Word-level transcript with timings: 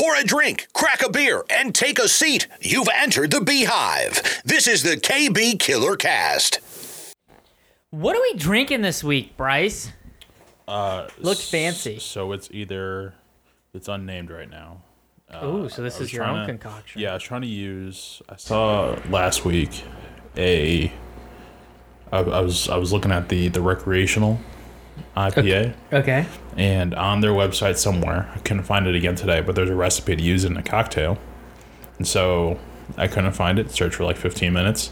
Pour 0.00 0.16
a 0.16 0.24
drink, 0.24 0.66
crack 0.72 1.02
a 1.04 1.10
beer, 1.10 1.44
and 1.50 1.74
take 1.74 1.98
a 1.98 2.08
seat. 2.08 2.46
You've 2.62 2.88
entered 2.96 3.32
the 3.32 3.42
Beehive. 3.42 4.40
This 4.46 4.66
is 4.66 4.82
the 4.82 4.96
KB 4.96 5.58
Killer 5.58 5.94
Cast. 5.94 6.58
What 7.90 8.16
are 8.16 8.22
we 8.22 8.32
drinking 8.38 8.80
this 8.80 9.04
week, 9.04 9.36
Bryce? 9.36 9.92
Uh, 10.66 11.06
Looks 11.18 11.50
fancy. 11.50 11.98
So 11.98 12.32
it's 12.32 12.48
either 12.50 13.12
it's 13.74 13.88
unnamed 13.88 14.30
right 14.30 14.48
now. 14.48 14.80
Ooh, 15.44 15.68
so 15.68 15.82
this 15.82 15.96
Uh, 15.96 15.98
I 15.98 16.00
was 16.00 16.08
is 16.08 16.12
your 16.14 16.24
trying 16.24 16.34
own 16.36 16.40
to- 16.46 16.46
concoction. 16.46 17.02
Yeah, 17.02 17.10
I 17.10 17.14
was 17.14 17.22
trying 17.22 17.42
to 17.42 17.46
use. 17.46 18.22
I 18.26 18.36
saw 18.36 18.96
last 19.10 19.44
week 19.44 19.82
a. 20.38 20.90
I, 22.10 22.20
I 22.20 22.40
was 22.40 22.70
I 22.70 22.76
was 22.78 22.90
looking 22.90 23.12
at 23.12 23.28
the 23.28 23.48
the 23.48 23.60
recreational 23.60 24.40
IPA, 25.16 25.74
Okay. 25.92 26.26
and 26.56 26.94
on 26.94 27.20
their 27.20 27.32
website 27.32 27.76
somewhere, 27.76 28.30
I 28.34 28.38
couldn't 28.38 28.64
find 28.64 28.86
it 28.86 28.94
again 28.94 29.14
today, 29.14 29.40
but 29.40 29.54
there's 29.54 29.70
a 29.70 29.74
recipe 29.74 30.16
to 30.16 30.22
use 30.22 30.44
in 30.44 30.56
a 30.56 30.62
cocktail, 30.62 31.18
and 31.98 32.06
so 32.06 32.58
I 32.96 33.06
couldn't 33.08 33.32
find 33.32 33.58
it. 33.58 33.70
Searched 33.70 33.94
for 33.96 34.04
like 34.04 34.16
15 34.16 34.52
minutes. 34.52 34.90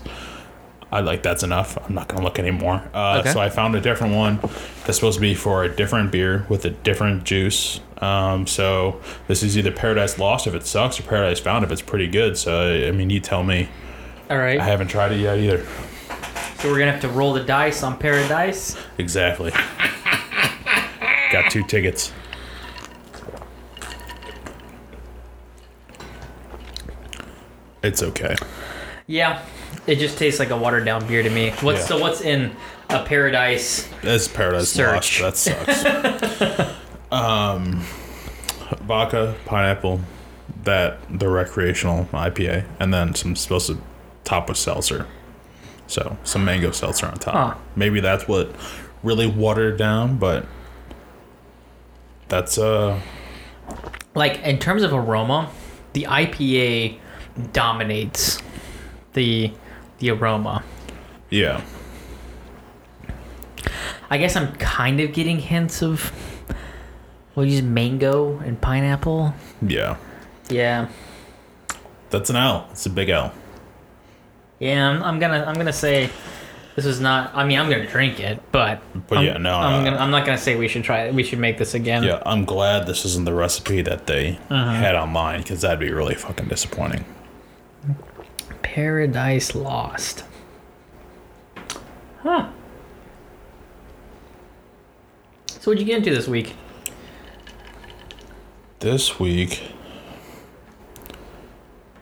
I 0.91 1.01
like 1.01 1.23
that's 1.23 1.43
enough. 1.43 1.77
I'm 1.87 1.95
not 1.95 2.09
gonna 2.09 2.23
look 2.25 2.39
anymore. 2.39 2.83
Uh, 2.95 3.19
Okay. 3.21 3.33
So 3.33 3.41
I 3.41 3.51
found 3.51 3.75
a 3.75 3.81
different 3.81 4.15
one 4.15 4.39
that's 4.87 4.95
supposed 4.97 5.17
to 5.17 5.21
be 5.21 5.35
for 5.35 5.63
a 5.65 5.69
different 5.69 6.11
beer 6.11 6.47
with 6.49 6.65
a 6.65 6.71
different 6.71 7.25
juice. 7.25 7.81
Um, 7.99 8.47
so 8.47 8.99
this 9.27 9.43
is 9.43 9.59
either 9.59 9.71
Paradise 9.71 10.19
Lost 10.19 10.47
if 10.47 10.55
it 10.55 10.65
sucks 10.65 10.99
or 10.99 11.03
Paradise 11.03 11.41
Found 11.41 11.63
if 11.65 11.71
it's 11.73 11.83
pretty 11.83 12.07
good. 12.09 12.39
So 12.39 12.87
I 12.89 12.91
mean, 12.93 13.11
you 13.11 13.21
tell 13.21 13.43
me. 13.45 13.69
All 14.31 14.39
right. 14.39 14.59
I 14.59 14.65
haven't 14.65 14.89
tried 14.89 15.13
it 15.13 15.21
yet 15.21 15.37
either. 15.39 15.67
so 16.61 16.71
we're 16.71 16.79
gonna 16.79 16.93
have 16.93 17.03
to 17.03 17.09
roll 17.09 17.35
the 17.35 17.45
dice 17.45 17.83
on 17.83 17.99
Paradise. 17.99 18.75
Exactly. 18.97 19.53
Got 21.31 21.51
two 21.51 21.63
tickets. 21.65 22.13
It's 27.83 28.03
okay. 28.03 28.35
Yeah. 29.07 29.43
It 29.87 29.97
just 29.97 30.19
tastes 30.19 30.39
like 30.41 30.51
a 30.51 30.57
watered 30.57 30.85
down 30.85 31.07
beer 31.07 31.23
to 31.23 31.31
me. 31.31 31.51
What's 31.61 31.81
Yeah. 31.81 31.87
so 31.87 31.99
what's 31.99 32.21
in 32.21 32.55
a 32.91 33.03
Paradise? 33.05 33.89
That's 34.03 34.29
Paradise 34.29 34.69
Search. 34.71 35.21
Lost. 35.23 35.45
That 35.47 36.37
sucks. 36.37 36.75
um, 37.13 37.81
vodka, 38.83 39.35
pineapple, 39.47 40.01
that 40.65 40.99
the 41.11 41.29
recreational 41.29 42.07
IPA, 42.13 42.65
and 42.81 42.93
then 42.93 43.15
some 43.15 43.37
supposed 43.37 43.69
to 43.69 43.79
top 44.25 44.49
with 44.49 44.59
seltzer. 44.59 45.07
So 45.87 46.19
some 46.25 46.45
mango 46.45 46.71
seltzer 46.71 47.07
on 47.07 47.15
top. 47.15 47.35
Huh. 47.35 47.55
Maybe 47.77 48.01
that's 48.01 48.29
what 48.29 48.55
really 49.03 49.27
watered 49.27 49.75
it 49.75 49.77
down, 49.79 50.19
but 50.19 50.45
that's 52.29 52.59
uh 52.59 53.01
Like 54.15 54.41
in 54.43 54.59
terms 54.59 54.83
of 54.83 54.93
aroma, 54.93 55.51
the 55.93 56.05
IPA 56.05 56.99
dominates 57.53 58.41
the 59.15 59.53
the 59.99 60.11
aroma. 60.11 60.63
yeah. 61.31 61.61
I 64.11 64.17
guess 64.17 64.37
I'm 64.37 64.55
kind 64.57 65.01
of 65.01 65.13
getting 65.13 65.39
hints 65.39 65.83
of 65.83 66.13
well, 67.35 67.45
use 67.45 67.63
mango 67.63 68.39
and 68.39 68.61
pineapple. 68.61 69.35
Yeah. 69.61 69.97
Yeah. 70.49 70.89
That's 72.11 72.31
an 72.31 72.37
L. 72.37 72.67
It's 72.73 72.87
a 72.87 72.91
big 72.91 73.11
L. 73.11 73.33
Yeah, 74.59 74.89
I'm, 74.89 75.03
I'm 75.03 75.19
gonna 75.19 75.45
I'm 75.47 75.55
gonna 75.55 75.73
say 75.73 76.09
this 76.79 76.87
is 76.87 77.01
not. 77.01 77.35
I 77.35 77.45
mean, 77.45 77.59
I'm 77.59 77.69
gonna 77.69 77.89
drink 77.89 78.21
it, 78.21 78.41
but 78.53 78.81
But 79.09 79.19
I'm, 79.19 79.25
yeah, 79.25 79.37
no, 79.39 79.57
I'm 79.57 79.83
gonna 79.83 79.97
I'm 79.97 80.13
not 80.13 80.25
gonna 80.25 80.39
say 80.39 80.55
we 80.55 80.69
should 80.69 80.85
try 80.85 81.07
it. 81.07 81.13
We 81.15 81.25
should 81.25 81.41
make 81.41 81.59
this 81.59 81.75
again. 81.75 82.05
Yeah, 82.05 82.23
I'm 82.25 82.45
glad 82.45 82.87
this 82.87 83.05
isn't 83.05 83.25
the 83.25 83.35
recipe 83.35 83.83
that 83.83 84.07
they 84.07 84.39
Uh-huh. 84.49 84.71
had 84.75 84.95
online 84.95 85.41
because 85.43 85.63
that'd 85.63 85.81
be 85.81 85.91
really 85.91 86.15
fucking 86.15 86.47
disappointing. 86.47 87.05
Paradise 88.63 89.57
Lost. 89.57 90.23
Huh. 92.23 92.49
So 95.49 95.73
what'd 95.73 95.81
you 95.81 95.87
get 95.87 95.97
into 95.97 96.15
this 96.15 96.29
week? 96.29 96.55
This 98.79 99.19
week, 99.19 99.73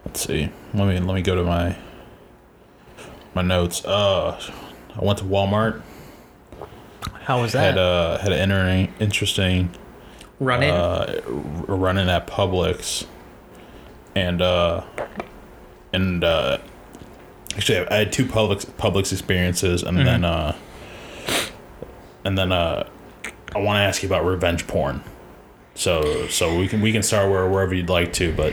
let's 0.04 0.20
see. 0.20 0.50
Let 0.75 0.86
me 0.86 1.00
let 1.00 1.15
me 1.15 1.22
go 1.22 1.34
to 1.34 1.44
my 1.44 1.76
my 3.32 3.41
notes. 3.41 3.82
Uh, 3.86 4.38
I 4.99 5.05
went 5.05 5.19
to 5.19 5.25
Walmart. 5.25 5.83
How 7.23 7.41
was 7.43 7.53
Had 7.53 7.75
that? 7.77 7.81
uh 7.81 8.19
had 8.19 8.33
an 8.33 8.51
inter- 8.51 8.93
interesting 9.01 9.71
Run 10.39 10.62
uh 10.62 11.07
at 11.09 12.27
Publix, 12.27 13.07
and 14.15 14.41
uh 14.41 14.83
and 15.93 16.23
uh 16.23 16.59
actually 17.57 17.87
I 17.89 17.97
had 17.97 18.12
two 18.12 18.25
Publix 18.27 18.65
Publix 18.67 19.12
experiences, 19.12 19.83
and 19.83 19.99
then 19.99 20.25
uh 20.25 20.55
and 22.25 22.37
then 22.39 22.53
uh 22.53 22.89
I 23.55 23.59
want 23.59 23.77
to 23.78 23.81
ask 23.83 24.03
you 24.03 24.09
about 24.09 24.25
revenge 24.25 24.67
porn. 24.67 25.03
So 25.75 26.28
so 26.28 26.57
we 26.57 26.69
can 26.69 26.81
we 26.81 26.93
can 26.93 27.03
start 27.03 27.31
where 27.31 27.49
wherever 27.49 27.75
you'd 27.75 27.89
like 27.91 28.13
to, 28.15 28.33
but 28.34 28.53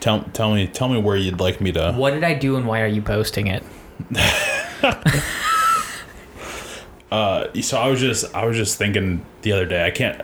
tell 0.00 0.22
tell 0.32 0.54
me 0.54 0.66
tell 0.66 0.88
me 0.88 1.00
where 1.00 1.16
you'd 1.16 1.40
like 1.40 1.60
me 1.60 1.72
to. 1.72 1.92
what 1.96 2.12
did 2.12 2.24
I 2.24 2.34
do 2.34 2.56
and 2.56 2.66
why 2.66 2.82
are 2.82 2.86
you 2.86 3.02
posting 3.02 3.46
it? 3.48 3.62
so 7.62 7.78
I 7.78 7.88
was 7.88 8.00
just 8.00 8.34
I 8.34 8.44
was 8.44 8.56
just 8.56 8.78
thinking 8.78 9.24
the 9.42 9.52
other 9.52 9.66
day. 9.66 9.84
I 9.86 9.90
can't. 9.90 10.22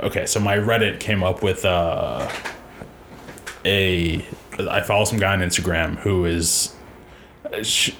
Okay, 0.00 0.26
so 0.26 0.40
my 0.40 0.56
Reddit 0.56 0.98
came 1.00 1.22
up 1.22 1.42
with 1.42 1.64
uh, 1.64 2.28
a. 3.64 4.24
I 4.58 4.80
follow 4.82 5.04
some 5.04 5.18
guy 5.18 5.32
on 5.32 5.40
Instagram 5.40 5.96
who 5.98 6.24
is. 6.24 6.74
sh- 7.62 7.92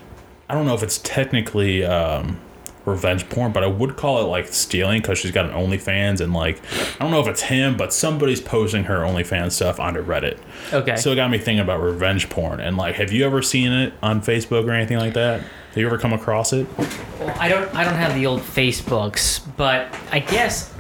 I 0.49 0.55
don't 0.55 0.67
know 0.67 0.75
if 0.75 0.83
it's 0.83 0.99
technically 0.99 1.85
um, 1.85 2.41
revenge 2.85 3.29
porn, 3.29 3.53
but 3.53 3.63
I 3.63 3.67
would 3.67 3.97
call 3.97 4.21
it 4.21 4.25
like 4.25 4.49
stealing 4.49 5.01
because 5.01 5.19
she's 5.19 5.31
got 5.31 5.45
an 5.47 5.53
OnlyFans 5.53 6.21
and 6.21 6.33
like 6.33 6.61
I 6.95 6.99
don't 6.99 7.11
know 7.11 7.21
if 7.21 7.27
it's 7.27 7.43
him, 7.43 7.77
but 7.77 7.93
somebody's 7.93 8.41
posting 8.41 8.85
her 8.85 8.99
OnlyFans 8.99 9.53
stuff 9.53 9.79
onto 9.79 10.03
Reddit. 10.03 10.39
Okay. 10.73 10.97
So 10.97 11.13
it 11.13 11.17
got 11.17 11.31
me 11.31 11.39
thinking 11.39 11.61
about 11.61 11.81
revenge 11.83 12.29
porn 12.31 12.61
and 12.61 12.77
like, 12.77 12.97
have 12.97 13.13
you 13.13 13.25
ever 13.25 13.43
seen 13.43 13.73
it 13.73 13.93
on 14.03 14.21
Facebook 14.23 14.67
or 14.67 14.73
anything 14.73 14.99
like 14.99 15.15
that? 15.15 15.41
Have 15.41 15.77
you 15.77 15.87
ever 15.87 15.99
come 15.99 16.13
across 16.13 16.53
it? 16.53 16.67
Well, 16.79 17.37
I 17.39 17.49
don't 17.49 17.73
I 17.75 17.85
don't 17.85 17.95
have 17.95 18.15
the 18.15 18.27
old 18.27 18.41
Facebooks, 18.41 19.41
but 19.57 19.95
I 20.11 20.19
guess 20.21 20.75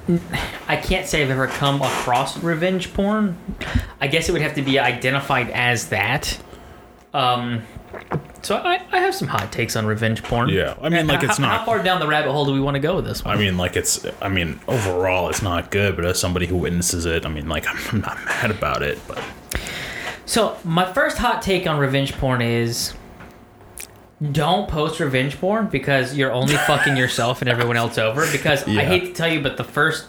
I 0.66 0.76
can't 0.76 1.06
say 1.06 1.22
I've 1.22 1.30
ever 1.30 1.46
come 1.46 1.80
across 1.82 2.42
revenge 2.42 2.92
porn. 2.92 3.38
I 4.00 4.08
guess 4.08 4.28
it 4.28 4.32
would 4.32 4.42
have 4.42 4.54
to 4.54 4.62
be 4.62 4.78
identified 4.78 5.50
as 5.50 5.90
that. 5.90 6.38
Um 7.14 7.62
so 8.42 8.56
I, 8.56 8.82
I 8.92 8.98
have 9.00 9.14
some 9.14 9.28
hot 9.28 9.52
takes 9.52 9.76
on 9.76 9.86
revenge 9.86 10.22
porn. 10.22 10.48
Yeah, 10.48 10.74
I 10.80 10.88
mean, 10.88 11.06
like, 11.06 11.22
How- 11.22 11.28
it's 11.30 11.38
not- 11.38 11.58
How 11.60 11.64
far 11.66 11.82
down 11.82 12.00
the 12.00 12.06
rabbit 12.06 12.32
hole 12.32 12.44
do 12.46 12.52
we 12.52 12.60
want 12.60 12.74
to 12.76 12.80
go 12.80 12.96
with 12.96 13.04
this 13.04 13.24
one? 13.24 13.36
I 13.36 13.38
mean, 13.40 13.56
like 13.56 13.76
it's. 13.76 14.04
I 14.22 14.28
mean, 14.28 14.60
overall, 14.68 15.28
it's 15.28 15.42
not 15.42 15.70
good. 15.70 15.96
But 15.96 16.04
as 16.04 16.18
somebody 16.18 16.46
who 16.46 16.56
witnesses 16.56 17.04
it, 17.06 17.26
I 17.26 17.28
mean, 17.28 17.48
like 17.48 17.66
I'm 17.92 18.00
not 18.00 18.18
mad 18.24 18.50
about 18.50 18.82
it. 18.82 18.98
But 19.06 19.22
So 20.26 20.56
my 20.64 20.90
first 20.92 21.18
hot 21.18 21.42
take 21.42 21.66
on 21.66 21.78
revenge 21.78 22.12
porn 22.14 22.40
is 22.42 22.94
don't 24.32 24.68
post 24.68 25.00
revenge 25.00 25.38
porn 25.40 25.66
because 25.68 26.14
you're 26.14 26.32
only 26.32 26.54
fucking 26.54 26.96
yourself 26.98 27.40
and 27.40 27.48
everyone 27.48 27.76
else 27.76 27.96
over. 27.98 28.30
Because 28.30 28.66
I 28.68 28.84
hate 28.84 29.06
to 29.06 29.12
tell 29.12 29.32
you, 29.32 29.40
but 29.40 29.56
the 29.56 29.64
first 29.64 30.06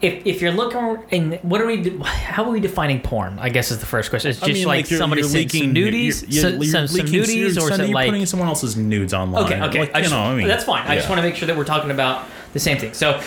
if 0.00 0.26
if 0.26 0.40
you're 0.40 0.52
looking 0.52 0.98
and 1.10 1.34
what 1.42 1.60
are 1.60 1.66
we 1.66 1.98
how 2.04 2.44
are 2.44 2.50
we 2.50 2.60
defining 2.60 3.00
porn? 3.00 3.38
I 3.38 3.50
guess 3.50 3.70
is 3.70 3.78
the 3.78 3.86
first 3.86 4.10
question. 4.10 4.30
It's 4.30 4.40
just 4.40 4.64
like, 4.64 4.86
somebody 4.86 5.22
leaking 5.22 5.64
some 5.64 5.74
nudies, 5.74 6.32
so- 6.32 6.62
some, 6.62 6.88
some 6.88 7.06
nudies, 7.06 7.60
or 7.60 7.70
is 7.70 7.78
it 7.78 7.86
you're 7.86 7.94
like 7.94 8.08
putting 8.08 8.26
someone 8.26 8.48
else's 8.48 8.76
nudes 8.76 9.12
online? 9.12 9.44
Okay, 9.44 9.60
okay. 9.62 9.80
Like, 9.80 9.94
I 9.94 9.98
you 9.98 10.04
just, 10.04 10.14
know, 10.14 10.20
I 10.20 10.34
mean, 10.34 10.48
that's 10.48 10.64
fine. 10.64 10.86
I 10.86 10.96
just 10.96 11.08
want 11.08 11.18
to 11.18 11.22
make 11.22 11.36
sure 11.36 11.46
that 11.46 11.56
we're 11.56 11.64
talking 11.64 11.90
about 11.90 12.26
the 12.52 12.60
same 12.60 12.78
thing. 12.78 12.94
So 12.94 13.20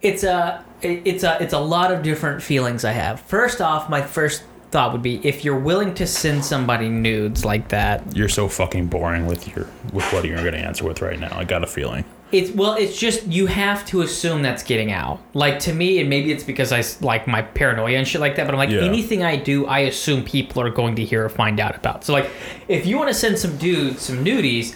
it's 0.00 0.22
a 0.22 0.64
it's 0.82 1.24
a 1.24 1.42
it's 1.42 1.52
a 1.52 1.58
lot 1.60 1.92
of 1.92 2.02
different 2.02 2.42
feelings 2.42 2.84
I 2.84 2.92
have. 2.92 3.20
First 3.20 3.60
off, 3.60 3.88
my 3.88 4.02
first 4.02 4.44
thought 4.70 4.92
would 4.92 5.02
be 5.02 5.24
if 5.26 5.44
you're 5.44 5.58
willing 5.58 5.94
to 5.94 6.06
send 6.06 6.44
somebody 6.44 6.88
nudes 6.88 7.44
like 7.44 7.68
that, 7.68 8.16
You're 8.16 8.28
so 8.30 8.48
fucking 8.48 8.86
boring 8.86 9.26
with 9.26 9.54
your 9.54 9.66
with 9.92 10.04
what 10.12 10.24
you're 10.24 10.40
going 10.40 10.54
to 10.54 10.60
answer 10.60 10.84
with 10.84 11.02
right 11.02 11.18
now. 11.20 11.36
I 11.36 11.44
got 11.44 11.62
a 11.62 11.66
feeling. 11.66 12.04
It's 12.32 12.50
well, 12.50 12.74
it's 12.74 12.96
just 12.98 13.26
you 13.26 13.46
have 13.46 13.84
to 13.86 14.02
assume 14.02 14.42
that's 14.42 14.62
getting 14.62 14.90
out. 14.92 15.20
Like 15.34 15.58
to 15.60 15.72
me, 15.74 16.00
and 16.00 16.08
maybe 16.10 16.32
it's 16.32 16.44
because 16.44 16.72
I 16.72 16.82
like 17.04 17.26
my 17.26 17.42
paranoia 17.42 17.96
and 17.98 18.08
shit 18.08 18.20
like 18.20 18.36
that. 18.36 18.46
But 18.46 18.54
I'm 18.54 18.58
like 18.58 18.70
Yeah. 18.70 18.80
anything 18.82 19.22
I 19.22 19.36
do, 19.36 19.66
I 19.66 19.80
assume 19.80 20.24
people 20.24 20.62
are 20.62 20.70
going 20.70 20.96
to 20.96 21.04
hear 21.04 21.24
or 21.24 21.28
find 21.28 21.60
out 21.60 21.76
about. 21.76 22.04
So 22.04 22.12
like, 22.12 22.30
if 22.68 22.86
you 22.86 22.96
want 22.96 23.08
to 23.08 23.14
send 23.14 23.38
some 23.38 23.56
dudes 23.58 24.02
some 24.02 24.24
nudies. 24.24 24.74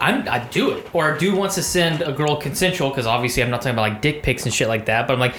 I'm, 0.00 0.28
I 0.28 0.40
do 0.40 0.72
it, 0.72 0.92
or 0.92 1.14
a 1.14 1.18
dude 1.18 1.34
wants 1.36 1.54
to 1.54 1.62
send 1.62 2.02
a 2.02 2.10
girl 2.12 2.34
consensual 2.36 2.90
because 2.90 3.06
obviously 3.06 3.44
I'm 3.44 3.50
not 3.50 3.58
talking 3.62 3.74
about 3.74 3.82
like 3.92 4.02
dick 4.02 4.24
pics 4.24 4.44
and 4.44 4.52
shit 4.52 4.66
like 4.66 4.86
that. 4.86 5.06
But 5.06 5.14
I'm 5.14 5.20
like, 5.20 5.36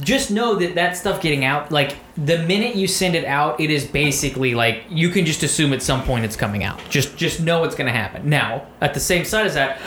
just 0.00 0.30
know 0.30 0.56
that 0.56 0.74
that 0.74 0.96
stuff 0.98 1.22
getting 1.22 1.42
out, 1.44 1.72
like 1.72 1.96
the 2.16 2.38
minute 2.38 2.76
you 2.76 2.86
send 2.86 3.14
it 3.14 3.24
out, 3.24 3.58
it 3.60 3.70
is 3.70 3.86
basically 3.86 4.54
like 4.54 4.82
you 4.90 5.08
can 5.08 5.24
just 5.24 5.42
assume 5.42 5.72
at 5.72 5.80
some 5.82 6.02
point 6.04 6.24
it's 6.26 6.36
coming 6.36 6.62
out. 6.64 6.80
Just 6.90 7.16
just 7.16 7.40
know 7.40 7.64
it's 7.64 7.74
gonna 7.74 7.92
happen. 7.92 8.28
Now, 8.28 8.66
at 8.82 8.92
the 8.92 9.00
same 9.00 9.24
side 9.24 9.46
as 9.46 9.54
that, 9.54 9.80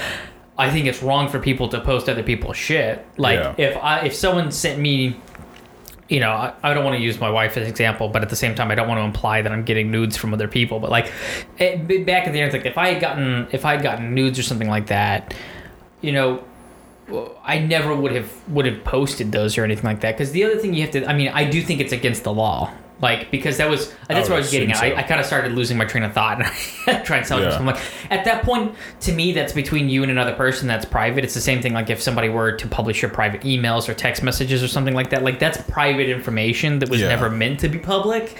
I 0.57 0.71
think 0.71 0.87
it's 0.87 1.03
wrong 1.03 1.29
for 1.29 1.39
people 1.39 1.69
to 1.69 1.79
post 1.81 2.09
other 2.09 2.23
people's 2.23 2.57
shit. 2.57 3.05
Like 3.17 3.39
Yeah. 3.39 3.55
if 3.57 3.77
I 3.77 3.99
if 4.01 4.15
someone 4.15 4.51
sent 4.51 4.79
me 4.79 5.17
you 6.09 6.21
know, 6.21 6.31
I, 6.31 6.53
I 6.63 6.73
don't 6.73 6.85
want 6.85 6.95
to 6.95 7.03
use 7.03 7.19
my 7.19 7.29
wife 7.29 7.57
as 7.57 7.63
an 7.63 7.69
example, 7.69 8.07
but 8.07 8.21
at 8.21 8.29
the 8.29 8.35
same 8.35 8.55
time, 8.55 8.71
I 8.71 8.75
don't 8.75 8.87
want 8.87 8.99
to 8.99 9.03
imply 9.03 9.41
that 9.41 9.51
I'm 9.51 9.63
getting 9.63 9.91
nudes 9.91 10.15
from 10.15 10.33
other 10.33 10.47
people. 10.47 10.79
But 10.79 10.89
like, 10.89 11.11
eh, 11.59 11.81
it, 11.89 12.05
back 12.05 12.27
at 12.27 12.33
the 12.33 12.39
end, 12.39 12.53
like 12.53 12.65
if 12.65 12.77
I 12.77 12.93
had 12.93 13.01
gotten 13.01 13.47
if 13.51 13.65
I 13.65 13.73
had 13.73 13.83
gotten 13.83 14.15
nudes 14.15 14.39
or 14.39 14.43
something 14.43 14.69
like 14.69 14.87
that, 14.87 15.33
you 16.01 16.11
know, 16.13 16.43
I 17.43 17.59
never 17.59 17.95
would 17.95 18.13
have 18.13 18.49
would 18.49 18.65
have 18.65 18.83
posted 18.83 19.31
those 19.31 19.57
or 19.57 19.63
anything 19.63 19.85
like 19.85 20.01
that. 20.01 20.17
Because 20.17 20.31
the 20.31 20.43
other 20.43 20.57
thing 20.57 20.73
you 20.73 20.81
have 20.81 20.91
to, 20.91 21.05
I 21.05 21.13
mean, 21.13 21.29
I 21.29 21.49
do 21.49 21.61
think 21.61 21.81
it's 21.81 21.93
against 21.93 22.23
the 22.23 22.33
law. 22.33 22.71
Like 22.99 23.29
because 23.29 23.57
that 23.57 23.69
was 23.69 23.93
that's 24.07 24.27
would 24.27 24.33
what 24.33 24.37
I 24.37 24.39
was 24.39 24.49
getting 24.51 24.71
at. 24.71 24.77
assume 24.77 24.97
I. 24.97 25.01
I 25.01 25.03
kind 25.03 25.19
of 25.19 25.25
started 25.27 25.51
losing 25.51 25.77
my 25.77 25.85
train 25.85 26.03
of 26.03 26.13
thought, 26.13 26.37
and 26.41 26.47
I 26.87 27.01
tried 27.03 27.21
to 27.23 27.27
tell 27.29 27.37
you 27.39 27.45
Yeah. 27.45 27.51
something. 27.51 27.67
I'm 27.69 27.75
like, 27.75 27.83
at 28.11 28.25
that 28.25 28.43
point, 28.43 28.73
to 29.01 29.11
me, 29.11 29.33
that's 29.33 29.53
between 29.53 29.87
you 29.87 30.01
and 30.01 30.11
another 30.11 30.33
person. 30.33 30.67
That's 30.67 30.83
private. 30.85 31.23
It's 31.23 31.35
the 31.35 31.41
same 31.41 31.61
thing. 31.61 31.73
Like 31.73 31.91
if 31.91 32.01
somebody 32.01 32.29
were 32.29 32.53
to 32.53 32.67
publish 32.67 33.01
your 33.03 33.11
private 33.11 33.41
emails 33.41 33.87
or 33.87 33.93
text 33.93 34.23
messages 34.23 34.63
or 34.63 34.67
something 34.67 34.95
like 34.95 35.11
that, 35.11 35.21
like 35.23 35.37
that's 35.37 35.61
private 35.69 36.09
information 36.09 36.79
that 36.79 36.89
was 36.89 37.01
Yeah. 37.01 37.09
never 37.09 37.29
meant 37.29 37.59
to 37.59 37.69
be 37.69 37.77
public. 37.77 38.35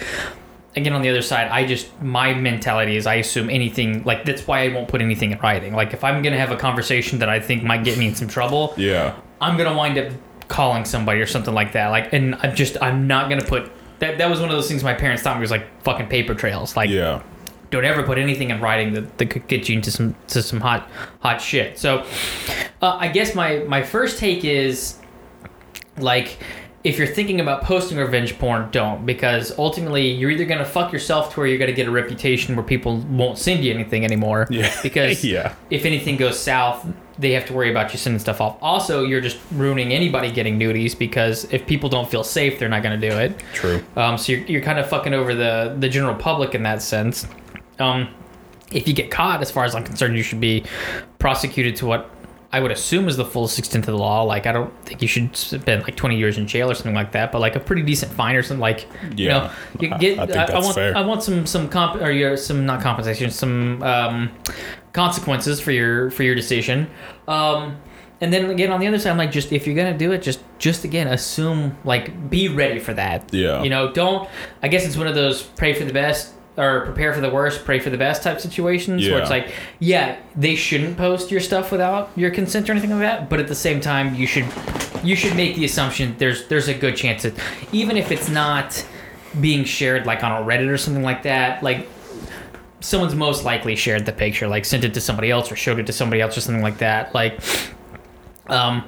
Again, 0.76 0.94
on 0.94 1.02
the 1.04 1.10
other 1.10 1.22
side, 1.24 1.50
I 1.52 1.66
just 1.66 1.90
my 2.02 2.34
mentality 2.34 2.98
is 2.98 3.06
I 3.08 3.16
assume 3.16 3.50
anything 3.52 4.04
like 4.06 4.26
that's 4.26 4.46
why 4.48 4.62
I 4.62 4.70
won't 4.70 4.88
put 4.88 5.02
anything 5.02 5.32
in 5.32 5.40
writing. 5.40 5.74
Like 5.76 5.94
if 5.94 6.04
I'm 6.04 6.22
gonna 6.24 6.38
have 6.38 6.52
a 6.52 6.58
conversation 6.58 7.20
that 7.20 7.30
I 7.30 7.40
think 7.40 7.64
might 7.64 7.84
get 7.84 7.98
me 7.98 8.08
in 8.08 8.16
some 8.16 8.28
trouble, 8.28 8.74
Yeah. 8.78 9.14
I'm 9.42 9.56
gonna 9.58 9.76
wind 9.76 9.98
up 10.00 10.14
calling 10.48 10.86
somebody 10.86 11.20
or 11.20 11.26
something 11.28 11.54
like 11.54 11.74
that. 11.74 11.90
Like, 11.90 12.14
and 12.14 12.36
I'm 12.42 12.56
just 12.56 12.78
I'm 12.82 13.06
not 13.08 13.30
gonna 13.30 13.44
put 13.44 13.72
that. 14.00 14.18
That 14.18 14.30
was 14.30 14.40
one 14.40 14.50
of 14.50 14.56
those 14.56 14.68
things 14.68 14.84
my 14.84 14.94
parents 14.94 15.24
taught 15.24 15.38
me 15.38 15.42
was 15.42 15.52
like 15.52 15.66
fucking 15.84 16.08
paper 16.08 16.34
trails. 16.36 16.76
Like, 16.76 16.90
Yeah. 16.90 17.22
don't 17.72 17.86
ever 17.86 18.04
put 18.04 18.18
anything 18.18 18.50
in 18.50 18.62
writing 18.62 18.94
that, 18.94 19.18
that 19.18 19.26
could 19.30 19.48
get 19.48 19.68
you 19.70 19.76
into 19.76 19.92
some 19.92 20.16
to 20.30 20.42
some 20.42 20.62
hot 20.62 20.90
hot 21.20 21.42
shit. 21.42 21.78
So, 21.78 22.06
uh, 22.82 22.98
I 23.00 23.08
guess 23.10 23.36
my 23.36 23.60
my 23.68 23.84
first 23.84 24.20
take 24.20 24.44
is 24.46 24.98
like. 25.98 26.38
If 26.84 26.98
you're 26.98 27.08
thinking 27.08 27.42
about 27.42 27.64
posting 27.64 27.98
revenge 27.98 28.40
porn, 28.40 28.70
don't 28.72 29.06
because 29.06 29.52
ultimately 29.58 30.10
you're 30.10 30.32
either 30.32 30.46
gonna 30.46 30.64
fuck 30.64 30.94
yourself 30.94 31.34
to 31.34 31.40
where 31.42 31.48
you're 31.48 31.58
gonna 31.58 31.74
get 31.74 31.86
a 31.88 31.92
reputation 31.92 32.56
where 32.56 32.64
people 32.64 33.00
won't 33.10 33.38
send 33.38 33.62
you 33.66 33.74
anything 33.74 34.06
anymore. 34.06 34.48
Yeah. 34.50 34.74
Because 34.82 35.22
Yeah. 35.26 35.56
if 35.70 35.84
anything 35.84 36.16
goes 36.16 36.40
south, 36.40 36.88
they 37.20 37.32
have 37.32 37.46
to 37.48 37.54
worry 37.54 37.70
about 37.72 37.92
you 37.94 37.98
sending 38.00 38.20
stuff 38.20 38.40
off. 38.42 38.58
Also, 38.62 39.04
you're 39.04 39.22
just 39.22 39.38
ruining 39.52 39.92
anybody 39.92 40.32
getting 40.32 40.60
nudies 40.60 40.98
because 40.98 41.46
if 41.52 41.66
people 41.66 41.90
don't 41.90 42.08
feel 42.10 42.24
safe, 42.24 42.60
they're 42.60 42.70
not 42.70 42.84
going 42.84 43.00
to 43.00 43.10
do 43.10 43.16
it. 43.18 43.40
True. 43.54 43.84
Um, 43.96 44.18
so 44.18 44.34
you're, 44.34 44.42
you're 44.46 44.62
kind 44.62 44.78
of 44.80 44.88
fucking 44.88 45.14
over 45.14 45.34
the, 45.34 45.76
the 45.80 45.90
general 45.90 46.16
public 46.16 46.54
in 46.56 46.64
that 46.64 46.82
sense. 46.82 47.26
Um, 47.80 48.10
if 48.72 48.88
you 48.88 48.94
get 48.94 49.10
caught, 49.10 49.42
as 49.42 49.50
far 49.50 49.64
as 49.66 49.74
I'm 49.74 49.84
concerned, 49.84 50.16
you 50.18 50.24
should 50.24 50.42
be 50.42 50.64
prosecuted 51.20 51.76
to 51.78 51.86
what 51.86 52.10
I 52.52 52.62
would 52.62 52.72
assume 52.72 53.08
is 53.10 53.18
the 53.18 53.26
fullest 53.26 53.60
extent 53.60 53.88
of 53.88 53.94
the 53.94 53.98
law. 53.98 54.24
Like, 54.24 54.46
I 54.48 54.52
don't 54.54 54.74
think 54.86 55.02
you 55.02 55.08
should 55.08 55.36
spend 55.36 55.84
like 55.84 55.96
20 55.98 56.18
years 56.18 56.38
in 56.38 56.48
jail 56.48 56.72
or 56.72 56.76
something 56.76 56.96
like 56.96 57.12
that, 57.12 57.32
but 57.32 57.40
like 57.40 57.56
a 57.58 57.60
pretty 57.60 57.82
decent 57.82 58.12
fine 58.14 58.36
or 58.36 58.42
something. 58.44 58.62
Like, 58.62 58.88
you 59.16 59.28
Yeah. 59.28 59.38
know, 59.38 59.52
you 59.82 59.90
I- 59.92 59.98
get. 59.98 60.20
I 60.20 60.24
I, 60.24 60.26
that's 60.28 60.52
want. 60.54 60.76
fair. 60.76 60.96
I 60.98 61.02
want 61.02 61.24
some 61.24 61.46
some 61.46 61.68
comp 61.68 62.02
or 62.02 62.10
your 62.10 62.38
some 62.38 62.66
not 62.66 62.82
compensation, 62.82 63.32
some 63.32 63.84
um, 63.84 64.32
consequences 64.98 65.62
for 65.62 65.72
your 65.72 66.10
for 66.10 66.24
your 66.24 66.34
decision. 66.34 66.90
Um, 67.28 67.78
and 68.20 68.34
then 68.34 68.50
again, 68.50 68.72
on 68.72 68.80
the 68.80 68.88
other 68.88 68.98
side, 68.98 69.12
I'm 69.12 69.18
like, 69.18 69.32
just 69.32 69.52
if 69.52 69.68
you're 69.68 69.76
gonna 69.76 69.98
do 69.98 70.12
it, 70.12 70.24
just 70.24 70.40
just 70.58 70.84
again 70.84 71.08
assume 71.08 71.78
like 71.84 72.30
be 72.32 72.50
ready 72.50 72.80
for 72.80 72.94
that. 72.96 73.32
Yeah. 73.32 73.62
You 73.62 73.70
know, 73.70 73.92
don't. 73.92 74.28
I 74.64 74.68
guess 74.70 74.86
it's 74.86 74.98
one 74.98 75.06
of 75.08 75.14
those 75.14 75.44
pray 75.44 75.74
for 75.74 75.86
the 75.86 75.94
best 75.94 76.34
or 76.58 76.82
prepare 76.82 77.14
for 77.14 77.22
the 77.22 77.30
worst, 77.30 77.64
pray 77.64 77.78
for 77.80 77.92
the 77.92 78.00
best 78.00 78.24
type 78.24 78.42
situations 78.42 79.08
where 79.08 79.22
it's 79.22 79.30
like, 79.30 79.54
yeah, 79.78 80.18
they 80.36 80.56
shouldn't 80.56 80.98
post 80.98 81.30
your 81.30 81.40
stuff 81.40 81.72
without 81.72 82.10
your 82.16 82.32
consent 82.32 82.68
or 82.68 82.72
anything 82.72 82.90
like 82.90 83.02
that. 83.02 83.30
But 83.30 83.40
at 83.40 83.48
the 83.48 83.54
same 83.54 83.80
time, 83.80 84.16
you 84.16 84.26
should 84.26 84.48
you 85.04 85.16
should 85.16 85.36
make 85.36 85.56
the 85.56 85.66
assumption 85.66 86.16
there's 86.18 86.48
there's 86.48 86.68
a 86.68 86.74
good 86.74 86.96
chance 86.96 87.22
that 87.22 87.36
even 87.72 87.98
if 87.98 88.12
it's 88.12 88.30
not 88.30 88.84
being 89.40 89.64
shared 89.64 90.08
like 90.08 90.24
on 90.24 90.32
a 90.32 90.44
Reddit 90.44 90.70
or 90.70 90.80
something 90.80 91.04
like 91.04 91.22
that, 91.22 91.62
like 91.62 91.88
someone's 92.80 93.16
most 93.16 93.44
likely 93.44 93.76
shared 93.76 94.06
the 94.06 94.12
picture, 94.14 94.48
like 94.48 94.66
sent 94.66 94.84
it 94.84 94.94
to 94.94 95.02
somebody 95.02 95.32
else 95.32 95.52
or 95.52 95.56
showed 95.56 95.80
it 95.80 95.86
to 95.88 95.94
somebody 95.94 96.22
else 96.22 96.38
or 96.38 96.42
something 96.42 96.64
like 96.64 96.78
that. 96.78 97.14
Like, 97.16 97.40
um, 98.48 98.84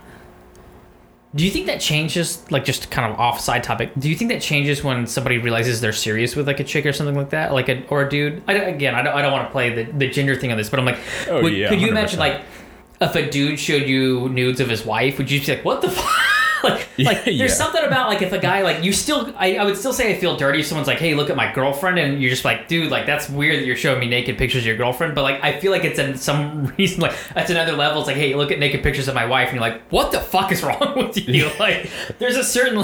do 1.36 1.46
you 1.46 1.52
think 1.52 1.68
that 1.68 1.80
changes, 1.80 2.44
like 2.52 2.66
just 2.66 2.90
kind 2.90 3.12
of 3.12 3.20
off 3.20 3.40
side 3.40 3.64
topic? 3.64 3.92
Do 3.98 4.10
you 4.10 4.16
think 4.16 4.32
that 4.32 4.42
changes 4.42 4.84
when 4.84 5.06
somebody 5.06 5.38
realizes 5.38 5.80
they're 5.82 5.94
serious 5.94 6.36
with 6.36 6.48
like 6.48 6.60
a 6.60 6.64
chick 6.64 6.86
or 6.86 6.94
something 6.94 7.16
like 7.16 7.30
that, 7.32 7.54
like 7.54 7.70
a 7.70 7.86
or 7.88 8.02
a 8.04 8.10
dude? 8.10 8.42
I 8.48 8.54
again, 8.54 8.96
I 8.96 9.02
don't, 9.04 9.14
I 9.16 9.22
don't 9.22 9.32
want 9.32 9.48
to 9.48 9.52
play 9.52 9.84
the, 9.84 9.92
the 9.92 10.10
gender 10.10 10.36
thing 10.36 10.52
on 10.52 10.58
this, 10.58 10.70
but 10.70 10.80
I'm 10.80 10.86
like, 10.86 10.98
Oh, 11.28 11.44
would- 11.44 11.54
yeah, 11.54 11.70
could 11.70 11.82
you 11.82 11.88
100%. 11.88 11.92
imagine 11.92 12.20
like 12.20 12.42
if 13.02 13.16
a 13.16 13.30
dude 13.30 13.60
showed 13.60 13.84
you 13.88 14.28
nudes 14.30 14.60
of 14.60 14.70
his 14.70 14.84
wife, 14.86 15.18
would 15.20 15.30
you 15.30 15.38
just 15.40 15.50
be 15.50 15.56
like, 15.56 15.66
what 15.66 15.82
the 15.82 15.92
fuck? 15.92 16.06
like, 16.64 16.88
like 16.98 17.24
there's 17.26 17.56
something 17.56 17.84
about 17.84 18.08
like 18.10 18.22
if 18.22 18.32
a 18.34 18.38
guy 18.38 18.62
like 18.62 18.84
you 18.84 18.92
still 18.92 19.34
I, 19.38 19.56
I 19.56 19.66
would 19.66 19.78
still 19.78 19.94
say 19.94 20.14
I 20.14 20.20
feel 20.20 20.36
dirty 20.36 20.60
if 20.60 20.68
someone's 20.68 20.88
like 20.88 21.00
hey 21.00 21.16
look 21.16 21.30
at 21.30 21.36
my 21.36 21.52
girlfriend 21.54 22.00
and 22.00 22.22
you're 22.22 22.30
just 22.30 22.46
like 22.46 22.68
dude 22.68 22.92
like 22.92 23.06
that's 23.06 23.30
weird 23.30 23.60
that 23.60 23.66
you're 23.66 23.76
showing 23.76 24.00
me 24.00 24.08
naked 24.08 24.38
pictures 24.38 24.64
of 24.64 24.68
your 24.68 24.78
girlfriend 24.78 25.16
but 25.16 25.24
like 25.24 25.44
I 25.44 25.60
feel 25.60 25.72
like 25.72 25.84
it's 25.84 26.00
in 26.00 26.18
some 26.18 26.66
reason 26.78 27.02
like 27.02 27.14
that's 27.34 27.50
another 27.50 27.74
level. 27.74 28.02
It's 28.02 28.08
like 28.08 28.18
hey 28.18 28.36
look 28.36 28.52
at 28.52 28.60
naked 28.60 28.84
pictures 28.84 29.08
of 29.08 29.16
my 29.16 29.26
wife 29.26 29.50
and 29.50 29.56
you're 29.56 29.68
like 29.68 29.82
what 29.90 30.12
the 30.12 30.20
fuck 30.20 30.52
is 30.52 30.64
wrong 30.64 30.94
with 30.96 31.28
you? 31.28 31.50
Like 31.60 31.90
there's 32.20 32.38
a 32.38 32.44
certain 32.44 32.78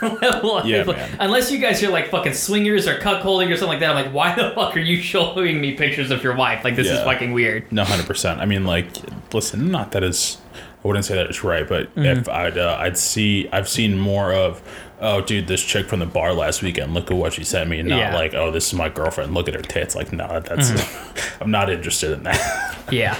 level 0.00 0.58
of, 0.58 0.66
Yeah, 0.66 1.16
unless 1.20 1.50
you 1.50 1.58
guys 1.58 1.82
are 1.82 1.90
like 1.90 2.08
fucking 2.08 2.34
swingers 2.34 2.86
or 2.86 2.98
cuckolding 2.98 3.52
or 3.52 3.56
something 3.56 3.68
like 3.68 3.80
that 3.80 3.94
I'm 3.96 4.04
like 4.04 4.14
why 4.14 4.34
the 4.34 4.50
fuck 4.54 4.76
are 4.76 4.80
you 4.80 4.96
showing 4.96 5.60
me 5.60 5.74
pictures 5.74 6.10
of 6.10 6.22
your 6.22 6.34
wife? 6.34 6.64
Like 6.64 6.76
this 6.76 6.88
is 6.88 7.00
fucking 7.00 7.32
weird. 7.32 7.70
No, 7.70 7.84
hundred 7.84 8.06
percent. 8.06 8.40
I 8.40 8.46
mean, 8.46 8.64
like, 8.64 8.88
listen, 9.32 9.70
not 9.70 9.92
that 9.92 10.02
is, 10.02 10.38
wouldn't 10.88 11.04
say 11.04 11.14
that 11.14 11.26
it's 11.26 11.44
right, 11.44 11.68
but 11.68 11.88
Mm-hmm. 11.94 12.04
if 12.20 12.28
I'd, 12.28 12.58
uh, 12.58 12.76
I'd 12.80 12.98
see, 12.98 13.48
I've 13.52 13.68
seen 13.68 13.98
more 13.98 14.32
of, 14.32 14.60
oh, 15.00 15.20
dude, 15.20 15.46
this 15.46 15.62
chick 15.64 15.86
from 15.86 16.00
the 16.00 16.06
bar 16.06 16.32
last 16.34 16.60
weekend. 16.62 16.92
Look 16.94 17.10
at 17.10 17.16
what 17.16 17.32
she 17.34 17.44
sent 17.44 17.70
me. 17.70 17.80
Not 17.82 17.98
Yeah. 17.98 18.14
like, 18.16 18.34
oh, 18.34 18.50
this 18.50 18.66
is 18.66 18.74
my 18.74 18.88
girlfriend. 18.88 19.32
Look 19.34 19.46
at 19.46 19.54
her 19.54 19.62
tits. 19.62 19.94
Like, 19.94 20.12
no, 20.12 20.40
that's, 20.40 20.72
Mm-hmm. 20.72 21.42
I'm 21.44 21.50
not 21.52 21.70
interested 21.70 22.10
in 22.12 22.24
that. 22.24 22.74
Yeah. 22.90 23.18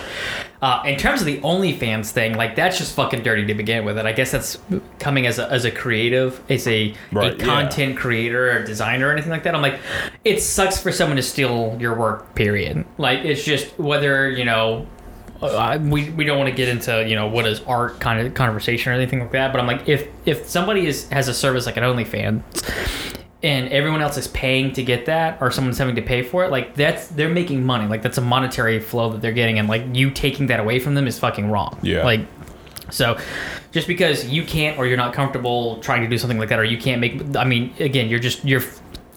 Uh, 0.62 0.82
in 0.86 0.96
terms 0.98 1.20
of 1.20 1.26
the 1.26 1.38
OnlyFans 1.42 2.10
thing, 2.10 2.34
like 2.38 2.56
that's 2.56 2.78
just 2.78 2.96
fucking 2.96 3.22
dirty 3.22 3.44
to 3.44 3.54
begin 3.54 3.84
with, 3.84 3.98
and 3.98 4.08
I 4.08 4.12
guess 4.12 4.30
that's 4.32 4.58
coming 4.98 5.26
as 5.26 5.38
a, 5.38 5.46
as 5.52 5.66
a 5.66 5.70
creative, 5.70 6.40
as 6.50 6.66
a, 6.66 6.94
Right, 7.12 7.34
a 7.34 7.36
yeah. 7.36 7.44
content 7.44 7.98
creator 7.98 8.50
or 8.50 8.64
designer 8.64 9.08
or 9.08 9.12
anything 9.12 9.30
like 9.30 9.42
that. 9.42 9.54
I'm 9.54 9.60
like, 9.60 9.78
it 10.24 10.40
sucks 10.40 10.80
for 10.80 10.90
someone 10.90 11.16
to 11.16 11.22
steal 11.22 11.76
your 11.78 11.94
work. 11.94 12.34
Period. 12.34 12.86
Like 12.96 13.18
it's 13.26 13.44
just 13.44 13.78
whether 13.78 14.30
you 14.30 14.46
know. 14.46 14.86
Uh, 15.40 15.78
we, 15.80 16.10
we 16.10 16.24
don't 16.24 16.36
want 16.38 16.50
to 16.50 16.54
get 16.56 16.68
into 16.68 17.08
you 17.08 17.14
know 17.14 17.28
what 17.28 17.46
is 17.46 17.60
art 17.66 18.00
kind 18.00 18.26
of 18.26 18.34
conversation 18.34 18.92
or 18.92 18.96
anything 18.96 19.20
like 19.20 19.32
that, 19.32 19.52
but 19.52 19.60
I'm 19.60 19.66
like 19.66 19.88
if 19.88 20.08
if 20.26 20.48
somebody 20.48 20.86
is 20.86 21.08
has 21.10 21.28
a 21.28 21.34
service 21.34 21.64
like 21.66 21.76
an 21.76 21.84
OnlyFans 21.84 22.42
and 23.44 23.68
everyone 23.68 24.02
else 24.02 24.16
is 24.16 24.26
paying 24.28 24.72
to 24.72 24.82
get 24.82 25.06
that 25.06 25.40
or 25.40 25.52
someone's 25.52 25.78
having 25.78 25.94
to 25.94 26.02
pay 26.02 26.22
for 26.22 26.44
it 26.44 26.50
like 26.50 26.74
that's 26.74 27.06
they're 27.08 27.28
making 27.28 27.64
money 27.64 27.86
like 27.86 28.02
that's 28.02 28.18
a 28.18 28.20
monetary 28.20 28.80
flow 28.80 29.12
that 29.12 29.22
they're 29.22 29.30
getting 29.30 29.60
and 29.60 29.68
like 29.68 29.84
you 29.92 30.10
taking 30.10 30.48
that 30.48 30.58
away 30.58 30.80
from 30.80 30.96
them 30.96 31.06
is 31.06 31.16
fucking 31.20 31.48
wrong 31.48 31.78
Yeah. 31.82 32.02
like 32.02 32.22
so 32.90 33.16
just 33.70 33.86
because 33.86 34.26
you 34.26 34.42
can't 34.42 34.76
or 34.76 34.88
you're 34.88 34.96
not 34.96 35.12
comfortable 35.14 35.76
trying 35.80 36.02
to 36.02 36.08
do 36.08 36.18
something 36.18 36.38
like 36.40 36.48
that 36.48 36.58
or 36.58 36.64
you 36.64 36.78
can't 36.78 37.00
make 37.00 37.36
i 37.36 37.44
mean 37.44 37.72
again 37.78 38.08
you're 38.08 38.18
just 38.18 38.44
you're 38.44 38.62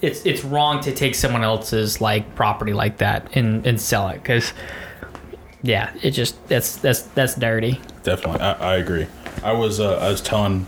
it's 0.04 0.24
it's 0.24 0.44
wrong 0.44 0.82
to 0.82 0.94
take 0.94 1.16
someone 1.16 1.44
else's 1.44 2.00
like 2.00 2.36
property 2.36 2.74
like 2.74 2.98
that 2.98 3.36
and 3.36 3.66
and 3.66 3.82
sell 3.82 4.08
it 4.10 4.22
because 4.22 4.54
yeah 5.64 5.94
it 6.02 6.12
just 6.12 6.48
that's 6.48 6.78
that's 6.78 7.02
that's 7.02 7.36
dirty 7.36 7.80
Definitely, 8.04 8.42
I, 8.42 8.54
I 8.54 8.76
agree. 8.78 9.08
I 9.44 9.54
was, 9.54 9.80
uh, 9.80 9.98
I 9.98 10.10
was 10.10 10.22
telling 10.22 10.62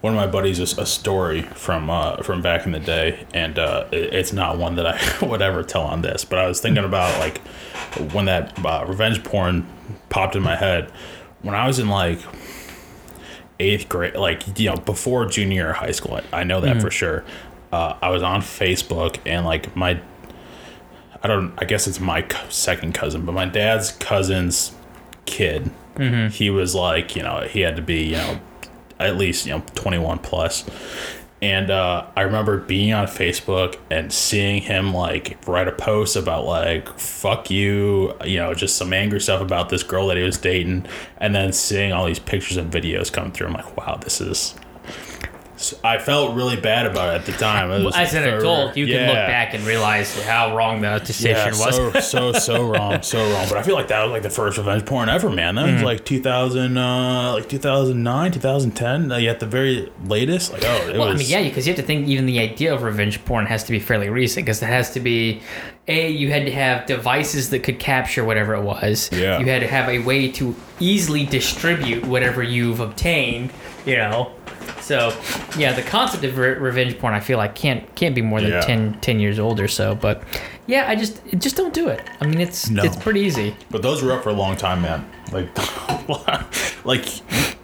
one 0.00 0.14
of 0.14 0.16
my 0.16 0.26
buddies 0.26 0.58
a, 0.58 0.82
a 0.82 0.86
story 0.86 1.42
from, 1.42 1.90
uh, 1.90 2.16
from 2.22 2.42
back 2.42 2.66
in 2.66 2.72
the 2.72 2.80
day, 2.80 3.26
and 3.32 3.58
uh, 3.58 3.86
it, 3.92 4.14
it's 4.14 4.32
not 4.32 4.58
one 4.58 4.76
that 4.76 4.86
I 4.86 5.00
would 5.26 5.42
ever 5.42 5.62
tell 5.62 5.82
on 5.82 6.02
this. 6.02 6.24
But 6.24 6.40
I 6.40 6.48
was 6.48 6.60
thinking 6.60 6.84
about 6.84 7.18
like 7.20 7.38
when 8.12 8.24
that 8.24 8.64
uh, 8.64 8.84
revenge 8.86 9.22
porn 9.22 9.66
popped 10.08 10.34
in 10.34 10.42
my 10.42 10.56
head 10.56 10.90
when 11.42 11.54
I 11.54 11.66
was 11.66 11.78
in 11.78 11.88
like 11.88 12.18
eighth 13.60 13.88
grade, 13.88 14.16
like 14.16 14.58
you 14.58 14.70
know, 14.70 14.76
before 14.76 15.26
junior 15.26 15.72
high 15.72 15.92
school. 15.92 16.20
I, 16.32 16.40
I 16.40 16.44
know 16.44 16.60
that 16.60 16.80
for 16.80 16.90
sure. 16.90 17.24
Uh, 17.72 17.96
I 18.02 18.10
was 18.10 18.24
on 18.24 18.40
Facebook 18.40 19.18
and 19.24 19.46
like 19.46 19.76
my, 19.76 20.00
I 21.22 21.28
don't, 21.28 21.52
I 21.58 21.64
guess 21.64 21.86
it's 21.86 22.00
my 22.00 22.26
second 22.48 22.94
cousin, 22.94 23.24
but 23.26 23.32
my 23.32 23.44
dad's 23.44 23.92
cousin's 23.92 24.72
kid. 25.26 25.70
He 26.28 26.48
was 26.50 26.74
like, 26.74 27.14
you 27.14 27.22
know, 27.22 27.40
he 27.42 27.60
had 27.60 27.76
to 27.76 27.82
be, 27.82 28.04
you 28.04 28.16
know, 28.16 28.40
at 29.00 29.16
least 29.16 29.46
you 29.46 29.52
know 29.52 29.62
21 29.74 30.18
plus. 30.18 30.62
plus 30.62 30.76
and 31.42 31.70
uh, 31.70 32.06
i 32.16 32.20
remember 32.20 32.58
being 32.58 32.92
on 32.92 33.06
facebook 33.06 33.78
and 33.90 34.12
seeing 34.12 34.60
him 34.60 34.92
like 34.92 35.38
write 35.46 35.66
a 35.66 35.72
post 35.72 36.16
about 36.16 36.44
like 36.44 36.86
fuck 36.98 37.50
you 37.50 38.14
you 38.24 38.36
know 38.36 38.52
just 38.52 38.76
some 38.76 38.92
angry 38.92 39.20
stuff 39.20 39.40
about 39.40 39.70
this 39.70 39.82
girl 39.82 40.06
that 40.06 40.16
he 40.16 40.22
was 40.22 40.36
dating 40.38 40.86
and 41.18 41.34
then 41.34 41.52
seeing 41.52 41.92
all 41.92 42.06
these 42.06 42.18
pictures 42.18 42.56
and 42.56 42.70
videos 42.70 43.10
come 43.10 43.32
through 43.32 43.46
i'm 43.46 43.54
like 43.54 43.76
wow 43.76 43.96
this 44.02 44.20
is 44.20 44.54
I 45.84 45.98
felt 45.98 46.34
really 46.34 46.56
bad 46.56 46.86
about 46.86 47.14
it 47.14 47.18
at 47.20 47.26
the 47.26 47.32
time. 47.32 47.70
As 47.94 48.14
an 48.14 48.24
adult, 48.24 48.76
you 48.76 48.86
can 48.86 49.06
look 49.06 49.14
back 49.14 49.52
and 49.54 49.64
realize 49.64 50.18
how 50.22 50.56
wrong 50.56 50.80
the 50.80 50.98
decision 50.98 51.36
Yeah, 51.54 51.66
was. 51.66 51.76
so 51.76 51.90
so 52.00 52.32
so 52.32 52.62
wrong, 52.72 53.02
so 53.02 53.18
wrong. 53.32 53.46
But 53.48 53.58
I 53.58 53.62
feel 53.62 53.74
like 53.74 53.88
that 53.88 54.02
was 54.02 54.10
like 54.12 54.22
the 54.22 54.30
first 54.30 54.58
revenge 54.58 54.86
porn 54.86 55.08
ever, 55.08 55.28
man. 55.30 55.54
That 55.56 55.66
Mm-hmm. 55.66 55.74
was 55.74 55.82
like 55.82 56.04
2000, 56.04 56.76
uh, 56.78 57.32
like 57.34 57.48
2009, 57.48 58.32
2010. 58.32 59.08
Like 59.08 59.24
at 59.26 59.40
the 59.40 59.46
very 59.46 59.92
latest, 60.04 60.52
like 60.52 60.62
oh, 60.64 60.88
it 60.88 60.96
Well, 60.96 61.08
was. 61.08 61.16
I 61.16 61.18
mean, 61.18 61.28
yeah, 61.28 61.42
because 61.48 61.66
you 61.66 61.72
have 61.74 61.80
to 61.80 61.86
think 61.86 62.08
even 62.08 62.26
the 62.26 62.38
idea 62.38 62.72
of 62.74 62.82
revenge 62.82 63.22
porn 63.24 63.46
has 63.46 63.62
to 63.64 63.72
be 63.72 63.78
fairly 63.80 64.08
recent 64.08 64.46
because 64.46 64.62
it 64.62 64.66
has 64.66 64.90
to 64.92 65.00
be 65.00 65.42
a 65.88 66.10
you 66.10 66.30
had 66.30 66.44
to 66.46 66.52
have 66.52 66.86
devices 66.86 67.50
that 67.50 67.60
could 67.60 67.78
capture 67.78 68.24
whatever 68.24 68.54
it 68.54 68.62
was. 68.62 69.10
Yeah. 69.12 69.38
You 69.40 69.46
had 69.46 69.60
to 69.60 69.66
have 69.68 69.88
a 69.88 69.98
way 69.98 70.30
to 70.32 70.54
easily 70.78 71.26
distribute 71.26 72.06
whatever 72.06 72.42
you've 72.42 72.80
obtained. 72.80 73.50
You 73.86 73.96
know. 73.96 74.32
So, 74.80 75.16
yeah, 75.56 75.72
the 75.72 75.82
concept 75.82 76.24
of 76.24 76.36
re- 76.36 76.54
revenge 76.54 76.98
porn, 76.98 77.14
I 77.14 77.20
feel 77.20 77.38
like 77.38 77.54
can't 77.54 77.94
can't 77.94 78.14
be 78.14 78.22
more 78.22 78.40
than 78.40 78.50
Yeah. 78.50 78.60
ten, 78.60 78.98
10, 79.00 79.20
years 79.20 79.38
old 79.38 79.60
or 79.60 79.68
so. 79.68 79.94
But 79.94 80.22
yeah, 80.66 80.86
I 80.88 80.96
just 80.96 81.20
just 81.38 81.56
don't 81.56 81.72
do 81.74 81.88
it. 81.88 82.00
I 82.20 82.26
mean, 82.26 82.40
it's 82.40 82.68
No. 82.70 82.82
it's 82.82 82.96
pretty 82.96 83.20
easy. 83.20 83.54
But 83.70 83.82
those 83.82 84.02
were 84.02 84.12
up 84.12 84.22
for 84.22 84.30
a 84.30 84.34
long 84.34 84.56
time, 84.56 84.82
man. 84.82 85.04
Like, 85.32 85.48
like 86.84 87.06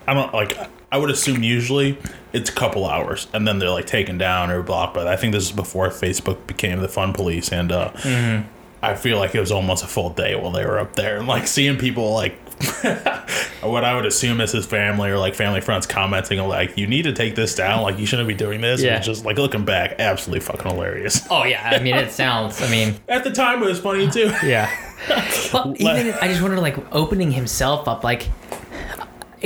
I 0.06 0.14
don't 0.14 0.32
like. 0.32 0.56
I 0.92 0.98
would 0.98 1.10
assume 1.10 1.42
usually 1.42 1.98
it's 2.32 2.48
a 2.48 2.52
couple 2.52 2.86
hours, 2.86 3.26
and 3.32 3.46
then 3.46 3.58
they're 3.58 3.70
like 3.70 3.86
taken 3.86 4.18
down 4.18 4.50
or 4.50 4.62
blocked. 4.62 4.94
But 4.94 5.08
I 5.08 5.16
think 5.16 5.32
this 5.32 5.44
is 5.44 5.52
before 5.52 5.88
Facebook 5.88 6.46
became 6.46 6.78
the 6.80 6.88
fun 6.88 7.12
police, 7.12 7.50
and 7.52 7.72
uh, 7.72 7.90
Mm-hmm. 7.96 8.48
I 8.82 8.94
feel 8.94 9.18
like 9.18 9.34
it 9.34 9.40
was 9.40 9.50
almost 9.50 9.82
a 9.82 9.86
full 9.88 10.10
day 10.10 10.36
while 10.36 10.52
they 10.52 10.64
were 10.64 10.78
up 10.78 10.94
there, 10.94 11.16
and 11.18 11.26
like 11.26 11.46
seeing 11.48 11.76
people 11.76 12.12
like. 12.14 12.36
what 13.62 13.84
I 13.84 13.94
would 13.94 14.06
assume 14.06 14.40
is 14.40 14.52
his 14.52 14.64
family 14.64 15.10
or 15.10 15.18
like 15.18 15.34
family 15.34 15.60
friends 15.60 15.86
commenting 15.86 16.38
like, 16.40 16.78
"You 16.78 16.86
need 16.86 17.02
to 17.02 17.12
take 17.12 17.34
this 17.34 17.54
down. 17.54 17.82
Like, 17.82 17.98
you 17.98 18.06
shouldn't 18.06 18.28
be 18.28 18.34
doing 18.34 18.60
this." 18.60 18.82
Yeah. 18.82 18.96
And 18.96 19.04
just 19.04 19.24
like 19.24 19.36
looking 19.36 19.64
back, 19.64 19.96
absolutely 19.98 20.40
fucking 20.40 20.70
hilarious. 20.70 21.26
Oh 21.30 21.44
yeah, 21.44 21.70
I 21.70 21.82
mean, 21.82 21.94
it 21.94 22.12
sounds. 22.12 22.62
I 22.62 22.70
mean, 22.70 22.94
At 23.08 23.24
the 23.24 23.30
time, 23.30 23.62
it 23.62 23.66
was 23.66 23.80
funny 23.80 24.10
too. 24.10 24.32
Yeah. 24.42 24.70
but 25.52 25.80
even 25.80 26.14
I 26.14 26.28
just 26.28 26.40
wonder, 26.40 26.58
like 26.58 26.76
opening 26.94 27.30
himself 27.30 27.88
up, 27.88 28.02
like 28.02 28.28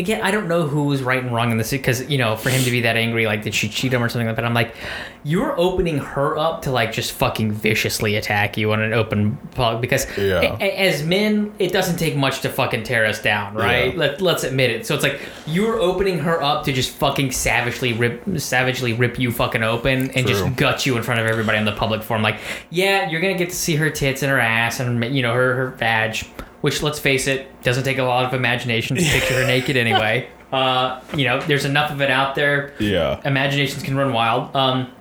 again, 0.00 0.21
I 0.23 0.30
don't 0.33 0.49
know 0.49 0.66
who 0.66 0.85
was 0.85 1.02
right 1.02 1.23
and 1.23 1.33
wrong 1.33 1.52
in 1.52 1.59
this 1.59 1.71
because 1.71 2.09
you 2.11 2.19
know, 2.19 2.35
for 2.35 2.50
him 2.50 2.62
to 2.64 2.71
be 2.71 2.80
that 2.80 2.97
angry, 2.97 3.26
like 3.26 3.42
did 3.45 3.54
she 3.54 3.69
cheat 3.69 3.92
him 3.92 4.02
or 4.02 4.09
something 4.09 4.26
like 4.26 4.35
that? 4.37 4.45
I'm 4.45 4.54
like, 4.54 4.75
you're 5.23 5.57
opening 5.61 5.99
her 5.99 6.37
up 6.38 6.62
to 6.62 6.71
like 6.73 6.92
just 6.92 7.12
fucking 7.12 7.52
viciously 7.52 8.16
attack 8.16 8.57
you 8.57 8.73
on 8.73 8.80
an 8.83 8.92
open 8.92 9.37
public 9.54 9.80
because 9.80 10.07
Yeah. 10.19 10.57
a- 10.59 10.64
a- 10.64 10.78
as 10.88 11.04
men, 11.04 11.52
it 11.59 11.73
doesn't 11.73 11.99
take 11.99 12.16
much 12.16 12.40
to 12.40 12.49
fucking 12.49 12.83
tear 12.83 13.04
us 13.07 13.21
down, 13.23 13.54
right? 13.54 13.92
Yeah. 13.92 13.99
Let, 14.00 14.21
let's 14.21 14.42
admit 14.45 14.71
it. 14.71 14.87
So 14.87 14.95
it's 14.95 15.04
like 15.04 15.21
you're 15.47 15.78
opening 15.78 16.19
her 16.21 16.42
up 16.42 16.64
to 16.64 16.73
just 16.73 16.90
fucking 16.92 17.30
savagely 17.33 17.92
rip, 17.92 18.23
savagely 18.38 18.95
rip 18.95 19.19
you 19.19 19.30
fucking 19.30 19.62
open 19.62 20.11
and 20.12 20.26
True. 20.26 20.35
just 20.35 20.57
gut 20.57 20.87
you 20.87 20.97
in 20.97 21.02
front 21.02 21.21
of 21.21 21.26
everybody 21.26 21.59
on 21.59 21.64
the 21.66 21.73
public 21.73 22.02
forum. 22.02 22.23
Like, 22.23 22.38
yeah, 22.71 23.09
you're 23.11 23.21
gonna 23.21 23.37
get 23.38 23.50
to 23.50 23.57
see 23.57 23.76
her 23.76 23.90
tits 23.90 24.23
and 24.23 24.30
her 24.33 24.40
ass 24.40 24.80
and 24.80 25.04
you 25.14 25.23
know 25.23 25.35
her 25.35 25.54
her 25.54 25.66
vag, 25.71 26.26
which 26.61 26.83
let's 26.83 26.99
face 26.99 27.26
it, 27.26 27.62
doesn't 27.62 27.85
take 27.85 27.99
a 27.99 28.02
lot 28.02 28.25
of 28.25 28.35
imagination 28.35 28.97
to 28.97 29.02
picture 29.02 29.35
her 29.35 29.47
naked 29.47 29.76
anyway. 29.87 30.29
Uh, 30.52 31.00
you 31.17 31.25
know, 31.25 31.40
there's 31.43 31.64
enough 31.64 31.90
of 31.90 32.00
it 32.00 32.11
out 32.11 32.35
there. 32.35 32.73
Yeah. 32.81 33.21
Imaginations 33.25 33.83
can 33.83 33.97
run 33.97 34.12
wild. 34.12 34.55
Um, 34.55 34.93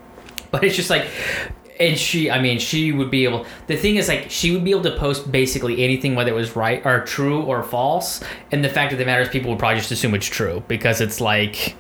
but 0.52 0.64
it's 0.64 0.76
just 0.76 0.90
like. 0.90 1.08
And 1.80 1.98
she, 1.98 2.30
I 2.30 2.42
mean, 2.42 2.60
she 2.60 2.92
would 2.92 3.10
be 3.10 3.24
able. 3.24 3.46
The 3.68 3.78
thing 3.78 3.96
is, 3.96 4.10
like, 4.10 4.30
she 4.30 4.52
would 4.52 4.66
be 4.66 4.72
able 4.72 4.84
to 4.84 4.98
post 4.98 5.32
basically 5.32 5.82
anything, 5.82 6.14
whether 6.14 6.30
it 6.30 6.36
was 6.36 6.54
right 6.54 6.86
or 6.86 7.06
true 7.06 7.42
or 7.42 7.64
false. 7.64 8.22
And 8.52 8.66
the 8.66 8.68
fact 8.68 8.92
of 8.92 9.00
the 9.00 9.06
matter 9.06 9.22
is, 9.22 9.30
people 9.30 9.50
would 9.52 9.60
probably 9.60 9.78
just 9.78 9.90
assume 9.90 10.14
it's 10.14 10.26
true 10.26 10.62
because 10.68 11.00
it's 11.00 11.22
like, 11.22 11.78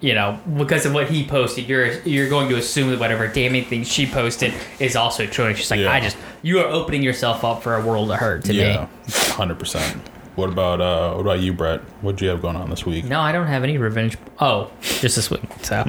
you 0.00 0.14
know, 0.14 0.40
because 0.56 0.86
of 0.86 0.94
what 0.94 1.10
he 1.10 1.26
posted, 1.26 1.68
you're 1.68 2.00
you're 2.02 2.28
going 2.28 2.48
to 2.48 2.56
assume 2.56 2.90
that 2.90 2.98
whatever 2.98 3.28
damning 3.28 3.64
thing 3.64 3.84
she 3.84 4.06
posted 4.06 4.52
is 4.78 4.96
also 4.96 5.26
true. 5.26 5.46
And 5.46 5.56
she's 5.56 5.70
like, 5.70 5.80
Yeah. 5.80 5.92
I 5.92 6.00
just 6.00 6.16
you 6.42 6.58
are 6.60 6.66
opening 6.66 7.02
yourself 7.02 7.44
up 7.44 7.62
for 7.62 7.76
a 7.76 7.84
world 7.84 8.10
of 8.10 8.18
hurt 8.18 8.44
to 8.44 8.54
Yeah, 8.54 8.88
hundred 9.08 9.58
percent. 9.58 9.96
What 10.36 10.48
about 10.48 10.80
uh? 10.80 11.12
What 11.14 11.20
about 11.20 11.40
you, 11.40 11.52
Brett? 11.52 11.80
What 12.00 12.16
do 12.16 12.24
you 12.24 12.30
have 12.30 12.40
going 12.40 12.56
on 12.56 12.70
this 12.70 12.86
week? 12.86 13.04
No, 13.04 13.20
I 13.20 13.30
don't 13.32 13.46
have 13.48 13.62
any 13.62 13.76
revenge. 13.76 14.16
Oh, 14.38 14.70
just 14.80 15.16
this 15.16 15.28
week. 15.30 15.42
So, 15.62 15.84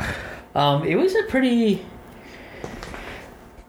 um, 0.56 0.84
it 0.84 0.96
was 0.96 1.16
a 1.16 1.24
pretty, 1.30 1.86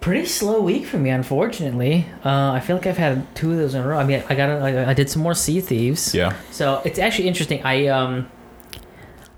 pretty 0.01 0.27
slow 0.27 0.61
week 0.61 0.87
for 0.87 0.97
me, 0.99 1.11
unfortunately. 1.11 2.07
Uh, 2.25 2.53
I 2.53 2.61
feel 2.61 2.77
like 2.77 2.87
I've 2.87 2.97
had 2.97 3.33
two 3.37 3.53
of 3.53 3.59
those 3.59 3.75
in 3.75 3.83
a 3.83 3.87
row. 3.87 3.99
I 3.99 4.05
mean, 4.05 4.25
I 4.29 4.35
got, 4.35 4.49
I, 4.51 4.91
I 4.91 4.95
did 4.95 5.09
some 5.09 5.23
more 5.23 5.35
Sea 5.35 5.61
Thieves. 5.61 6.15
Yeah. 6.15 6.35
So 6.51 6.83
it's 6.85 6.99
actually 6.99 7.29
interesting. 7.29 7.63
I 7.65 7.87
um, 7.87 8.29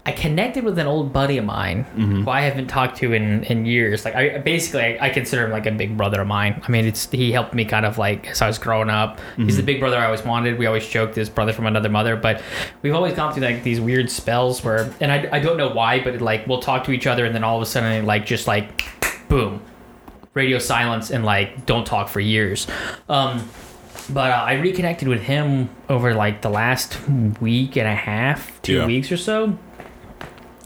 I 0.06 0.12
connected 0.12 0.64
with 0.64 0.78
an 0.78 0.86
old 0.86 1.14
buddy 1.14 1.38
of 1.38 1.46
mine 1.46 1.84
who 1.96 2.28
I 2.28 2.42
haven't 2.42 2.66
talked 2.66 2.98
to 2.98 3.14
in, 3.14 3.42
in 3.44 3.64
years. 3.64 4.04
Like 4.04 4.14
I 4.14 4.36
basically 4.36 4.82
I, 4.98 5.06
I 5.06 5.08
consider 5.08 5.46
him 5.46 5.50
like 5.50 5.64
a 5.64 5.70
big 5.70 5.96
brother 5.96 6.20
of 6.20 6.26
mine. 6.26 6.60
I 6.62 6.70
mean, 6.70 6.84
it's 6.84 7.10
he 7.10 7.32
helped 7.32 7.54
me 7.54 7.64
kind 7.64 7.86
of 7.86 7.96
like 7.96 8.28
as 8.28 8.42
I 8.42 8.46
was 8.46 8.58
growing 8.58 8.90
up. 8.90 9.18
He's 9.38 9.56
the 9.56 9.62
big 9.62 9.80
brother 9.80 9.96
I 9.96 10.04
always 10.04 10.22
wanted. 10.22 10.58
We 10.58 10.66
always 10.66 10.86
joked 10.86 11.14
this 11.14 11.30
brother 11.30 11.54
from 11.54 11.64
another 11.64 11.88
mother, 11.88 12.16
but 12.16 12.42
we've 12.82 12.94
always 12.94 13.14
gone 13.14 13.32
through 13.32 13.44
like 13.44 13.62
these 13.62 13.80
weird 13.80 14.10
spells 14.10 14.62
where, 14.62 14.92
and 15.00 15.10
I, 15.10 15.26
I 15.32 15.40
don't 15.40 15.56
know 15.56 15.70
why, 15.70 16.00
but 16.04 16.20
like 16.20 16.46
we'll 16.46 16.60
talk 16.60 16.84
to 16.84 16.92
each 16.92 17.06
other 17.06 17.24
and 17.24 17.34
then 17.34 17.42
all 17.42 17.56
of 17.56 17.62
a 17.62 17.66
sudden 17.66 18.04
like 18.04 18.26
just 18.26 18.46
like 18.46 18.84
boom, 19.30 19.62
radio 20.34 20.58
silence 20.58 21.10
and 21.10 21.24
like 21.24 21.64
don't 21.64 21.86
talk 21.86 22.08
for 22.10 22.20
years. 22.20 22.66
Um, 23.08 23.48
but 24.10 24.30
uh, 24.32 24.34
I 24.34 24.52
reconnected 24.56 25.08
with 25.08 25.22
him 25.22 25.70
over 25.88 26.12
like 26.14 26.42
the 26.42 26.50
last 26.50 26.98
week 27.40 27.78
and 27.78 27.88
a 27.88 27.94
half, 27.94 28.60
two 28.60 28.74
Yeah. 28.74 28.86
weeks 28.86 29.10
or 29.10 29.16
so. 29.16 29.58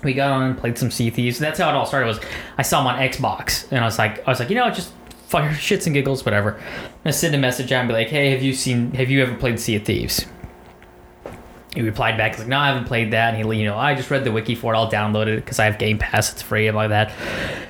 We 0.02 0.14
got 0.14 0.30
on 0.30 0.42
and 0.42 0.58
played 0.58 0.78
some 0.78 0.90
Sea 0.90 1.10
Thieves. 1.10 1.38
That's 1.38 1.58
how 1.58 1.68
it 1.70 1.74
all 1.74 1.86
started. 1.86 2.06
Was 2.06 2.20
I 2.56 2.62
saw 2.62 2.80
him 2.80 2.86
on 2.86 2.98
Xbox 2.98 3.66
and 3.70 3.80
I 3.80 3.84
was 3.84 3.98
like, 3.98 4.26
I 4.26 4.30
was 4.30 4.38
like, 4.38 4.48
you 4.48 4.54
know, 4.54 4.70
just 4.70 4.92
fire 5.26 5.50
shits 5.52 5.86
and 5.86 5.94
giggles, 5.94 6.24
whatever. 6.24 6.60
Gonna 7.04 7.12
send 7.12 7.34
a 7.34 7.38
message 7.38 7.72
out 7.72 7.80
and 7.80 7.88
be 7.88 7.94
like, 7.94 8.08
hey, 8.08 8.30
have 8.30 8.42
you 8.42 8.52
seen? 8.54 8.92
Have 8.92 9.10
you 9.10 9.22
ever 9.22 9.34
played 9.34 9.58
Sea 9.58 9.76
of 9.76 9.84
Thieves? 9.84 10.26
He 11.74 11.82
replied 11.82 12.16
back, 12.16 12.32
he's 12.32 12.40
like, 12.40 12.48
no, 12.48 12.58
I 12.58 12.68
haven't 12.68 12.86
played 12.86 13.12
that. 13.12 13.34
And 13.34 13.52
he, 13.52 13.60
you 13.60 13.66
know, 13.66 13.76
I 13.76 13.94
just 13.94 14.10
read 14.10 14.24
the 14.24 14.32
wiki 14.32 14.54
for 14.54 14.72
it. 14.72 14.76
I'll 14.76 14.90
download 14.90 15.26
it 15.26 15.36
because 15.36 15.58
I 15.58 15.66
have 15.66 15.78
Game 15.78 15.98
Pass. 15.98 16.32
It's 16.32 16.42
free 16.42 16.66
and 16.66 16.76
like 16.76 16.88
that. 16.88 17.12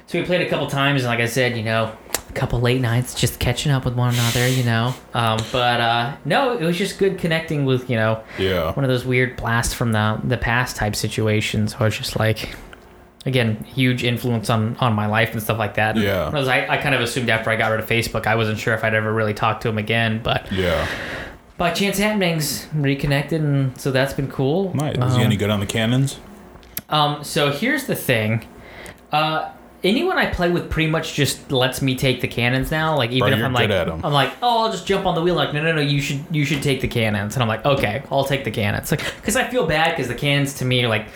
So 0.06 0.18
we 0.18 0.24
played 0.24 0.46
a 0.46 0.48
couple 0.48 0.66
times, 0.68 1.02
and 1.02 1.08
like 1.08 1.20
I 1.20 1.26
said, 1.26 1.56
you 1.56 1.64
know, 1.64 1.94
couple 2.38 2.60
late 2.60 2.80
nights 2.80 3.14
just 3.14 3.38
catching 3.40 3.72
up 3.72 3.84
with 3.84 3.94
one 3.94 4.14
another, 4.14 4.46
you 4.48 4.62
know. 4.64 4.94
Um, 5.14 5.38
but 5.52 5.80
uh, 5.80 6.16
no, 6.24 6.56
it 6.56 6.64
was 6.64 6.76
just 6.78 6.98
good 6.98 7.18
connecting 7.18 7.64
with, 7.64 7.90
you 7.90 7.96
know, 7.96 8.22
Yeah. 8.38 8.72
one 8.72 8.84
of 8.84 8.88
those 8.88 9.04
weird 9.04 9.36
blasts 9.36 9.74
from 9.74 9.92
the 9.92 10.20
the 10.24 10.36
past 10.36 10.76
type 10.76 10.94
situations. 10.96 11.74
I 11.78 11.84
was 11.84 11.96
just 11.98 12.18
like, 12.18 12.56
again, 13.26 13.64
huge 13.64 14.04
influence 14.04 14.48
on 14.50 14.76
on 14.80 14.94
my 14.94 15.06
life 15.06 15.32
and 15.32 15.42
stuff 15.42 15.58
like 15.58 15.74
that. 15.74 15.96
Yeah. 15.96 16.26
Of 16.26 16.32
those 16.32 16.48
I, 16.48 16.66
I 16.68 16.76
kind 16.78 16.94
of 16.94 17.00
assumed 17.00 17.28
after 17.30 17.50
I 17.50 17.56
got 17.56 17.70
rid 17.70 17.80
of 17.80 17.86
Facebook, 17.88 18.26
I 18.26 18.34
wasn't 18.36 18.58
sure 18.58 18.74
if 18.74 18.84
I'd 18.84 18.94
ever 18.94 19.12
really 19.12 19.34
talk 19.34 19.60
to 19.62 19.68
him 19.68 19.78
again, 19.78 20.20
but 20.22 20.50
Yeah. 20.52 20.86
by 21.56 21.72
chance 21.72 21.98
happenings, 21.98 22.68
reconnected, 22.72 23.40
and 23.42 23.78
so 23.80 23.90
that's 23.90 24.12
been 24.14 24.28
cool. 24.30 24.72
Nice. 24.74 24.96
Is 24.96 25.02
Um, 25.02 25.18
he 25.18 25.24
any 25.24 25.36
good 25.36 25.50
on 25.50 25.58
the 25.60 25.66
cannons? 25.66 26.20
um, 26.88 27.24
so 27.24 27.50
here's 27.50 27.84
the 27.84 27.96
thing. 27.96 28.44
Uh, 29.12 29.48
anyone 29.84 30.18
I 30.18 30.26
play 30.26 30.50
with 30.50 30.70
pretty 30.70 30.90
much 30.90 31.14
just 31.14 31.50
lets 31.52 31.80
me 31.82 31.94
take 31.94 32.20
the 32.20 32.28
cannons 32.28 32.70
now. 32.70 32.96
Like 32.96 33.10
even 33.10 33.30
Bro, 33.30 33.38
if 33.38 33.44
I'm 33.44 33.52
like, 33.52 33.68
good 33.68 33.76
at 33.76 33.88
'em. 33.88 34.04
I'm 34.04 34.12
like, 34.12 34.32
oh, 34.42 34.64
I'll 34.64 34.72
just 34.72 34.86
jump 34.86 35.06
on 35.06 35.14
the 35.14 35.22
wheel. 35.22 35.34
Like, 35.34 35.52
no, 35.52 35.62
no, 35.62 35.72
no, 35.72 35.80
you 35.80 36.00
should, 36.00 36.24
you 36.30 36.44
should 36.44 36.62
take 36.62 36.80
the 36.80 36.88
cannons. 36.88 37.34
And 37.34 37.42
I'm 37.42 37.48
like, 37.48 37.64
okay, 37.64 38.02
I'll 38.10 38.24
take 38.24 38.44
the 38.44 38.50
cannons. 38.50 38.90
Like, 38.90 39.02
because 39.16 39.36
I 39.36 39.48
feel 39.48 39.66
bad 39.66 39.90
because 39.90 40.08
the 40.08 40.14
cannons 40.14 40.54
to 40.54 40.64
me 40.64 40.84
are 40.84 40.88
like 40.88 41.06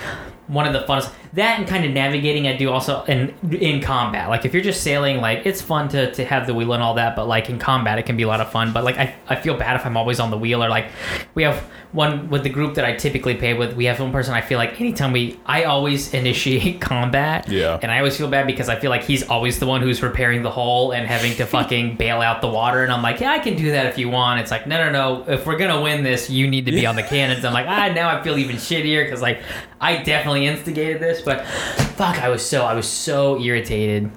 one 0.53 0.67
of 0.67 0.73
the 0.73 0.81
funnest. 0.81 1.11
That 1.35 1.59
and 1.59 1.67
kind 1.67 1.85
of 1.85 1.93
navigating 1.93 2.47
I 2.47 2.57
do 2.57 2.71
also 2.71 3.05
in 3.05 3.35
in 3.53 3.81
combat. 3.81 4.29
Like 4.29 4.45
if 4.45 4.53
you're 4.53 4.63
just 4.63 4.83
sailing, 4.83 5.21
like 5.21 5.47
it's 5.47 5.63
fun 5.63 5.89
to, 5.91 6.13
to 6.13 6.25
have 6.25 6.47
the 6.47 6.55
wheel 6.55 6.75
and 6.75 6.83
all 6.83 6.95
that, 6.95 7.17
but 7.17 7.27
like 7.27 7.49
in 7.49 7.59
combat 7.59 7.99
it 7.99 8.05
can 8.05 8.17
be 8.17 8.23
a 8.23 8.29
lot 8.29 8.41
of 8.41 8.51
fun. 8.53 8.73
But 8.73 8.85
like 8.85 8.99
I, 8.99 9.15
I 9.29 9.37
feel 9.37 9.57
bad 9.57 9.77
if 9.77 9.87
I'm 9.87 9.97
always 9.97 10.21
on 10.21 10.31
the 10.31 10.37
wheel 10.37 10.63
or 10.63 10.69
like 10.69 10.91
we 11.35 11.43
have 11.43 11.65
one 11.93 12.31
with 12.31 12.43
the 12.43 12.49
group 12.49 12.75
that 12.75 12.85
I 12.85 12.95
typically 12.97 13.35
play 13.35 13.55
with. 13.55 13.75
We 13.75 13.85
have 13.87 14.01
one 14.01 14.13
person 14.13 14.35
I 14.35 14.41
feel 14.41 14.59
like 14.59 14.81
anytime 14.81 15.13
we 15.13 15.39
I 15.47 15.65
always 15.65 16.13
initiate 16.13 16.81
combat. 16.81 17.49
Yeah. 17.49 17.79
And 17.83 17.91
I 17.91 17.99
always 17.99 18.17
feel 18.17 18.29
bad 18.29 18.47
because 18.47 18.69
I 18.69 18.79
feel 18.79 18.91
like 18.91 19.05
he's 19.05 19.27
always 19.29 19.59
the 19.59 19.67
one 19.67 19.81
who's 19.83 20.03
repairing 20.03 20.43
the 20.43 20.51
hull 20.51 20.93
and 20.93 21.07
having 21.07 21.35
to 21.37 21.47
fucking 21.53 21.97
bail 21.97 22.21
out 22.21 22.41
the 22.41 22.49
water. 22.49 22.83
And 22.83 22.93
I'm 22.93 23.03
like, 23.03 23.21
yeah, 23.21 23.33
I 23.33 23.39
can 23.39 23.57
do 23.57 23.71
that 23.71 23.87
if 23.87 23.99
you 23.99 24.09
want. 24.11 24.41
It's 24.41 24.51
like, 24.51 24.67
no, 24.67 24.77
no, 24.85 24.91
no. 24.91 25.33
If 25.33 25.47
we're 25.47 25.59
gonna 25.59 25.81
win 25.81 26.03
this, 26.03 26.29
you 26.29 26.49
need 26.49 26.67
to 26.67 26.73
be 26.73 26.87
on 26.87 26.97
the 26.97 27.03
cannons. 27.15 27.45
I'm 27.45 27.53
like, 27.53 27.67
ah, 27.67 27.89
now 27.89 28.09
I 28.09 28.23
feel 28.23 28.37
even 28.39 28.57
shittier 28.57 29.05
because 29.05 29.23
like 29.23 29.43
I 29.81 30.03
definitely 30.03 30.42
instigated 30.47 31.01
this, 31.01 31.21
but 31.23 31.47
fuck, 31.97 32.19
I 32.23 32.29
was 32.29 32.45
so 32.45 32.65
I 32.65 32.75
was 32.75 32.89
so 32.89 33.41
irritated 33.41 34.11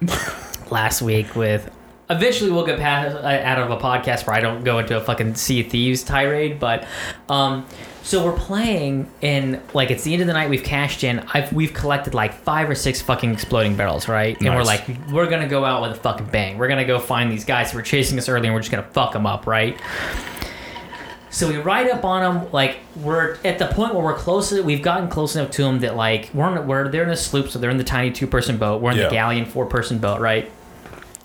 last 0.70 1.02
week 1.02 1.34
with. 1.36 1.70
Eventually, 2.08 2.52
we'll 2.52 2.64
get 2.64 2.78
past 2.78 3.16
uh, 3.16 3.26
out 3.26 3.58
of 3.58 3.68
a 3.68 3.76
podcast 3.78 4.28
where 4.28 4.36
I 4.36 4.40
don't 4.40 4.62
go 4.62 4.78
into 4.78 4.96
a 4.96 5.00
fucking 5.00 5.34
Sea 5.34 5.62
of 5.62 5.66
Thieves 5.72 6.04
tirade, 6.04 6.60
but 6.60 6.86
um, 7.28 7.66
so 8.06 8.24
we're 8.24 8.38
playing 8.38 9.10
and 9.22 9.60
like 9.74 9.90
it's 9.90 10.04
the 10.04 10.12
end 10.12 10.22
of 10.22 10.28
the 10.28 10.32
night. 10.32 10.48
We've 10.48 10.62
cashed 10.62 11.02
in. 11.02 11.18
I've 11.34 11.52
we've 11.52 11.74
collected 11.74 12.14
like 12.14 12.32
five 12.32 12.70
or 12.70 12.76
six 12.76 13.02
fucking 13.02 13.32
exploding 13.32 13.74
barrels, 13.74 14.06
right? 14.06 14.40
And 14.40 14.54
we're 14.54 14.62
like, 14.62 14.86
we're 15.10 15.28
gonna 15.28 15.48
go 15.48 15.64
out 15.64 15.82
with 15.82 15.90
a 15.90 16.00
fucking 16.00 16.26
bang. 16.26 16.56
We're 16.56 16.68
gonna 16.68 16.84
go 16.84 17.00
find 17.00 17.32
these 17.32 17.44
guys 17.44 17.72
who 17.72 17.78
were 17.78 17.82
chasing 17.82 18.16
us 18.18 18.28
early, 18.28 18.46
and 18.46 18.54
we're 18.54 18.60
just 18.60 18.70
gonna 18.70 18.84
fuck 18.84 19.12
them 19.12 19.26
up, 19.26 19.48
right? 19.48 19.76
So 21.30 21.48
we 21.48 21.56
ride 21.56 21.90
up 21.90 22.04
on 22.04 22.22
them, 22.40 22.52
like 22.52 22.78
we're 22.96 23.36
at 23.44 23.58
the 23.58 23.66
point 23.66 23.94
where 23.94 24.02
we're 24.04 24.14
close. 24.16 24.52
We've 24.52 24.82
gotten 24.82 25.08
close 25.08 25.36
enough 25.36 25.50
to 25.52 25.62
them 25.62 25.80
that 25.80 25.96
like 25.96 26.30
we're 26.32 26.56
in, 26.56 26.66
we're 26.66 26.88
they're 26.88 27.02
in 27.02 27.10
a 27.10 27.16
sloop, 27.16 27.48
so 27.48 27.58
they're 27.58 27.70
in 27.70 27.78
the 27.78 27.84
tiny 27.84 28.10
two 28.12 28.26
person 28.26 28.56
boat. 28.58 28.80
We're 28.80 28.92
in 28.92 28.98
Yeah. 28.98 29.04
the 29.04 29.10
galleon 29.10 29.44
four 29.44 29.66
person 29.66 29.98
boat, 29.98 30.20
right? 30.20 30.50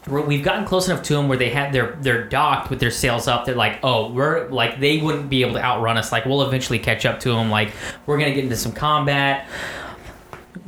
We're, 0.07 0.21
we've 0.21 0.43
gotten 0.43 0.65
close 0.65 0.87
enough 0.89 1.03
to 1.03 1.13
them 1.13 1.27
where 1.27 1.37
they 1.37 1.51
have 1.51 1.71
they're 1.71 1.95
they're 2.01 2.23
docked 2.25 2.71
with 2.71 2.79
their 2.79 2.89
sails 2.91 3.27
up. 3.27 3.45
They're 3.45 3.53
like, 3.55 3.79
oh, 3.83 4.11
we're 4.11 4.49
like 4.49 4.79
they 4.79 4.97
wouldn't 4.97 5.29
be 5.29 5.43
able 5.43 5.53
to 5.53 5.63
outrun 5.63 5.95
us. 5.97 6.11
Like 6.11 6.25
we'll 6.25 6.41
eventually 6.41 6.79
catch 6.79 7.05
up 7.05 7.19
to 7.21 7.29
them. 7.29 7.51
Like 7.51 7.71
we're 8.07 8.17
gonna 8.17 8.33
get 8.33 8.43
into 8.43 8.55
some 8.57 8.71
combat. 8.71 9.47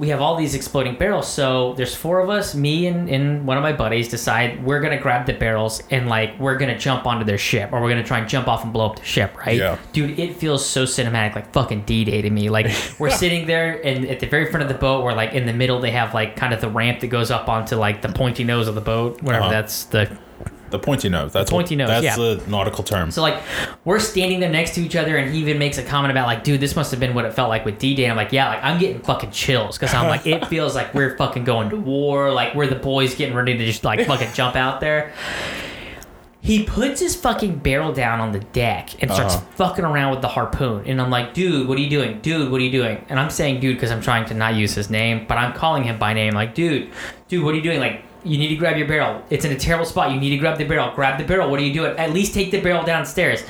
We 0.04 0.10
have 0.10 0.20
all 0.20 0.36
these 0.36 0.54
exploding 0.54 0.96
barrels. 0.96 1.30
So 1.32 1.76
there's 1.76 1.96
four 1.96 2.20
of 2.20 2.30
us. 2.30 2.54
Me 2.56 2.88
and, 2.88 3.10
and 3.10 3.48
one 3.48 3.56
of 3.56 3.64
my 3.64 3.72
buddies 3.72 4.10
decide 4.10 4.62
we're 4.62 4.82
gonna 4.82 5.00
grab 5.00 5.26
the 5.26 5.32
barrels 5.32 5.82
and 5.92 6.10
like 6.10 6.38
we're 6.38 6.58
gonna 6.58 6.78
jump 6.78 7.06
onto 7.08 7.24
their 7.24 7.38
ship 7.38 7.70
or 7.72 7.82
we're 7.82 7.88
gonna 7.88 8.04
try 8.04 8.20
and 8.20 8.28
jump 8.28 8.50
off 8.50 8.66
and 8.66 8.74
blow 8.74 8.88
up 8.88 8.98
the 8.98 9.06
ship. 9.06 9.38
Right? 9.38 9.58
Yeah. 9.58 9.78
Dude, 9.94 10.20
it 10.20 10.36
feels 10.36 10.66
so 10.66 10.84
cinematic, 10.84 11.36
like 11.36 11.54
fucking 11.54 11.84
D-Day 11.84 12.22
to 12.22 12.30
me. 12.30 12.50
Like 12.50 12.68
we're 13.00 13.10
sitting 13.24 13.48
there, 13.48 13.80
and 13.82 14.06
at 14.10 14.20
the 14.20 14.28
very 14.28 14.52
front 14.52 14.62
of 14.64 14.68
the 14.68 14.78
boat, 14.78 15.06
we're 15.06 15.14
like 15.14 15.32
in 15.32 15.46
the 15.46 15.54
middle 15.54 15.80
they 15.80 15.92
have 15.92 16.14
like 16.14 16.36
kind 16.36 16.54
of 16.54 16.60
the 16.60 16.70
ramp 16.70 17.00
that 17.00 17.08
goes 17.08 17.32
up 17.32 17.48
onto 17.48 17.78
like 17.78 18.02
the 18.02 18.10
pointy 18.10 18.44
nose 18.44 18.68
of 18.68 18.76
the 18.76 18.82
boat, 18.82 19.22
whatever 19.22 19.46
Uh-huh. 19.46 19.54
that's 19.54 19.86
the. 19.86 20.18
The 20.74 20.80
pointy 20.80 21.08
nose. 21.08 21.32
That's 21.32 21.50
Pointy 21.52 21.76
what, 21.76 21.88
nose, 21.90 22.02
That's 22.02 22.18
yeah. 22.18 22.36
the 22.36 22.44
nautical 22.50 22.84
term. 22.84 23.12
So 23.12 23.22
like 23.22 23.42
we're 23.86 24.00
standing 24.00 24.40
there 24.40 24.50
next 24.50 24.74
to 24.76 24.82
each 24.82 24.96
other, 24.96 25.16
and 25.18 25.32
he 25.34 25.40
even 25.40 25.60
makes 25.60 25.78
a 25.78 25.84
comment 25.84 26.10
about 26.12 26.26
like, 26.26 26.44
dude, 26.44 26.60
this 26.60 26.76
must 26.76 26.90
have 26.92 27.00
been 27.00 27.14
what 27.14 27.26
it 27.26 27.34
felt 27.34 27.50
like 27.50 27.64
with 27.64 27.78
D-Day. 27.78 28.10
I'm 28.10 28.16
like, 28.18 28.32
yeah, 28.32 28.50
like 28.50 28.64
I'm 28.64 28.80
getting 28.80 29.00
fucking 29.02 29.30
chills 29.32 29.78
because 29.78 29.94
I'm 29.94 30.08
like, 30.08 30.26
it 30.26 30.46
feels 30.54 30.74
like 30.76 30.94
we're 30.96 31.16
fucking 31.16 31.44
going 31.44 31.70
to 31.70 31.78
war, 31.78 32.32
like 32.32 32.56
we're 32.56 32.66
the 32.68 32.76
boys 32.76 33.14
getting 33.16 33.36
ready 33.36 33.56
to 33.58 33.66
just 33.66 33.84
like 33.84 34.06
fucking 34.08 34.34
jump 34.34 34.56
out 34.56 34.82
there. 34.82 35.14
He 36.42 36.64
puts 36.66 37.00
his 37.00 37.16
fucking 37.16 37.60
barrel 37.60 37.94
down 37.94 38.20
on 38.20 38.34
the 38.34 38.40
deck 38.42 39.02
and 39.02 39.10
starts 39.10 39.36
Uh-huh. 39.36 39.46
fucking 39.56 39.86
around 39.86 40.12
with 40.12 40.22
the 40.22 40.28
harpoon. 40.28 40.84
And 40.88 41.00
I'm 41.02 41.10
like, 41.10 41.34
dude, 41.34 41.70
what 41.70 41.78
are 41.78 41.82
you 41.82 41.90
doing? 41.90 42.20
Dude, 42.20 42.52
what 42.52 42.60
are 42.60 42.64
you 42.66 42.72
doing? 42.72 43.06
And 43.08 43.18
I'm 43.18 43.30
saying 43.30 43.62
dude 43.62 43.78
because 43.78 43.92
I'm 43.92 44.02
trying 44.02 44.26
to 44.26 44.34
not 44.34 44.56
use 44.56 44.74
his 44.74 44.90
name, 44.90 45.26
but 45.26 45.38
I'm 45.38 45.54
calling 45.54 45.84
him 45.84 45.98
by 45.98 46.14
name. 46.14 46.34
Like, 46.34 46.54
dude, 46.54 46.90
dude, 47.30 47.46
what 47.46 47.54
are 47.54 47.58
you 47.58 47.64
doing? 47.64 47.80
Like, 47.80 48.04
you 48.24 48.38
need 48.38 48.50
to 48.50 48.56
grab 48.56 48.78
your 48.78 48.88
barrel. 48.88 49.24
It's 49.30 49.46
in 49.46 49.52
a 49.52 49.60
terrible 49.60 49.86
spot. 49.86 50.12
You 50.12 50.20
need 50.20 50.32
to 50.32 50.38
grab 50.38 50.58
the 50.58 50.64
barrel. 50.66 50.92
Grab 50.96 51.18
the 51.20 51.26
barrel. 51.26 51.50
What 51.50 51.60
are 51.60 51.64
you 51.64 51.74
doing? 51.74 51.98
At 51.98 52.12
least 52.12 52.34
take 52.34 52.52
the 52.52 52.62
barrel 52.62 52.84
downstairs. 52.84 53.44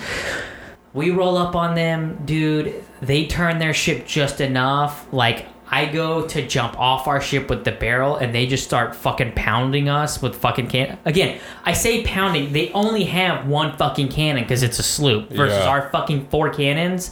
We 0.94 1.10
roll 1.10 1.38
up 1.38 1.56
on 1.56 1.76
them, 1.76 2.22
dude. 2.26 2.84
They 3.02 3.26
turn 3.26 3.60
their 3.60 3.74
ship 3.74 4.06
just 4.06 4.42
enough. 4.42 5.12
Like, 5.12 5.48
I 5.70 5.86
go 5.86 6.28
to 6.28 6.48
jump 6.48 6.80
off 6.80 7.08
our 7.08 7.20
ship 7.22 7.50
with 7.50 7.64
the 7.64 7.72
barrel, 7.72 8.16
and 8.18 8.34
they 8.34 8.46
just 8.46 8.64
start 8.64 8.96
fucking 8.96 9.32
pounding 9.36 9.90
us 9.90 10.22
with 10.22 10.36
fucking 10.36 10.68
can. 10.68 10.98
Again, 11.06 11.40
I 11.66 11.74
say 11.74 12.04
pounding. 12.04 12.54
They 12.54 12.72
only 12.74 13.06
have 13.06 13.48
one 13.48 13.76
fucking 13.78 14.10
cannon 14.10 14.44
because 14.44 14.62
it's 14.64 14.78
a 14.80 14.84
sloop 14.84 15.30
versus 15.32 15.58
Yeah. 15.58 15.70
our 15.70 15.90
fucking 15.90 16.28
four 16.28 16.50
cannons. 16.50 17.12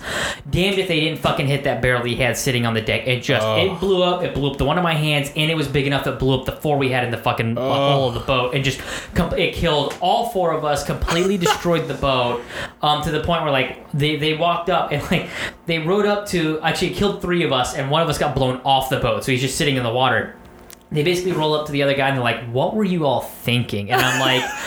Damned 0.50 0.78
if 0.78 0.88
they 0.88 1.00
didn't 1.00 1.20
fucking 1.20 1.48
hit 1.48 1.64
that 1.64 1.82
barrel 1.82 2.04
he 2.04 2.16
had 2.16 2.38
sitting 2.38 2.66
on 2.66 2.74
the 2.74 2.82
deck. 2.82 3.08
It 3.08 3.24
just 3.24 3.46
Oh. 3.46 3.56
it 3.58 3.80
blew 3.80 4.04
up. 4.04 4.24
It 4.24 4.34
blew 4.34 4.52
up 4.52 4.58
the 4.58 4.66
one 4.66 4.78
in 4.78 4.84
my 4.84 4.94
hands, 4.94 5.32
and 5.36 5.50
it 5.50 5.56
was 5.56 5.68
big 5.68 5.88
enough 5.88 6.04
that 6.04 6.20
blew 6.20 6.38
up 6.40 6.46
the 6.46 6.52
four 6.52 6.78
we 6.78 6.90
had 6.90 7.04
in 7.04 7.12
the 7.12 7.18
fucking 7.18 7.58
Oh. 7.58 7.72
hole 7.92 8.08
of 8.10 8.14
the 8.14 8.20
boat, 8.20 8.54
and 8.54 8.64
just 8.64 8.80
com- 9.16 9.34
it 9.38 9.54
killed 9.54 9.96
all 10.02 10.30
four 10.30 10.52
of 10.52 10.64
us. 10.66 10.84
Completely 10.84 11.38
destroyed 11.48 11.88
the 11.88 11.94
boat, 11.96 12.42
um, 12.82 13.02
to 13.02 13.12
the 13.12 13.22
point 13.22 13.42
where 13.44 13.52
like 13.52 13.90
they 13.94 14.18
they 14.18 14.34
walked 14.36 14.70
up 14.70 14.92
and 14.92 15.02
like 15.12 15.30
they 15.66 15.80
rode 15.80 16.06
up 16.06 16.26
to 16.28 16.60
actually 16.62 16.90
killed 16.92 17.22
three 17.22 17.44
of 17.44 17.52
us, 17.52 17.76
and 17.76 17.90
one 17.90 18.02
of 18.02 18.10
us 18.10 18.18
got 18.18 18.36
blown 18.36 18.51
off 18.66 18.90
the 18.90 19.00
boat, 19.00 19.24
so 19.24 19.32
he's 19.32 19.42
just 19.42 19.58
sitting 19.58 19.76
in 19.78 19.84
the 19.84 19.94
water. 19.94 20.36
They 20.92 21.04
basically 21.04 21.32
roll 21.32 21.54
up 21.54 21.68
to 21.68 21.72
the 21.72 21.84
other 21.84 21.94
guy 21.94 22.10
and 22.10 22.18
they're 22.18 22.24
like, 22.24 22.44
"What 22.52 22.76
were 22.76 22.84
you 22.84 23.06
all 23.06 23.22
thinking?" 23.22 23.92
And 23.92 24.02
I'm 24.02 24.20
like. 24.20 24.44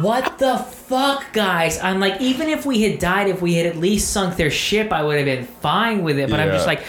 What 0.00 0.38
the 0.38 0.58
fuck, 0.58 1.32
guys? 1.32 1.78
I'm 1.78 2.00
like, 2.00 2.20
even 2.20 2.48
if 2.48 2.66
we 2.66 2.82
had 2.82 2.98
died, 2.98 3.28
if 3.28 3.40
we 3.40 3.54
had 3.54 3.66
at 3.66 3.76
least 3.76 4.10
sunk 4.10 4.36
their 4.36 4.50
ship, 4.50 4.92
I 4.92 5.04
would 5.04 5.16
have 5.16 5.24
been 5.24 5.46
fine 5.46 6.02
with 6.02 6.18
it. 6.18 6.28
But 6.28 6.40
I'm 6.40 6.50
just 6.50 6.66
like, 6.66 6.84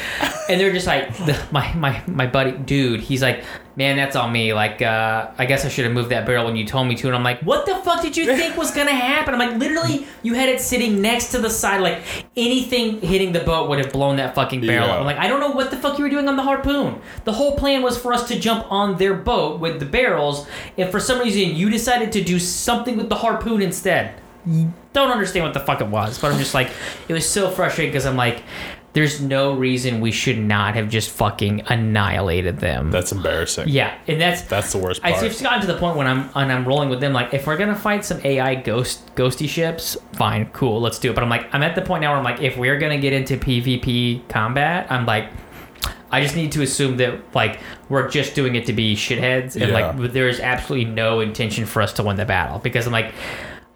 and 0.50 0.60
they're 0.60 0.74
just 0.74 0.88
like, 0.88 1.16
the, 1.18 1.40
my 1.52 1.72
my 1.76 2.02
my 2.08 2.26
buddy, 2.26 2.54
dude. 2.54 3.02
He's 3.02 3.22
like, 3.22 3.44
man, 3.76 3.98
that's 3.98 4.16
on 4.16 4.32
me. 4.32 4.54
Like, 4.54 4.82
uh, 4.82 5.32
I 5.38 5.46
guess 5.46 5.66
I 5.66 5.70
should 5.70 5.86
have 5.86 5.94
moved 5.94 6.10
that 6.10 6.26
barrel 6.26 6.46
when 6.46 6.56
you 6.56 6.66
told 6.66 6.88
me 6.88 6.96
to. 6.96 7.08
And 7.08 7.16
I'm 7.16 7.24
like, 7.24 7.42
what 7.42 7.66
the 7.66 7.76
fuck 7.76 8.02
did 8.02 8.16
you 8.16 8.26
think 8.26 8.58
was 8.58 8.72
gonna 8.72 8.92
happen? 8.92 9.34
I'm 9.34 9.40
like, 9.40 9.58
literally, 9.58 10.08
you 10.24 10.34
had 10.34 10.50
it 10.50 10.62
sitting 10.62 11.02
next 11.02 11.32
to 11.32 11.40
the 11.40 11.50
side. 11.50 11.82
Like, 11.82 12.02
anything 12.36 13.02
hitting 13.02 13.34
the 13.34 13.42
boat 13.42 13.70
would 13.70 13.80
have 13.80 13.92
blown 13.92 14.18
that 14.18 14.36
fucking 14.36 14.62
barrel. 14.62 14.88
Yeah. 14.88 14.94
up. 14.94 15.00
I'm 15.00 15.06
like, 15.06 15.18
I 15.18 15.28
don't 15.28 15.40
know 15.40 15.52
what 15.52 15.72
the 15.72 15.78
fuck 15.78 15.98
you 15.98 16.04
were 16.04 16.10
doing 16.10 16.28
on 16.28 16.36
the 16.36 16.44
harpoon. 16.44 17.02
The 17.24 17.34
whole 17.34 17.58
plan 17.58 17.82
was 17.82 17.98
for 17.98 18.14
us 18.14 18.28
to 18.30 18.40
jump 18.40 18.72
on 18.72 18.98
their 18.98 19.14
boat 19.14 19.60
with 19.60 19.80
the 19.80 19.86
barrels. 19.86 20.48
If 20.78 20.92
for 20.92 21.00
some 21.00 21.20
reason 21.20 21.56
you 21.56 21.70
decided 21.70 22.12
to 22.14 22.24
do 22.24 22.40
something 22.40 22.98
with 22.98 23.10
the 23.10 23.16
harpoon 23.16 23.62
instead, 23.62 24.16
don't 24.94 25.12
understand 25.12 25.44
what 25.46 25.54
the 25.54 25.60
fuck 25.60 25.82
it 25.82 25.88
was. 25.88 26.20
But 26.20 26.32
I'm 26.32 26.38
just 26.40 26.54
like, 26.54 26.70
it 27.08 27.14
was 27.14 27.28
so 27.28 27.50
frustrating 27.50 27.92
because 27.92 28.06
I'm 28.06 28.16
like, 28.16 28.44
there's 28.96 29.22
no 29.22 29.54
reason 29.54 30.02
we 30.02 30.12
should 30.12 30.40
not 30.40 30.74
have 30.76 30.90
just 30.90 31.10
fucking 31.12 31.62
annihilated 31.68 32.58
them. 32.60 32.90
That's 32.90 33.12
embarrassing. 33.12 33.68
yeah, 33.68 33.94
and 34.08 34.20
that's 34.20 34.42
That's 34.44 34.72
the 34.72 34.80
worst 34.80 35.02
I 35.04 35.12
part. 35.12 35.24
just 35.26 35.44
gotten 35.44 35.62
to 35.62 35.68
the 35.68 35.78
point 35.78 35.98
when 35.98 36.08
I'm 36.08 36.30
when 36.30 36.50
I'm 36.50 36.66
rolling 36.66 36.90
with 36.90 37.02
them. 37.02 37.14
Like, 37.14 37.34
if 37.34 37.46
we're 37.46 37.58
gonna 37.58 37.76
fight 37.76 38.04
some 38.04 38.20
AI 38.24 38.56
ghost 38.56 39.14
ghosty 39.16 39.48
ships, 39.48 39.96
fine, 40.14 40.48
cool, 40.54 40.82
let's 40.82 40.98
do 40.98 41.12
it. 41.12 41.14
But 41.14 41.24
I'm 41.24 41.30
like, 41.30 41.54
I'm 41.54 41.62
at 41.62 41.76
the 41.76 41.82
point 41.82 42.02
now 42.02 42.10
where 42.12 42.18
I'm 42.18 42.24
like, 42.24 42.42
if 42.42 42.58
we're 42.58 42.80
gonna 42.80 42.98
get 43.00 43.14
into 43.14 43.38
PvP 43.38 44.28
combat, 44.30 44.88
I'm 44.90 45.06
like, 45.06 45.30
I 46.12 46.22
just 46.22 46.36
need 46.38 46.54
to 46.54 46.62
assume 46.62 46.98
that 46.98 47.20
like 47.36 47.60
we're 47.90 48.08
just 48.10 48.34
doing 48.34 48.56
it 48.56 48.66
to 48.68 48.74
be 48.74 48.96
shitheads, 48.96 49.56
and 49.62 49.72
Yeah. 49.72 49.92
like 49.98 50.12
there 50.14 50.30
is 50.30 50.40
absolutely 50.40 50.90
no 50.90 51.20
intention 51.20 51.66
for 51.66 51.82
us 51.82 51.94
to 51.94 52.04
win 52.04 52.16
the 52.18 52.26
battle 52.26 52.60
because 52.60 52.88
I'm 52.88 52.94
like. 52.94 53.14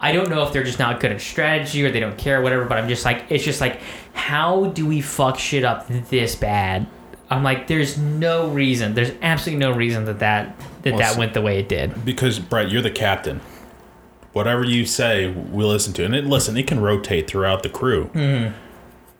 I 0.01 0.11
don't 0.13 0.29
know 0.29 0.43
if 0.43 0.53
they're 0.53 0.63
just 0.63 0.79
not 0.79 0.99
good 0.99 1.11
at 1.11 1.19
strategy 1.21 1.85
or 1.85 1.91
they 1.91 1.99
don't 1.99 2.17
care 2.17 2.39
or 2.39 2.43
whatever, 2.43 2.65
but 2.65 2.77
I'm 2.77 2.87
just 2.87 3.03
like, 3.03 3.25
it's 3.29 3.43
just 3.43 3.59
like, 3.59 3.81
how 4.13 4.67
do 4.67 4.85
we 4.85 5.01
fuck 5.01 5.37
shit 5.37 5.63
up 5.65 5.87
this 5.87 6.35
bad? 6.35 6.87
I'm 7.29 7.43
like, 7.43 7.67
there's 7.67 7.97
no 7.97 8.49
reason, 8.49 8.93
there's 8.93 9.11
absolutely 9.21 9.59
no 9.65 9.71
reason 9.71 10.05
that 10.05 10.19
that 10.19 10.57
that, 10.83 10.93
Well, 10.93 10.99
that 10.99 11.17
went 11.17 11.33
the 11.33 11.41
way 11.41 11.59
it 11.59 11.67
did. 11.69 12.05
because 12.05 12.39
Brett, 12.39 12.71
you're 12.71 12.81
the 12.81 12.89
captain. 12.91 13.41
Whatever 14.31 14.63
you 14.63 14.85
say, 14.85 15.27
we 15.29 15.63
listen 15.65 15.91
to, 15.93 16.05
and 16.05 16.15
it 16.15 16.23
listen. 16.23 16.55
It 16.55 16.67
can 16.67 16.79
rotate 16.79 17.27
throughout 17.27 17.63
the 17.63 17.69
crew. 17.69 18.05
Mm-hmm. 18.13 18.53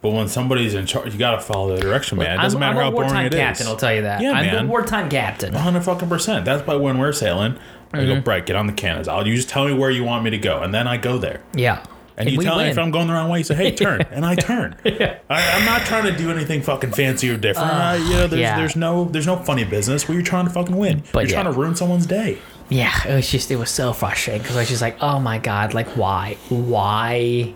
But 0.01 0.11
when 0.11 0.27
somebody's 0.29 0.73
in 0.73 0.85
charge, 0.85 1.11
you 1.11 1.19
gotta 1.19 1.41
follow 1.41 1.75
the 1.75 1.81
direction, 1.81 2.17
man. 2.17 2.39
It 2.39 2.41
doesn't 2.41 2.61
I'm, 2.61 2.75
matter 2.75 2.81
I'm 2.81 2.93
how 2.93 3.09
boring 3.09 3.25
it 3.25 3.33
is. 3.33 3.39
captain, 3.39 3.67
I'll 3.67 3.75
tell 3.75 3.93
you 3.93 4.03
that. 4.03 4.21
Yeah, 4.21 4.31
I'm 4.31 4.45
man. 4.45 4.65
the 4.65 4.71
wartime 4.71 5.09
captain. 5.09 5.53
hundred 5.53 5.81
fucking 5.83 6.07
percent. 6.07 6.45
That's 6.45 6.65
why 6.65 6.75
when 6.75 6.97
we're 6.97 7.11
sailing, 7.11 7.57
I 7.93 7.97
Mm-hmm. 7.97 8.13
go, 8.15 8.21
Brett, 8.21 8.45
get 8.45 8.55
on 8.55 8.67
the 8.67 8.73
cannons. 8.73 9.07
I'll 9.07 9.27
you 9.27 9.35
just 9.35 9.49
tell 9.49 9.65
me 9.65 9.73
where 9.73 9.89
you 9.91 10.03
want 10.03 10.23
me 10.23 10.29
to 10.29 10.37
go, 10.37 10.61
and 10.61 10.73
then 10.73 10.87
I 10.87 10.97
go 10.97 11.17
there. 11.17 11.41
Yeah. 11.53 11.83
And, 12.17 12.29
you 12.29 12.37
we 12.37 12.43
tell 12.43 12.57
me 12.57 12.65
if 12.65 12.77
I'm 12.77 12.91
going 12.91 13.07
the 13.07 13.13
wrong 13.13 13.29
way, 13.29 13.39
you 13.39 13.43
say, 13.45 13.55
"Hey, 13.55 13.71
turn," 13.73 14.01
and 14.11 14.25
I 14.25 14.35
turn. 14.35 14.75
I, 14.85 15.19
I'm 15.29 15.65
not 15.65 15.83
trying 15.83 16.03
to 16.03 16.17
do 16.17 16.29
anything 16.31 16.61
fucking 16.61 16.91
fancy 16.91 17.29
or 17.29 17.37
different. 17.37 17.71
Uh, 17.71 17.97
you 17.97 18.09
know, 18.09 18.27
there's, 18.27 18.41
yeah. 18.41 18.57
there's 18.57 18.75
no 18.75 19.05
there's 19.05 19.25
no 19.25 19.37
funny 19.37 19.63
business 19.63 20.07
where 20.07 20.15
you're 20.15 20.25
trying 20.25 20.45
to 20.45 20.51
fucking 20.51 20.75
win. 20.75 21.01
But 21.13 21.21
you're 21.21 21.29
yeah. 21.29 21.41
trying 21.43 21.53
to 21.53 21.59
ruin 21.59 21.75
someone's 21.75 22.05
day. 22.05 22.37
Yeah, 22.67 23.07
it 23.07 23.15
was 23.15 23.31
just 23.31 23.49
it 23.51 23.55
was 23.55 23.71
so 23.71 23.93
frustrating 23.93 24.41
because 24.41 24.57
I 24.57 24.59
was 24.59 24.69
just 24.69 24.81
like, 24.81 25.01
oh 25.01 25.19
my 25.19 25.39
god, 25.39 25.73
like 25.73 25.87
why, 25.95 26.37
why 26.49 27.53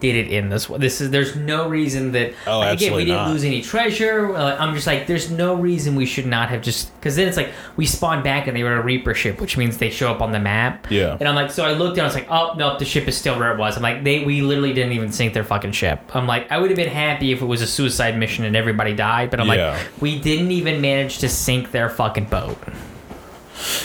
did 0.00 0.16
it 0.16 0.28
in 0.30 0.48
this? 0.48 0.66
This 0.66 1.00
is 1.00 1.10
there's 1.10 1.34
no 1.36 1.68
reason 1.68 2.12
that 2.12 2.34
Oh, 2.46 2.58
like, 2.60 2.74
again 2.78 2.92
we 2.94 3.04
didn't 3.04 3.16
not. 3.16 3.30
lose 3.30 3.44
any 3.44 3.62
treasure. 3.62 4.34
Uh, 4.36 4.56
I'm 4.58 4.74
just 4.74 4.86
like, 4.86 5.06
there's 5.06 5.30
no 5.30 5.54
reason 5.54 5.94
we 5.96 6.06
should 6.06 6.26
not 6.26 6.48
have 6.50 6.62
just 6.62 6.94
because 7.00 7.16
then 7.16 7.28
it's 7.28 7.36
like 7.36 7.50
we 7.76 7.86
spawn 7.86 8.22
back 8.22 8.46
and 8.46 8.56
they 8.56 8.62
were 8.62 8.74
a 8.76 8.82
Reaper 8.82 9.14
ship, 9.14 9.40
which 9.40 9.56
means 9.56 9.78
they 9.78 9.90
show 9.90 10.10
up 10.10 10.20
on 10.20 10.32
the 10.32 10.38
map. 10.40 10.86
Yeah. 10.90 11.16
and 11.18 11.28
I'm 11.28 11.34
like, 11.34 11.50
so 11.50 11.64
I 11.64 11.72
looked 11.72 11.92
and 11.98 12.02
I 12.02 12.04
was 12.04 12.14
like, 12.14 12.28
oh 12.30 12.54
no, 12.56 12.78
the 12.78 12.84
ship 12.84 13.08
is 13.08 13.16
still 13.16 13.38
where 13.38 13.52
it 13.52 13.58
was. 13.58 13.76
I'm 13.76 13.82
like, 13.82 14.04
they 14.04 14.24
we 14.24 14.42
literally 14.42 14.72
didn't 14.74 14.92
even 14.92 15.10
sink 15.12 15.34
their 15.34 15.44
fucking 15.44 15.72
ship. 15.72 16.00
I'm 16.14 16.26
like, 16.26 16.50
I 16.52 16.58
would 16.58 16.70
have 16.70 16.76
been 16.76 16.88
happy 16.88 17.32
if 17.32 17.40
it 17.42 17.46
was 17.46 17.62
a 17.62 17.66
suicide 17.66 18.18
mission 18.18 18.44
and 18.44 18.54
everybody 18.56 18.94
died, 18.94 19.30
but 19.30 19.40
I'm 19.40 19.48
Yeah. 19.48 19.72
like, 19.72 20.02
we 20.02 20.18
didn't 20.18 20.50
even 20.52 20.80
manage 20.80 21.18
to 21.18 21.28
sink 21.28 21.70
their 21.70 21.88
fucking 21.88 22.26
boat. 22.26 22.58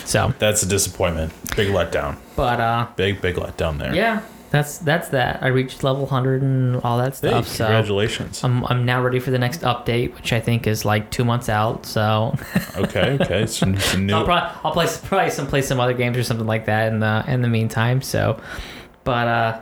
So, 0.06 0.34
That's 0.38 0.62
a 0.64 0.68
disappointment. 0.68 1.34
Big 1.56 1.70
letdown. 1.70 2.18
but 2.36 2.60
uh, 2.60 2.88
Big 2.96 3.22
big 3.22 3.36
letdown 3.36 3.80
there. 3.80 3.96
yeah, 3.96 4.22
that's 4.54 4.78
that's 4.78 5.10
that. 5.10 5.42
I 5.42 5.48
reached 5.48 5.84
level 5.84 6.04
100 6.04 6.44
and 6.44 6.76
all 6.84 7.00
that 7.00 7.14
Hey, 7.20 7.30
stuff. 7.30 7.48
so 7.48 7.66
congratulations. 7.66 8.44
I'm 8.44 8.64
I'm 8.68 8.86
now 8.86 9.02
ready 9.02 9.20
for 9.20 9.32
the 9.32 9.40
next 9.40 9.62
update, 9.62 10.14
which 10.16 10.32
I 10.32 10.40
think 10.40 10.68
is 10.68 10.86
like 10.86 11.10
two 11.10 11.26
months 11.26 11.50
out. 11.50 11.88
So 11.88 12.36
okay, 12.78 13.18
okay. 13.20 13.48
Some, 13.48 13.78
some 13.80 14.06
new. 14.06 14.14
I'll 14.14 14.24
probably 14.26 14.50
I'll 14.64 14.72
play 14.72 14.88
probably 15.06 15.32
some 15.32 15.48
play 15.48 15.64
some 15.64 15.80
other 15.80 15.94
games 15.96 16.16
or 16.18 16.24
something 16.24 16.46
like 16.46 16.68
that 16.68 16.94
in 16.94 17.00
the 17.00 17.24
in 17.28 17.42
the 17.42 17.48
meantime. 17.48 18.04
So, 18.04 18.40
but 19.04 19.28
uh, 19.28 19.60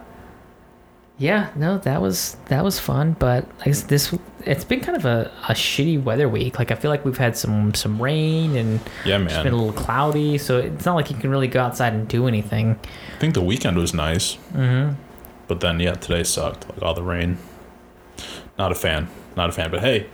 yeah, 1.21 1.51
no, 1.55 1.77
that 1.77 2.01
was 2.01 2.35
that 2.45 2.63
was 2.63 2.79
fun. 2.79 3.15
But 3.19 3.47
I 3.61 3.65
guess 3.65 3.83
this 3.83 4.11
it's 4.43 4.63
been 4.63 4.79
kind 4.79 4.97
of 4.97 5.05
a, 5.05 5.31
a 5.47 5.53
shitty 5.53 6.03
weather 6.03 6.27
week. 6.27 6.57
Like 6.57 6.71
I 6.71 6.75
feel 6.75 6.89
like 6.89 7.05
we've 7.05 7.17
had 7.17 7.37
some 7.37 7.75
some 7.75 8.01
rain 8.01 8.55
and 8.55 8.79
yeah, 9.05 9.21
it's 9.21 9.37
been 9.37 9.53
a 9.53 9.55
little 9.55 9.71
cloudy, 9.71 10.39
so 10.39 10.57
it's 10.57 10.83
not 10.83 10.95
like 10.95 11.11
you 11.11 11.15
can 11.15 11.29
really 11.29 11.47
go 11.47 11.61
outside 11.61 11.93
and 11.93 12.07
do 12.07 12.27
anything. 12.27 12.79
I 13.15 13.19
think 13.19 13.35
the 13.35 13.41
weekend 13.41 13.77
was 13.77 13.93
nice. 13.93 14.37
Mm-hmm. 14.53 14.95
But 15.47 15.59
then, 15.59 15.79
yeah, 15.79 15.93
today 15.93 16.23
sucked. 16.23 16.67
Like 16.69 16.81
all 16.81 16.95
the 16.95 17.03
rain. 17.03 17.37
Not 18.57 18.71
a 18.71 18.75
fan. 18.75 19.07
Not 19.37 19.49
a 19.49 19.51
fan. 19.51 19.69
But 19.69 19.81
hey, 19.81 20.07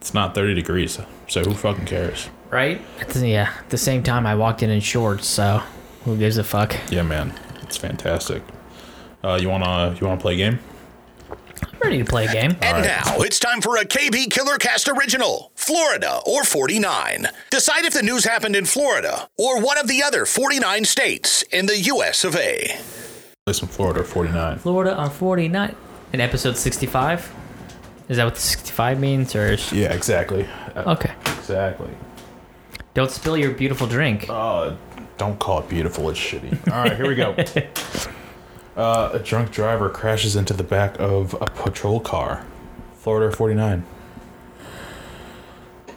it's 0.00 0.14
not 0.14 0.34
30 0.34 0.54
degrees. 0.54 0.98
So 1.28 1.44
who 1.44 1.54
fucking 1.54 1.84
cares? 1.84 2.28
Right? 2.50 2.80
The, 3.08 3.28
yeah. 3.28 3.52
At 3.56 3.70
the 3.70 3.78
same 3.78 4.02
time, 4.02 4.26
I 4.26 4.34
walked 4.34 4.64
in 4.64 4.70
in 4.70 4.80
shorts, 4.80 5.28
so 5.28 5.62
who 6.04 6.16
gives 6.16 6.38
a 6.38 6.44
fuck? 6.44 6.74
Yeah, 6.90 7.02
man. 7.02 7.34
It's 7.62 7.76
fantastic. 7.76 8.42
Uh, 9.24 9.38
you 9.40 9.48
wanna 9.48 9.96
you 10.00 10.06
wanna 10.06 10.20
play 10.20 10.34
a 10.34 10.36
game? 10.36 10.58
I'm 11.62 11.78
ready 11.80 11.98
to 11.98 12.04
play 12.04 12.26
a 12.26 12.32
game. 12.32 12.56
And 12.60 12.84
now 12.84 13.18
it's 13.20 13.38
time 13.38 13.60
for 13.60 13.76
a 13.76 13.84
KB 13.84 14.30
Killer 14.30 14.56
Cast 14.58 14.88
original 14.88 15.52
Florida 15.54 16.20
or 16.26 16.44
49. 16.44 17.26
Decide 17.50 17.84
if 17.84 17.94
the 17.94 18.02
news 18.02 18.24
happened 18.24 18.56
in 18.56 18.64
Florida 18.66 19.28
or 19.38 19.60
one 19.60 19.78
of 19.78 19.86
the 19.88 20.02
other 20.02 20.26
49 20.26 20.84
states 20.84 21.42
in 21.52 21.66
the 21.66 21.78
US 21.78 22.24
of 22.24 22.36
A. 22.36 22.76
Play 23.46 23.52
some 23.52 23.68
Florida 23.68 24.02
49. 24.04 24.58
Florida 24.58 24.94
on 24.96 25.10
49. 25.10 25.74
In 26.12 26.20
episode 26.20 26.56
65? 26.56 27.32
Is 28.08 28.16
that 28.18 28.24
what 28.24 28.34
the 28.34 28.40
65 28.40 29.00
means? 29.00 29.34
Or 29.34 29.46
is... 29.52 29.72
Yeah, 29.72 29.92
exactly. 29.92 30.46
Uh, 30.74 30.92
Okay. 30.94 31.12
Exactly. 31.38 31.90
Don't 32.94 33.10
spill 33.10 33.36
your 33.36 33.52
beautiful 33.52 33.86
drink. 33.86 34.26
Uh, 34.28 34.74
don't 35.16 35.38
call 35.38 35.60
it 35.60 35.68
beautiful. 35.68 36.10
It's 36.10 36.18
shitty. 36.20 36.70
All 36.72 36.82
right, 36.82 36.94
here 36.96 37.08
we 37.08 37.14
go. 37.14 37.34
Uh, 38.76 39.10
a 39.12 39.18
drunk 39.18 39.50
driver 39.50 39.90
crashes 39.90 40.34
into 40.34 40.54
the 40.54 40.62
back 40.62 40.98
of 40.98 41.34
a 41.34 41.46
patrol 41.46 42.00
car. 42.00 42.44
Florida 42.94 43.34
49. 43.34 43.84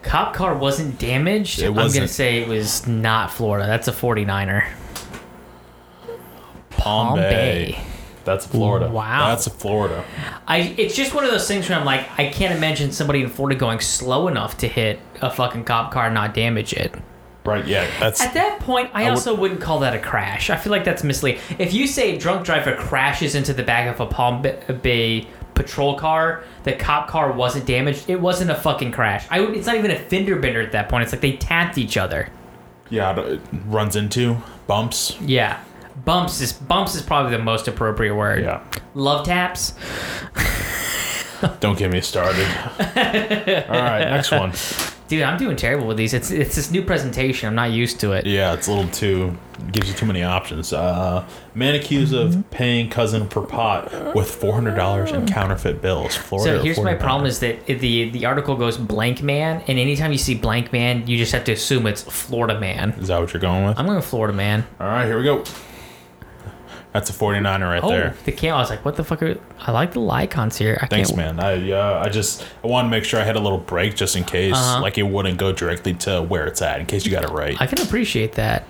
Cop 0.01 0.33
car 0.33 0.55
wasn't 0.55 0.99
damaged. 0.99 1.59
It 1.59 1.69
I'm 1.69 1.73
going 1.73 1.93
to 1.93 2.07
say 2.07 2.41
it 2.41 2.47
was 2.47 2.85
not 2.85 3.31
Florida. 3.31 3.65
That's 3.65 3.87
a 3.87 3.91
49er. 3.91 4.67
Palm, 6.69 7.15
Bay. 7.15 7.79
That's 8.25 8.45
Florida. 8.45 8.89
Wow. 8.89 9.29
That's 9.29 9.47
Florida. 9.47 10.03
I 10.47 10.75
it's 10.77 10.95
just 10.95 11.13
one 11.13 11.23
of 11.23 11.31
those 11.31 11.47
things 11.47 11.69
where 11.69 11.77
I'm 11.77 11.85
like, 11.85 12.07
I 12.17 12.29
can't 12.29 12.55
imagine 12.55 12.91
somebody 12.91 13.21
in 13.21 13.29
Florida 13.29 13.57
going 13.57 13.79
slow 13.79 14.27
enough 14.27 14.57
to 14.57 14.67
hit 14.67 14.99
a 15.21 15.29
fucking 15.29 15.63
cop 15.63 15.91
car 15.91 16.05
and 16.05 16.15
not 16.15 16.33
damage 16.33 16.73
it. 16.73 16.93
Right, 17.45 17.65
yeah. 17.67 17.87
That's 17.99 18.21
At 18.21 18.33
that 18.33 18.59
point, 18.59 18.89
I, 18.93 19.03
would- 19.03 19.09
also 19.11 19.35
would, 19.35 19.51
not 19.53 19.61
call 19.61 19.79
that 19.79 19.93
a 19.93 19.99
crash. 19.99 20.49
I 20.49 20.55
feel 20.57 20.71
like 20.71 20.83
that's 20.83 21.03
misleading. 21.03 21.41
If 21.59 21.73
you 21.73 21.85
say 21.87 22.15
a 22.15 22.19
drunk 22.19 22.45
driver 22.45 22.75
crashes 22.75 23.35
into 23.35 23.53
the 23.53 23.63
back 23.63 23.87
of 23.87 23.99
a 23.99 24.05
Palm 24.05 24.41
Bay 24.41 25.27
patrol 25.53 25.95
car, 25.95 26.43
the 26.63 26.73
cop 26.73 27.07
car 27.07 27.31
wasn't 27.31 27.65
damaged, 27.65 28.09
it 28.09 28.19
wasn't 28.19 28.51
a 28.51 28.55
fucking 28.55 28.91
crash. 28.91 29.25
I 29.29 29.39
it's 29.41 29.67
not 29.67 29.75
even 29.75 29.91
a 29.91 29.97
fender 29.99 30.37
bender 30.37 30.59
at 30.61 30.71
that 30.73 30.89
point. 30.89 31.03
It's 31.03 31.11
like 31.13 31.21
they 31.21 31.37
tapped 31.37 31.77
each 31.77 31.97
other. 31.97 32.29
yeah, 32.89 33.17
it 33.19 33.39
runs 33.67 33.95
into 33.95 34.37
bumps. 34.67 35.19
Yeah. 35.21 35.61
Bumps 36.03 36.41
is 36.41 36.51
bumps 36.51 36.93
is 36.95 37.01
probably 37.01 37.31
the 37.31 37.43
most 37.43 37.67
appropriate 37.67 38.15
word. 38.15 38.43
Yeah. 38.43 38.61
Love 38.95 39.25
taps. 39.25 39.73
Don't 41.59 41.77
get 41.77 41.91
me 41.91 42.01
started. 42.01 42.45
All 43.69 43.81
right, 43.81 44.05
next 44.09 44.31
one. 44.31 44.51
Dude, 45.07 45.21
I'm 45.21 45.37
doing 45.37 45.55
terrible 45.55 45.85
with 45.87 45.97
these. 45.97 46.13
It's 46.15 46.31
it's 46.31 46.55
this 46.55 46.71
new 46.71 46.81
presentation. 46.81 47.47
I'm 47.47 47.55
not 47.55 47.71
used 47.71 47.99
to 47.99 48.13
it. 48.13 48.25
Yeah, 48.25 48.53
it's 48.53 48.67
a 48.67 48.71
little 48.73 48.89
too 48.91 49.37
gives 49.71 49.87
you 49.87 49.93
too 49.93 50.05
many 50.05 50.21
options. 50.23 50.73
Uh, 50.73 51.25
man 51.53 51.75
accused 51.75 52.13
Mm-hmm. 52.13 52.39
of 52.39 52.51
paying 52.51 52.89
cousin 52.89 53.27
for 53.29 53.41
pot 53.45 54.15
with 54.15 54.29
four 54.29 54.53
hundred 54.53 54.75
dollars 54.75 55.11
in 55.11 55.27
counterfeit 55.27 55.81
bills. 55.81 56.15
Florida. 56.15 56.57
So 56.57 56.63
here's 56.63 56.79
my 56.79 56.95
problem: 56.95 57.27
is 57.27 57.39
that 57.39 57.65
the 57.67 58.09
the 58.09 58.25
article 58.25 58.55
goes 58.55 58.77
blank 58.77 59.21
man, 59.21 59.63
and 59.67 59.77
anytime 59.77 60.11
you 60.11 60.17
see 60.17 60.33
blank 60.35 60.73
man, 60.73 61.05
you 61.07 61.17
just 61.17 61.31
have 61.33 61.43
to 61.45 61.51
assume 61.51 61.85
it's 61.87 62.01
Florida 62.01 62.59
man. 62.59 62.91
Is 62.93 63.09
that 63.09 63.19
what 63.21 63.31
you're 63.33 63.41
going 63.41 63.65
with? 63.65 63.77
I'm 63.79 63.85
going 63.85 64.01
Florida 64.01 64.33
man. 64.33 64.65
All 64.79 64.87
right, 64.87 65.05
here 65.05 65.17
we 65.17 65.23
go. 65.23 65.43
That's 66.95 67.09
a 67.09 67.13
49er 67.13 67.59
right 67.69 67.83
Oh, 67.83 67.89
there. 67.89 68.15
the 68.23 68.31
cam. 68.31 68.55
I 68.55 68.59
was 68.59 68.69
like, 68.69 68.85
what 68.85 68.95
the 68.95 69.03
fuck? 69.03 69.21
Are, 69.21 69.37
I 69.59 69.71
like 69.73 69.91
the 69.91 70.07
icons 70.07 70.55
here. 70.55 70.79
I 70.81 70.87
Thanks, 70.87 71.13
man. 71.13 71.41
I 71.41 71.69
uh, 71.69 72.01
I 72.05 72.07
just 72.07 72.47
I 72.63 72.67
wanted 72.67 72.87
to 72.87 72.91
make 72.91 73.03
sure 73.03 73.19
I 73.19 73.25
had 73.25 73.35
a 73.35 73.39
little 73.41 73.57
break 73.57 73.95
just 73.97 74.15
in 74.15 74.23
case, 74.23 74.53
Uh-huh. 74.55 74.81
like 74.81 74.97
it 74.97 75.03
wouldn't 75.03 75.37
go 75.37 75.51
directly 75.51 75.93
to 75.95 76.21
where 76.21 76.47
it's 76.47 76.61
at, 76.61 76.79
in 76.79 76.85
case 76.85 77.03
you 77.05 77.11
got 77.11 77.25
it 77.25 77.31
right. 77.31 77.57
I 77.59 77.67
can 77.67 77.81
appreciate 77.81 78.31
that. 78.35 78.63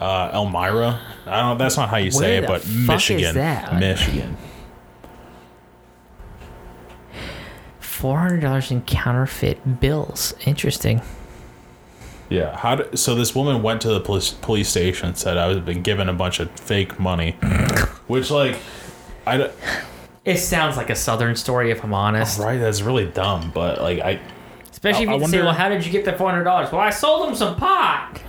Uh, 0.00 0.32
Elmira. 0.34 1.00
I 1.24 1.40
don't 1.40 1.50
know. 1.50 1.56
That's 1.64 1.76
not 1.76 1.88
how 1.88 1.98
you 1.98 2.10
say 2.10 2.38
it, 2.38 2.48
but 2.48 2.66
Michigan. 2.66 3.36
that? 3.36 3.78
Michigan. 3.78 4.36
Four 7.78 8.18
hundred 8.18 8.40
dollars 8.40 8.72
in 8.72 8.82
counterfeit 8.82 9.78
bills. 9.80 10.34
Interesting. 10.46 11.00
Yeah. 12.30 12.56
How? 12.56 12.76
Do, 12.76 12.96
so 12.96 13.14
this 13.14 13.34
woman 13.34 13.62
went 13.62 13.80
to 13.82 13.88
the 13.88 14.00
police 14.00 14.30
police 14.30 14.68
station 14.68 15.08
and 15.08 15.16
said 15.18 15.36
I 15.36 15.46
was 15.46 15.58
been 15.60 15.82
given 15.82 16.08
a 16.08 16.12
bunch 16.14 16.40
of 16.40 16.50
fake 16.52 16.98
money, 16.98 17.32
which 18.06 18.30
like, 18.30 18.56
I 19.26 19.36
don't- 19.36 19.52
It 20.24 20.38
sounds 20.38 20.76
like 20.76 20.88
a 20.90 20.96
southern 20.96 21.36
story, 21.36 21.70
if 21.70 21.84
I'm 21.84 21.92
honest. 21.94 22.38
right. 22.40 22.58
That's 22.58 22.80
really 22.82 23.06
dumb, 23.06 23.50
but 23.54 23.80
like 23.82 24.00
I. 24.00 24.20
Especially 24.70 25.04
if 25.04 25.08
you 25.10 25.14
I 25.14 25.18
say, 25.18 25.22
wonder- 25.22 25.44
"Well, 25.44 25.54
how 25.54 25.68
did 25.68 25.84
you 25.86 25.92
get 25.92 26.04
the 26.04 26.12
four 26.14 26.30
hundred 26.30 26.44
dollars?" 26.44 26.70
Well, 26.72 26.80
I 26.80 26.90
sold 26.90 27.28
them 27.28 27.34
some 27.34 27.56
pot. 27.56 28.20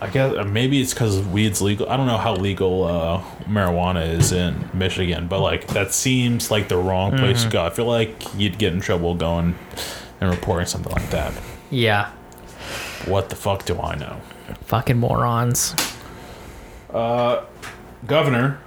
I 0.00 0.08
guess 0.10 0.34
uh, 0.36 0.44
maybe 0.44 0.80
it's 0.82 0.92
because 0.92 1.20
weed's 1.22 1.62
legal. 1.62 1.88
I 1.88 1.96
don't 1.96 2.06
know 2.06 2.18
how 2.18 2.34
legal 2.36 2.84
uh, 2.84 3.22
marijuana 3.48 4.06
is 4.12 4.30
in 4.30 4.68
Michigan, 4.74 5.26
but 5.26 5.40
like 5.40 5.68
that 5.68 5.92
seems 5.94 6.50
like 6.50 6.68
the 6.68 6.76
wrong 6.76 7.16
place 7.16 7.40
Mm-hmm. 7.40 7.48
to 7.48 7.52
go. 7.52 7.64
I 7.64 7.70
feel 7.70 7.86
like 7.86 8.22
you'd 8.36 8.58
get 8.58 8.74
in 8.74 8.80
trouble 8.80 9.14
going 9.14 9.54
and 10.20 10.30
reporting 10.30 10.66
something 10.66 10.92
like 10.92 11.08
that. 11.10 11.32
Yeah, 11.70 12.10
What 13.04 13.28
the 13.30 13.36
fuck 13.36 13.64
do 13.64 13.78
I 13.80 13.94
know? 13.96 14.20
fucking 14.62 14.96
morons. 14.98 15.74
Governor 18.06 18.60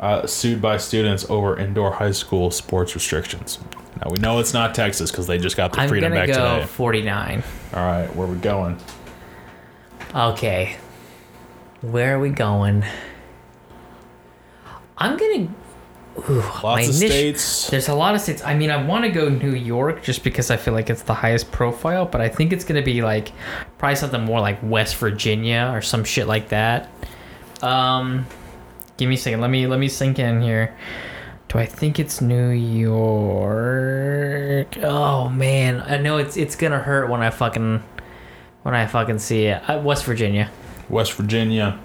uh, 0.00 0.26
sued 0.26 0.60
by 0.60 0.76
students 0.76 1.28
over 1.30 1.56
indoor 1.58 1.92
high 1.92 2.10
school 2.10 2.50
sports 2.50 2.94
restrictions. 2.94 3.58
Now 4.04 4.10
we 4.10 4.18
know 4.18 4.38
it's 4.40 4.52
not 4.52 4.74
Texas 4.74 5.10
because 5.10 5.26
they 5.26 5.38
just 5.38 5.56
got 5.56 5.72
the 5.72 5.80
I'm 5.80 5.88
freedom 5.88 6.12
gonna 6.12 6.26
back 6.26 6.34
go 6.36 6.56
today. 6.56 6.66
forty 6.66 7.02
nine. 7.02 7.42
All 7.72 7.84
right, 7.84 8.14
where 8.14 8.26
we 8.26 8.36
going? 8.36 8.78
Okay. 10.14 10.76
Where 11.80 12.16
are 12.16 12.20
we 12.20 12.30
going? 12.30 12.84
I'm 14.98 15.16
gonna. 15.16 15.48
Ooh, 16.16 16.42
Lots 16.62 16.88
of 16.88 16.94
initi- 16.94 17.08
states. 17.08 17.68
There's 17.70 17.88
a 17.88 17.94
lot 17.94 18.14
of 18.14 18.20
states. 18.20 18.42
I 18.44 18.54
mean, 18.54 18.70
I 18.70 18.82
want 18.84 19.04
to 19.04 19.10
go 19.10 19.28
New 19.28 19.50
York 19.54 20.02
just 20.04 20.22
because 20.22 20.50
I 20.50 20.56
feel 20.56 20.72
like 20.72 20.88
it's 20.88 21.02
the 21.02 21.14
highest 21.14 21.50
profile, 21.50 22.06
but 22.06 22.20
I 22.20 22.28
think 22.28 22.52
it's 22.52 22.64
gonna 22.64 22.82
be 22.82 23.02
like 23.02 23.32
probably 23.78 23.96
something 23.96 24.22
more 24.22 24.40
like 24.40 24.58
West 24.62 24.96
Virginia 24.96 25.70
or 25.74 25.82
some 25.82 26.04
shit 26.04 26.26
like 26.28 26.48
that. 26.50 26.88
Um, 27.62 28.26
give 28.96 29.08
me 29.08 29.16
a 29.16 29.18
second. 29.18 29.40
Let 29.40 29.50
me 29.50 29.66
let 29.66 29.80
me 29.80 29.88
sink 29.88 30.18
in 30.20 30.40
here. 30.40 30.74
Do 31.48 31.58
I 31.58 31.66
think 31.66 31.98
it's 31.98 32.20
New 32.20 32.50
York? 33.54 34.76
Oh 34.82 35.28
man, 35.28 35.80
I 35.82 35.98
know 35.98 36.18
it's 36.18 36.36
it's 36.36 36.56
gonna 36.56 36.78
hurt 36.78 37.08
when 37.10 37.22
I 37.22 37.30
fucking 37.30 37.82
when 38.62 38.74
I 38.74 38.86
fucking 38.86 39.18
see 39.18 39.46
it. 39.46 39.68
Uh, 39.68 39.80
West 39.80 40.04
Virginia. 40.04 40.50
West 40.88 41.12
Virginia. 41.14 41.78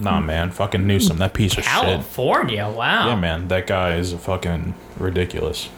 Nah, 0.00 0.20
man, 0.20 0.50
fucking 0.50 0.86
Newsom, 0.86 1.18
that 1.18 1.34
piece 1.34 1.52
of 1.52 1.64
shit. 1.64 1.72
California. 1.72 2.68
Wow. 2.68 3.08
Yeah, 3.08 3.16
man, 3.16 3.48
that 3.48 3.66
guy 3.66 3.96
is 3.96 4.12
fucking 4.12 4.74
ridiculous. 4.98 5.68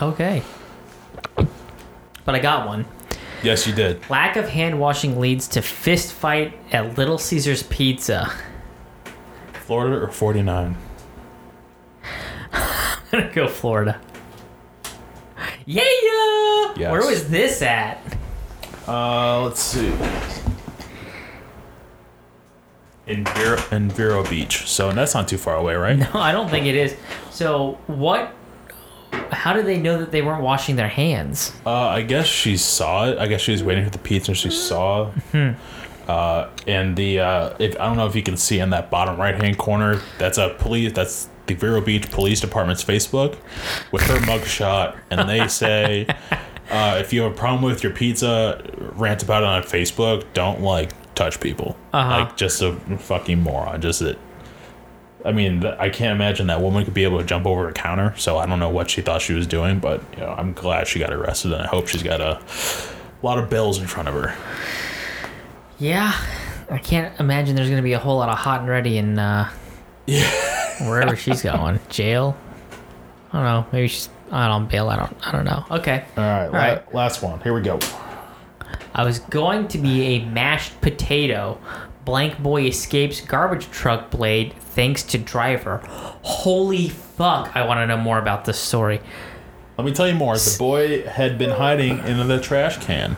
Okay. 0.00 0.42
But 1.36 2.34
I 2.34 2.38
got 2.38 2.66
one. 2.66 2.86
Yes, 3.42 3.66
you 3.66 3.74
did. 3.74 4.08
Lack 4.08 4.36
of 4.36 4.48
hand 4.48 4.80
washing 4.80 5.20
leads 5.20 5.46
to 5.48 5.62
fist 5.62 6.12
fight 6.12 6.58
at 6.72 6.96
Little 6.96 7.18
Caesars 7.18 7.62
Pizza. 7.62 8.32
Florida 9.52 10.02
or 10.02 10.08
49? 10.08 10.76
I'm 12.52 12.98
gonna 13.10 13.32
go 13.32 13.48
Florida. 13.48 14.00
Yeah. 15.66 15.82
Yes. 16.76 16.90
Where 16.90 17.06
was 17.06 17.28
this 17.28 17.62
at? 17.62 18.00
Uh, 18.88 19.42
let's 19.44 19.60
see. 19.60 19.92
In 23.06 23.24
Vero, 23.24 23.58
in 23.70 23.90
Vero 23.90 24.24
Beach. 24.24 24.66
So 24.66 24.90
that's 24.92 25.14
not 25.14 25.28
too 25.28 25.36
far 25.36 25.56
away, 25.56 25.74
right? 25.74 25.98
No, 25.98 26.08
I 26.14 26.32
don't 26.32 26.48
think 26.48 26.66
it 26.66 26.74
is. 26.74 26.96
So 27.30 27.78
what? 27.86 28.34
How 29.30 29.52
did 29.52 29.66
they 29.66 29.78
know 29.78 29.98
that 29.98 30.10
they 30.10 30.22
weren't 30.22 30.42
washing 30.42 30.76
their 30.76 30.88
hands? 30.88 31.52
Uh, 31.66 31.70
I 31.88 32.02
guess 32.02 32.26
she 32.26 32.56
saw 32.56 33.08
it. 33.08 33.18
I 33.18 33.26
guess 33.26 33.40
she 33.42 33.52
was 33.52 33.62
waiting 33.62 33.84
for 33.84 33.90
the 33.90 33.98
pizza 33.98 34.30
and 34.30 34.38
she 34.38 34.50
saw. 34.50 35.10
Uh, 36.08 36.50
and 36.66 36.96
the 36.96 37.20
uh, 37.20 37.54
if 37.58 37.78
I 37.80 37.86
don't 37.86 37.96
know 37.96 38.06
if 38.06 38.14
you 38.14 38.22
can 38.22 38.36
see 38.36 38.58
in 38.58 38.70
that 38.70 38.90
bottom 38.90 39.18
right 39.18 39.34
hand 39.34 39.56
corner, 39.58 40.00
that's 40.18 40.38
a 40.38 40.54
police. 40.58 40.92
That's 40.92 41.28
the 41.46 41.54
Vero 41.54 41.80
Beach 41.80 42.10
Police 42.10 42.40
Department's 42.40 42.84
Facebook 42.84 43.36
with 43.92 44.02
her 44.02 44.16
mugshot, 44.18 44.98
and 45.10 45.28
they 45.28 45.46
say, 45.48 46.06
uh, 46.70 46.98
if 47.00 47.12
you 47.12 47.22
have 47.22 47.32
a 47.32 47.34
problem 47.34 47.62
with 47.62 47.82
your 47.82 47.92
pizza, 47.92 48.62
rant 48.96 49.22
about 49.22 49.42
it 49.42 49.46
on 49.46 49.62
Facebook. 49.62 50.24
Don't 50.34 50.60
like 50.60 50.90
touch 51.14 51.40
people. 51.40 51.76
Uh-huh. 51.92 52.08
Like 52.24 52.36
just 52.36 52.62
a 52.62 52.72
fucking 52.98 53.40
moron. 53.40 53.80
Just 53.80 54.02
it. 54.02 54.18
I 55.24 55.32
mean, 55.32 55.64
I 55.64 55.88
can't 55.88 56.14
imagine 56.14 56.48
that 56.48 56.60
woman 56.60 56.84
could 56.84 56.92
be 56.92 57.04
able 57.04 57.18
to 57.18 57.24
jump 57.24 57.46
over 57.46 57.68
a 57.68 57.72
counter. 57.72 58.14
So 58.18 58.36
I 58.36 58.46
don't 58.46 58.58
know 58.58 58.68
what 58.68 58.90
she 58.90 59.00
thought 59.00 59.22
she 59.22 59.32
was 59.32 59.46
doing, 59.46 59.78
but 59.78 60.02
you 60.14 60.20
know, 60.20 60.28
I'm 60.36 60.52
glad 60.52 60.86
she 60.86 60.98
got 60.98 61.12
arrested, 61.12 61.52
and 61.52 61.62
I 61.62 61.66
hope 61.66 61.88
she's 61.88 62.02
got 62.02 62.20
a 62.20 62.40
lot 63.22 63.38
of 63.38 63.48
bills 63.48 63.78
in 63.78 63.86
front 63.86 64.08
of 64.08 64.14
her. 64.14 64.36
Yeah, 65.78 66.12
I 66.70 66.78
can't 66.78 67.18
imagine 67.18 67.56
there's 67.56 67.70
gonna 67.70 67.82
be 67.82 67.94
a 67.94 67.98
whole 67.98 68.18
lot 68.18 68.28
of 68.28 68.38
hot 68.38 68.60
and 68.60 68.68
ready 68.68 68.98
in 68.98 69.18
uh, 69.18 69.50
wherever 70.82 71.16
she's 71.16 71.42
going. 71.42 71.80
Jail. 71.88 72.36
I 73.32 73.38
don't 73.38 73.44
know. 73.44 73.66
Maybe 73.72 73.88
she's 73.88 74.08
I 74.30 74.48
don't 74.48 74.68
bail. 74.68 74.88
I 74.88 74.96
don't. 74.96 75.16
I 75.26 75.32
don't 75.32 75.44
know. 75.44 75.64
Okay. 75.70 76.04
All 76.16 76.24
right, 76.24 76.46
la- 76.48 76.58
right. 76.58 76.94
last 76.94 77.22
one. 77.22 77.40
Here 77.40 77.54
we 77.54 77.62
go. 77.62 77.78
I 78.94 79.04
was 79.04 79.18
going 79.18 79.66
to 79.68 79.78
be 79.78 80.02
a 80.02 80.24
mashed 80.24 80.80
potato, 80.80 81.58
blank 82.04 82.40
boy 82.40 82.62
escapes 82.66 83.20
garbage 83.20 83.68
truck 83.70 84.10
blade 84.10 84.54
thanks 84.54 85.02
to 85.04 85.18
driver. 85.18 85.82
Holy 86.22 86.88
fuck! 86.88 87.56
I 87.56 87.66
want 87.66 87.78
to 87.78 87.86
know 87.88 87.96
more 87.96 88.18
about 88.18 88.44
this 88.44 88.58
story. 88.58 89.00
Let 89.76 89.84
me 89.84 89.92
tell 89.92 90.06
you 90.06 90.14
more. 90.14 90.36
The 90.36 90.56
boy 90.58 91.02
had 91.08 91.38
been 91.38 91.50
hiding 91.50 91.98
in 92.06 92.28
the 92.28 92.40
trash 92.40 92.76
can. 92.84 93.16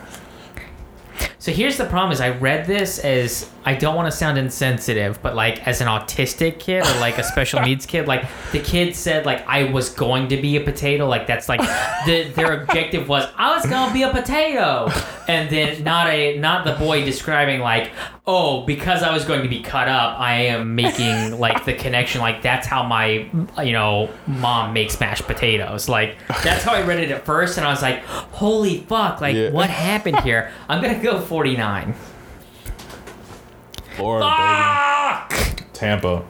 So 1.46 1.52
here's 1.52 1.76
the 1.76 1.84
problem: 1.84 2.10
is 2.10 2.20
I 2.20 2.30
read 2.30 2.66
this 2.66 2.98
as 2.98 3.48
I 3.64 3.76
don't 3.76 3.94
want 3.94 4.10
to 4.10 4.16
sound 4.16 4.36
insensitive, 4.36 5.22
but 5.22 5.36
like 5.36 5.64
as 5.64 5.80
an 5.80 5.86
autistic 5.86 6.58
kid 6.58 6.84
or 6.84 6.98
like 6.98 7.18
a 7.18 7.22
special 7.22 7.60
needs 7.60 7.86
kid, 7.86 8.08
like 8.08 8.26
the 8.50 8.58
kid 8.58 8.96
said 8.96 9.26
like 9.26 9.46
I 9.46 9.70
was 9.70 9.90
going 9.90 10.26
to 10.30 10.42
be 10.42 10.56
a 10.56 10.60
potato. 10.60 11.06
Like 11.06 11.28
that's 11.28 11.48
like 11.48 11.60
the 12.04 12.32
their 12.34 12.62
objective 12.62 13.08
was 13.08 13.28
I 13.36 13.54
was 13.54 13.64
gonna 13.64 13.92
be 13.92 14.02
a 14.02 14.10
potato, 14.10 14.90
and 15.28 15.48
then 15.48 15.84
not 15.84 16.08
a 16.08 16.36
not 16.36 16.64
the 16.64 16.72
boy 16.72 17.04
describing 17.04 17.60
like 17.60 17.92
oh 18.28 18.62
because 18.66 19.04
I 19.04 19.12
was 19.12 19.24
going 19.24 19.42
to 19.42 19.48
be 19.48 19.62
cut 19.62 19.88
up, 19.88 20.18
I 20.18 20.46
am 20.46 20.74
making 20.74 21.38
like 21.38 21.64
the 21.64 21.74
connection 21.74 22.20
like 22.20 22.42
that's 22.42 22.66
how 22.66 22.82
my 22.82 23.30
you 23.62 23.72
know 23.72 24.10
mom 24.26 24.72
makes 24.72 24.98
mashed 24.98 25.26
potatoes. 25.28 25.88
Like 25.88 26.16
that's 26.42 26.64
how 26.64 26.74
I 26.74 26.82
read 26.82 26.98
it 26.98 27.12
at 27.12 27.24
first, 27.24 27.56
and 27.56 27.66
I 27.66 27.70
was 27.70 27.82
like 27.82 28.02
holy 28.04 28.78
fuck, 28.78 29.20
like 29.20 29.36
Yeah. 29.36 29.50
what 29.50 29.70
happened 29.70 30.20
here? 30.20 30.52
I'm 30.68 30.82
gonna 30.82 31.02
go 31.02 31.20
49. 31.36 31.94
Florida, 33.96 34.26
Fuck! 34.26 35.28
baby. 35.56 35.68
Tampa. 35.74 36.24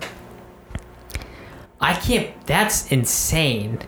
I 1.80 1.94
can't. 1.94 2.30
That's 2.46 2.90
insane. 2.90 3.78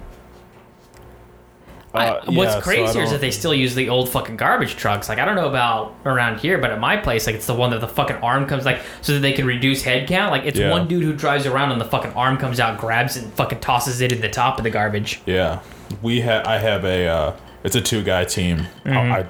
I- 1.93 2.07
Uh, 2.09 2.21
what's 2.27 2.37
yeah, 2.37 2.51
so 2.53 2.59
I 2.59 2.61
crazier 2.61 2.85
is 2.87 2.95
don't- 2.95 3.11
that 3.15 3.21
they 3.21 3.33
still 3.33 3.53
use 3.53 3.75
the 3.75 3.89
old 3.89 4.09
fucking 4.11 4.37
garbage 4.37 4.77
trucks. 4.77 5.09
Like 5.09 5.19
I 5.19 5.25
don't 5.25 5.35
know 5.35 5.49
about 5.49 5.95
around 6.07 6.39
here, 6.39 6.57
but 6.59 6.71
at 6.71 6.79
my 6.79 6.97
place, 6.97 7.27
like 7.27 7.35
it's 7.35 7.47
the 7.47 7.55
one 7.55 7.71
that 7.71 7.81
the 7.81 7.89
fucking 7.89 8.19
arm 8.19 8.47
comes 8.47 8.65
like 8.65 8.79
so 9.01 9.15
that 9.15 9.19
they 9.21 9.33
can 9.33 9.45
reduce 9.45 9.83
head 9.83 10.07
count. 10.07 10.31
Like 10.31 10.45
it's 10.45 10.57
Yeah. 10.61 10.71
one 10.71 10.87
dude 10.87 11.03
who 11.03 11.13
drives 11.15 11.47
around 11.47 11.73
and 11.73 11.81
the 11.81 11.85
fucking 11.87 12.13
arm 12.13 12.37
comes 12.37 12.61
out, 12.61 12.79
grabs 12.79 13.17
it, 13.17 13.25
and 13.25 13.33
fucking 13.33 13.59
tosses 13.59 14.01
it 14.01 14.13
in 14.13 14.21
the 14.21 14.29
top 14.29 14.59
of 14.59 14.63
the 14.63 14.71
garbage. 14.71 15.21
Yeah, 15.27 15.59
we 16.01 16.21
have. 16.21 16.47
I 16.47 16.59
have 16.59 16.85
a. 16.85 17.09
Uh, 17.09 17.33
it's 17.65 17.75
a 17.75 17.81
two 17.81 18.05
guy 18.05 18.23
team. 18.25 18.69
Mm-hmm. 18.87 19.13
I, 19.13 19.27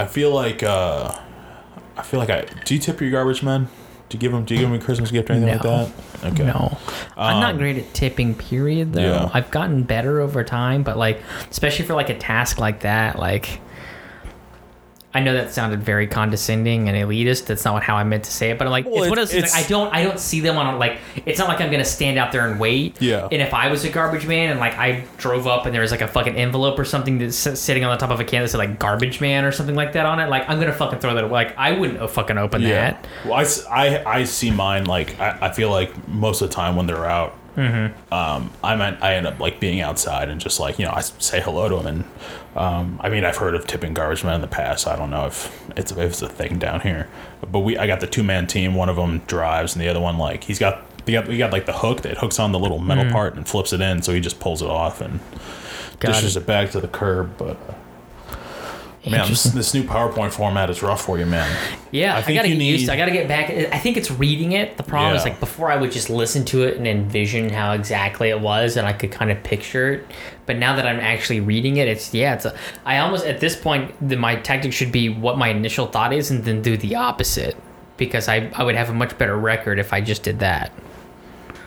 I 0.00 0.06
feel 0.06 0.32
like. 0.32 0.62
Uh, 0.62 1.14
I 1.96 2.02
feel 2.02 2.18
like 2.20 2.30
I. 2.30 2.46
Do 2.64 2.74
you 2.74 2.80
tip 2.80 3.00
your 3.00 3.10
garbage 3.10 3.42
men? 3.42 3.68
Do 4.08 4.16
you 4.16 4.20
give 4.20 4.32
them? 4.32 4.44
Do 4.44 4.54
you 4.54 4.60
give 4.60 4.70
them 4.70 4.80
a 4.80 4.82
Christmas 4.82 5.10
gift 5.10 5.28
or 5.30 5.34
anything 5.34 5.52
like 5.52 5.62
that? 5.62 5.92
Okay. 6.32 6.44
No, 6.44 6.78
I'm 7.16 7.40
not 7.40 7.58
great 7.58 7.76
at 7.76 7.92
tipping. 7.94 8.34
Period. 8.34 8.94
Though 8.94 9.02
Yeah. 9.02 9.30
I've 9.32 9.50
gotten 9.50 9.82
better 9.82 10.20
over 10.20 10.42
time, 10.42 10.82
but 10.82 10.96
like 10.96 11.20
especially 11.50 11.84
for 11.84 11.94
like 11.94 12.08
a 12.08 12.18
task 12.18 12.58
like 12.58 12.80
that, 12.80 13.18
like. 13.18 13.60
I 15.12 15.18
know 15.20 15.32
that 15.34 15.52
sounded 15.52 15.82
very 15.82 16.06
condescending 16.06 16.88
and 16.88 16.96
elitist. 16.96 17.46
That's 17.46 17.64
not 17.64 17.82
how 17.82 17.96
I 17.96 18.04
meant 18.04 18.22
to 18.24 18.30
say 18.30 18.50
it, 18.50 18.58
but 18.58 18.66
I'm 18.68 18.70
like, 18.70 18.84
Well, 18.86 19.02
it's 19.02 19.10
one 19.10 19.18
of 19.18 19.28
those. 19.28 19.32
things, 19.32 19.52
like, 19.52 19.64
I 19.64 19.68
don't, 19.68 19.92
I 19.92 20.02
don't 20.04 20.20
see 20.20 20.38
them 20.38 20.56
on 20.56 20.78
like. 20.78 20.98
It's 21.26 21.38
not 21.38 21.48
like 21.48 21.60
I'm 21.60 21.70
gonna 21.70 21.84
stand 21.84 22.16
out 22.16 22.30
there 22.30 22.46
and 22.48 22.60
wait. 22.60 23.02
Yeah. 23.02 23.24
And 23.32 23.42
if 23.42 23.52
I 23.52 23.70
was 23.70 23.84
a 23.84 23.90
garbage 23.90 24.26
man 24.26 24.50
and 24.50 24.60
like 24.60 24.74
I 24.78 25.04
drove 25.16 25.48
up 25.48 25.66
and 25.66 25.74
there 25.74 25.82
was 25.82 25.90
like 25.90 26.00
a 26.00 26.06
fucking 26.08 26.36
envelope 26.36 26.78
or 26.78 26.84
something 26.84 27.18
that's 27.18 27.36
sitting 27.36 27.82
on 27.84 27.90
the 27.90 27.96
top 27.98 28.10
of 28.10 28.20
a 28.20 28.24
can 28.24 28.42
that 28.42 28.48
said 28.50 28.58
like 28.58 28.78
garbage 28.78 29.20
man 29.20 29.44
or 29.44 29.50
something 29.50 29.74
like 29.74 29.94
that 29.94 30.06
on 30.06 30.20
it, 30.20 30.28
like 30.28 30.48
I'm 30.48 30.60
gonna 30.60 30.72
fucking 30.72 31.00
throw 31.00 31.14
that 31.14 31.24
away. 31.24 31.32
Like 31.32 31.58
I 31.58 31.72
wouldn't 31.72 32.08
fucking 32.10 32.38
open 32.38 32.62
Yeah. 32.62 32.68
that. 32.92 33.06
Well, 33.24 33.34
I, 33.34 33.44
I, 34.04 34.18
I 34.20 34.24
see 34.24 34.50
mine 34.52 34.84
like 34.86 35.18
I, 35.18 35.38
I 35.48 35.50
feel 35.52 35.70
like 35.70 36.06
most 36.08 36.40
of 36.40 36.48
the 36.50 36.54
time 36.54 36.76
when 36.76 36.86
they're 36.86 37.04
out, 37.06 37.36
Mm-hmm. 37.56 38.14
um, 38.14 38.50
I 38.62 38.76
might 38.76 39.02
I 39.02 39.16
end 39.16 39.26
up 39.26 39.40
like 39.40 39.58
being 39.58 39.80
outside 39.80 40.28
and 40.28 40.40
just 40.40 40.60
like 40.60 40.78
you 40.78 40.84
know 40.84 40.92
I 40.92 41.00
say 41.00 41.40
hello 41.40 41.68
to 41.68 41.76
them 41.82 41.86
and 41.88 42.04
um, 42.56 42.98
I 43.02 43.08
mean 43.08 43.24
I've 43.24 43.36
heard 43.36 43.54
of 43.54 43.66
tipping 43.66 43.94
garbage 43.94 44.24
men 44.24 44.34
in 44.34 44.40
the 44.40 44.46
past. 44.46 44.86
I 44.86 44.96
don't 44.96 45.10
know 45.10 45.26
if 45.26 45.70
it's 45.76 45.92
if 45.92 45.98
it's 45.98 46.22
a 46.22 46.28
thing 46.28 46.58
down 46.58 46.80
here, 46.80 47.08
but 47.50 47.60
we 47.60 47.76
I 47.78 47.86
got 47.86 48.00
the 48.00 48.06
two 48.06 48.22
man 48.22 48.46
team. 48.46 48.74
One 48.74 48.88
of 48.88 48.96
them 48.96 49.18
drives 49.26 49.74
and 49.74 49.82
the 49.82 49.88
other 49.88 50.00
one 50.00 50.18
like 50.18 50.44
he's 50.44 50.58
got. 50.58 50.82
We 51.06 51.14
got, 51.14 51.26
we 51.28 51.38
got 51.38 51.50
like 51.50 51.64
the 51.64 51.72
hook 51.72 52.02
that 52.02 52.18
hooks 52.18 52.38
on 52.38 52.52
the 52.52 52.58
little 52.58 52.78
metal 52.78 53.04
Mm. 53.04 53.10
part 53.12 53.34
and 53.34 53.48
flips 53.48 53.72
it 53.72 53.80
in, 53.80 54.02
so 54.02 54.12
he 54.12 54.20
just 54.20 54.38
pulls 54.38 54.60
it 54.62 54.68
off 54.68 55.00
and 55.00 55.18
Got 55.98 56.12
dishes 56.12 56.36
it. 56.36 56.40
it. 56.42 56.46
back 56.46 56.70
to 56.72 56.80
the 56.80 56.86
curb. 56.88 57.36
But 57.38 57.56
uh, 57.68 57.74
man, 59.08 59.28
this, 59.28 59.44
this 59.44 59.72
new 59.74 59.82
PowerPoint 59.82 60.32
format 60.32 60.68
is 60.70 60.82
rough 60.82 61.04
for 61.04 61.18
you, 61.18 61.26
man. 61.26 61.50
Yeah, 61.90 62.14
I 62.16 62.18
I, 62.18 62.22
gotta 62.34 62.48
you 62.48 62.56
get 62.56 62.62
used. 62.64 62.80
need- 62.82 62.86
to 62.86 62.92
I 62.92 62.96
gotta 62.96 63.10
get 63.12 63.28
back. 63.28 63.50
I 63.50 63.78
think 63.78 63.96
it's 63.96 64.10
reading 64.10 64.52
it. 64.52 64.76
The 64.76 64.82
problem 64.82 65.14
is 65.16 65.24
like 65.24 65.40
before 65.40 65.70
I 65.70 65.76
would 65.76 65.92
just 65.92 66.10
listen 66.10 66.44
to 66.46 66.64
it 66.64 66.76
and 66.76 66.86
envision 66.86 67.48
how 67.50 67.72
exactly 67.72 68.28
it 68.28 68.40
was, 68.40 68.76
and 68.76 68.86
I 68.86 68.92
could 68.92 69.10
kind 69.10 69.30
of 69.30 69.42
picture 69.42 69.92
it. 69.94 70.06
But 70.46 70.58
now 70.58 70.74
that 70.76 70.86
I'm 70.86 71.00
actually 71.00 71.40
reading 71.40 71.76
it, 71.76 71.88
it's 71.88 72.12
yeah. 72.12 72.34
It's 72.34 72.44
a, 72.44 72.54
I 72.84 72.98
almost 72.98 73.24
at 73.24 73.40
this 73.40 73.56
point 73.56 73.94
the, 74.06 74.16
my 74.16 74.36
tactic 74.36 74.72
should 74.72 74.92
be 74.92 75.08
what 75.08 75.38
my 75.38 75.48
initial 75.48 75.86
thought 75.86 76.12
is, 76.12 76.30
and 76.30 76.44
then 76.44 76.60
do 76.60 76.76
the 76.76 76.96
opposite 76.96 77.56
because 77.96 78.28
I 78.28 78.50
I 78.54 78.64
would 78.64 78.74
have 78.74 78.90
a 78.90 78.94
much 78.94 79.16
better 79.16 79.36
record 79.36 79.78
if 79.78 79.92
I 79.92 80.00
just 80.00 80.22
did 80.22 80.40
that. 80.40 80.72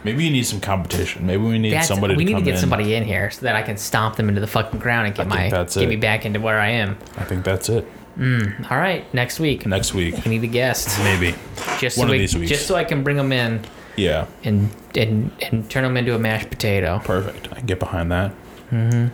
Maybe 0.03 0.25
you 0.25 0.31
need 0.31 0.45
some 0.45 0.59
competition. 0.59 1.25
Maybe 1.25 1.41
we 1.43 1.57
need 1.59 1.73
That's, 1.73 1.87
somebody. 1.87 2.15
we 2.15 2.25
to 2.25 2.31
need 2.33 2.39
to 2.39 2.45
get 2.45 2.55
in. 2.55 2.59
somebody 2.59 2.93
in 2.95 3.03
here 3.05 3.31
so 3.31 3.41
that 3.45 3.55
I 3.55 3.61
can 3.61 3.77
stomp 3.77 4.15
them 4.17 4.27
into 4.29 4.41
the 4.41 4.47
fucking 4.47 4.79
ground 4.79 5.07
and 5.07 5.15
get 5.15 5.27
my 5.27 5.49
get 5.49 5.77
it. 5.77 5.87
me 5.87 5.95
back 5.95 6.25
into 6.25 6.39
where 6.41 6.59
I 6.59 6.69
am. 6.69 6.97
I 7.17 7.23
think 7.23 7.45
that's 7.45 7.69
it. 7.69 7.87
Mm, 8.17 8.69
All 8.71 8.77
right, 8.77 9.11
next 9.13 9.39
week 9.39 9.65
Next 9.65 9.93
week, 9.95 10.23
we 10.23 10.29
need 10.31 10.43
a 10.43 10.47
guest 10.47 10.99
maybe. 10.99 11.33
just 11.79 11.97
One 11.97 12.05
so 12.07 12.11
of 12.11 12.11
we, 12.11 12.17
these 12.19 12.35
weeks. 12.35 12.51
just 12.51 12.67
so 12.67 12.75
I 12.75 12.83
can 12.83 13.01
bring 13.03 13.17
them 13.17 13.31
in. 13.31 13.61
Yeah, 13.95 14.27
and 14.43 14.69
and 14.95 15.31
and 15.41 15.69
turn 15.69 15.83
them 15.83 15.97
into 15.97 16.13
a 16.15 16.19
mashed 16.19 16.49
potato. 16.51 16.99
perfect. 17.03 17.47
I 17.51 17.55
can 17.57 17.65
get 17.65 17.79
behind 17.79 18.11
that. 18.11 18.31
Mm-hmm. 18.71 19.07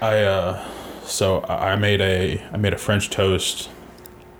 I 0.00 0.22
uh, 0.22 0.64
so 1.04 1.42
I 1.44 1.76
made 1.76 2.00
a 2.00 2.42
I 2.52 2.56
made 2.56 2.72
a 2.72 2.78
French 2.78 3.10
toast, 3.10 3.68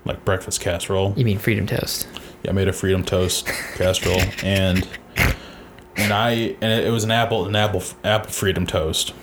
like 0.05 0.23
breakfast 0.25 0.59
casserole. 0.61 1.13
You 1.15 1.25
mean 1.25 1.37
freedom 1.39 1.65
toast? 1.67 2.07
Yeah, 2.43 2.51
I 2.51 2.53
made 2.53 2.67
a 2.67 2.73
freedom 2.73 3.03
toast 3.03 3.45
casserole, 3.75 4.21
and 4.43 4.87
and 5.97 6.11
I 6.13 6.55
and 6.61 6.85
it 6.85 6.91
was 6.91 7.03
an 7.03 7.11
apple 7.11 7.45
an 7.45 7.55
apple 7.55 7.83
apple 8.03 8.31
freedom 8.31 8.65
toast. 8.67 9.13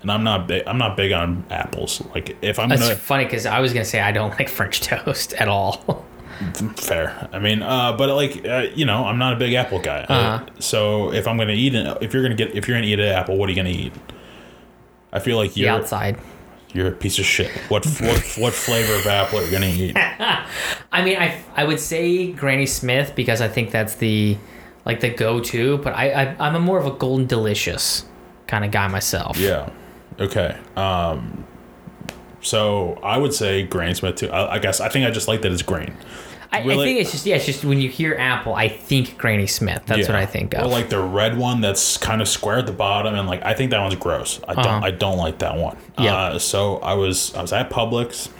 And 0.00 0.12
I'm 0.12 0.22
not 0.22 0.46
big, 0.46 0.62
I'm 0.66 0.78
not 0.78 0.96
big 0.96 1.10
on 1.12 1.44
apples. 1.50 2.00
Like 2.14 2.36
if 2.40 2.58
I'm 2.60 2.68
That's 2.68 2.82
gonna 2.82 2.94
funny 2.94 3.24
because 3.24 3.46
I 3.46 3.58
was 3.60 3.72
gonna 3.72 3.84
say 3.84 4.00
I 4.00 4.12
don't 4.12 4.30
like 4.38 4.48
French 4.48 4.80
toast 4.80 5.32
at 5.34 5.48
all. 5.48 6.04
Fair. 6.76 7.28
I 7.32 7.40
mean, 7.40 7.62
uh, 7.62 7.96
but 7.96 8.08
like, 8.14 8.46
uh, 8.46 8.66
you 8.74 8.84
know, 8.86 9.04
I'm 9.06 9.18
not 9.18 9.32
a 9.32 9.36
big 9.36 9.54
apple 9.54 9.80
guy. 9.80 10.04
Uh, 10.08 10.12
Uh-huh. 10.14 10.46
so 10.60 11.12
if 11.12 11.26
I'm 11.26 11.36
gonna 11.36 11.52
eat 11.52 11.74
it, 11.74 11.98
if 12.00 12.14
you're 12.14 12.22
gonna 12.22 12.36
get, 12.36 12.54
if 12.54 12.68
you're 12.68 12.76
gonna 12.76 12.86
eat 12.86 13.00
an 13.00 13.06
apple, 13.08 13.36
what 13.36 13.48
are 13.48 13.52
you 13.52 13.56
gonna 13.56 13.70
eat? 13.70 13.92
I 15.12 15.18
feel 15.18 15.36
like 15.36 15.56
you're 15.56 15.70
outside. 15.70 16.16
you're 16.74 16.86
a 16.88 16.92
piece 16.92 17.18
of 17.18 17.24
shit. 17.24 17.50
What 17.68 17.84
what 18.00 18.20
what 18.38 18.52
flavor 18.52 18.94
of 18.94 19.06
apple 19.06 19.40
are 19.40 19.44
you 19.44 19.50
gonna 19.50 19.66
eat? 19.66 19.96
I 20.92 21.02
mean, 21.02 21.16
I 21.18 21.42
I 21.56 21.64
would 21.64 21.80
say 21.80 22.30
Granny 22.30 22.66
Smith 22.66 23.14
because 23.16 23.40
I 23.40 23.48
think 23.48 23.72
that's 23.72 23.96
the 23.96 24.36
like 24.88 24.98
the 25.00 25.10
go-to. 25.10 25.78
But 25.78 25.92
I, 25.94 26.10
I 26.10 26.36
I'm 26.48 26.56
a 26.56 26.60
more 26.60 26.78
of 26.78 26.86
a 26.86 26.90
golden 26.90 27.26
delicious 27.26 28.04
kind 28.48 28.64
of 28.64 28.72
guy 28.72 28.88
myself. 28.88 29.36
Yeah. 29.38 29.70
Okay. 30.18 30.56
Um. 30.76 31.44
So 32.40 32.98
I 33.02 33.18
would 33.18 33.34
say 33.34 33.64
Granny 33.64 33.94
Smith 33.94 34.16
too. 34.16 34.30
I, 34.30 34.54
I 34.54 34.58
guess 34.58 34.80
I 34.80 34.88
think 34.88 35.06
I 35.06 35.10
just 35.10 35.28
like 35.28 35.42
that 35.42 35.52
it's 35.52 35.62
grain. 35.62 35.94
I, 36.50 36.60
I 36.60 36.64
Really- 36.64 36.86
think 36.86 37.00
it's 37.00 37.12
just 37.12 37.26
yeah, 37.26 37.36
it's 37.36 37.44
just 37.44 37.64
when 37.64 37.78
you 37.80 37.90
hear 37.90 38.14
apple, 38.14 38.54
I 38.54 38.68
think 38.68 39.18
Granny 39.18 39.46
Smith. 39.46 39.82
That's 39.86 40.02
Yeah. 40.02 40.06
what 40.06 40.14
I 40.16 40.24
think 40.24 40.54
of. 40.54 40.64
Or 40.64 40.68
like 40.68 40.88
the 40.88 40.98
red 41.00 41.36
one 41.36 41.60
that's 41.60 41.98
kind 41.98 42.22
of 42.22 42.28
square 42.28 42.58
at 42.58 42.66
the 42.66 42.72
bottom, 42.72 43.14
and 43.14 43.28
like 43.28 43.44
I 43.44 43.52
think 43.54 43.70
that 43.72 43.80
one's 43.80 43.96
gross. 43.96 44.40
I 44.48 44.54
don't 44.54 44.66
Uh-huh. 44.66 44.86
I 44.86 44.90
don't 44.92 45.18
like 45.18 45.38
that 45.40 45.56
one. 45.56 45.76
Yeah. 45.98 46.14
Uh, 46.16 46.38
so 46.38 46.78
I 46.78 46.94
was 46.94 47.34
I 47.34 47.42
was 47.42 47.52
at 47.52 47.68
Publix, 47.70 48.30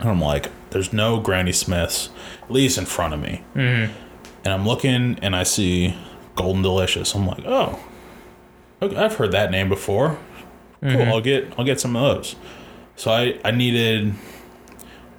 and 0.00 0.10
I'm 0.10 0.20
like, 0.20 0.50
there's 0.70 0.92
no 0.92 1.18
Granny 1.20 1.52
Smiths, 1.52 2.10
at 2.42 2.50
least 2.50 2.76
in 2.76 2.84
front 2.84 3.14
of 3.14 3.20
me. 3.20 3.42
Mm-hmm. 3.56 3.92
And 4.44 4.52
I'm 4.54 4.66
looking, 4.66 5.18
and 5.22 5.36
I 5.36 5.42
see 5.42 5.94
Golden 6.34 6.62
Delicious. 6.62 7.14
I'm 7.14 7.26
like, 7.26 7.44
oh, 7.46 7.78
okay, 8.80 8.96
I've 8.96 9.16
heard 9.16 9.32
that 9.32 9.50
name 9.50 9.68
before. 9.68 10.18
Cool. 10.80 10.90
Mm-hmm. 10.90 11.10
I'll 11.10 11.20
get 11.20 11.52
I'll 11.58 11.64
get 11.64 11.78
some 11.80 11.94
of 11.96 12.16
those. 12.16 12.36
So 12.96 13.10
I 13.10 13.38
I 13.44 13.50
needed. 13.50 14.14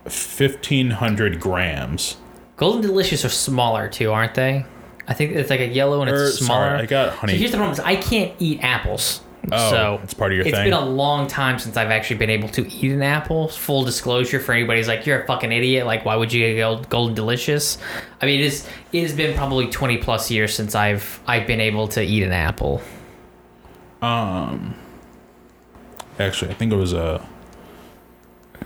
1500 0.03 1.39
grams 1.39 2.17
Golden 2.57 2.81
Delicious 2.81 3.23
are 3.23 3.29
smaller 3.29 3.87
too, 3.87 4.11
aren't 4.11 4.33
they? 4.35 4.65
I 5.07 5.13
think 5.13 5.33
it's 5.33 5.49
like 5.49 5.59
a 5.59 5.67
yellow 5.67 6.01
and 6.01 6.09
it's 6.09 6.19
Or, 6.19 6.31
smaller. 6.31 6.65
Er, 6.65 6.69
sorry, 6.69 6.79
I 6.81 6.85
got 6.85 7.13
honey- 7.13 7.33
So 7.33 7.39
here's 7.39 7.51
the 7.51 7.57
problem: 7.57 7.73
is 7.73 7.79
I 7.79 7.95
can't 7.95 8.33
eat 8.39 8.59
apples. 8.63 9.21
Oh, 9.51 9.69
so 9.71 9.99
it's 10.03 10.13
part 10.13 10.31
of 10.31 10.35
your 10.37 10.45
It's 10.45 10.55
thing? 10.55 10.67
It's 10.67 10.75
been 10.75 10.87
a 10.87 10.89
long 10.89 11.27
time 11.27 11.57
since 11.57 11.75
I've 11.75 11.89
actually 11.89 12.17
been 12.17 12.29
able 12.29 12.49
to 12.49 12.71
eat 12.71 12.91
an 12.91 13.01
apple. 13.01 13.47
Full 13.47 13.83
disclosure 13.83 14.39
for 14.39 14.53
anybody 14.53 14.79
who's 14.79 14.87
like, 14.87 15.05
"You're 15.05 15.21
a 15.21 15.25
fucking 15.25 15.51
idiot." 15.51 15.85
Like, 15.85 16.05
why 16.05 16.15
would 16.15 16.31
you 16.31 16.53
get 16.53 16.89
Golden 16.89 17.15
Delicious? 17.15 17.77
I 18.21 18.27
mean, 18.27 18.39
it 18.39 18.45
is. 18.45 18.67
It 18.91 19.01
has 19.01 19.13
been 19.13 19.35
probably 19.35 19.67
20 19.67 19.97
plus 19.97 20.29
years 20.29 20.53
since 20.53 20.75
I've 20.75 21.19
I've 21.25 21.47
been 21.47 21.61
able 21.61 21.87
to 21.89 22.03
eat 22.03 22.23
an 22.23 22.31
apple. 22.31 22.81
Um, 24.01 24.75
actually, 26.19 26.51
I 26.51 26.53
think 26.53 26.71
it 26.71 26.77
was 26.77 26.93
a. 26.93 27.25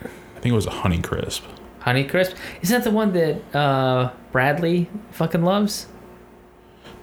I 0.03 0.39
think 0.39 0.51
it 0.51 0.55
was 0.55 0.67
a 0.67 0.71
Honey 0.71 1.01
Crisp. 1.01 1.43
Honey 1.79 2.03
Crisp 2.03 2.35
isn't 2.61 2.79
that 2.79 2.83
the 2.83 2.95
one 2.95 3.13
that 3.13 3.55
uh, 3.55 4.11
Bradley 4.31 4.89
fucking 5.11 5.43
loves? 5.43 5.87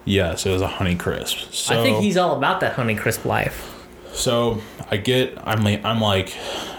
Yes, 0.05 0.47
it 0.47 0.51
was 0.51 0.63
a 0.63 0.67
Honey 0.69 0.97
Crisp. 0.97 1.53
So, 1.53 1.79
I 1.79 1.83
think 1.83 2.03
he's 2.03 2.17
all 2.17 2.37
about 2.37 2.61
that 2.61 2.73
Honey 2.75 2.95
Crisp 2.95 3.25
life. 3.25 3.69
So 4.13 4.61
I 4.91 4.97
get. 4.97 5.39
I'm 5.47 5.63
like. 5.65 5.85
I'm 5.85 6.01
like. 6.01 6.35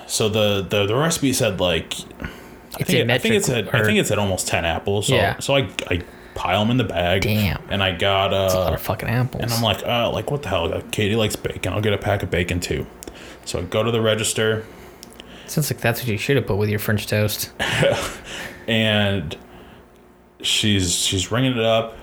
So 0.07 0.29
the 0.29 0.61
the 0.61 0.85
the 0.85 0.95
recipe 0.95 1.33
said 1.33 1.59
like. 1.59 1.93
I 2.75 2.83
think, 2.83 2.89
it- 2.99 3.09
I 3.11 3.17
think 3.19 3.35
it's 3.35 3.49
at 3.49 3.73
I 3.73 3.83
think 3.83 3.99
it's 3.99 4.11
at 4.11 4.17
almost 4.19 4.47
ten 4.47 4.65
apples. 4.65 5.07
So 5.07 5.15
Yeah. 5.15 5.39
so 5.39 5.55
I 5.55 5.69
I 5.89 6.01
pile 6.35 6.59
them 6.61 6.71
in 6.71 6.77
the 6.77 6.83
bag. 6.83 7.21
Damn. 7.21 7.61
And 7.69 7.83
I 7.83 7.91
got 7.95 8.33
a 8.33 8.47
lot 8.55 8.71
uh 8.71 8.73
of 8.75 8.81
fucking 8.81 9.07
apples. 9.09 9.43
and 9.43 9.51
I'm 9.53 9.61
like 9.61 9.83
uh 9.85 10.09
like 10.11 10.31
what 10.31 10.41
the 10.41 10.49
hell? 10.49 10.81
Katie 10.91 11.15
likes 11.15 11.35
bacon. 11.35 11.71
I'll 11.73 11.81
get 11.81 11.93
a 11.93 11.97
pack 11.99 12.23
of 12.23 12.31
bacon 12.31 12.59
too. 12.59 12.87
So 13.45 13.59
I 13.59 13.61
go 13.63 13.83
to 13.83 13.91
the 13.91 14.01
register 14.01 14.65
Sounds 15.45 15.69
like 15.71 15.81
that's 15.81 15.99
what 16.01 16.07
you 16.07 16.17
should 16.17 16.35
have 16.37 16.47
put 16.47 16.57
with 16.57 16.69
your 16.69 16.79
French 16.79 17.05
toast. 17.05 17.51
and 18.67 19.37
she's 20.41 20.95
she's 20.95 21.31
ringing 21.31 21.51
it 21.53 21.63
up 21.63 21.95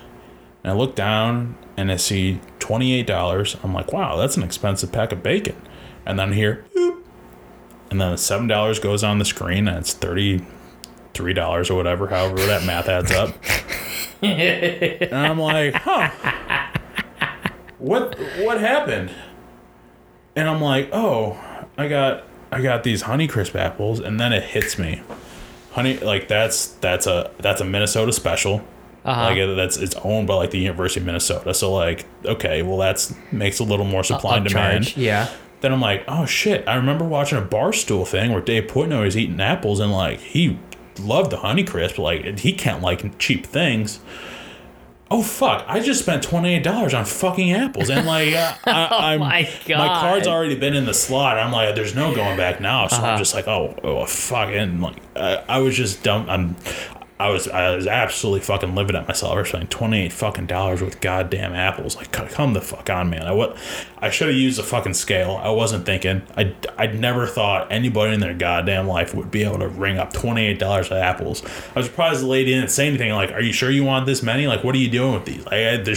and 0.62 0.72
I 0.72 0.74
look 0.74 0.94
down 0.94 1.56
and 1.76 1.90
I 1.90 1.96
see 1.96 2.40
twenty 2.58 2.92
eight 2.92 3.06
dollars. 3.06 3.56
I'm 3.62 3.72
like, 3.72 3.92
wow, 3.92 4.16
that's 4.16 4.36
an 4.36 4.42
expensive 4.42 4.92
pack 4.92 5.12
of 5.12 5.22
bacon. 5.22 5.60
And 6.06 6.18
then 6.18 6.32
here, 6.32 6.64
boop, 6.74 7.02
and 7.90 8.00
then 8.00 8.16
seven 8.16 8.46
dollars 8.46 8.78
goes 8.78 9.02
on 9.04 9.18
the 9.18 9.24
screen 9.24 9.68
and 9.68 9.78
it's 9.78 9.92
thirty 9.92 10.44
three 11.14 11.34
dollars 11.34 11.70
or 11.70 11.74
whatever, 11.74 12.08
however 12.08 12.36
that 12.46 12.64
math 12.64 12.88
adds 12.88 13.10
up. 13.12 13.34
and 14.22 15.14
I'm 15.14 15.38
like, 15.38 15.74
huh. 15.74 16.10
What 17.78 18.18
what 18.40 18.60
happened? 18.60 19.10
And 20.36 20.48
I'm 20.48 20.60
like, 20.60 20.90
oh, 20.92 21.38
I 21.78 21.88
got 21.88 22.24
I 22.52 22.60
got 22.60 22.82
these 22.82 23.04
Honeycrisp 23.04 23.54
apples, 23.54 24.00
and 24.00 24.20
then 24.20 24.32
it 24.32 24.42
hits 24.42 24.78
me 24.78 25.02
honey 25.72 25.96
like 25.98 26.28
that's 26.28 26.66
that's 26.66 27.06
a 27.06 27.30
that's 27.38 27.60
a 27.60 27.64
minnesota 27.64 28.12
special 28.12 28.62
Uh-huh. 29.10 29.24
like 29.24 29.38
uh, 29.40 29.54
that's 29.54 29.76
it's 29.76 29.94
owned 29.96 30.26
by 30.28 30.34
like 30.34 30.50
the 30.50 30.58
university 30.58 31.00
of 31.00 31.06
minnesota. 31.06 31.52
So 31.54 31.72
like 31.72 32.06
okay 32.24 32.62
well 32.62 32.78
that's 32.78 33.14
makes 33.32 33.58
a 33.58 33.64
little 33.64 33.86
more 33.86 34.04
supply 34.04 34.36
and 34.38 34.46
demand. 34.48 34.96
Yeah. 34.96 35.28
then 35.60 35.72
i'm 35.72 35.80
like 35.80 36.04
oh 36.08 36.26
shit. 36.26 36.66
I 36.68 36.74
remember 36.76 37.04
watching 37.04 37.38
a 37.38 37.42
barstool 37.42 38.06
thing 38.06 38.32
where 38.32 38.40
dave 38.42 38.64
portnoy 38.70 39.04
was 39.04 39.16
eating 39.16 39.40
apples 39.40 39.80
and 39.80 39.92
like 39.92 40.20
he 40.20 40.58
loved 40.98 41.30
the 41.30 41.38
honeycrisp 41.38 41.98
like 41.98 42.38
he 42.40 42.52
can't 42.52 42.82
like 42.82 43.18
cheap 43.18 43.46
things. 43.46 44.00
Oh 45.12 45.22
fuck. 45.24 45.64
I 45.66 45.80
just 45.80 46.00
spent 46.02 46.22
$28 46.24 46.96
on 46.96 47.04
fucking 47.04 47.50
apples. 47.50 47.90
And 47.90 48.06
like 48.06 48.32
uh, 48.32 48.54
I, 48.64 48.88
I'm, 49.14 49.20
my 49.20 49.50
my 49.68 49.88
card's 49.88 50.28
already 50.28 50.54
been 50.54 50.72
in 50.76 50.84
the 50.84 50.94
slot. 50.94 51.36
I'm 51.36 51.50
like 51.50 51.74
there's 51.74 51.96
no 51.96 52.14
going 52.14 52.36
back 52.36 52.60
now. 52.60 52.86
So 52.86 52.96
Uh-huh. 52.98 53.06
i'm 53.06 53.18
just 53.18 53.34
like 53.34 53.48
oh, 53.48 53.74
oh 53.82 54.06
fuck. 54.06 54.50
And 54.50 54.80
like 54.80 54.96
I, 55.16 55.42
I 55.48 55.58
was 55.58 55.76
just 55.76 56.04
dumb. 56.04 56.26
I'm 56.30 56.54
I 57.20 57.28
was 57.28 57.46
I 57.46 57.76
was 57.76 57.86
absolutely 57.86 58.40
fucking 58.40 58.74
livid 58.74 58.96
at 58.96 59.06
myself 59.06 59.34
for 59.34 59.44
spending 59.44 59.68
twenty 59.68 60.00
eight 60.00 60.12
fucking 60.12 60.46
dollars 60.46 60.80
with 60.80 61.02
goddamn 61.02 61.52
apples. 61.52 61.94
Like, 61.94 62.10
come 62.12 62.54
the 62.54 62.62
fuck 62.62 62.88
on, 62.88 63.10
man. 63.10 63.26
I 63.26 63.32
what 63.32 63.58
I 63.98 64.08
should 64.08 64.28
have 64.28 64.36
used 64.38 64.58
a 64.58 64.62
fucking 64.62 64.94
scale. 64.94 65.38
I 65.42 65.50
wasn't 65.50 65.84
thinking. 65.84 66.22
I 66.34 66.54
I'd 66.78 66.98
never 66.98 67.26
thought 67.26 67.70
anybody 67.70 68.14
in 68.14 68.20
their 68.20 68.32
goddamn 68.32 68.88
life 68.88 69.14
would 69.14 69.30
be 69.30 69.44
able 69.44 69.58
to 69.58 69.68
ring 69.68 69.98
up 69.98 70.14
twenty 70.14 70.46
eight 70.46 70.58
dollars 70.58 70.86
of 70.86 70.94
apples. 70.94 71.44
I 71.76 71.80
was 71.80 71.86
surprised 71.86 72.22
the 72.22 72.26
lady 72.26 72.54
didn't 72.54 72.70
say 72.70 72.88
anything. 72.88 73.12
Like, 73.12 73.32
are 73.32 73.42
you 73.42 73.52
sure 73.52 73.70
you 73.70 73.84
want 73.84 74.06
this 74.06 74.22
many? 74.22 74.46
Like, 74.46 74.64
what 74.64 74.74
are 74.74 74.78
you 74.78 74.90
doing 74.90 75.12
with 75.12 75.26
these? 75.26 75.44
Like, 75.44 75.52
I, 75.52 75.76
there 75.76 75.96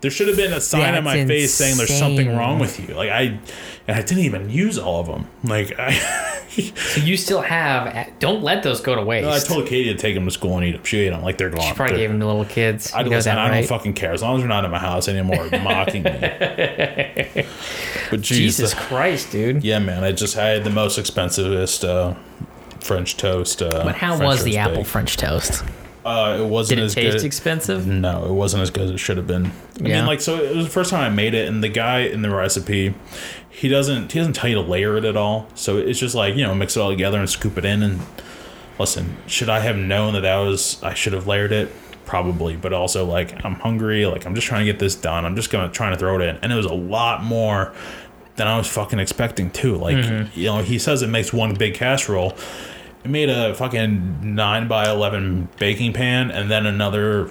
there 0.00 0.10
should 0.10 0.26
have 0.26 0.36
been 0.36 0.52
a 0.52 0.60
sign 0.60 0.96
on 0.96 1.04
my 1.04 1.18
That's 1.18 1.30
face 1.30 1.54
saying 1.54 1.76
there's 1.76 1.96
something 1.96 2.36
wrong 2.36 2.58
with 2.58 2.80
you. 2.80 2.96
Like 2.96 3.10
I 3.10 3.38
and 3.86 3.96
I 3.96 4.02
didn't 4.02 4.24
even 4.24 4.50
use 4.50 4.76
all 4.76 5.00
of 5.00 5.06
them. 5.06 5.28
Like 5.44 5.78
I. 5.78 6.24
So 6.58 7.00
you 7.02 7.16
still 7.16 7.40
have. 7.40 8.10
Don't 8.18 8.42
let 8.42 8.62
those 8.62 8.80
go 8.80 8.94
to 8.94 9.02
waste. 9.02 9.26
I 9.28 9.38
told 9.54 9.66
Katie 9.66 9.92
to 9.92 9.98
take 9.98 10.14
them 10.14 10.24
to 10.24 10.30
school 10.30 10.56
and 10.56 10.66
eat 10.66 10.72
them. 10.72 10.84
She 10.84 10.98
ate 10.98 11.10
them 11.10 11.22
like 11.22 11.38
they're 11.38 11.50
gone. 11.50 11.60
She 11.60 11.72
probably 11.74 11.96
They're- 11.96 12.04
gave 12.04 12.10
them 12.10 12.20
to 12.20 12.26
little 12.26 12.44
kids. 12.44 12.92
I, 12.92 13.02
you 13.02 13.10
listen, 13.10 13.34
that, 13.34 13.38
I 13.52 13.60
don't 13.60 13.68
fucking 13.68 13.94
care 13.94 14.12
as 14.12 14.22
long 14.22 14.36
as 14.36 14.40
they're 14.42 14.48
not 14.48 14.64
in 14.64 14.70
my 14.70 14.78
house 14.78 15.08
anymore 15.08 15.48
mocking 15.62 16.02
me. 16.02 16.10
But 18.10 18.20
geez, 18.22 18.38
Jesus 18.38 18.74
the- 18.74 18.80
Christ, 18.80 19.30
dude. 19.32 19.62
yeah, 19.64 19.78
man, 19.78 20.04
I 20.04 20.12
just 20.12 20.34
had 20.34 20.64
the 20.64 20.70
most 20.70 20.98
expensivest 20.98 21.86
uh, 21.88 22.14
French 22.80 23.16
toast. 23.16 23.62
Uh, 23.62 23.84
But 23.84 23.96
how 23.96 24.16
French 24.16 24.26
was 24.28 24.44
the 24.44 24.58
apple 24.58 24.78
bake. 24.78 24.86
French 24.86 25.16
toast? 25.16 25.62
Uh, 26.04 26.38
it 26.40 26.46
wasn't 26.46 26.76
Did 26.78 26.82
it 26.82 26.86
as 26.86 26.94
taste 26.94 27.16
good. 27.18 27.24
expensive? 27.26 27.86
No, 27.86 28.24
it 28.26 28.32
wasn't 28.32 28.62
as 28.62 28.70
good 28.70 28.84
as 28.84 28.90
it 28.92 28.98
should 28.98 29.16
have 29.16 29.26
been. 29.26 29.46
I 29.46 29.50
Yeah. 29.88 29.96
mean, 29.98 30.06
like, 30.06 30.20
so 30.20 30.36
it 30.36 30.54
was 30.56 30.64
the 30.64 30.70
first 30.70 30.90
time 30.90 31.00
I 31.00 31.08
made 31.14 31.34
it, 31.34 31.48
and 31.48 31.62
the 31.62 31.68
guy 31.68 32.00
in 32.00 32.22
the 32.22 32.30
recipe, 32.30 32.94
he 33.50 33.68
doesn't 33.68 34.12
he 34.12 34.18
doesn't 34.18 34.34
tell 34.34 34.48
you 34.48 34.54
to 34.56 34.60
layer 34.62 34.96
it 34.96 35.04
at 35.04 35.16
all. 35.16 35.48
So 35.54 35.76
it's 35.76 35.98
just 35.98 36.14
like 36.14 36.36
you 36.36 36.44
know, 36.46 36.54
mix 36.54 36.76
it 36.76 36.80
all 36.80 36.90
together 36.90 37.18
and 37.18 37.28
scoop 37.28 37.58
it 37.58 37.64
in. 37.64 37.82
And 37.82 38.00
listen, 38.78 39.16
should 39.26 39.48
I 39.48 39.60
have 39.60 39.76
known 39.76 40.14
that 40.14 40.20
that 40.22 40.36
was 40.38 40.82
I 40.82 40.94
should 40.94 41.12
have 41.12 41.26
layered 41.26 41.52
it? 41.52 41.68
Probably, 42.06 42.56
but 42.56 42.72
also 42.72 43.04
like 43.04 43.44
I'm 43.44 43.56
hungry. 43.56 44.06
Like 44.06 44.24
I'm 44.24 44.34
just 44.34 44.46
trying 44.46 44.64
to 44.64 44.72
get 44.72 44.78
this 44.78 44.94
done. 44.94 45.24
I'm 45.26 45.36
just 45.36 45.50
gonna 45.50 45.68
trying 45.68 45.92
to 45.92 45.98
throw 45.98 46.18
it 46.18 46.22
in, 46.22 46.38
and 46.42 46.50
it 46.52 46.56
was 46.56 46.64
a 46.66 46.72
lot 46.74 47.22
more 47.22 47.72
than 48.36 48.46
I 48.46 48.56
was 48.56 48.66
fucking 48.68 48.98
expecting 49.00 49.50
too. 49.50 49.74
Like 49.76 49.96
Mm-hmm. 49.96 50.38
you 50.40 50.46
know, 50.46 50.58
he 50.62 50.78
says 50.78 51.02
it 51.02 51.08
makes 51.08 51.32
one 51.32 51.54
big 51.54 51.74
casserole. 51.74 52.34
It 53.08 53.10
made 53.12 53.30
a 53.30 53.54
fucking 53.54 54.34
nine 54.34 54.68
by 54.68 54.90
eleven 54.90 55.48
baking 55.58 55.94
pan, 55.94 56.30
and 56.30 56.50
then 56.50 56.66
another 56.66 57.30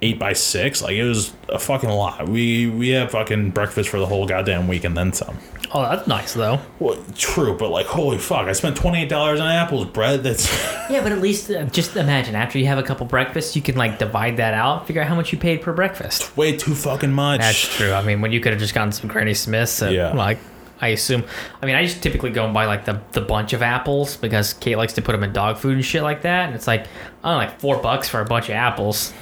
eight 0.00 0.18
by 0.18 0.32
six. 0.32 0.80
Like 0.80 0.94
it 0.94 1.04
was 1.04 1.34
a 1.50 1.58
fucking 1.58 1.90
lot. 1.90 2.26
We 2.26 2.66
we 2.68 2.88
had 2.90 3.10
fucking 3.10 3.50
breakfast 3.50 3.90
for 3.90 3.98
the 3.98 4.06
whole 4.06 4.26
goddamn 4.26 4.66
week 4.66 4.84
and 4.84 4.96
then 4.96 5.12
some. 5.12 5.36
Oh, 5.74 5.82
that's 5.82 6.06
nice 6.06 6.32
though. 6.32 6.58
Well, 6.78 6.96
true, 7.14 7.54
but 7.58 7.68
like 7.68 7.84
holy 7.84 8.16
fuck, 8.16 8.46
I 8.46 8.52
spent 8.52 8.76
twenty 8.78 9.02
eight 9.02 9.10
dollars 9.10 9.40
on 9.40 9.48
apples 9.50 9.84
bread. 9.84 10.22
That's 10.22 10.46
Yeah, 10.90 11.02
but 11.02 11.12
at 11.12 11.18
least 11.18 11.50
uh, 11.50 11.64
just 11.64 11.94
imagine 11.94 12.34
after 12.34 12.58
you 12.58 12.64
have 12.68 12.78
a 12.78 12.82
couple 12.82 13.04
breakfasts, 13.04 13.54
you 13.56 13.60
can 13.60 13.76
like 13.76 13.98
divide 13.98 14.38
that 14.38 14.54
out, 14.54 14.86
figure 14.86 15.02
out 15.02 15.08
how 15.08 15.14
much 15.16 15.32
you 15.32 15.38
paid 15.38 15.60
per 15.60 15.74
breakfast. 15.74 16.34
way 16.34 16.56
too 16.56 16.74
fucking 16.74 17.12
much. 17.12 17.40
That's 17.42 17.76
true. 17.76 17.92
I 17.92 18.02
mean, 18.02 18.22
when 18.22 18.32
you 18.32 18.40
could 18.40 18.52
have 18.52 18.60
just 18.60 18.72
gotten 18.72 18.92
some 18.92 19.10
Granny 19.10 19.34
Smiths, 19.34 19.82
at, 19.82 19.92
Yeah. 19.92 20.12
like 20.14 20.38
I 20.80 20.88
assume. 20.88 21.24
I 21.62 21.66
mean, 21.66 21.74
I 21.74 21.82
just 21.84 22.02
typically 22.02 22.30
go 22.30 22.44
and 22.44 22.54
buy 22.54 22.66
like 22.66 22.84
the 22.84 23.00
the 23.12 23.20
bunch 23.20 23.52
of 23.52 23.62
apples 23.62 24.16
because 24.16 24.52
Kate 24.54 24.76
likes 24.76 24.92
to 24.94 25.02
put 25.02 25.12
them 25.12 25.24
in 25.24 25.32
dog 25.32 25.58
food 25.58 25.74
and 25.74 25.84
shit 25.84 26.02
like 26.02 26.22
that, 26.22 26.46
and 26.46 26.54
it's 26.54 26.66
like 26.66 26.86
I 27.24 27.30
don't 27.30 27.32
know, 27.32 27.46
like 27.48 27.60
four 27.60 27.78
bucks 27.78 28.08
for 28.08 28.20
a 28.20 28.24
bunch 28.24 28.48
of 28.48 28.54
apples. 28.54 29.12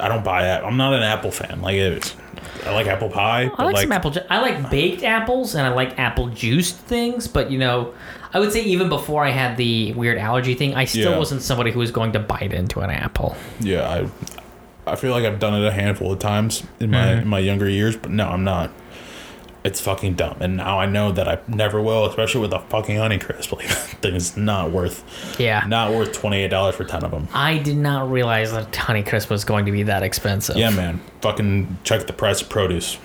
I 0.00 0.08
don't 0.08 0.24
buy 0.24 0.54
it. 0.54 0.62
I'm 0.62 0.76
not 0.76 0.92
an 0.94 1.02
apple 1.02 1.30
fan. 1.30 1.60
Like 1.62 1.74
it, 1.76 2.14
I 2.66 2.72
like 2.72 2.86
apple 2.86 3.08
pie, 3.08 3.50
I 3.56 3.64
like, 3.64 3.74
like, 3.74 3.82
some 3.84 3.92
apple. 3.92 4.10
Ju- 4.12 4.20
I 4.30 4.40
like 4.40 4.70
baked 4.70 5.02
apples 5.02 5.54
and 5.54 5.66
I 5.66 5.70
like 5.70 5.98
apple 5.98 6.28
juiced 6.28 6.76
things, 6.76 7.26
but 7.26 7.50
you 7.50 7.58
know, 7.58 7.94
I 8.32 8.38
would 8.38 8.52
say 8.52 8.62
even 8.62 8.88
before 8.88 9.24
I 9.24 9.30
had 9.30 9.56
the 9.56 9.92
weird 9.94 10.18
allergy 10.18 10.54
thing, 10.54 10.74
I 10.74 10.84
still 10.84 11.12
Yeah. 11.12 11.18
wasn't 11.18 11.42
somebody 11.42 11.72
who 11.72 11.78
was 11.80 11.90
going 11.90 12.12
to 12.12 12.18
bite 12.20 12.52
into 12.52 12.80
an 12.80 12.90
apple. 12.90 13.34
yeah, 13.60 13.88
I 13.88 14.08
I 14.92 14.94
feel 14.96 15.10
like 15.12 15.24
I've 15.24 15.38
done 15.40 15.54
it 15.60 15.66
a 15.66 15.72
handful 15.72 16.12
of 16.12 16.18
times 16.18 16.62
in 16.80 16.90
my 16.90 16.98
Mm-hmm. 16.98 17.22
in 17.22 17.28
my 17.28 17.38
younger 17.40 17.68
years, 17.68 17.96
but 17.96 18.10
no, 18.10 18.28
I'm 18.28 18.44
not. 18.44 18.70
It's 19.68 19.82
fucking 19.82 20.14
dumb, 20.14 20.38
and 20.40 20.56
now 20.56 20.78
I 20.80 20.86
know 20.86 21.12
that 21.12 21.28
I 21.28 21.40
never 21.46 21.82
will, 21.82 22.06
especially 22.06 22.40
with 22.40 22.52
the 22.52 22.58
fucking 22.58 22.96
Honeycrisp. 22.96 23.52
Like 23.54 23.68
that 23.68 23.76
thing 24.00 24.14
is 24.14 24.34
not 24.34 24.70
worth 24.70 25.04
Yeah. 25.38 25.62
not 25.68 25.92
worth 25.92 26.12
twenty 26.14 26.38
eight 26.38 26.48
dollars 26.48 26.74
for 26.74 26.84
ten 26.84 27.04
of 27.04 27.10
them. 27.10 27.28
I 27.34 27.58
did 27.58 27.76
not 27.76 28.10
realize 28.10 28.50
that 28.52 28.72
Honeycrisp 28.72 29.28
was 29.28 29.44
going 29.44 29.66
to 29.66 29.72
be 29.72 29.82
that 29.82 30.02
expensive. 30.02 30.56
Yeah, 30.56 30.70
man. 30.70 31.02
Fucking 31.20 31.76
check 31.84 32.06
the 32.06 32.14
price 32.14 32.40
of 32.40 32.48
produce. 32.48 32.96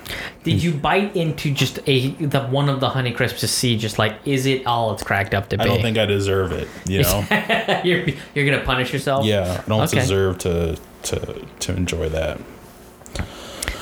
Did 0.44 0.64
you 0.64 0.72
bite 0.74 1.14
into 1.18 1.54
just 1.54 1.80
a 1.86 2.12
the 2.12 2.44
one 2.44 2.70
of 2.70 2.80
the 2.80 2.88
Honey 2.90 3.12
Honeycrisps 3.12 3.40
to 3.40 3.48
see 3.50 3.78
just 3.78 4.00
like 4.00 4.16
is 4.24 4.46
it 4.46 4.66
all 4.66 4.94
it's 4.94 5.04
cracked 5.04 5.34
up 5.34 5.50
to 5.50 5.58
be? 5.58 5.64
I 5.64 5.68
don't 5.68 5.82
think 5.82 5.98
I 5.98 6.06
deserve 6.06 6.54
it. 6.54 6.70
You 6.86 7.02
know? 7.02 7.26
you're 7.84 8.06
you're 8.34 8.46
gonna 8.50 8.64
punish 8.64 8.94
yourself. 8.94 9.26
yeah, 9.26 9.62
I 9.66 9.68
don't 9.70 9.82
Okay. 9.82 10.00
deserve 10.00 10.38
to 10.40 10.78
to 11.04 11.46
to 11.60 11.76
enjoy 11.76 12.08
that. 12.08 12.40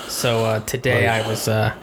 So 0.07 0.45
uh, 0.45 0.59
today 0.61 1.07
I 1.07 1.27
was 1.27 1.47
uh, 1.47 1.73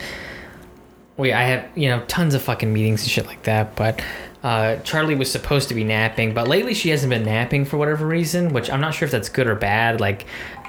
we 1.19 1.33
I 1.33 1.43
have 1.43 1.69
you 1.77 1.89
know 1.89 2.03
tons 2.09 2.33
of 2.33 2.41
fucking 2.43 2.73
meetings 2.73 3.03
and 3.03 3.11
shit 3.11 3.27
like 3.27 3.43
that, 3.43 3.77
but. 3.77 4.01
Uh, 4.41 4.77
Charlie 4.83 5.17
was 5.17 5.29
supposed 5.29 5.69
to 5.69 5.75
be 5.75 5.83
napping, 5.83 6.33
but 6.33 6.47
lately 6.47 6.73
she 6.73 6.91
hasn't 6.91 7.11
been 7.11 7.25
napping 7.25 7.65
for 7.65 7.77
whatever 7.77 8.07
reason, 8.07 8.53
which 8.53 8.71
I'm 8.71 8.81
not 8.81 8.95
sure 8.95 9.05
if 9.05 9.11
that's 9.11 9.29
good 9.29 9.49
or 9.49 9.57
bad. 9.57 10.01
Like, 10.01 10.27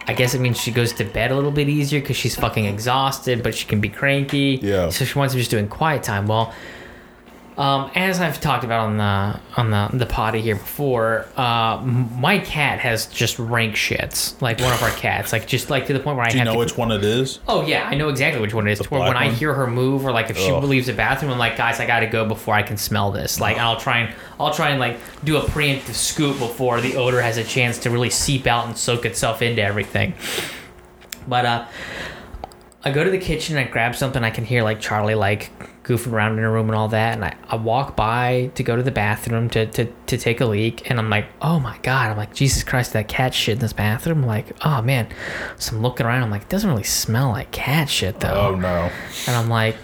I 0.07 0.13
guess 0.13 0.33
it 0.33 0.41
means 0.41 0.59
she 0.59 0.71
goes 0.71 0.91
to 0.93 1.05
bed 1.05 1.29
a 1.29 1.35
little 1.35 1.51
bit 1.51 1.69
easier 1.69 2.01
because 2.01 2.17
she's 2.17 2.35
fucking 2.35 2.65
exhausted, 2.65 3.43
but 3.43 3.53
she 3.53 3.67
can 3.67 3.79
be 3.79 3.87
cranky. 3.87 4.59
Yeah. 4.59 4.89
So 4.89 5.05
she 5.05 5.19
wants 5.19 5.35
to 5.35 5.39
just 5.39 5.51
doing 5.51 5.67
quiet 5.67 6.01
time. 6.01 6.25
Well, 6.25 6.51
um, 7.57 7.91
as 7.95 8.21
I've 8.21 8.39
talked 8.39 8.63
about 8.63 8.87
on 8.87 8.97
the 8.97 9.39
on 9.57 9.71
the 9.71 9.97
the 9.97 10.05
potty 10.05 10.41
here 10.41 10.55
before, 10.55 11.25
uh, 11.35 11.81
my 11.83 12.39
cat 12.39 12.79
has 12.79 13.07
just 13.07 13.37
rank 13.37 13.75
shits. 13.75 14.41
Like 14.41 14.59
one 14.59 14.71
of 14.71 14.81
our 14.81 14.91
cats, 14.91 15.33
like 15.33 15.45
just 15.45 15.69
like 15.69 15.87
to 15.87 15.93
the 15.93 15.99
point 15.99 16.15
where 16.15 16.25
I 16.25 16.29
Do 16.29 16.35
you 16.35 16.39
have 16.39 16.45
know 16.45 16.53
to 16.53 16.59
which 16.59 16.77
one 16.77 16.91
it 16.91 17.03
is? 17.03 17.39
Oh 17.47 17.65
yeah, 17.65 17.85
I 17.85 17.95
know 17.95 18.07
exactly 18.09 18.41
which 18.41 18.53
one 18.53 18.67
it 18.67 18.71
is. 18.71 18.79
Where 18.89 18.99
black 19.01 19.07
when 19.09 19.17
I 19.17 19.31
hear 19.31 19.53
her 19.53 19.67
move, 19.67 20.05
or 20.05 20.11
like 20.11 20.29
if 20.29 20.37
she 20.37 20.51
Ugh. 20.51 20.63
leaves 20.63 20.87
the 20.87 20.93
bathroom, 20.93 21.31
I'm 21.31 21.37
like, 21.37 21.57
guys, 21.57 21.79
I 21.79 21.85
gotta 21.85 22.07
go 22.07 22.25
before 22.25 22.55
I 22.55 22.63
can 22.63 22.77
smell 22.77 23.11
this. 23.11 23.39
Like 23.41 23.57
I'll 23.57 23.79
try 23.79 23.99
and 23.99 24.15
I'll 24.39 24.53
try 24.53 24.69
and 24.69 24.79
like 24.79 24.97
do 25.25 25.37
a 25.37 25.41
preemptive 25.41 25.95
scoop 25.95 26.39
before 26.39 26.79
the 26.79 26.95
odor 26.95 27.21
has 27.21 27.37
a 27.37 27.43
chance 27.43 27.77
to 27.79 27.89
really 27.89 28.09
seep 28.09 28.47
out 28.47 28.67
and 28.67 28.77
soak 28.77 29.05
itself 29.05 29.41
into 29.41 29.61
everything. 29.61 30.13
But 31.27 31.45
uh, 31.45 31.65
I 32.83 32.91
go 32.91 33.03
to 33.03 33.09
the 33.09 33.17
kitchen, 33.19 33.57
I 33.57 33.63
grab 33.65 33.95
something, 33.95 34.23
I 34.23 34.29
can 34.29 34.45
hear 34.45 34.63
like 34.63 34.79
Charlie 34.79 35.15
like 35.15 35.51
goofing 35.89 36.13
around 36.13 36.33
in 36.33 36.37
her 36.39 36.51
room 36.51 36.69
and 36.69 36.75
all 36.77 36.87
that, 36.89 37.15
and 37.15 37.25
I, 37.25 37.35
I 37.49 37.55
walk 37.55 37.95
by 37.95 38.51
to 38.55 38.63
go 38.63 38.75
to 38.75 38.83
the 38.83 38.91
bathroom 38.91 39.49
to, 39.49 39.65
to, 39.65 39.85
to 40.07 40.17
take 40.17 40.39
a 40.39 40.45
leak, 40.45 40.89
and 40.89 40.99
I'm 40.99 41.09
like, 41.09 41.25
oh 41.41 41.59
my 41.59 41.77
god, 41.79 42.11
I'm 42.11 42.17
like, 42.17 42.33
Jesus 42.33 42.63
Christ, 42.63 42.93
that 42.93 43.07
cat 43.07 43.33
shit 43.33 43.53
in 43.55 43.59
this 43.59 43.73
bathroom. 43.73 44.19
I'm 44.21 44.27
like, 44.27 44.55
oh 44.63 44.81
man. 44.81 45.07
So 45.57 45.75
I'm 45.75 45.81
looking 45.81 46.05
around, 46.05 46.23
I'm 46.23 46.31
like, 46.31 46.43
it 46.43 46.49
doesn't 46.49 46.69
really 46.69 46.83
smell 46.83 47.29
like 47.29 47.51
cat 47.51 47.89
shit 47.89 48.19
though. 48.19 48.51
Oh 48.51 48.55
no. 48.55 48.89
And 49.27 49.35
I'm 49.35 49.49
like, 49.49 49.75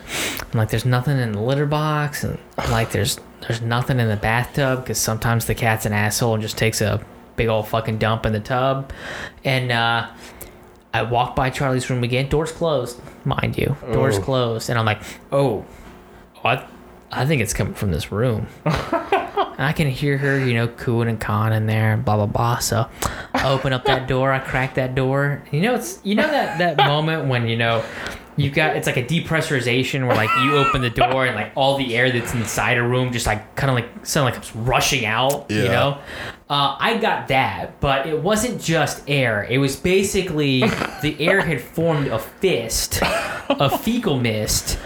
I'm 0.53 0.57
like, 0.57 0.69
there's 0.69 0.85
nothing 0.85 1.17
in 1.17 1.31
the 1.33 1.41
litter 1.41 1.65
box, 1.65 2.23
and 2.23 2.37
I'm 2.57 2.71
like, 2.71 2.91
there's 2.91 3.19
there's 3.41 3.61
nothing 3.61 3.99
in 3.99 4.07
the 4.07 4.15
bathtub 4.15 4.81
because 4.83 4.97
sometimes 4.99 5.45
the 5.45 5.53
cat's 5.55 5.85
an 5.85 5.93
asshole 5.93 6.33
and 6.33 6.41
just 6.41 6.57
takes 6.57 6.81
a 6.81 7.03
big 7.35 7.47
old 7.47 7.67
fucking 7.67 7.97
dump 7.97 8.25
in 8.25 8.33
the 8.33 8.39
tub. 8.39 8.91
And 9.43 9.71
uh, 9.71 10.07
I 10.93 11.03
walk 11.03 11.35
by 11.35 11.49
Charlie's 11.51 11.87
room 11.89 12.03
again. 12.03 12.27
Doors 12.29 12.51
closed, 12.51 12.99
mind 13.23 13.57
you. 13.57 13.75
Doors 13.91 14.17
Oh. 14.17 14.21
closed. 14.21 14.69
And 14.69 14.79
I'm 14.79 14.85
like, 14.85 15.01
oh, 15.31 15.63
what? 16.45 16.69
I 17.11 17.25
think 17.25 17.41
it's 17.41 17.55
coming 17.55 17.73
from 17.73 17.89
this 17.89 18.11
room. 18.11 18.45
I 18.65 19.73
can 19.75 19.87
hear 19.87 20.15
her, 20.19 20.37
you 20.37 20.53
know, 20.53 20.67
cooing 20.67 21.09
and 21.09 21.19
cawing 21.19 21.53
in 21.53 21.65
there, 21.65 21.97
blah 21.97 22.17
blah 22.17 22.27
blah. 22.27 22.59
So 22.59 22.87
I 23.33 23.49
open 23.49 23.73
up 23.73 23.85
that 23.85 24.07
door, 24.07 24.31
I 24.31 24.37
crack 24.37 24.75
that 24.75 24.93
door. 24.93 25.41
You 25.51 25.61
know, 25.61 25.73
it's 25.73 25.99
you 26.03 26.13
know 26.13 26.27
that 26.27 26.59
that 26.59 26.77
moment 26.77 27.27
when 27.29 27.47
you 27.47 27.57
know 27.57 27.83
you 28.37 28.51
got 28.51 28.75
it's 28.75 28.85
like 28.85 28.97
a 28.97 29.03
depressurization 29.03 30.05
where 30.05 30.15
like 30.15 30.29
you 30.43 30.55
open 30.57 30.81
the 30.83 30.91
door 30.91 31.25
and 31.25 31.35
like 31.35 31.51
all 31.55 31.77
the 31.77 31.95
air 31.95 32.11
that's 32.11 32.35
inside 32.35 32.77
a 32.77 32.83
room 32.83 33.11
just 33.11 33.25
like 33.25 33.55
kind 33.55 33.71
of 33.71 33.75
like 33.75 34.05
sound 34.05 34.25
like 34.25 34.35
it's 34.35 34.55
rushing 34.55 35.05
out. 35.05 35.49
You 35.49 35.69
know, 35.69 35.97
uh, 36.47 36.77
I 36.79 36.97
got 36.97 37.29
that, 37.29 37.79
but 37.79 38.05
it 38.05 38.21
wasn't 38.21 38.61
just 38.61 39.03
air. 39.09 39.47
It 39.49 39.57
was 39.57 39.75
basically 39.77 40.59
the 41.01 41.15
air 41.19 41.41
had 41.41 41.59
formed 41.59 42.05
a 42.07 42.19
fist, 42.19 42.99
a 43.01 43.75
fecal 43.79 44.19
mist, 44.19 44.77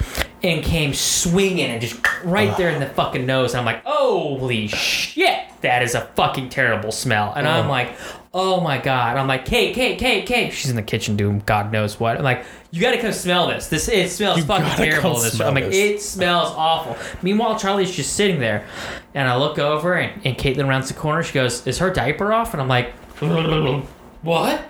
and 0.41 0.63
came 0.63 0.93
swinging 0.93 1.65
and 1.65 1.81
just 1.81 1.99
right 2.23 2.55
there 2.57 2.69
in 2.69 2.79
the 2.79 2.87
fucking 2.87 3.25
nose. 3.25 3.53
And 3.53 3.59
I'm 3.59 3.65
like, 3.65 3.83
holy 3.83 4.67
shit, 4.67 5.39
that 5.61 5.83
is 5.83 5.95
a 5.95 6.01
fucking 6.15 6.49
terrible 6.49 6.91
smell. 6.91 7.33
And 7.33 7.47
I'm 7.47 7.65
oh. 7.65 7.69
like, 7.69 7.93
oh 8.33 8.61
my 8.61 8.77
god. 8.77 9.17
I'm 9.17 9.27
like, 9.27 9.45
Kate, 9.45 9.75
Kate, 9.75 9.99
Kate, 9.99 10.25
Kate. 10.25 10.53
She's 10.53 10.69
in 10.69 10.75
the 10.75 10.81
kitchen 10.81 11.15
doing 11.17 11.41
God 11.45 11.71
knows 11.71 11.99
what. 11.99 12.17
I'm 12.17 12.23
like, 12.23 12.45
you 12.71 12.81
gotta 12.81 12.99
come 12.99 13.11
smell 13.11 13.47
this. 13.47 13.67
This 13.67 13.89
it 13.89 14.09
smells 14.09 14.37
You 14.37 14.43
fucking 14.45 14.65
gotta 14.65 14.83
terrible. 14.83 15.13
come 15.13 15.23
This 15.23 15.33
smell 15.33 15.47
I'm 15.49 15.55
like, 15.55 15.65
this. 15.65 15.75
it 15.75 16.01
smells 16.01 16.53
awful. 16.55 16.97
Meanwhile, 17.21 17.59
Charlie's 17.59 17.91
just 17.91 18.13
sitting 18.13 18.39
there, 18.39 18.65
and 19.13 19.27
I 19.27 19.35
look 19.37 19.59
over, 19.59 19.95
and, 19.95 20.25
and 20.25 20.37
Caitlin 20.37 20.67
rounds 20.67 20.87
the 20.87 20.93
corner. 20.93 21.23
She 21.23 21.33
goes, 21.33 21.65
"Is 21.65 21.79
her 21.79 21.91
diaper 21.91 22.31
off?" 22.31 22.53
And 22.53 22.61
I'm 22.61 22.67
like, 22.67 22.91
"What?" 24.21 24.61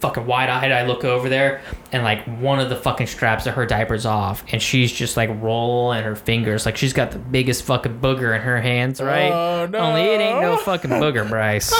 Fucking 0.00 0.26
wide 0.26 0.48
eyed, 0.48 0.70
I 0.70 0.86
look 0.86 1.04
over 1.04 1.28
there, 1.28 1.60
and 1.90 2.04
like 2.04 2.24
one 2.40 2.60
of 2.60 2.68
the 2.68 2.76
fucking 2.76 3.08
straps 3.08 3.46
of 3.46 3.54
her 3.54 3.66
diaper's 3.66 4.06
off, 4.06 4.44
and 4.52 4.62
she's 4.62 4.92
just 4.92 5.16
like 5.16 5.28
rolling 5.40 6.04
her 6.04 6.14
fingers, 6.14 6.64
like 6.66 6.76
she's 6.76 6.92
got 6.92 7.10
the 7.10 7.18
biggest 7.18 7.64
fucking 7.64 7.98
booger 8.00 8.34
in 8.34 8.42
her 8.42 8.60
hands, 8.60 9.00
right? 9.00 9.32
Oh, 9.32 9.66
no. 9.66 9.78
Only 9.78 10.02
it 10.02 10.20
ain't 10.20 10.40
no 10.40 10.56
fucking 10.56 10.90
booger, 10.90 11.28
Bryce. 11.28 11.74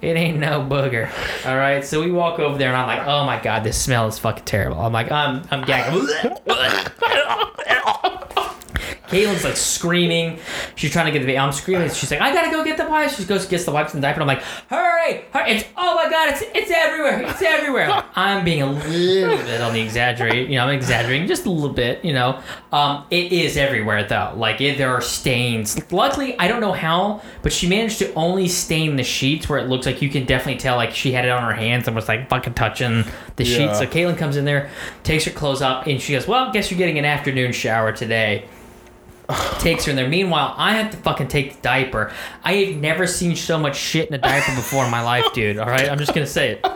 It 0.00 0.16
ain't 0.16 0.38
no 0.38 0.60
booger. 0.62 1.08
All 1.46 1.56
right, 1.56 1.84
so 1.84 2.00
we 2.00 2.10
walk 2.10 2.40
over 2.40 2.58
there, 2.58 2.68
and 2.68 2.76
I'm 2.76 2.86
like, 2.86 3.06
"Oh 3.06 3.24
my 3.24 3.40
god, 3.40 3.64
this 3.64 3.80
smell 3.80 4.08
is 4.08 4.18
fucking 4.18 4.46
terrible." 4.46 4.80
I'm 4.80 4.92
like, 4.92 5.12
"I'm 5.12 5.42
I'm 5.50 5.62
gagging." 5.62 6.08
Caitlin's 9.10 9.44
like 9.44 9.56
screaming. 9.56 10.38
She's 10.76 10.90
trying 10.92 11.06
to 11.06 11.12
get 11.12 11.20
the 11.20 11.26
baby. 11.26 11.38
I'm 11.38 11.52
screaming. 11.52 11.90
She's 11.90 12.10
like, 12.10 12.20
I 12.20 12.32
gotta 12.32 12.50
go 12.50 12.64
get 12.64 12.76
the 12.76 12.86
wipes. 12.88 13.16
She 13.18 13.24
goes, 13.24 13.46
gets 13.46 13.64
the 13.64 13.72
wipes 13.72 13.92
and 13.94 14.02
the 14.02 14.06
diaper. 14.06 14.20
And 14.20 14.30
I'm 14.30 14.36
like, 14.36 14.44
hurry, 14.68 15.24
hurry. 15.32 15.50
It's, 15.52 15.64
oh 15.76 15.94
my 15.96 16.08
God, 16.10 16.28
it's, 16.30 16.42
it's 16.54 16.70
everywhere. 16.70 17.22
It's 17.22 17.42
everywhere. 17.42 18.04
I'm 18.14 18.44
being 18.44 18.62
a 18.62 18.70
little 18.70 19.36
bit 19.36 19.60
on 19.60 19.72
the 19.72 19.80
exaggerate. 19.80 20.48
You 20.48 20.56
know, 20.56 20.64
I'm 20.66 20.74
exaggerating 20.74 21.26
just 21.26 21.46
a 21.46 21.50
little 21.50 21.74
bit, 21.74 22.04
you 22.04 22.12
know. 22.12 22.40
Um, 22.72 23.04
it 23.10 23.32
is 23.32 23.56
everywhere 23.56 24.04
though. 24.04 24.32
Like, 24.36 24.60
it, 24.60 24.78
there 24.78 24.90
are 24.94 25.00
stains. 25.00 25.90
Luckily, 25.92 26.38
I 26.38 26.46
don't 26.48 26.60
know 26.60 26.72
how, 26.72 27.22
but 27.42 27.52
she 27.52 27.68
managed 27.68 27.98
to 27.98 28.12
only 28.14 28.46
stain 28.48 28.96
the 28.96 29.04
sheets 29.04 29.48
where 29.48 29.58
it 29.58 29.68
looks 29.68 29.86
like 29.86 30.00
you 30.02 30.08
can 30.08 30.24
definitely 30.24 30.58
tell, 30.60 30.76
like, 30.76 30.92
she 30.94 31.12
had 31.12 31.24
it 31.24 31.30
on 31.30 31.42
her 31.42 31.52
hands 31.52 31.86
and 31.88 31.96
was 31.96 32.08
like 32.08 32.28
fucking 32.28 32.54
touching 32.54 33.04
the 33.36 33.44
Yeah. 33.44 33.56
sheets. 33.66 33.78
So 33.78 33.86
Caitlin 33.86 34.16
comes 34.16 34.36
in 34.36 34.44
there, 34.44 34.70
takes 35.02 35.24
her 35.24 35.30
clothes 35.32 35.62
off, 35.62 35.86
and 35.86 36.00
she 36.00 36.12
goes, 36.12 36.28
Well, 36.28 36.52
guess 36.52 36.70
you're 36.70 36.78
getting 36.78 36.98
an 36.98 37.04
afternoon 37.04 37.52
shower 37.52 37.90
today 37.92 38.44
takes 39.58 39.84
her 39.84 39.90
in 39.90 39.96
there. 39.96 40.08
Meanwhile, 40.08 40.54
I 40.56 40.74
have 40.76 40.90
to 40.92 40.96
fucking 40.98 41.28
take 41.28 41.56
the 41.56 41.60
diaper. 41.62 42.12
I 42.44 42.54
have 42.54 42.76
never 42.76 43.06
seen 43.06 43.36
so 43.36 43.58
much 43.58 43.76
shit 43.76 44.08
in 44.08 44.14
a 44.14 44.18
diaper 44.18 44.54
before 44.54 44.84
in 44.84 44.90
my 44.90 45.02
life, 45.02 45.32
dude. 45.32 45.58
All 45.58 45.66
right, 45.68 45.88
I'm 45.88 45.98
just 45.98 46.14
gonna 46.14 46.26
say 46.26 46.50
it. 46.50 46.66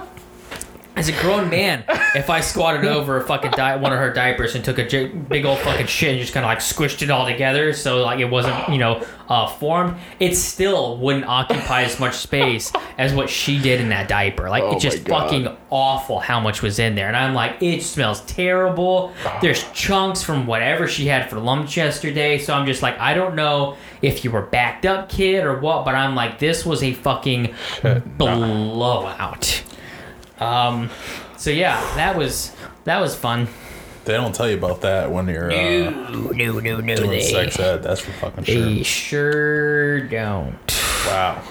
As 0.97 1.09
a 1.09 1.13
grown 1.21 1.51
man, 1.51 1.83
if 2.15 2.31
I 2.31 2.41
squatted 2.41 2.85
over 2.85 3.17
a 3.17 3.27
fucking 3.27 3.51
di- 3.51 3.75
one 3.77 3.93
of 3.93 3.99
her 3.99 4.13
diapers 4.13 4.55
and 4.55 4.65
took 4.65 4.79
a 4.79 4.87
j- 4.87 5.09
big 5.09 5.45
old 5.45 5.59
fucking 5.59 5.87
shit 5.87 6.11
and 6.13 6.21
just 6.21 6.33
kind 6.33 6.47
of 6.47 6.49
like 6.49 6.61
squished 6.61 7.03
it 7.03 7.11
all 7.11 7.27
together, 7.27 7.73
so 7.73 8.03
like 8.03 8.21
it 8.21 8.31
wasn't 8.31 8.69
you 8.69 8.79
know 8.79 9.05
uh, 9.29 9.49
formed, 9.49 9.97
it 10.21 10.37
still 10.37 10.97
wouldn't 10.99 11.25
occupy 11.27 11.83
as 11.83 11.99
much 11.99 12.15
space 12.15 12.73
as 12.97 13.13
what 13.13 13.29
she 13.29 13.59
did 13.61 13.81
in 13.81 13.89
that 13.89 14.07
diaper. 14.09 14.49
Like 14.49 14.63
Oh 14.63 14.75
it's 14.75 14.85
just 14.85 15.03
my 15.03 15.09
God. 15.09 15.23
fucking 15.25 15.57
awful 15.71 16.21
how 16.21 16.39
much 16.39 16.63
was 16.63 16.79
in 16.79 16.95
there. 16.95 17.09
And 17.09 17.17
I'm 17.17 17.35
like, 17.35 17.61
it 17.61 17.83
smells 17.83 18.21
terrible. 18.27 19.13
There's 19.43 19.69
chunks 19.73 20.23
from 20.23 20.47
whatever 20.47 20.87
she 20.87 21.07
had 21.09 21.29
for 21.29 21.41
lunch 21.41 21.77
yesterday. 21.77 22.39
So 22.39 22.55
I'm 22.55 22.67
just 22.67 22.83
like, 22.83 22.97
I 23.01 23.15
don't 23.15 23.35
know 23.35 23.77
if 24.01 24.23
you 24.25 24.31
were 24.31 24.43
backed 24.43 24.87
up, 24.87 25.09
kid, 25.09 25.43
or 25.45 25.59
what, 25.59 25.85
but 25.85 25.97
I'm 25.97 26.15
like, 26.15 26.39
this 26.39 26.65
was 26.65 26.85
a 26.85 26.93
fucking 26.93 27.53
blowout. 28.17 29.63
Um, 30.41 30.91
so 31.37 31.51
yeah, 31.51 31.79
that 31.97 32.17
was 32.17 32.53
that 32.85 33.01
was 33.01 33.15
fun. 33.15 33.49
They 34.05 34.13
don't 34.13 34.35
tell 34.35 34.51
you 34.51 34.59
about 34.59 34.83
that 34.83 35.11
when 35.11 35.29
you're 35.29 35.51
uh, 35.51 35.91
no, 35.91 36.31
no, 36.33 36.59
no, 36.61 36.81
no, 36.81 36.97
doing 36.97 37.11
they, 37.11 37.21
sex 37.23 37.59
ed. 37.59 37.83
That's 37.83 38.01
for 38.01 38.13
fucking 38.13 38.45
sure. 38.45 38.65
they 38.67 38.83
sure 38.83 40.01
don't. 40.09 40.59
Wow. 41.07 41.43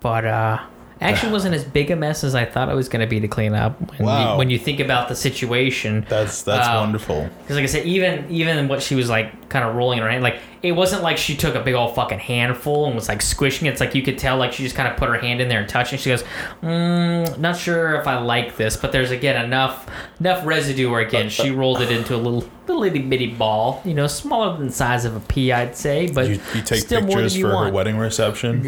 but 0.00 0.24
uh 0.24 0.60
actually 1.00 1.30
wasn't 1.32 1.54
as 1.54 1.62
big 1.64 1.90
a 1.90 1.96
mess 1.96 2.24
as 2.24 2.34
I 2.34 2.44
thought 2.44 2.68
it 2.70 2.74
was 2.74 2.88
going 2.88 3.00
to 3.00 3.06
be 3.06 3.20
to 3.20 3.28
clean 3.28 3.52
up 3.54 3.78
when, 3.98 4.06
Wow. 4.06 4.32
you, 4.32 4.38
when 4.38 4.48
you 4.50 4.58
think 4.58 4.80
about 4.80 5.08
the 5.08 5.14
situation. 5.14 6.06
That's 6.08 6.42
that's 6.42 6.66
Um, 6.68 6.76
wonderful. 6.76 7.28
Because 7.42 7.56
like 7.56 7.64
I 7.64 7.66
said, 7.66 7.84
even 7.86 8.26
even 8.30 8.66
what 8.68 8.82
she 8.82 8.94
was 8.94 9.08
like 9.10 9.45
kind 9.48 9.64
of 9.64 9.74
rolling 9.74 9.98
in 9.98 10.04
her 10.04 10.10
hand, 10.10 10.22
like 10.22 10.40
it 10.62 10.72
wasn't 10.72 11.02
like 11.02 11.16
she 11.16 11.36
took 11.36 11.54
a 11.54 11.60
big 11.60 11.74
old 11.74 11.94
fucking 11.94 12.18
handful 12.18 12.86
and 12.86 12.94
was 12.94 13.08
like 13.08 13.22
squishing 13.22 13.66
it. 13.66 13.70
It's 13.70 13.80
like 13.80 13.94
you 13.94 14.02
could 14.02 14.18
tell 14.18 14.36
like 14.36 14.52
she 14.52 14.62
just 14.62 14.74
kind 14.74 14.88
of 14.88 14.96
put 14.96 15.08
her 15.08 15.18
hand 15.18 15.40
in 15.40 15.48
there 15.48 15.60
and 15.60 15.68
touched 15.68 15.92
it. 15.92 16.00
She 16.00 16.10
goes, 16.10 16.24
mm, 16.62 17.38
not 17.38 17.56
sure 17.56 17.94
if 17.94 18.06
I 18.06 18.18
like 18.18 18.56
this, 18.56 18.76
but 18.76 18.92
there's 18.92 19.10
again 19.10 19.42
enough 19.44 19.88
enough 20.18 20.44
residue 20.44 20.90
where 20.90 21.00
again 21.00 21.28
she 21.28 21.50
rolled 21.50 21.80
it 21.80 21.90
into 21.90 22.14
a 22.14 22.18
little 22.18 22.48
little 22.66 22.84
itty 22.84 23.02
bitty 23.02 23.28
ball, 23.28 23.80
you 23.84 23.94
know, 23.94 24.06
smaller 24.06 24.56
than 24.56 24.66
the 24.68 24.72
size 24.72 25.04
of 25.04 25.14
a 25.14 25.20
pea, 25.20 25.52
I'd 25.52 25.76
say, 25.76 26.10
but 26.10 26.28
You, 26.28 26.40
you 26.54 26.62
take 26.62 26.80
still 26.80 27.00
more 27.00 27.16
pictures 27.16 27.36
you 27.36 27.48
for 27.48 27.64
her 27.66 27.72
wedding 27.72 27.96
reception. 27.96 28.62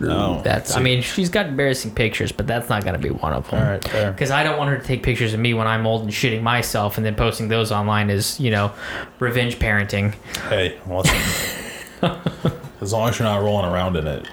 No. 0.00 0.42
That's. 0.42 0.76
I 0.76 0.80
mean, 0.80 1.02
she's 1.02 1.30
got 1.30 1.46
embarrassing 1.46 1.94
pictures, 1.94 2.32
but 2.32 2.46
that's 2.46 2.68
not 2.68 2.84
gonna 2.84 2.98
be 2.98 3.10
one 3.10 3.32
of 3.32 3.48
them. 3.50 3.60
All 3.60 3.70
right, 3.70 3.84
fair. 3.84 4.12
Because 4.12 4.30
I 4.30 4.42
don't 4.42 4.58
want 4.58 4.70
her 4.70 4.78
to 4.78 4.84
take 4.84 5.02
pictures 5.02 5.34
of 5.34 5.40
me 5.40 5.54
when 5.54 5.66
I'm 5.66 5.86
old 5.86 6.02
and 6.02 6.10
shitting 6.10 6.42
myself, 6.42 6.96
and 6.96 7.06
then 7.06 7.14
posting 7.14 7.48
those 7.48 7.72
online 7.72 8.10
as 8.10 8.38
you 8.38 8.50
know, 8.50 8.72
revenge 9.18 9.58
parenting. 9.58 10.14
Hey, 10.48 10.78
listen. 10.86 11.16
as 12.80 12.92
long 12.92 13.08
as 13.08 13.18
you're 13.18 13.28
not 13.28 13.42
rolling 13.42 13.70
around 13.70 13.96
in 13.96 14.06
it, 14.06 14.26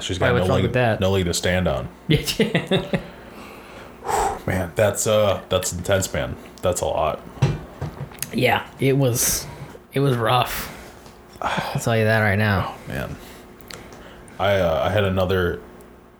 she's 0.00 0.18
got 0.18 0.34
no 0.34 0.44
leg, 0.44 1.00
no 1.00 1.10
leg 1.10 1.24
to 1.24 1.34
stand 1.34 1.68
on. 1.68 1.88
Man, 4.46 4.72
that's 4.74 5.06
uh, 5.06 5.42
that's 5.48 5.72
intense, 5.72 6.12
man. 6.12 6.36
That's 6.60 6.82
a 6.82 6.86
lot. 6.86 7.20
yeah, 8.34 8.66
it 8.78 8.98
was, 8.98 9.46
it 9.94 10.00
was 10.00 10.16
rough. 10.16 10.70
I'll 11.40 11.80
tell 11.80 11.96
you 11.96 12.04
that 12.04 12.20
right 12.20 12.38
now. 12.38 12.74
man. 12.88 13.16
I 14.38 14.56
uh, 14.56 14.82
I 14.84 14.90
had 14.90 15.04
another 15.04 15.62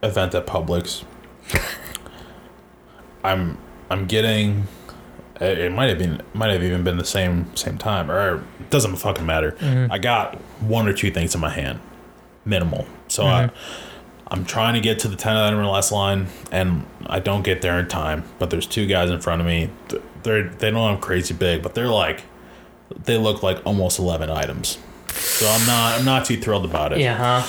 event 0.03 0.35
at 0.35 0.47
Publix. 0.47 1.05
I'm 3.25 3.59
I'm 3.91 4.07
getting. 4.07 4.69
It 5.41 5.59
it 5.59 5.73
might 5.73 5.89
have 5.89 5.99
been 5.99 6.23
might 6.33 6.51
have 6.51 6.63
even 6.63 6.85
been 6.85 6.97
the 6.97 7.05
same 7.05 7.55
same 7.57 7.79
time, 7.79 8.11
or 8.11 8.45
it 8.61 8.71
doesn't 8.71 8.97
fucking 8.97 9.27
matter. 9.27 9.53
Mm-hmm. 9.53 9.93
I 9.93 9.99
got 9.99 10.37
one 10.61 10.89
or 10.89 10.93
two 10.93 11.11
things 11.11 11.35
in 11.35 11.41
my 11.41 11.51
hand, 11.51 11.81
minimal. 12.45 12.87
So 13.09 13.25
I, 13.25 13.45
mm-hmm. 13.45 14.29
I'm 14.29 14.45
trying 14.45 14.75
to 14.75 14.81
get 14.81 14.99
to 15.01 15.09
the 15.09 15.17
ten 15.17 15.37
item 15.37 15.59
or 15.59 15.67
less 15.67 15.91
line, 15.91 16.29
and 16.53 16.87
I 17.07 17.21
don't 17.21 17.43
get 17.43 17.63
there 17.63 17.79
in 17.79 17.89
time. 17.89 18.25
But 18.39 18.51
there's 18.51 18.67
two 18.67 18.87
guys 18.87 19.11
in 19.11 19.21
front 19.21 19.41
of 19.41 19.47
me. 19.47 19.71
They're 20.23 20.49
they 20.49 20.71
don't 20.71 20.91
have 20.91 21.01
crazy 21.01 21.35
big, 21.35 21.63
but 21.63 21.75
they're 21.75 21.89
like, 21.89 22.23
they 23.05 23.19
look 23.19 23.43
like 23.43 23.65
almost 23.67 23.99
eleven 23.99 24.31
items. 24.31 24.79
So 25.09 25.47
I'm 25.49 25.67
not 25.67 25.99
I'm 25.99 26.05
not 26.05 26.25
too 26.25 26.41
thrilled 26.41 26.65
about 26.65 26.93
it. 26.93 26.99
Yeah, 26.99 27.17
huh? 27.17 27.43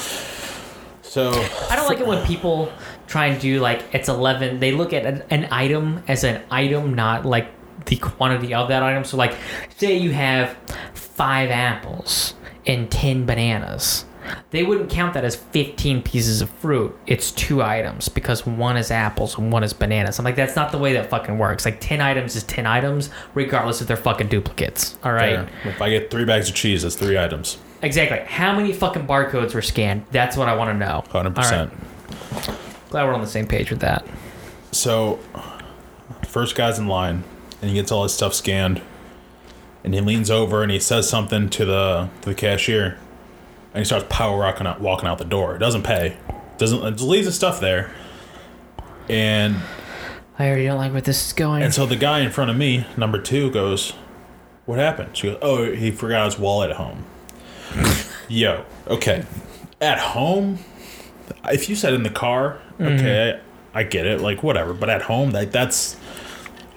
So 1.03 1.31
I 1.69 1.75
don't 1.75 1.87
like 1.87 1.99
it 1.99 2.07
when 2.07 2.25
people 2.25 2.71
try 3.07 3.27
and 3.27 3.39
do 3.39 3.59
like 3.59 3.83
it's 3.93 4.09
11. 4.09 4.59
They 4.59 4.71
look 4.71 4.91
at 4.91 5.05
an, 5.05 5.23
an 5.29 5.47
item 5.51 6.03
as 6.07 6.23
an 6.23 6.41
item, 6.51 6.93
not 6.93 7.25
like 7.25 7.47
the 7.85 7.97
quantity 7.97 8.53
of 8.53 8.67
that 8.69 8.83
item. 8.83 9.03
So, 9.03 9.17
like, 9.17 9.35
say 9.77 9.97
you 9.97 10.11
have 10.11 10.57
five 10.93 11.49
apples 11.49 12.33
and 12.65 12.89
10 12.89 13.25
bananas. 13.25 14.05
They 14.49 14.63
wouldn't 14.63 14.89
count 14.89 15.13
that 15.13 15.23
as 15.23 15.35
15 15.35 16.01
pieces 16.01 16.41
of 16.41 16.49
fruit. 16.49 16.97
It's 17.05 17.31
two 17.31 17.61
items 17.61 18.09
because 18.09 18.45
one 18.45 18.75
is 18.75 18.89
apples 18.89 19.37
and 19.37 19.51
one 19.51 19.63
is 19.63 19.73
bananas. 19.73 20.17
I'm 20.17 20.25
like, 20.25 20.35
that's 20.35 20.55
not 20.55 20.71
the 20.71 20.77
way 20.77 20.93
that 20.93 21.09
fucking 21.09 21.37
works. 21.37 21.63
Like, 21.63 21.79
10 21.79 22.01
items 22.01 22.35
is 22.35 22.43
10 22.43 22.65
items, 22.65 23.09
regardless 23.33 23.81
if 23.81 23.87
they're 23.87 23.97
fucking 23.97 24.27
duplicates. 24.27 24.97
All 25.03 25.11
right? 25.11 25.35
there. 25.35 25.49
if 25.65 25.81
I 25.81 25.89
get 25.89 26.09
three 26.09 26.25
bags 26.25 26.49
of 26.49 26.55
cheese, 26.55 26.81
that's 26.81 26.95
three 26.95 27.17
items. 27.17 27.57
Exactly. 27.81 28.19
How 28.25 28.55
many 28.55 28.73
fucking 28.73 29.05
barcodes 29.05 29.53
were 29.53 29.61
scanned? 29.61 30.05
That's 30.11 30.35
what 30.35 30.49
I 30.49 30.55
want 30.55 30.71
to 30.71 30.77
know. 30.77 31.03
100%. 31.09 31.35
right. 31.35 32.57
Glad 32.89 33.05
we're 33.05 33.13
on 33.13 33.21
the 33.21 33.27
same 33.27 33.45
page 33.45 33.69
with 33.69 33.81
that. 33.81 34.07
So 34.71 35.19
first 36.27 36.55
guy's 36.55 36.79
in 36.79 36.87
line 36.87 37.23
and 37.61 37.69
he 37.69 37.75
gets 37.75 37.91
all 37.91 38.03
his 38.03 38.13
stuff 38.13 38.33
scanned. 38.33 38.81
and 39.83 39.93
he 39.93 40.01
leans 40.01 40.31
over 40.31 40.63
and 40.63 40.71
he 40.71 40.79
says 40.79 41.07
something 41.07 41.47
to 41.51 41.63
the 41.65 42.09
to 42.21 42.29
the 42.29 42.35
cashier, 42.35 42.97
and 43.73 43.79
he 43.79 43.85
starts 43.85 44.05
power 44.09 44.37
walking 44.37 44.65
out 44.65 44.81
walking 44.81 45.07
out 45.07 45.17
the 45.19 45.25
door. 45.25 45.57
Doesn't 45.57 45.83
pay, 45.83 46.17
doesn't 46.57 46.81
just 46.97 47.03
leaves 47.03 47.25
his 47.27 47.35
stuff 47.35 47.59
there, 47.59 47.91
and 49.07 49.55
I 50.39 50.47
already 50.47 50.65
don't 50.65 50.77
like 50.77 50.91
where 50.91 51.01
this 51.01 51.27
is 51.27 51.33
going. 51.33 51.61
and 51.63 51.73
so 51.73 51.85
the 51.85 51.95
guy 51.95 52.19
in 52.19 52.31
front 52.31 52.49
of 52.51 52.57
me, 52.57 52.85
number 52.97 53.21
two, 53.21 53.51
goes, 53.51 53.91
"What 54.65 54.79
happened?" 54.79 55.15
She 55.15 55.27
goes, 55.27 55.37
"Oh, 55.41 55.71
he 55.71 55.91
forgot 55.91 56.25
his 56.25 56.39
wallet 56.39 56.71
at 56.71 56.77
home." 56.77 57.05
Yo, 58.27 58.65
okay, 58.87 59.23
at 59.79 59.99
home, 59.99 60.59
if 61.51 61.69
you 61.69 61.75
said 61.75 61.93
in 61.93 62.01
the 62.03 62.09
car, 62.09 62.59
mm-hmm. 62.79 62.95
okay, 62.95 63.39
I, 63.73 63.81
I 63.81 63.83
get 63.83 64.07
it, 64.07 64.19
like 64.19 64.41
whatever. 64.41 64.73
But 64.73 64.89
at 64.89 65.03
home, 65.03 65.29
like 65.29 65.51
that's 65.51 65.95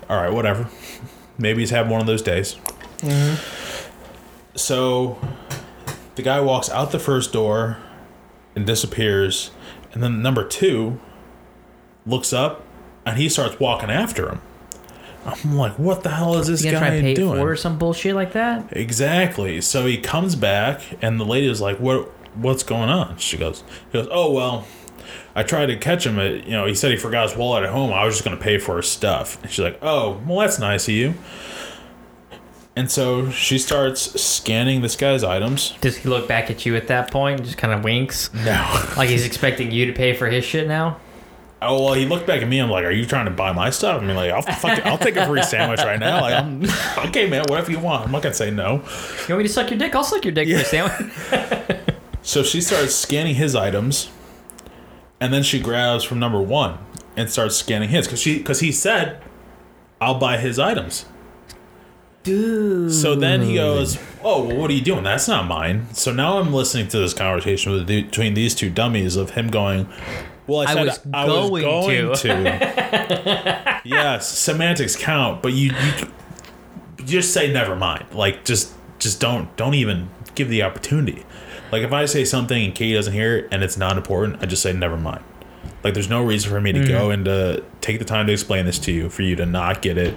all 0.09 0.16
right, 0.16 0.32
whatever. 0.32 0.68
Maybe 1.38 1.61
he's 1.61 1.70
having 1.70 1.92
one 1.92 2.00
of 2.00 2.06
those 2.06 2.22
days. 2.22 2.56
Mm-hmm. 2.98 4.56
So 4.56 5.18
the 6.16 6.22
guy 6.22 6.40
walks 6.40 6.68
out 6.70 6.90
the 6.90 6.98
first 6.98 7.32
door 7.32 7.78
and 8.56 8.66
disappears, 8.66 9.50
and 9.92 10.02
then 10.02 10.20
number 10.20 10.44
two 10.44 11.00
looks 12.06 12.32
up 12.32 12.64
and 13.04 13.16
he 13.18 13.28
starts 13.28 13.59
walking 13.59 13.90
after 13.90 14.28
him. 14.28 14.40
I'm 15.24 15.56
like, 15.56 15.78
what 15.78 16.02
the 16.02 16.11
hell 16.11 16.36
is 16.38 16.46
this 16.46 16.64
you 16.64 16.72
guy 16.72 17.00
pay 17.00 17.14
doing? 17.14 17.38
or 17.40 17.56
some 17.56 17.78
bullshit 17.78 18.14
like 18.14 18.32
that? 18.32 18.68
Exactly. 18.72 19.61
So 19.61 19.86
he 19.86 19.98
comes 19.98 20.36
back, 20.36 20.80
and 21.02 21.20
the 21.20 21.24
lady 21.24 21.48
is 21.48 21.61
like, 21.61 21.78
"What? 21.78 22.09
What's 22.36 22.62
going 22.62 22.88
on?" 22.88 23.18
She 23.18 23.36
goes, 23.36 23.62
"He 23.90 23.98
goes, 23.98 24.09
oh 24.11 24.30
well, 24.32 24.66
I 25.34 25.42
tried 25.42 25.66
to 25.66 25.76
catch 25.76 26.06
him. 26.06 26.18
At, 26.18 26.44
you 26.44 26.52
know, 26.52 26.66
he 26.66 26.74
said 26.74 26.90
he 26.90 26.96
forgot 26.96 27.28
his 27.28 27.38
wallet 27.38 27.64
at 27.64 27.70
home. 27.70 27.92
I 27.92 28.04
was 28.04 28.14
just 28.14 28.24
gonna 28.24 28.36
pay 28.36 28.59
for 28.59 28.76
his 28.76 28.88
stuff." 28.88 29.40
And 29.42 29.50
she's 29.50 29.64
like, 29.64 29.78
"Oh, 29.82 30.20
well, 30.26 30.40
that's 30.40 30.59
nice 30.59 30.88
of 30.88 30.94
you." 30.94 31.14
And 32.76 32.88
so 32.90 33.30
she 33.30 33.59
starts 33.59 34.20
scanning 34.20 34.82
this 34.82 34.94
guy's 34.94 35.24
items. 35.24 35.74
Does 35.80 35.96
he 35.96 36.09
look 36.09 36.28
back 36.28 36.48
at 36.48 36.64
you 36.64 36.76
at 36.76 36.86
that 36.86 37.11
point 37.11 37.40
and 37.40 37.44
just 37.44 37.59
kind 37.59 37.74
of 37.74 37.82
winks? 37.82 38.32
No. 38.32 38.92
Like 38.96 39.09
he's 39.09 39.26
expecting 39.26 39.72
you 39.72 39.86
to 39.86 39.92
pay 39.92 40.14
for 40.14 40.28
his 40.28 40.44
shit 40.44 40.68
now? 40.68 40.98
Oh 41.61 41.84
well, 41.84 41.94
he 41.94 42.06
looked 42.06 42.28
back 42.28 42.40
at 42.40 42.46
me. 42.46 42.61
I'm 42.61 42.70
like, 42.70 42.84
"Are 42.84 42.92
you 42.92 43.04
trying 43.04 43.24
to 43.24 43.32
buy 43.32 43.52
my 43.52 43.70
stuff?" 43.70 44.00
I 44.00 44.04
mean, 44.04 44.14
like, 44.14 44.30
I'll 44.30 44.42
fuck, 44.42 44.86
I'll 44.86 44.96
take 44.96 45.16
a 45.16 45.26
free 45.26 45.42
sandwich 45.42 45.80
right 45.80 45.98
now. 45.98 46.20
Like, 46.20 46.34
I'm, 46.34 46.64
okay, 47.09 47.28
man, 47.28 47.44
whatever 47.48 47.72
you 47.72 47.80
want. 47.80 48.04
I'm 48.04 48.12
not 48.12 48.22
gonna 48.22 48.34
say 48.34 48.52
no. 48.52 48.74
You 48.74 49.34
want 49.34 49.38
me 49.38 49.42
to 49.42 49.48
suck 49.48 49.70
your 49.70 49.78
dick? 49.78 49.92
I'll 49.96 50.04
suck 50.04 50.24
your 50.24 50.32
dick 50.32 50.48
for 50.48 50.54
a 50.54 50.64
sandwich. 50.64 51.80
So 52.20 52.42
she 52.42 52.61
starts 52.61 52.94
scanning 52.94 53.36
his 53.36 53.54
items, 53.54 54.11
and 55.20 55.32
then 55.32 55.42
she 55.42 55.60
grabs 55.60 56.04
from 56.04 56.18
number 56.18 56.40
one 56.40 56.78
and 57.16 57.30
starts 57.30 57.56
scanning 57.56 57.88
his 57.88 58.06
because 58.06 58.20
she 58.20 58.38
because 58.38 58.60
he 58.60 58.72
said, 58.72 59.20
"I'll 60.00 60.18
buy 60.18 60.38
his 60.38 60.58
items." 60.58 61.06
Dude. 62.22 62.92
So 62.92 63.14
then 63.14 63.42
he 63.42 63.54
goes, 63.54 63.98
"Oh, 64.22 64.44
well, 64.44 64.56
what 64.56 64.70
are 64.70 64.74
you 64.74 64.80
doing? 64.82 65.04
That's 65.04 65.28
not 65.28 65.46
mine." 65.46 65.86
So 65.92 66.12
now 66.12 66.38
I'm 66.38 66.52
listening 66.52 66.88
to 66.88 66.98
this 66.98 67.14
conversation 67.14 67.72
with 67.72 67.86
the, 67.86 68.02
between 68.02 68.34
these 68.34 68.54
two 68.54 68.70
dummies 68.70 69.16
of 69.16 69.30
him 69.30 69.48
going, 69.48 69.88
"Well, 70.46 70.60
I 70.60 70.64
I 70.64 70.74
said 70.74 70.84
was 70.86 71.00
I 71.12 71.24
was 71.26 71.50
going 71.50 71.62
going 71.62 72.16
to." 72.16 72.22
to." 72.22 73.80
yes, 73.84 74.28
semantics 74.28 74.94
count, 74.96 75.42
but 75.42 75.52
you, 75.52 75.72
you 75.72 76.08
you 76.98 77.04
just 77.04 77.32
say 77.32 77.52
never 77.52 77.74
mind. 77.74 78.06
Like 78.12 78.44
just 78.44 78.74
just 78.98 79.20
don't 79.20 79.54
don't 79.56 79.74
even 79.74 80.10
give 80.34 80.48
the 80.48 80.62
opportunity. 80.62 81.24
Like 81.70 81.82
if 81.82 81.92
I 81.92 82.06
say 82.06 82.24
something 82.24 82.64
and 82.64 82.74
Katie 82.74 82.94
doesn't 82.94 83.12
hear 83.12 83.38
it 83.38 83.48
and 83.50 83.62
it's 83.62 83.76
not 83.76 83.96
important, 83.96 84.42
I 84.42 84.46
just 84.46 84.62
say 84.62 84.72
never 84.72 84.96
mind. 84.96 85.22
Like 85.84 85.94
there's 85.94 86.08
no 86.08 86.24
reason 86.24 86.50
for 86.50 86.60
me 86.60 86.72
to 86.72 86.80
go 86.86 87.08
mm-hmm. 87.08 87.10
and 87.12 87.24
to 87.26 87.64
take 87.80 87.98
the 87.98 88.04
time 88.04 88.26
to 88.26 88.32
explain 88.32 88.66
this 88.66 88.78
to 88.80 88.92
you 88.92 89.08
for 89.08 89.22
you 89.22 89.36
to 89.36 89.46
not 89.46 89.82
get 89.82 89.96
it. 89.98 90.14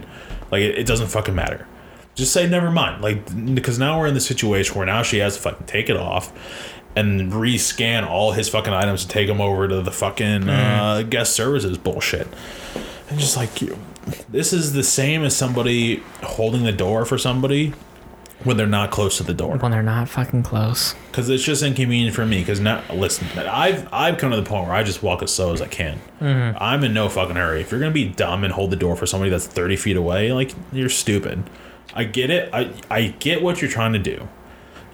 Like 0.52 0.62
it, 0.62 0.80
it 0.80 0.88
doesn't 0.88 1.08
fucking 1.08 1.36
matter. 1.36 1.68
Just 2.16 2.34
say 2.34 2.48
never 2.48 2.72
mind. 2.72 3.02
Like 3.02 3.56
because 3.56 3.80
now 3.80 4.00
we're 4.00 4.08
in 4.08 4.14
the 4.14 4.20
situation 4.22 4.76
where 4.76 4.86
now 4.86 5.04
she 5.04 5.18
has 5.18 5.36
to 5.36 5.42
fucking 5.42 5.68
take 5.68 5.90
it 5.90 5.98
off 5.98 6.34
and 6.96 7.32
rescan 7.32 8.06
all 8.06 8.34
his 8.34 8.50
fucking 8.50 8.74
items 8.74 9.04
to 9.04 9.08
take 9.08 9.28
them 9.28 9.40
over 9.40 9.68
to 9.68 9.82
the 9.82 9.92
fucking 9.92 10.50
uh, 10.50 10.98
mm-hmm. 10.98 11.10
guest 11.10 11.34
services 11.34 11.78
bullshit. 11.78 12.28
And 13.10 13.20
just 13.20 13.38
like 13.38 13.62
you, 13.62 13.78
this 14.30 14.54
is 14.54 14.74
the 14.74 14.84
same 14.84 15.24
as 15.24 15.36
somebody 15.36 16.04
holding 16.24 16.64
the 16.64 16.72
door 16.72 17.06
for 17.06 17.18
somebody 17.18 17.74
when 18.44 18.58
they're 18.58 18.68
not 18.68 18.92
close 18.92 19.18
to 19.18 19.24
the 19.24 19.34
door 19.34 19.58
when 19.58 19.72
they're 19.72 19.84
not 19.84 20.10
fucking 20.10 20.44
close. 20.44 20.96
because 21.12 21.30
it's 21.30 21.44
just 21.44 21.62
inconvenient 21.64 22.16
for 22.16 22.26
me. 22.26 22.40
Because 22.40 22.60
now, 22.60 22.84
listen, 22.94 23.28
I've 23.38 23.88
I've 23.94 24.18
come 24.18 24.32
to 24.32 24.38
the 24.38 24.44
point 24.44 24.66
where 24.68 24.76
I 24.76 24.84
just 24.84 25.04
walk 25.04 25.22
as 25.24 25.34
slow 25.34 25.54
as 25.54 25.62
I 25.62 25.68
can. 25.68 26.00
Mm-hmm. 26.20 26.58
I'm 26.62 26.84
in 26.84 26.94
no 26.94 27.10
fucking 27.10 27.36
hurry. 27.36 27.62
If 27.62 27.72
you're 27.72 27.80
gonna 27.80 27.92
be 27.92 28.10
dumb 28.10 28.44
and 28.44 28.54
hold 28.54 28.72
the 28.72 28.76
door 28.76 28.96
for 28.96 29.06
somebody 29.06 29.30
that's 29.32 29.46
thirty 29.48 29.76
feet 29.76 29.96
away, 29.98 30.32
like 30.34 30.54
you're 30.72 30.90
stupid. 30.90 31.44
I 31.94 32.06
get 32.06 32.30
it. 32.30 32.50
I 32.54 32.74
I 32.90 33.08
get 33.20 33.42
what 33.42 33.62
you're 33.62 33.72
trying 33.72 33.94
to 33.94 34.00
do. 34.00 34.28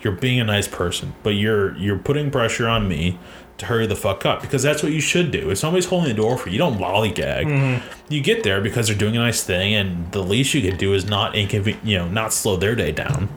You're 0.01 0.13
being 0.13 0.39
a 0.39 0.43
nice 0.43 0.67
person, 0.67 1.13
but 1.23 1.31
you're 1.31 1.75
you're 1.77 1.97
putting 1.97 2.31
pressure 2.31 2.67
on 2.67 2.87
me 2.87 3.17
to 3.57 3.65
hurry 3.65 3.87
the 3.87 3.95
fuck 3.95 4.25
up 4.25 4.41
because 4.41 4.61
that's 4.61 4.83
what 4.83 4.91
you 4.91 5.01
should 5.01 5.31
do. 5.31 5.49
If 5.49 5.57
somebody's 5.57 5.85
holding 5.87 6.09
the 6.09 6.15
door 6.15 6.37
for 6.37 6.49
you, 6.49 6.53
you 6.53 6.59
don't 6.59 6.77
lollygag. 6.77 7.45
Mm-hmm. 7.45 8.13
You 8.13 8.21
get 8.21 8.43
there 8.43 8.61
because 8.61 8.87
they're 8.87 8.97
doing 8.97 9.15
a 9.15 9.19
nice 9.19 9.43
thing, 9.43 9.73
and 9.73 10.11
the 10.11 10.21
least 10.21 10.53
you 10.53 10.61
can 10.61 10.77
do 10.77 10.93
is 10.93 11.05
not 11.05 11.33
inconven- 11.33 11.83
you 11.83 11.97
know, 11.97 12.07
not 12.07 12.33
slow 12.33 12.55
their 12.55 12.75
day 12.75 12.91
down. 12.91 13.29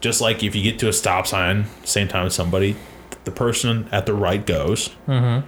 Just 0.00 0.20
like 0.20 0.42
if 0.42 0.54
you 0.56 0.62
get 0.62 0.78
to 0.80 0.88
a 0.88 0.92
stop 0.92 1.26
sign, 1.26 1.66
same 1.84 2.08
time 2.08 2.26
as 2.26 2.34
somebody, 2.34 2.76
the 3.24 3.30
person 3.30 3.88
at 3.92 4.06
the 4.06 4.14
right 4.14 4.44
goes, 4.44 4.90
mm-hmm. 5.06 5.46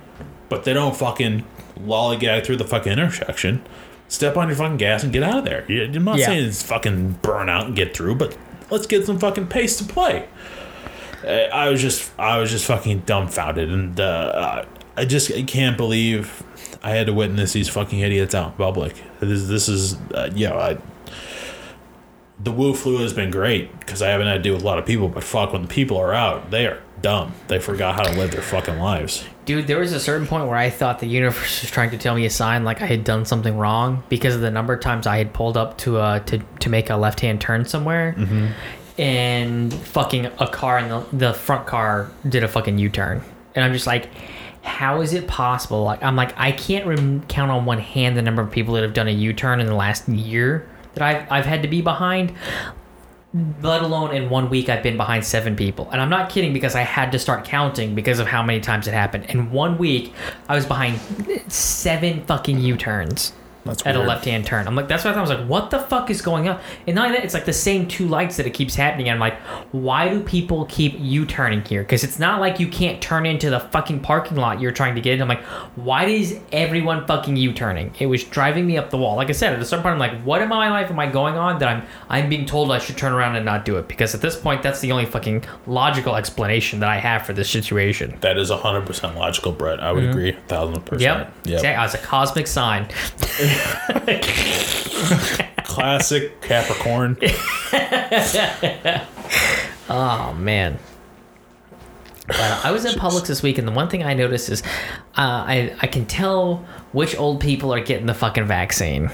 but 0.48 0.64
they 0.64 0.72
don't 0.74 0.94
fucking 0.96 1.44
lollygag 1.80 2.44
through 2.44 2.56
the 2.56 2.64
fucking 2.64 2.92
intersection. 2.92 3.62
Step 4.08 4.36
on 4.36 4.48
your 4.48 4.56
fucking 4.56 4.76
gas 4.76 5.02
and 5.02 5.12
get 5.12 5.22
out 5.22 5.38
of 5.38 5.44
there. 5.44 5.64
I'm 5.68 6.04
not 6.04 6.18
Yeah. 6.18 6.26
saying 6.26 6.44
it's 6.46 6.62
fucking 6.62 7.12
burn 7.22 7.48
out 7.48 7.66
and 7.66 7.74
get 7.74 7.96
through, 7.96 8.16
but 8.16 8.36
let's 8.70 8.86
get 8.86 9.06
some 9.06 9.18
fucking 9.18 9.46
pace 9.46 9.76
to 9.78 9.84
play. 9.84 10.26
Uh, 11.24 11.48
I 11.52 11.68
was 11.68 11.80
just, 11.80 12.12
I 12.18 12.38
was 12.38 12.50
just 12.50 12.66
fucking 12.66 13.00
dumbfounded, 13.00 13.70
and 13.70 13.98
uh, 14.00 14.64
I 14.96 15.04
just 15.04 15.30
I 15.32 15.42
can't 15.42 15.76
believe 15.76 16.42
I 16.82 16.90
had 16.90 17.06
to 17.06 17.12
witness 17.14 17.52
these 17.52 17.68
fucking 17.68 18.00
idiots 18.00 18.34
out 18.34 18.48
in 18.48 18.52
public. 18.54 18.94
This, 19.20 19.46
this 19.46 19.68
is, 19.68 19.94
uh, 20.12 20.30
you 20.34 20.48
know, 20.48 20.56
I, 20.58 20.78
the 22.42 22.50
Wu 22.50 22.74
flu 22.74 22.98
has 22.98 23.12
been 23.12 23.30
great 23.30 23.78
because 23.78 24.02
I 24.02 24.08
haven't 24.08 24.26
had 24.26 24.34
to 24.34 24.42
deal 24.42 24.54
with 24.54 24.62
a 24.62 24.66
lot 24.66 24.78
of 24.78 24.86
people, 24.86 25.08
but 25.08 25.22
fuck, 25.22 25.52
when 25.52 25.62
the 25.62 25.68
people 25.68 25.96
are 25.96 26.12
out, 26.12 26.50
they 26.50 26.66
are 26.66 26.82
dumb. 27.00 27.34
They 27.48 27.58
forgot 27.58 27.94
how 27.94 28.02
to 28.02 28.18
live 28.18 28.32
their 28.32 28.42
fucking 28.42 28.78
lives. 28.78 29.24
Dude, 29.44 29.66
there 29.66 29.78
was 29.78 29.92
a 29.92 30.00
certain 30.00 30.26
point 30.26 30.46
where 30.48 30.56
I 30.56 30.70
thought 30.70 30.98
the 31.00 31.06
universe 31.06 31.62
was 31.62 31.70
trying 31.70 31.90
to 31.90 31.98
tell 31.98 32.14
me 32.14 32.26
a 32.26 32.30
sign 32.30 32.64
like 32.64 32.80
I 32.80 32.86
had 32.86 33.04
done 33.04 33.24
something 33.24 33.56
wrong 33.56 34.02
because 34.08 34.34
of 34.34 34.40
the 34.40 34.50
number 34.50 34.72
of 34.72 34.80
times 34.80 35.06
I 35.06 35.18
had 35.18 35.32
pulled 35.32 35.56
up 35.56 35.78
to 35.78 35.98
uh 35.98 36.20
to, 36.20 36.38
to 36.38 36.68
make 36.68 36.90
a 36.90 36.96
left 36.96 37.20
hand 37.20 37.40
turn 37.40 37.64
somewhere. 37.64 38.14
And 38.98 39.72
fucking 39.72 40.26
a 40.26 40.46
car 40.46 40.78
in 40.78 40.88
the, 40.88 41.06
the 41.12 41.34
front 41.34 41.66
car 41.66 42.10
did 42.28 42.44
a 42.44 42.48
fucking 42.48 42.78
U 42.78 42.88
turn. 42.88 43.22
And 43.54 43.64
I'm 43.64 43.72
just 43.72 43.86
like, 43.86 44.10
how 44.62 45.00
is 45.00 45.12
it 45.12 45.26
possible? 45.26 45.82
Like, 45.82 46.02
I'm 46.02 46.16
like, 46.16 46.32
I 46.38 46.52
can't 46.52 46.86
rem- 46.86 47.24
count 47.26 47.50
on 47.50 47.64
one 47.64 47.78
hand 47.78 48.16
the 48.16 48.22
number 48.22 48.42
of 48.42 48.50
people 48.50 48.74
that 48.74 48.82
have 48.82 48.94
done 48.94 49.08
a 49.08 49.12
U 49.12 49.32
turn 49.32 49.60
in 49.60 49.66
the 49.66 49.74
last 49.74 50.08
year 50.08 50.68
that 50.94 51.02
I've, 51.02 51.32
I've 51.32 51.46
had 51.46 51.62
to 51.62 51.68
be 51.68 51.80
behind 51.80 52.34
let 53.62 53.82
alone 53.82 54.14
in 54.14 54.28
one 54.28 54.50
week 54.50 54.68
I've 54.68 54.82
been 54.82 54.96
behind 54.96 55.24
seven 55.24 55.56
people. 55.56 55.88
And 55.90 56.00
I'm 56.00 56.10
not 56.10 56.30
kidding 56.30 56.52
because 56.52 56.74
I 56.74 56.82
had 56.82 57.12
to 57.12 57.18
start 57.18 57.44
counting 57.44 57.94
because 57.94 58.18
of 58.18 58.26
how 58.26 58.42
many 58.42 58.60
times 58.60 58.86
it 58.86 58.94
happened. 58.94 59.26
In 59.26 59.50
one 59.50 59.78
week, 59.78 60.12
I 60.48 60.54
was 60.54 60.66
behind 60.66 61.00
seven 61.50 62.24
fucking 62.24 62.58
U-turns. 62.58 63.32
That's 63.64 63.86
At 63.86 63.96
a 63.96 64.00
left-hand 64.00 64.44
turn, 64.44 64.66
I'm 64.66 64.74
like, 64.74 64.88
that's 64.88 65.04
why 65.04 65.10
I 65.10 65.14
thought. 65.14 65.20
I 65.20 65.22
was 65.22 65.30
like, 65.30 65.46
what 65.46 65.70
the 65.70 65.78
fuck 65.78 66.10
is 66.10 66.20
going 66.20 66.48
on? 66.48 66.60
And 66.86 66.96
not 66.96 67.06
only 67.06 67.18
that, 67.18 67.24
it's 67.24 67.34
like 67.34 67.44
the 67.44 67.52
same 67.52 67.86
two 67.86 68.08
lights 68.08 68.36
that 68.36 68.46
it 68.46 68.50
keeps 68.50 68.74
happening. 68.74 69.08
And 69.08 69.14
I'm 69.14 69.20
like, 69.20 69.38
why 69.72 70.08
do 70.08 70.20
people 70.20 70.64
keep 70.66 70.94
U-turning 70.98 71.62
here? 71.62 71.82
Because 71.82 72.02
it's 72.02 72.18
not 72.18 72.40
like 72.40 72.58
you 72.58 72.66
can't 72.66 73.00
turn 73.00 73.24
into 73.24 73.50
the 73.50 73.60
fucking 73.60 74.00
parking 74.00 74.36
lot 74.36 74.60
you're 74.60 74.72
trying 74.72 74.96
to 74.96 75.00
get. 75.00 75.14
in. 75.14 75.22
I'm 75.22 75.28
like, 75.28 75.44
why 75.76 76.06
is 76.06 76.40
everyone 76.50 77.06
fucking 77.06 77.36
U-turning? 77.36 77.94
It 77.98 78.06
was 78.06 78.24
driving 78.24 78.66
me 78.66 78.78
up 78.78 78.90
the 78.90 78.98
wall. 78.98 79.14
Like 79.16 79.28
I 79.28 79.32
said, 79.32 79.52
at 79.52 79.60
a 79.60 79.64
certain 79.64 79.82
point, 79.82 79.92
I'm 79.92 79.98
like, 79.98 80.22
what 80.22 80.42
in 80.42 80.48
my 80.48 80.68
life 80.68 80.90
am 80.90 80.98
I 80.98 81.06
going 81.06 81.36
on 81.36 81.58
that 81.60 81.68
I'm 81.68 81.82
I'm 82.08 82.28
being 82.28 82.46
told 82.46 82.72
I 82.72 82.78
should 82.78 82.98
turn 82.98 83.12
around 83.12 83.36
and 83.36 83.44
not 83.44 83.64
do 83.64 83.76
it? 83.76 83.86
Because 83.86 84.14
at 84.14 84.20
this 84.20 84.38
point, 84.38 84.62
that's 84.62 84.80
the 84.80 84.90
only 84.90 85.06
fucking 85.06 85.44
logical 85.66 86.16
explanation 86.16 86.80
that 86.80 86.88
I 86.88 86.98
have 86.98 87.24
for 87.26 87.32
this 87.32 87.48
situation. 87.48 88.18
That 88.20 88.38
is 88.38 88.50
hundred 88.50 88.86
percent 88.86 89.16
logical, 89.16 89.52
Brett. 89.52 89.80
I 89.80 89.92
would 89.92 90.02
mm-hmm. 90.02 90.10
agree, 90.10 90.32
thousand 90.48 90.82
percent. 90.84 91.28
Yep. 91.44 91.54
Exactly. 91.54 91.68
As 91.70 91.94
a 91.94 91.98
cosmic 91.98 92.46
sign. 92.46 92.88
Classic 95.64 96.40
Capricorn. 96.42 97.16
Oh 99.88 100.32
man. 100.34 100.78
But 102.26 102.64
I 102.64 102.70
was 102.70 102.84
in 102.84 102.94
Publix 102.94 103.26
this 103.26 103.42
week, 103.42 103.58
and 103.58 103.66
the 103.66 103.72
one 103.72 103.88
thing 103.88 104.04
I 104.04 104.14
noticed 104.14 104.48
is, 104.48 104.62
uh, 104.62 104.66
I 105.18 105.74
I 105.82 105.86
can 105.86 106.06
tell 106.06 106.64
which 106.92 107.16
old 107.18 107.40
people 107.40 107.74
are 107.74 107.80
getting 107.80 108.06
the 108.06 108.14
fucking 108.14 108.46
vaccine 108.46 109.10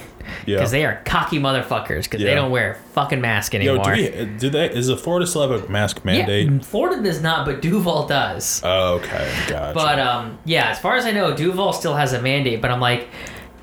Yeah. 0.47 0.57
because 0.59 0.70
they 0.70 0.84
are 0.84 1.01
cocky 1.05 1.39
motherfuckers 1.41 2.05
because 2.05 2.20
they 2.20 2.34
don't 2.34 2.51
wear 2.51 2.72
a 2.72 2.74
fucking 2.93 3.20
mask 3.20 3.55
Yo, 3.55 3.61
anymore. 3.61 3.95
do 3.97 4.03
we? 4.03 4.24
Do 4.39 4.51
they? 4.51 4.70
Is 4.70 4.86
the 4.89 4.97
Florida 4.97 5.26
still 5.26 5.49
have 5.51 5.64
a 5.64 5.68
mask 5.68 6.01
yeah, 6.05 6.26
mandate? 6.26 6.64
Florida 6.64 7.03
does 7.03 7.22
not, 7.22 7.47
but 7.47 7.62
Duval 7.62 8.07
does. 8.07 8.61
Oh, 8.62 8.97
okay, 8.97 9.32
gotcha. 9.49 9.74
But 9.74 9.99
um, 9.99 10.39
yeah, 10.45 10.70
as 10.70 10.78
far 10.78 10.97
as 10.97 11.07
I 11.07 11.11
know, 11.11 11.34
Duval 11.34 11.72
still 11.72 11.95
has 11.97 12.12
a 12.12 12.20
mandate. 12.22 12.61
But 12.61 12.70
I'm 12.70 12.80
like, 12.80 13.09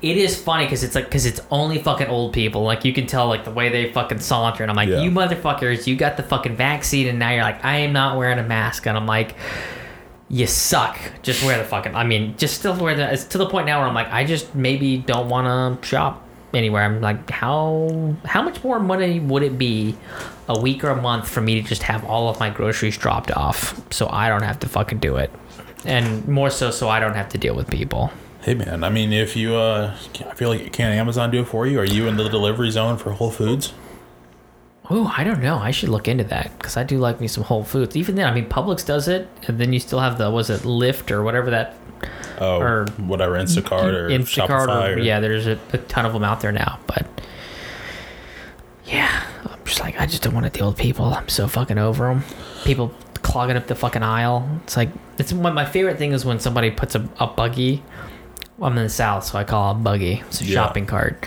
it 0.02 0.16
is 0.16 0.40
funny 0.40 0.64
because 0.64 0.84
it's 0.84 0.94
like 0.94 1.04
because 1.06 1.26
it's 1.26 1.40
only 1.50 1.78
fucking 1.78 2.08
old 2.08 2.32
people. 2.32 2.62
Like 2.62 2.84
you 2.84 2.92
can 2.92 3.06
tell 3.06 3.26
like 3.28 3.44
the 3.44 3.50
way 3.50 3.68
they 3.68 3.92
fucking 3.92 4.20
saunter, 4.20 4.62
and 4.62 4.70
I'm 4.70 4.76
like, 4.76 4.88
Yeah. 4.88 5.00
you 5.02 5.10
motherfuckers, 5.10 5.86
you 5.86 5.96
got 5.96 6.16
the 6.16 6.22
fucking 6.22 6.56
vaccine, 6.56 7.06
and 7.08 7.18
now 7.18 7.30
you're 7.30 7.42
like, 7.42 7.64
I 7.64 7.78
am 7.78 7.92
not 7.92 8.16
wearing 8.16 8.38
a 8.38 8.44
mask, 8.44 8.86
and 8.86 8.96
I'm 8.96 9.06
like. 9.06 9.34
You 10.28 10.48
suck. 10.48 10.98
Just 11.22 11.44
wear 11.44 11.56
the 11.56 11.62
fucking. 11.62 11.94
I 11.94 12.02
mean, 12.02 12.36
just 12.36 12.56
still 12.58 12.74
wear 12.76 12.96
the. 12.96 13.12
It's 13.12 13.22
to 13.26 13.38
the 13.38 13.46
point 13.48 13.66
now 13.66 13.78
where 13.78 13.86
I'm 13.86 13.94
like, 13.94 14.10
I 14.10 14.24
just 14.24 14.56
maybe 14.56 14.98
don't 14.98 15.28
want 15.28 15.80
to 15.80 15.86
shop 15.86 16.20
anywhere. 16.52 16.82
I'm 16.82 17.00
like, 17.00 17.30
how 17.30 18.16
how 18.24 18.42
much 18.42 18.64
more 18.64 18.80
money 18.80 19.20
would 19.20 19.44
it 19.44 19.56
be 19.56 19.96
a 20.48 20.58
week 20.58 20.82
or 20.82 20.88
a 20.90 21.00
month 21.00 21.28
for 21.28 21.40
me 21.40 21.62
to 21.62 21.68
just 21.68 21.84
have 21.84 22.04
all 22.04 22.28
of 22.28 22.40
my 22.40 22.50
groceries 22.50 22.98
dropped 22.98 23.30
off 23.30 23.80
so 23.92 24.08
I 24.08 24.28
don't 24.28 24.42
have 24.42 24.58
to 24.60 24.68
fucking 24.68 24.98
do 24.98 25.14
it, 25.14 25.30
and 25.84 26.26
more 26.26 26.50
so 26.50 26.72
so 26.72 26.88
I 26.88 26.98
don't 26.98 27.14
have 27.14 27.28
to 27.28 27.38
deal 27.38 27.54
with 27.54 27.70
people. 27.70 28.10
Hey 28.46 28.54
man, 28.54 28.84
I 28.84 28.90
mean, 28.90 29.12
if 29.12 29.34
you, 29.34 29.56
uh, 29.56 29.92
I 30.24 30.34
feel 30.36 30.50
like 30.50 30.72
can 30.72 30.92
Amazon 30.92 31.32
do 31.32 31.40
it 31.40 31.48
for 31.48 31.66
you? 31.66 31.80
Are 31.80 31.84
you 31.84 32.06
in 32.06 32.16
the 32.16 32.28
delivery 32.28 32.70
zone 32.70 32.96
for 32.96 33.10
Whole 33.10 33.32
Foods? 33.32 33.72
Oh, 34.88 35.12
I 35.16 35.24
don't 35.24 35.42
know. 35.42 35.56
I 35.58 35.72
should 35.72 35.88
look 35.88 36.06
into 36.06 36.22
that 36.22 36.56
because 36.56 36.76
I 36.76 36.84
do 36.84 36.98
like 36.98 37.20
me 37.20 37.26
some 37.26 37.42
Whole 37.42 37.64
Foods. 37.64 37.96
Even 37.96 38.14
then, 38.14 38.28
I 38.28 38.32
mean, 38.32 38.48
Publix 38.48 38.86
does 38.86 39.08
it, 39.08 39.28
and 39.48 39.58
then 39.58 39.72
you 39.72 39.80
still 39.80 39.98
have 39.98 40.16
the 40.16 40.30
was 40.30 40.48
it 40.48 40.60
Lyft 40.60 41.10
or 41.10 41.24
whatever 41.24 41.50
that 41.50 41.74
Oh, 42.38 42.60
Or- 42.60 42.86
whatever, 42.98 43.34
Instacart 43.34 43.92
or 43.92 44.08
Instacart. 44.10 44.46
Shopify. 44.68 44.90
Or, 44.90 44.94
or- 44.94 44.98
yeah, 45.00 45.18
there's 45.18 45.48
a, 45.48 45.58
a 45.72 45.78
ton 45.78 46.06
of 46.06 46.12
them 46.12 46.22
out 46.22 46.40
there 46.40 46.52
now. 46.52 46.78
But 46.86 47.04
yeah, 48.84 49.26
I'm 49.42 49.64
just 49.64 49.80
like 49.80 50.00
I 50.00 50.06
just 50.06 50.22
don't 50.22 50.34
want 50.34 50.46
to 50.46 50.56
deal 50.56 50.68
with 50.68 50.78
people. 50.78 51.06
I'm 51.06 51.28
so 51.28 51.48
fucking 51.48 51.78
over 51.78 52.06
them. 52.06 52.22
People 52.64 52.94
clogging 53.22 53.56
up 53.56 53.66
the 53.66 53.74
fucking 53.74 54.04
aisle. 54.04 54.48
It's 54.62 54.76
like 54.76 54.90
it's 55.18 55.32
one 55.32 55.52
my 55.52 55.64
favorite 55.64 55.98
thing 55.98 56.12
is 56.12 56.24
when 56.24 56.38
somebody 56.38 56.70
puts 56.70 56.94
a, 56.94 57.08
a 57.18 57.26
buggy. 57.26 57.82
I'm 58.60 58.76
in 58.78 58.84
the 58.84 58.88
south, 58.88 59.24
so 59.24 59.38
I 59.38 59.44
call 59.44 59.70
it 59.70 59.72
a 59.72 59.78
buggy. 59.78 60.22
It's 60.28 60.40
a 60.40 60.44
Yeah. 60.44 60.54
shopping 60.54 60.86
cart. 60.86 61.26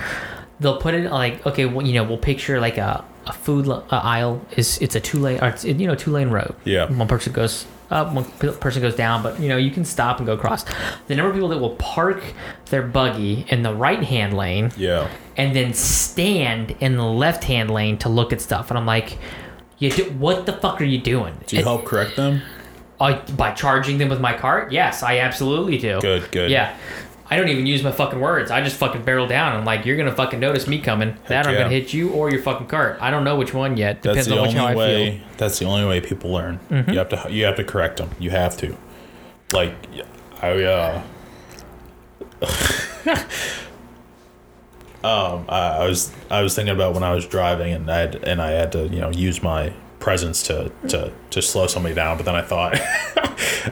They'll 0.60 0.78
put 0.78 0.94
it 0.94 1.12
like 1.12 1.46
okay, 1.46 1.66
well, 1.66 1.86
you 1.86 1.94
know, 1.94 2.04
we'll 2.04 2.18
picture 2.18 2.60
like 2.60 2.78
a 2.78 3.04
a 3.28 3.34
food 3.34 3.68
uh, 3.70 3.82
aisle 3.92 4.42
is 4.58 4.78
it's 4.80 4.96
a 4.96 5.00
two 5.00 5.20
lane 5.20 5.40
or 5.42 5.50
it's 5.50 5.64
you 5.64 5.86
know 5.88 5.96
two 5.96 6.12
lane 6.12 6.30
road. 6.30 6.56
Yeah. 6.64 6.90
One 6.92 7.08
person 7.08 7.32
goes 7.32 7.66
up, 7.92 8.14
one 8.14 8.24
pe- 8.40 8.54
person 8.58 8.82
goes 8.82 8.96
down, 8.96 9.22
but 9.24 9.40
you 9.40 9.48
know 9.50 9.58
you 9.58 9.70
can 9.72 9.86
stop 9.86 10.18
and 10.18 10.26
go 10.26 10.34
across. 10.34 10.66
The 11.08 11.16
number 11.16 11.30
of 11.30 11.36
people 11.36 11.50
that 11.50 11.60
will 11.60 11.76
park 11.76 12.24
their 12.72 12.82
buggy 12.82 13.46
in 13.50 13.62
the 13.64 13.74
right 13.74 14.02
hand 14.04 14.36
lane 14.36 14.72
Yeah. 14.78 15.08
and 15.38 15.56
then 15.56 15.74
stand 15.74 16.76
in 16.80 16.98
the 16.98 17.04
left 17.06 17.44
hand 17.44 17.70
lane 17.70 17.98
to 18.00 18.10
look 18.10 18.34
at 18.34 18.42
stuff, 18.42 18.70
and 18.72 18.78
I'm 18.80 18.86
like, 18.88 19.18
you 19.78 19.92
do, 19.92 20.04
what 20.18 20.46
the 20.46 20.54
fuck 20.54 20.82
are 20.82 20.86
you 20.86 20.98
doing? 21.00 21.36
Do 21.46 21.56
you 21.56 21.62
It- 21.62 21.66
help 21.66 21.86
correct 21.86 22.16
them? 22.16 22.42
uh, 23.00 23.18
by 23.38 23.52
charging 23.52 23.98
them 23.98 24.10
with 24.10 24.20
my 24.20 24.34
cart? 24.34 24.72
Yes, 24.72 25.04
I 25.04 25.20
absolutely 25.20 25.78
do. 25.78 26.00
Good, 26.02 26.32
good. 26.32 26.50
Yeah. 26.52 26.74
I 27.32 27.38
don't 27.38 27.50
even 27.50 27.68
use 27.68 27.84
my 27.84 27.92
fucking 27.92 28.20
words. 28.20 28.50
I 28.50 28.62
just 28.62 28.78
fucking 28.78 29.04
barrel 29.04 29.28
down. 29.28 29.56
I'm 29.56 29.66
like, 29.66 29.86
you're 29.86 29.98
gonna 29.98 30.16
fucking 30.16 30.40
notice 30.40 30.68
me 30.68 30.80
coming. 30.80 31.16
that 31.28 31.46
I'm 31.46 31.54
yeah. 31.54 31.64
gonna 31.64 31.74
hit 31.74 31.94
you 31.94 32.10
or 32.12 32.32
your 32.32 32.42
fucking 32.42 32.68
cart. 32.68 32.98
I 33.02 33.12
don't 33.12 33.24
know 33.24 33.36
which 33.36 33.54
one 33.54 33.78
yet. 33.78 34.02
That's 34.02 34.26
Depends 34.26 34.28
the 34.28 34.38
on 34.38 34.42
which 34.48 34.54
how 34.54 34.68
only 34.68 34.74
I 34.74 34.78
way. 34.78 35.06
feel. 35.12 35.14
Mm-hmm. 35.20 35.38
That's 35.38 35.60
the 35.60 35.66
only 35.66 35.86
way 35.86 36.02
people 36.02 36.32
learn. 36.32 36.60
You 36.70 36.98
have 36.98 37.10
to. 37.10 37.28
You 37.30 37.46
have 37.46 37.56
to 37.58 37.64
correct 37.64 37.98
them. 37.98 38.10
You 38.20 38.32
have 38.32 38.58
to. 38.58 38.76
Like, 39.54 39.76
I 40.42 40.64
uh. 40.64 41.04
um, 45.04 45.46
I, 45.50 45.78
I 45.78 45.88
was 45.88 46.14
I 46.30 46.42
was 46.42 46.56
thinking 46.56 46.74
about 46.74 46.94
when 46.94 47.04
I 47.04 47.14
was 47.14 47.26
driving 47.26 47.74
and 47.74 47.92
I 47.92 47.98
had, 47.98 48.16
and 48.16 48.42
I 48.42 48.52
had 48.52 48.72
to 48.74 48.88
you 48.88 49.00
know 49.00 49.12
use 49.12 49.44
my 49.44 49.74
presence 50.00 50.44
to 50.44 50.72
to 50.88 51.12
to 51.32 51.42
slow 51.42 51.68
somebody 51.68 51.96
down, 51.96 52.18
but 52.18 52.26
then 52.26 52.36
I 52.36 52.42
thought 52.42 52.80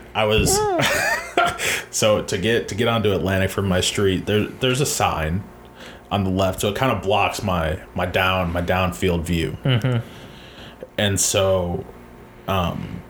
I 0.15 0.25
was 0.25 0.57
so 1.91 2.21
to 2.23 2.37
get 2.37 2.67
to 2.69 2.75
get 2.75 2.87
onto 2.87 3.11
Atlantic 3.13 3.49
from 3.49 3.67
my 3.67 3.81
street. 3.81 4.25
There 4.25 4.45
there's 4.45 4.81
a 4.81 4.85
sign 4.85 5.43
on 6.11 6.23
the 6.23 6.29
left, 6.29 6.61
so 6.61 6.69
it 6.69 6.75
kind 6.75 6.91
of 6.91 7.01
blocks 7.03 7.43
my 7.43 7.79
my 7.95 8.05
down 8.05 8.51
my 8.53 8.61
downfield 8.61 9.23
view 9.23 9.57
and 10.97 11.19
so 11.19 11.85
um 12.47 13.01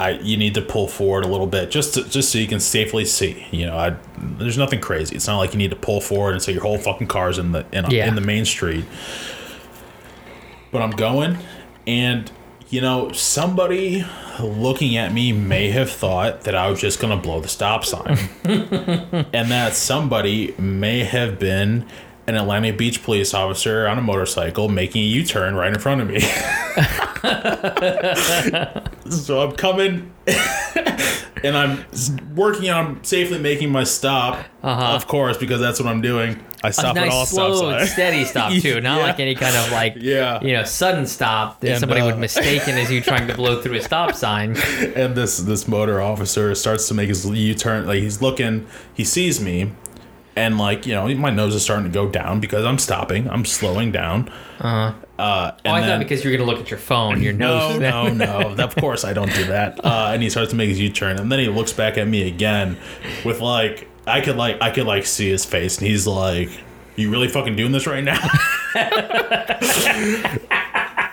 I 0.00 0.10
you 0.10 0.36
need 0.36 0.54
to 0.54 0.62
pull 0.62 0.86
forward 0.86 1.24
a 1.24 1.28
little 1.28 1.46
bit 1.46 1.70
just 1.72 1.94
to, 1.94 2.04
just 2.04 2.30
so 2.30 2.38
you 2.38 2.46
can 2.46 2.60
safely 2.60 3.04
see. 3.04 3.46
You 3.50 3.66
know, 3.66 3.76
I 3.76 3.96
there's 4.18 4.56
nothing 4.58 4.80
crazy. 4.80 5.16
It's 5.16 5.26
not 5.26 5.38
like 5.38 5.52
you 5.54 5.58
need 5.58 5.70
to 5.70 5.76
pull 5.76 6.00
forward 6.00 6.34
and 6.34 6.42
so 6.42 6.52
your 6.52 6.62
whole 6.62 6.78
fucking 6.78 7.08
car's 7.08 7.38
in 7.38 7.50
the 7.52 7.66
in, 7.72 7.84
a, 7.84 7.90
Yeah. 7.90 8.06
in 8.06 8.14
the 8.14 8.20
main 8.20 8.44
street. 8.44 8.84
But 10.70 10.82
I'm 10.82 10.90
going 10.92 11.38
and 11.86 12.30
you 12.70 12.80
know, 12.80 13.12
somebody 13.12 14.04
looking 14.40 14.96
at 14.96 15.12
me 15.12 15.32
may 15.32 15.70
have 15.70 15.90
thought 15.90 16.42
that 16.42 16.54
I 16.54 16.68
was 16.68 16.80
just 16.80 17.00
going 17.00 17.16
to 17.16 17.22
blow 17.22 17.40
the 17.40 17.48
stop 17.48 17.84
sign. 17.84 18.18
and 18.44 19.50
that 19.50 19.74
somebody 19.74 20.54
may 20.58 21.04
have 21.04 21.38
been 21.38 21.86
an 22.26 22.34
Atlantic 22.34 22.76
Beach 22.76 23.02
police 23.02 23.32
officer 23.32 23.86
on 23.86 23.96
a 23.96 24.02
motorcycle 24.02 24.68
making 24.68 25.02
a 25.02 25.06
U 25.06 25.24
turn 25.24 25.54
right 25.54 25.72
in 25.72 25.78
front 25.78 26.02
of 26.02 26.08
me. 26.08 26.20
so 29.10 29.40
I'm 29.40 29.52
coming 29.56 30.12
and 31.44 31.56
I'm 31.56 31.84
working 32.34 32.70
on 32.70 33.02
safely 33.04 33.38
making 33.38 33.70
my 33.70 33.84
stop, 33.84 34.44
of 34.62 35.06
course, 35.06 35.36
because 35.36 35.60
that's 35.60 35.80
what 35.80 35.88
I'm 35.88 36.00
doing. 36.00 36.42
I 36.62 36.70
stop 36.70 36.96
at 36.96 37.08
all 37.08 37.20
nice, 37.20 37.30
stop 37.30 37.52
slow, 37.54 37.68
and 37.70 37.78
signs. 37.80 37.92
steady 37.92 38.24
stop 38.24 38.52
too, 38.52 38.80
not 38.80 38.98
Yeah. 38.98 39.04
like 39.04 39.20
any 39.20 39.36
kind 39.36 39.54
of 39.56 39.70
like, 39.70 39.94
Yeah. 39.96 40.40
you 40.42 40.54
know, 40.54 40.64
sudden 40.64 41.06
stop 41.06 41.60
that 41.60 41.70
And, 41.70 41.78
somebody 41.80 42.00
uh, 42.00 42.06
would 42.06 42.18
mistaken 42.18 42.76
as 42.76 42.90
you 42.90 43.00
trying 43.00 43.28
to 43.28 43.34
blow 43.34 43.62
through 43.62 43.76
a 43.76 43.80
stop 43.82 44.14
sign. 44.14 44.56
and 44.96 45.14
this 45.14 45.38
this 45.38 45.68
motor 45.68 46.00
officer 46.02 46.54
starts 46.56 46.88
to 46.88 46.94
make 46.94 47.08
his 47.08 47.24
U-turn. 47.24 47.86
Like 47.86 48.00
he's 48.00 48.20
looking, 48.20 48.66
he 48.92 49.04
sees 49.04 49.40
me, 49.40 49.70
and 50.34 50.58
like 50.58 50.84
you 50.84 50.94
know, 50.94 51.06
my 51.14 51.30
nose 51.30 51.54
is 51.54 51.62
starting 51.62 51.84
to 51.84 51.92
go 51.92 52.08
down 52.08 52.40
because 52.40 52.64
I'm 52.64 52.78
stopping. 52.78 53.30
I'm 53.30 53.44
slowing 53.44 53.92
down. 53.92 54.28
Uh-huh. 54.58 54.94
Uh, 55.18 55.52
Oh, 55.64 55.70
I 55.70 55.80
then, 55.80 55.88
thought 55.90 55.98
because 55.98 56.22
you're 56.24 56.36
gonna 56.36 56.48
look 56.48 56.60
at 56.60 56.70
your 56.70 56.78
phone, 56.78 57.20
your 57.22 57.32
no, 57.32 57.70
nose. 57.70 57.80
no, 57.80 58.08
no. 58.54 58.56
Of 58.64 58.76
course, 58.76 59.04
I 59.04 59.12
don't 59.12 59.32
do 59.34 59.44
that. 59.46 59.84
Uh, 59.84 60.10
and 60.12 60.22
he 60.22 60.30
starts 60.30 60.50
to 60.50 60.56
make 60.56 60.68
his 60.68 60.78
U-turn, 60.80 61.18
and 61.18 61.30
then 61.32 61.38
he 61.40 61.48
looks 61.48 61.72
back 61.72 61.98
at 61.98 62.06
me 62.06 62.26
again, 62.28 62.76
with 63.24 63.40
like 63.40 63.88
I 64.06 64.20
could 64.20 64.36
like 64.36 64.60
I 64.62 64.70
could 64.70 64.86
like 64.86 65.06
see 65.06 65.28
his 65.28 65.44
face, 65.44 65.78
and 65.78 65.86
he's 65.88 66.06
like, 66.06 66.50
"You 66.96 67.10
really 67.10 67.28
fucking 67.28 67.56
doing 67.56 67.72
this 67.72 67.86
right 67.86 68.04
now?" 68.04 68.20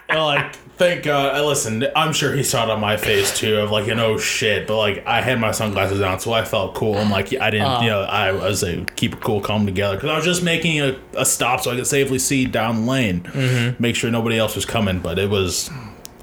And, 0.08 0.20
like, 0.24 0.56
thank 0.78 1.04
God. 1.04 1.36
I 1.36 1.42
listened. 1.42 1.90
I'm 1.96 2.14
sure 2.14 2.34
he 2.34 2.44
saw 2.44 2.64
it 2.64 2.70
on 2.70 2.80
my 2.80 2.98
face 2.98 3.38
too, 3.38 3.58
of 3.60 3.72
like, 3.72 3.88
you 3.88 3.96
know, 3.96 4.18
shit. 4.18 4.68
But 4.68 4.78
like, 4.78 5.06
I 5.06 5.22
had 5.22 5.40
my 5.40 5.52
sunglasses 5.52 6.02
on, 6.02 6.20
so 6.20 6.34
I 6.34 6.44
felt 6.44 6.76
cool. 6.76 6.98
I'm 6.98 7.10
like, 7.10 7.34
I 7.40 7.50
didn't, 7.50 7.84
you 7.84 7.92
uh. 7.92 7.94
know, 7.94 8.02
I 8.02 8.32
was 8.32 8.64
a 8.64 8.86
keep 8.96 9.14
it 9.14 9.22
cool, 9.22 9.42
calm 9.42 9.66
together, 9.66 9.96
because 9.96 10.10
I 10.10 10.16
was 10.16 10.26
just 10.26 10.44
making 10.44 10.82
a, 10.82 11.00
a 11.18 11.26
stop 11.26 11.62
so 11.62 11.72
I 11.72 11.76
could 11.76 11.88
safely 11.88 12.20
see 12.20 12.46
down 12.46 12.82
the 12.82 12.92
lane, 12.92 13.22
mm-hmm. 13.22 13.82
make 13.82 13.96
sure 13.96 14.12
nobody 14.12 14.38
else 14.38 14.56
was 14.56 14.66
coming. 14.66 15.00
But 15.00 15.20
it 15.20 15.30
was, 15.30 15.70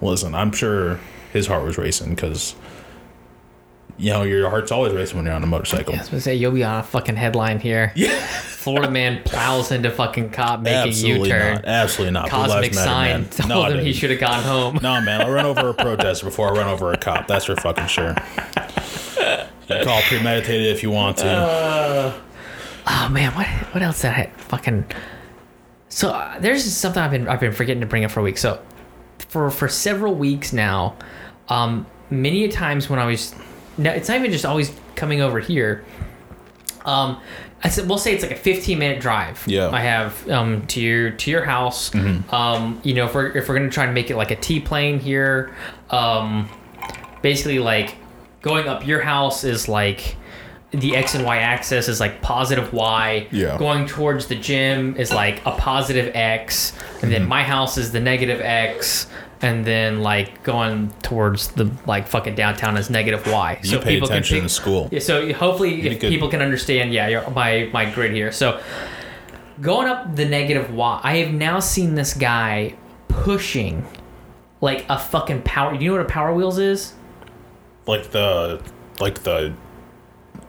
listen, 0.01 0.35
I'm 0.35 0.53
sure 0.53 1.01
his 1.33 1.47
heart 1.47 1.65
was 1.65 1.79
racing 1.79 2.15
because. 2.15 2.55
You 3.99 4.11
know, 4.11 4.23
your 4.23 4.49
heart's 4.51 4.73
always 4.73 4.93
racing 4.93 5.17
when 5.17 5.27
you're 5.27 5.35
on 5.35 5.43
a 5.43 5.47
motorcycle. 5.47 5.95
I 5.95 5.99
was 5.99 6.09
gonna 6.09 6.21
say 6.21 6.35
you'll 6.35 6.53
be 6.53 6.65
on 6.65 6.81
a 6.81 6.83
fucking 6.83 7.17
headline 7.17 7.61
here. 7.61 7.93
Yeah, 7.95 8.19
Florida 8.27 8.91
man 8.91 9.23
plows 9.25 9.71
into 9.71 9.91
fucking 9.91 10.31
cop 10.31 10.61
making 10.61 11.07
U-turn. 11.07 11.63
Absolutely 11.65 12.13
not. 12.13 12.29
Cosmic 12.29 12.75
Lives 12.75 12.77
Matter, 12.77 12.89
sign 12.89 13.25
told 13.29 13.49
No, 13.49 13.65
him 13.79 13.85
he 13.85 13.93
should 13.93 14.11
have 14.11 14.21
gone 14.21 14.43
home. 14.43 14.79
No, 14.83 15.01
man, 15.01 15.21
I'll 15.21 15.31
run 15.31 15.47
over 15.47 15.69
a 15.69 15.75
protester 15.75 16.27
before 16.27 16.49
I 16.49 16.59
run 16.59 16.69
over 16.69 16.93
a 16.93 16.97
cop. 16.97 17.27
That's 17.29 17.45
for 17.45 17.57
fucking 17.57 17.87
sure. 17.87 18.15
You 18.47 19.79
can 19.79 19.85
call 19.85 20.01
premeditated 20.03 20.67
if 20.75 20.83
you 20.83 20.91
want 20.91 21.19
to. 21.19 22.21
Oh 22.87 23.09
man, 23.11 23.33
what 23.35 23.47
what 23.75 23.83
else 23.83 24.03
did 24.03 24.11
I 24.11 24.31
fucking? 24.37 24.85
So 25.89 26.09
uh, 26.11 26.39
there's 26.41 26.65
something 26.65 27.03
I've 27.03 27.11
been 27.11 27.29
I've 27.29 27.41
been 27.41 27.53
forgetting 27.53 27.81
to 27.83 27.87
bring 27.87 28.05
up 28.05 28.11
for 28.11 28.21
a 28.21 28.23
week. 28.25 28.39
So 28.39 28.61
for 29.29 29.51
for 29.51 29.69
several 29.69 30.15
weeks 30.15 30.53
now, 30.53 30.97
um, 31.49 31.87
many 32.11 32.45
a 32.45 32.51
times 32.51 32.89
when 32.91 32.99
I 32.99 33.07
was, 33.07 33.35
no, 33.79 33.91
it's 33.91 34.09
not 34.09 34.19
even 34.19 34.31
just 34.33 34.45
always 34.45 34.73
coming 34.97 35.21
over 35.21 35.41
here. 35.41 35.85
Um, 36.85 37.21
I 37.65 37.69
said 37.69 37.89
we'll 37.89 37.99
say 37.99 38.13
it's 38.13 38.23
like 38.23 38.33
a 38.33 38.37
15 38.37 38.79
minute 38.79 39.01
drive. 39.01 39.45
Yeah. 39.47 39.71
I 39.71 39.81
have 39.81 40.29
um 40.29 40.67
to 40.69 40.81
your 40.81 41.11
to 41.11 41.31
your 41.31 41.45
house. 41.45 41.91
Mm-hmm. 41.91 42.35
Um, 42.35 42.81
you 42.83 42.95
know 42.95 43.07
if 43.07 43.15
we're 43.15 43.29
if 43.37 43.49
we're 43.49 43.57
gonna 43.57 43.71
try 43.71 43.85
and 43.85 43.95
make 43.95 44.11
it 44.11 44.17
like 44.17 44.31
a 44.33 44.37
T 44.37 44.59
plane 44.61 44.99
here, 44.99 45.55
um, 45.91 46.49
basically 47.23 47.59
like 47.61 47.95
going 48.41 48.67
up 48.67 48.85
your 48.87 49.01
house 49.01 49.45
is 49.45 49.69
like 49.69 50.17
the 50.73 50.97
x 50.97 51.15
and 51.15 51.25
y 51.25 51.37
axis 51.37 51.87
is 51.87 52.01
like 52.01 52.21
positive 52.23 52.73
y 52.73 53.29
Yeah. 53.31 53.57
going 53.59 53.87
towards 53.87 54.27
the 54.27 54.35
gym 54.35 54.97
is 54.97 55.13
like 55.13 55.45
a 55.47 55.53
positive 55.53 56.11
x 56.17 56.73
and 56.73 56.81
Mm-hmm. 57.03 57.11
then 57.11 57.29
my 57.29 57.43
house 57.45 57.77
is 57.79 57.93
the 57.93 58.01
negative 58.01 58.41
x 58.41 59.07
and 59.43 59.65
then 59.65 60.01
like 60.03 60.43
going 60.45 60.91
towards 61.03 61.49
the 61.49 61.71
like 61.87 62.07
fucking 62.09 62.35
downtown 62.35 62.77
is 62.77 62.89
negative 62.89 63.27
y. 63.27 63.61
You 63.63 63.79
pay 63.79 63.99
attention 63.99 64.39
in 64.39 64.49
school. 64.49 64.89
yeah, 64.93 65.01
so 65.01 65.33
hopefully 65.33 65.83
if 65.83 66.01
people 66.01 66.29
can 66.29 66.41
understand 66.41 66.93
yeah 66.93 67.09
your, 67.09 67.31
my 67.31 67.69
my 67.73 67.91
grid 67.91 68.13
here. 68.13 68.33
So 68.33 68.61
going 69.61 69.87
up 69.87 70.17
the 70.17 70.25
negative 70.25 70.73
y 70.75 71.01
i 71.05 71.17
have 71.19 71.33
now 71.33 71.61
seen 71.61 71.95
this 71.95 72.15
guy 72.15 72.75
pushing 73.09 73.87
like 74.63 74.87
a 74.89 74.99
fucking 74.99 75.43
power 75.43 75.77
Do 75.77 75.85
you 75.85 75.91
know 75.91 75.99
what 75.99 76.07
a 76.07 76.09
power 76.09 76.33
wheels 76.33 76.59
is? 76.59 76.95
Like 77.87 78.11
the, 78.13 78.63
like 79.01 79.23
the, 79.25 79.53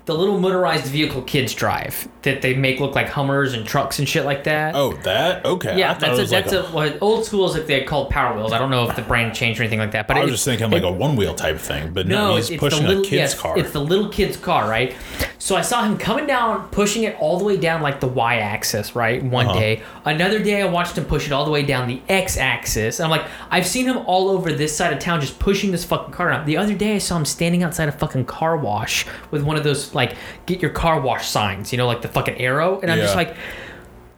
the 0.06 0.14
little 0.14 0.38
motorized 0.38 0.86
vehicle 0.88 1.22
kids 1.22 1.54
drive 1.54 2.10
that 2.24 2.41
they 2.41 2.54
make 2.54 2.80
look 2.82 2.93
like 2.93 3.08
Hummers 3.08 3.54
and 3.54 3.66
trucks 3.66 3.99
and 3.99 4.08
shit 4.10 4.26
like 4.26 4.43
that. 4.43 4.76
Oh, 4.76 4.93
that 5.04 5.45
okay. 5.45 5.78
Yeah, 5.80 5.91
I 5.91 5.93
that's 5.93 6.18
a, 6.18 6.22
was 6.22 6.32
like 6.32 6.45
that's 6.45 6.56
a, 6.56 6.64
what 6.74 6.97
old 7.01 7.26
school 7.26 7.49
is 7.49 7.56
if 7.56 7.68
they 7.68 7.84
called 7.86 8.10
Power 8.10 8.36
Wheels. 8.36 8.51
I 8.51 8.58
don't 8.60 8.70
know 8.72 8.89
if 8.89 8.95
the 8.97 9.01
brand 9.01 9.34
changed 9.34 9.60
or 9.60 9.64
anything 9.64 9.80
like 9.80 9.91
that. 9.91 10.08
But 10.08 10.18
I 10.18 10.22
was 10.22 10.30
it- 10.30 10.34
just 10.34 10.45
thinking 10.45 10.70
like 10.72 10.84
a 10.84 10.91
one 10.91 11.16
wheel 11.16 11.34
type 11.36 11.58
thing, 11.58 11.93
but 11.93 12.08
no, 12.08 12.30
no, 12.32 12.36
he's 12.36 12.49
it's 12.49 12.60
pushing 12.60 12.84
the 12.84 12.89
little 12.89 13.04
a 13.04 13.06
kid's 13.06 13.14
yes, 13.14 13.39
car. 13.39 13.58
It's 13.58 13.72
the 13.72 13.82
little 13.82 14.10
kid's 14.10 14.36
car, 14.36 14.68
right? 14.70 14.93
So 15.39 15.56
I 15.58 15.62
saw 15.62 15.84
him 15.84 15.97
coming 15.97 16.26
down, 16.26 16.68
pushing 16.70 17.04
it 17.04 17.18
all 17.20 17.38
the 17.38 17.43
way 17.43 17.58
down 17.58 17.82
like 17.82 17.99
the 17.99 18.08
y 18.08 18.38
axis, 18.38 18.95
right? 18.95 19.22
One 19.24 19.47
Uh-huh. 19.47 19.60
day. 19.60 19.84
Another 20.06 20.39
day 20.39 20.62
I 20.62 20.66
watched 20.66 20.97
him 20.97 21.06
push 21.06 21.26
it 21.28 21.32
all 21.34 21.43
the 21.45 21.51
way 21.51 21.64
down 21.64 21.88
the 21.88 22.01
x 22.10 22.38
axis. 22.38 22.99
I'm 22.99 23.10
like, 23.10 23.26
I've 23.51 23.68
seen 23.68 23.86
him 23.86 23.97
all 24.06 24.30
over 24.30 24.51
this 24.54 24.76
side 24.76 24.93
of 24.93 24.99
town 24.99 25.20
just 25.22 25.39
pushing 25.39 25.72
this 25.72 25.84
fucking 25.86 26.14
car 26.14 26.30
around. 26.30 26.45
The 26.45 26.58
other 26.58 26.74
day 26.74 26.95
I 26.95 26.97
saw 26.97 27.18
him 27.18 27.26
standing 27.26 27.62
outside 27.64 27.89
a 27.89 27.91
fucking 27.91 28.26
car 28.26 28.56
wash 28.58 29.06
with 29.32 29.43
one 29.43 29.58
of 29.58 29.64
those 29.64 29.92
like 29.95 30.15
get 30.45 30.61
your 30.61 30.71
car 30.71 30.99
wash 30.99 31.27
signs, 31.27 31.71
you 31.71 31.77
know, 31.77 31.87
like 31.87 32.01
the 32.01 32.07
fucking 32.07 32.37
arrow. 32.39 32.79
And 32.81 32.91
I'm 32.91 32.99
just 32.99 33.13
Yeah. 33.13 33.17
like, 33.23 33.35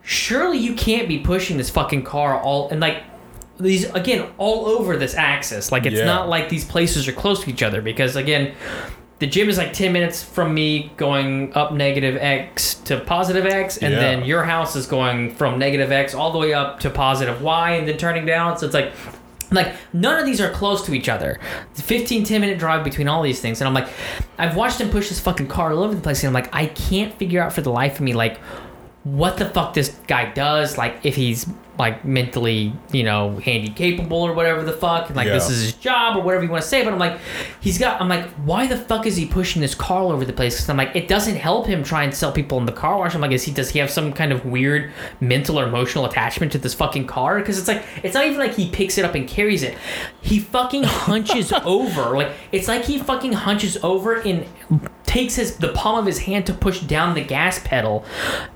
surely 0.03 0.57
you 0.57 0.73
can't 0.75 1.07
be 1.07 1.19
pushing 1.19 1.57
this 1.57 1.69
fucking 1.69 2.03
car 2.03 2.39
all 2.39 2.69
and 2.69 2.79
like 2.79 3.03
these 3.59 3.89
again 3.91 4.27
all 4.37 4.65
over 4.67 4.97
this 4.97 5.15
axis 5.15 5.71
like 5.71 5.85
it's 5.85 5.95
Yeah. 5.95 6.05
not 6.05 6.29
like 6.29 6.49
these 6.49 6.63
places 6.65 7.07
are 7.07 7.11
close 7.11 7.43
to 7.43 7.49
each 7.49 7.63
other 7.63 7.81
because 7.81 8.15
again 8.15 8.53
the 9.19 9.25
gym 9.27 9.49
is 9.49 9.57
like 9.57 9.71
10 9.73 9.93
minutes 9.93 10.21
from 10.21 10.53
me 10.53 10.91
going 10.97 11.51
up 11.55 11.71
negative 11.73 12.17
x 12.21 12.75
to 12.85 12.99
positive 12.99 13.45
x 13.47 13.77
and 13.77 13.93
Yeah. 13.93 13.99
then 13.99 14.25
your 14.25 14.43
house 14.43 14.75
is 14.75 14.85
going 14.85 15.33
from 15.33 15.57
negative 15.57 15.91
x 15.91 16.13
all 16.13 16.31
the 16.31 16.37
way 16.37 16.53
up 16.53 16.79
to 16.81 16.89
positive 16.91 17.41
y 17.41 17.71
and 17.71 17.87
then 17.87 17.97
turning 17.97 18.25
down 18.27 18.57
so 18.59 18.65
it's 18.67 18.75
like 18.75 18.91
like 19.55 19.73
none 19.93 20.19
of 20.19 20.25
these 20.25 20.39
are 20.39 20.51
close 20.51 20.85
to 20.85 20.93
each 20.93 21.09
other. 21.09 21.39
It's 21.71 21.81
15 21.81 22.23
10 22.23 22.41
minute 22.41 22.59
drive 22.59 22.83
between 22.83 23.07
all 23.07 23.21
these 23.21 23.39
things 23.39 23.61
and 23.61 23.67
i'm 23.67 23.73
like 23.73 23.87
i've 24.37 24.55
watched 24.55 24.79
him 24.79 24.89
push 24.89 25.09
this 25.09 25.19
fucking 25.19 25.47
car 25.47 25.71
all 25.71 25.83
over 25.83 25.95
the 25.95 26.01
place 26.01 26.23
and 26.23 26.27
i'm 26.27 26.33
like 26.33 26.53
i 26.53 26.65
can't 26.67 27.13
figure 27.15 27.41
out 27.41 27.53
for 27.53 27.61
the 27.61 27.71
life 27.71 27.95
of 27.95 28.01
me 28.01 28.13
like 28.13 28.39
what 29.05 29.37
the 29.37 29.45
fuck 29.45 29.75
this 29.75 29.89
guy 30.07 30.31
does, 30.33 30.77
like 30.77 30.97
if 31.03 31.15
he's 31.15 31.47
like 31.77 32.05
mentally, 32.05 32.73
you 32.91 33.03
know, 33.03 33.37
handy 33.37 33.69
capable 33.69 34.17
or 34.17 34.33
whatever 34.33 34.63
the 34.63 34.73
fuck, 34.73 35.07
and 35.07 35.15
like 35.15 35.27
this 35.27 35.49
is 35.49 35.61
his 35.61 35.73
job 35.73 36.17
or 36.17 36.23
whatever 36.23 36.43
you 36.43 36.49
want 36.49 36.63
to 36.63 36.69
say. 36.69 36.83
But 36.83 36.93
I'm 36.93 36.99
like, 36.99 37.19
he's 37.59 37.77
got. 37.77 37.99
I'm 38.01 38.07
like, 38.07 38.25
why 38.45 38.67
the 38.67 38.77
fuck 38.77 39.05
is 39.05 39.15
he 39.15 39.25
pushing 39.25 39.61
this 39.61 39.75
car 39.75 40.01
all 40.01 40.11
over 40.11 40.25
the 40.25 40.33
place? 40.33 40.55
Because 40.55 40.69
I'm 40.69 40.77
like, 40.77 40.95
it 40.95 41.07
doesn't 41.07 41.35
help 41.35 41.67
him 41.67 41.83
try 41.83 42.03
and 42.03 42.13
sell 42.13 42.31
people 42.31 42.57
in 42.59 42.65
the 42.65 42.71
car 42.71 42.97
wash. 42.97 43.13
I'm 43.15 43.21
like, 43.21 43.31
is 43.31 43.43
he 43.43 43.51
does 43.51 43.69
he 43.69 43.79
have 43.79 43.89
some 43.89 44.13
kind 44.13 44.31
of 44.31 44.45
weird 44.45 44.91
mental 45.19 45.59
or 45.59 45.65
emotional 45.67 46.05
attachment 46.05 46.51
to 46.53 46.57
this 46.57 46.73
fucking 46.73 47.07
car? 47.07 47.39
Because 47.39 47.59
it's 47.59 47.67
like 47.67 47.83
it's 48.03 48.13
not 48.13 48.25
even 48.25 48.39
like 48.39 48.55
he 48.55 48.69
picks 48.69 48.97
it 48.97 49.05
up 49.05 49.15
and 49.15 49.27
carries 49.27 49.63
it. 49.63 49.77
He 50.21 50.39
fucking 50.39 50.83
hunches 50.83 51.51
over. 51.65 52.15
Like 52.17 52.31
it's 52.51 52.67
like 52.67 52.85
he 52.85 52.99
fucking 52.99 53.33
hunches 53.33 53.77
over 53.83 54.15
and 54.15 54.45
takes 55.05 55.35
his 55.35 55.57
the 55.57 55.71
palm 55.73 55.99
of 55.99 56.05
his 56.05 56.19
hand 56.19 56.45
to 56.45 56.53
push 56.53 56.81
down 56.81 57.15
the 57.15 57.21
gas 57.21 57.59
pedal 57.63 58.05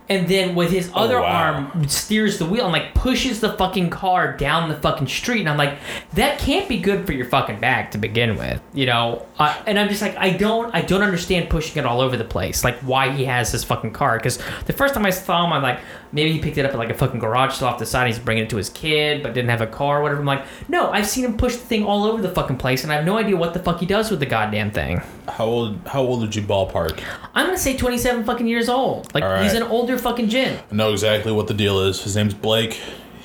and 0.09 0.27
then 0.27 0.55
with 0.55 0.71
his 0.71 0.89
other 0.95 1.21
wow. 1.21 1.69
arm 1.71 1.87
steers 1.87 2.39
the 2.39 2.45
wheel 2.45 2.65
and 2.65 2.73
like 2.73 2.95
pushes 2.95 3.39
the 3.39 3.53
fucking 3.53 3.89
car 3.89 4.35
down 4.35 4.67
the 4.67 4.75
fucking 4.75 5.07
street 5.07 5.41
and 5.41 5.49
i'm 5.49 5.57
like 5.57 5.77
that 6.13 6.39
can't 6.39 6.67
be 6.67 6.79
good 6.79 7.05
for 7.05 7.13
your 7.13 7.25
fucking 7.25 7.59
back 7.59 7.91
to 7.91 7.97
begin 7.97 8.35
with 8.35 8.61
you 8.73 8.85
know 8.85 9.25
uh, 9.37 9.61
and 9.67 9.77
i'm 9.77 9.87
just 9.87 10.01
like 10.01 10.15
i 10.17 10.31
don't 10.31 10.73
i 10.73 10.81
don't 10.81 11.03
understand 11.03 11.49
pushing 11.49 11.77
it 11.77 11.85
all 11.85 12.01
over 12.01 12.17
the 12.17 12.23
place 12.23 12.63
like 12.63 12.77
why 12.79 13.11
he 13.11 13.23
has 13.23 13.51
this 13.51 13.63
fucking 13.63 13.91
car 13.91 14.17
because 14.17 14.39
the 14.65 14.73
first 14.73 14.93
time 14.93 15.05
i 15.05 15.09
saw 15.09 15.45
him 15.45 15.53
i'm 15.53 15.61
like 15.61 15.79
maybe 16.11 16.31
he 16.31 16.39
picked 16.39 16.57
it 16.57 16.65
up 16.65 16.71
at 16.71 16.77
like 16.77 16.89
a 16.89 16.93
fucking 16.93 17.19
garage 17.19 17.53
sale 17.53 17.67
off 17.67 17.77
the 17.77 17.85
side 17.85 18.05
and 18.05 18.13
he's 18.13 18.23
bringing 18.23 18.43
it 18.43 18.49
to 18.49 18.57
his 18.57 18.69
kid 18.69 19.21
but 19.21 19.33
didn't 19.33 19.49
have 19.49 19.61
a 19.61 19.67
car 19.67 19.99
or 19.99 20.03
whatever 20.03 20.19
i'm 20.19 20.25
like 20.25 20.43
no 20.67 20.89
i've 20.89 21.07
seen 21.07 21.23
him 21.23 21.37
push 21.37 21.55
the 21.55 21.65
thing 21.65 21.85
all 21.85 22.03
over 22.03 22.21
the 22.21 22.29
fucking 22.29 22.57
place 22.57 22.83
and 22.83 22.91
i 22.91 22.95
have 22.95 23.05
no 23.05 23.17
idea 23.17 23.37
what 23.37 23.53
the 23.53 23.59
fuck 23.59 23.79
he 23.79 23.85
does 23.85 24.09
with 24.09 24.19
the 24.19 24.25
goddamn 24.25 24.71
thing 24.71 25.01
how 25.29 25.45
old? 25.45 25.79
How 25.85 26.01
old 26.01 26.21
would 26.21 26.35
you 26.35 26.41
ballpark? 26.41 27.01
I'm 27.33 27.45
gonna 27.45 27.57
say 27.57 27.77
27 27.77 28.23
fucking 28.25 28.47
years 28.47 28.69
old. 28.69 29.13
Like 29.13 29.23
All 29.23 29.41
he's 29.41 29.53
an 29.53 29.63
older 29.63 29.97
fucking 29.99 30.29
gin. 30.29 30.59
I 30.71 30.75
know 30.75 30.91
exactly 30.91 31.31
what 31.31 31.47
the 31.47 31.53
deal 31.53 31.79
is. 31.81 32.03
His 32.03 32.15
name's 32.15 32.33
Blake. 32.33 32.73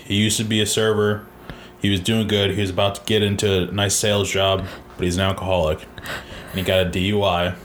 He 0.05 0.17
used 0.17 0.37
to 0.39 0.45
be 0.45 0.61
a 0.61 0.67
server. 0.67 1.25
He 1.81 1.91
was 1.91 2.01
doing 2.01 2.29
good. 2.29 2.51
He 2.53 2.61
was 2.61 2.71
about 2.71 2.95
to 2.97 3.01
get 3.05 3.23
into 3.23 3.69
a 3.69 3.73
nice 3.73 3.95
sales 3.95 4.31
job, 4.31 4.65
but 4.97 5.05
he's 5.05 5.17
an 5.17 5.23
alcoholic, 5.23 5.87
and 6.51 6.59
he 6.59 6.63
got 6.63 6.87
a 6.87 6.91
DUI. 6.91 7.57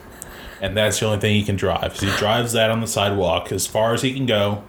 And 0.61 0.75
that's 0.75 0.99
the 0.99 1.05
only 1.05 1.19
thing 1.19 1.35
he 1.35 1.43
can 1.43 1.55
drive. 1.55 1.97
he 1.99 2.09
drives 2.17 2.51
that 2.53 2.69
on 2.69 2.81
the 2.81 2.87
sidewalk 2.87 3.51
as 3.53 3.65
far 3.65 3.93
as 3.93 4.01
he 4.01 4.13
can 4.13 4.25
go, 4.25 4.63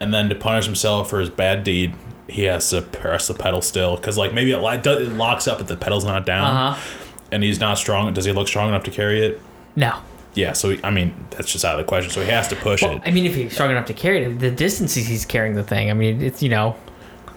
and 0.00 0.14
then 0.14 0.28
to 0.30 0.34
punish 0.34 0.64
himself 0.64 1.10
for 1.10 1.20
his 1.20 1.28
bad 1.30 1.62
deed, 1.62 1.94
he 2.26 2.44
has 2.44 2.70
to 2.70 2.80
press 2.80 3.28
the 3.28 3.34
pedal 3.34 3.60
still 3.60 3.96
because 3.96 4.16
like 4.16 4.32
maybe 4.32 4.50
it, 4.52 4.58
li- 4.62 4.76
it 4.82 5.12
locks 5.12 5.46
up 5.46 5.60
if 5.60 5.66
the 5.66 5.76
pedal's 5.76 6.06
not 6.06 6.24
down, 6.24 6.46
Uh 6.56 6.72
huh. 6.72 6.98
and 7.30 7.42
he's 7.42 7.60
not 7.60 7.76
strong. 7.76 8.14
Does 8.14 8.24
he 8.24 8.32
look 8.32 8.48
strong 8.48 8.70
enough 8.70 8.84
to 8.84 8.90
carry 8.90 9.24
it? 9.26 9.42
No. 9.76 9.94
Yeah. 10.34 10.52
So 10.52 10.76
I 10.84 10.90
mean, 10.90 11.14
that's 11.30 11.50
just 11.52 11.64
out 11.64 11.78
of 11.78 11.84
the 11.84 11.88
question. 11.88 12.10
So 12.10 12.22
he 12.22 12.30
has 12.30 12.48
to 12.48 12.56
push 12.56 12.82
Well, 12.82 12.96
it. 12.96 13.02
I 13.06 13.10
mean, 13.10 13.26
if 13.26 13.34
he's 13.34 13.52
strong 13.52 13.70
enough 13.70 13.86
to 13.86 13.94
carry 13.94 14.24
it, 14.24 14.38
the 14.38 14.50
distances 14.50 15.06
he's 15.06 15.24
carrying 15.24 15.54
the 15.54 15.62
thing. 15.64 15.90
I 15.90 15.94
mean, 15.94 16.20
it's 16.22 16.42
you 16.42 16.48
know. 16.48 16.76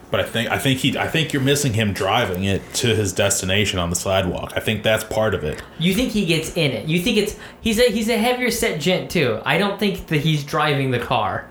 But 0.10 0.22
I 0.22 0.24
think 0.24 0.50
I 0.50 0.58
think 0.58 0.80
he 0.80 0.98
I 0.98 1.08
think 1.08 1.34
you're 1.34 1.42
missing 1.42 1.74
him 1.74 1.92
driving 1.92 2.46
it 2.46 2.62
to 2.76 2.96
his 2.96 3.12
destination 3.12 3.78
on 3.78 3.90
the 3.90 3.96
sidewalk. 3.96 4.54
I 4.56 4.62
think 4.62 4.82
that's 4.82 5.04
part 5.04 5.34
of 5.36 5.44
it. 5.44 5.62
You 5.80 5.94
think 5.94 6.12
he 6.12 6.26
gets 6.26 6.56
in 6.56 6.72
it? 6.72 6.88
You 6.88 7.00
think 7.02 7.18
it's 7.18 7.36
he's 7.60 7.78
a 7.78 7.92
he's 7.92 8.08
a 8.08 8.18
heavier 8.18 8.50
set 8.50 8.80
gent 8.80 9.12
too. 9.12 9.42
I 9.46 9.58
don't 9.58 9.78
think 9.78 10.08
that 10.08 10.22
he's 10.22 10.44
driving 10.46 10.92
the 10.92 11.00
car. 11.00 11.48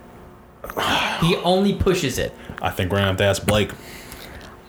He 1.21 1.35
only 1.37 1.73
pushes 1.75 2.19
it. 2.19 2.35
I 2.61 2.71
think 2.71 2.91
we're 2.91 2.99
gonna 2.99 3.09
have 3.09 3.17
to 3.19 3.25
ask 3.25 3.47
Blake. 3.47 3.71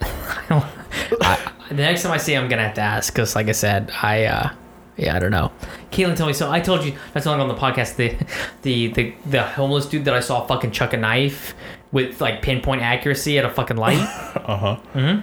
I, 0.00 1.52
the 1.68 1.74
next 1.74 2.02
time 2.02 2.12
I 2.12 2.16
see 2.16 2.34
him, 2.34 2.44
I'm 2.44 2.48
gonna 2.48 2.64
have 2.64 2.74
to 2.74 2.80
ask 2.80 3.12
because, 3.12 3.34
like 3.36 3.48
I 3.48 3.52
said, 3.52 3.90
I 4.02 4.24
uh, 4.24 4.50
yeah, 4.98 5.16
I 5.16 5.18
don't 5.18 5.30
know. 5.30 5.50
Caitlin 5.92 6.16
told 6.16 6.26
me 6.28 6.34
so. 6.34 6.50
I 6.50 6.60
told 6.60 6.84
you 6.84 6.94
not 7.14 7.24
so 7.24 7.30
long 7.30 7.40
on 7.40 7.48
the 7.48 7.54
podcast 7.54 7.96
the 7.96 8.14
the 8.62 8.88
the 8.88 9.14
the 9.24 9.42
homeless 9.42 9.86
dude 9.86 10.04
that 10.04 10.14
I 10.14 10.20
saw 10.20 10.44
fucking 10.46 10.72
chuck 10.72 10.92
a 10.92 10.96
knife 10.96 11.54
with 11.92 12.20
like 12.20 12.42
pinpoint 12.42 12.82
accuracy 12.82 13.38
at 13.38 13.44
a 13.44 13.50
fucking 13.50 13.76
light. 13.76 13.98
Uh 14.48 14.56
huh. 14.56 15.22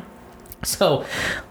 So, 0.66 1.06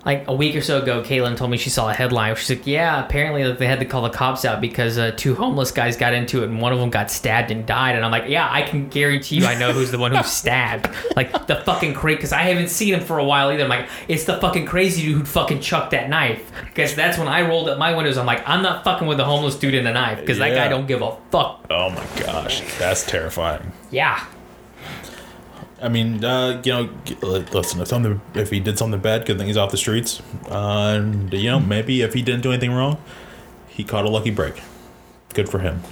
like 0.04 0.26
a 0.28 0.34
week 0.34 0.56
or 0.56 0.60
so 0.60 0.82
ago, 0.82 1.02
Caitlin 1.02 1.36
told 1.36 1.50
me 1.50 1.56
she 1.56 1.70
saw 1.70 1.88
a 1.88 1.94
headline. 1.94 2.34
She's 2.36 2.50
like, 2.50 2.66
"Yeah, 2.66 3.04
apparently 3.04 3.44
like, 3.44 3.58
they 3.58 3.66
had 3.66 3.78
to 3.78 3.84
call 3.84 4.02
the 4.02 4.10
cops 4.10 4.44
out 4.44 4.60
because 4.60 4.98
uh, 4.98 5.12
two 5.16 5.34
homeless 5.34 5.70
guys 5.70 5.96
got 5.96 6.12
into 6.12 6.42
it, 6.42 6.48
and 6.48 6.60
one 6.60 6.72
of 6.72 6.78
them 6.78 6.90
got 6.90 7.10
stabbed 7.10 7.50
and 7.50 7.64
died." 7.64 7.94
And 7.96 8.04
I'm 8.04 8.10
like, 8.10 8.28
"Yeah, 8.28 8.48
I 8.50 8.62
can 8.62 8.88
guarantee 8.88 9.36
you, 9.36 9.46
I 9.46 9.54
know 9.54 9.72
who's 9.72 9.90
the 9.90 9.98
one 9.98 10.14
who 10.14 10.22
stabbed. 10.24 10.88
Like 11.16 11.46
the 11.46 11.56
fucking 11.56 11.94
crazy, 11.94 12.16
because 12.16 12.32
I 12.32 12.42
haven't 12.42 12.68
seen 12.68 12.94
him 12.94 13.00
for 13.00 13.18
a 13.18 13.24
while 13.24 13.50
either. 13.50 13.62
I'm 13.62 13.68
like, 13.68 13.88
it's 14.08 14.24
the 14.24 14.38
fucking 14.38 14.66
crazy 14.66 15.02
dude 15.02 15.18
who 15.18 15.24
fucking 15.24 15.60
chucked 15.60 15.92
that 15.92 16.08
knife. 16.08 16.50
Because 16.64 16.94
that's 16.94 17.16
when 17.16 17.28
I 17.28 17.42
rolled 17.42 17.68
up 17.68 17.78
my 17.78 17.94
windows. 17.94 18.18
I'm 18.18 18.26
like, 18.26 18.46
I'm 18.48 18.62
not 18.62 18.84
fucking 18.84 19.06
with 19.06 19.18
the 19.18 19.24
homeless 19.24 19.56
dude 19.56 19.74
in 19.74 19.84
the 19.84 19.92
knife 19.92 20.20
because 20.20 20.38
that 20.38 20.54
guy 20.54 20.68
don't 20.68 20.86
give 20.86 21.02
a 21.02 21.16
fuck. 21.30 21.64
Oh 21.70 21.90
my 21.90 22.06
gosh, 22.20 22.62
that's 22.78 23.06
terrifying. 23.06 23.72
Yeah, 23.90 24.24
I 25.84 25.88
mean, 25.90 26.24
uh, 26.24 26.62
you 26.64 26.72
know, 26.72 26.88
listen. 27.52 27.80
If 27.82 27.88
something, 27.88 28.20
if 28.34 28.48
he 28.50 28.58
did 28.58 28.78
something 28.78 28.98
bad, 29.00 29.26
good 29.26 29.36
thing 29.36 29.46
he's 29.46 29.58
off 29.58 29.70
the 29.70 29.76
streets. 29.76 30.22
Uh, 30.50 30.96
and 30.98 31.30
you 31.32 31.50
know, 31.50 31.60
maybe 31.60 32.00
if 32.00 32.14
he 32.14 32.22
didn't 32.22 32.40
do 32.40 32.50
anything 32.52 32.72
wrong, 32.72 32.96
he 33.68 33.84
caught 33.84 34.06
a 34.06 34.08
lucky 34.08 34.30
break. 34.30 34.62
Good 35.34 35.48
for 35.48 35.58
him. 35.58 35.82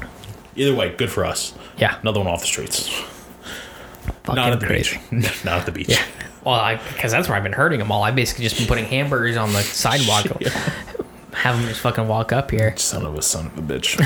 Either 0.57 0.74
way, 0.74 0.95
good 0.97 1.11
for 1.11 1.24
us. 1.26 1.53
yeah, 1.76 1.99
Another 2.01 2.20
one 2.20 2.28
off 2.28 2.40
the 2.40 2.47
streets. 2.47 2.88
fucking 2.88 4.34
Not 4.34 4.53
at 4.53 4.61
the 4.61 4.66
crazy. 4.66 4.99
beach. 5.11 5.45
Not 5.45 5.61
at 5.61 5.66
the 5.66 5.72
beach. 5.72 5.88
Yeah. 5.90 6.03
Well, 6.45 6.55
I 6.55 6.76
because 6.76 7.12
that's 7.12 7.28
where 7.28 7.36
I've 7.36 7.43
been 7.43 7.53
hurting 7.53 7.78
them 7.78 7.93
all. 7.93 8.03
I've 8.03 8.16
basically 8.16 8.45
just 8.45 8.57
been 8.57 8.66
putting 8.66 8.86
hamburgers 8.86 9.36
on 9.36 9.53
the 9.53 9.61
sidewalk, 9.62 10.24
have 11.35 11.57
them 11.59 11.66
just 11.68 11.80
fucking 11.80 12.07
walk 12.09 12.33
up 12.33 12.51
here. 12.51 12.76
Son 12.76 13.05
of 13.07 13.14
a 13.16 13.22
son 13.22 13.47
of 13.47 13.59
a 13.59 13.62
bitch. 13.62 14.03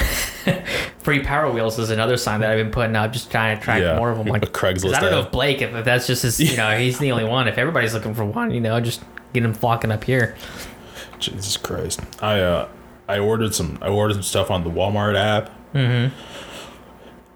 Free 0.99 1.21
Power 1.21 1.51
Wheels 1.51 1.79
is 1.79 1.91
another 1.91 2.17
sign 2.17 2.41
that 2.41 2.51
I've 2.51 2.59
been 2.59 2.71
putting 2.71 2.97
up, 2.97 3.13
just 3.13 3.31
trying 3.31 3.57
to 3.57 3.61
attract 3.61 3.83
Yeah, 3.83 3.97
more 3.99 4.11
of 4.11 4.19
them. 4.19 4.27
Like 4.37 4.43
a 4.45 4.47
Craigslist 4.47 4.95
I 4.95 5.01
don't 5.01 5.11
know 5.11 5.21
ad. 5.21 5.27
if 5.27 5.33
Blake, 5.33 5.61
if, 5.63 5.75
if 5.75 5.85
that's 5.85 6.07
just 6.07 6.23
his, 6.23 6.39
you 6.41 6.57
know, 6.57 6.77
he's 6.79 6.99
the 6.99 7.13
only 7.13 7.25
one. 7.25 7.49
If 7.49 7.59
everybody's 7.59 7.95
looking 7.95 8.15
for 8.15 8.25
one, 8.25 8.51
you 8.53 8.61
know, 8.61 8.79
just 8.81 9.03
get 9.33 9.45
him 9.45 9.55
flocking 9.55 9.91
up 9.93 10.05
here. 10.05 10.37
Jesus 11.19 11.57
Christ. 11.57 12.01
I 12.23 12.41
uh 12.41 12.69
I 13.09 13.19
ordered 13.19 13.55
some 13.55 13.79
I 13.83 13.89
ordered 13.89 14.15
some 14.15 14.23
stuff 14.23 14.51
on 14.51 14.65
the 14.65 14.71
Walmart 14.71 15.17
app. 15.17 15.51
Mm-hmm. 15.75 16.15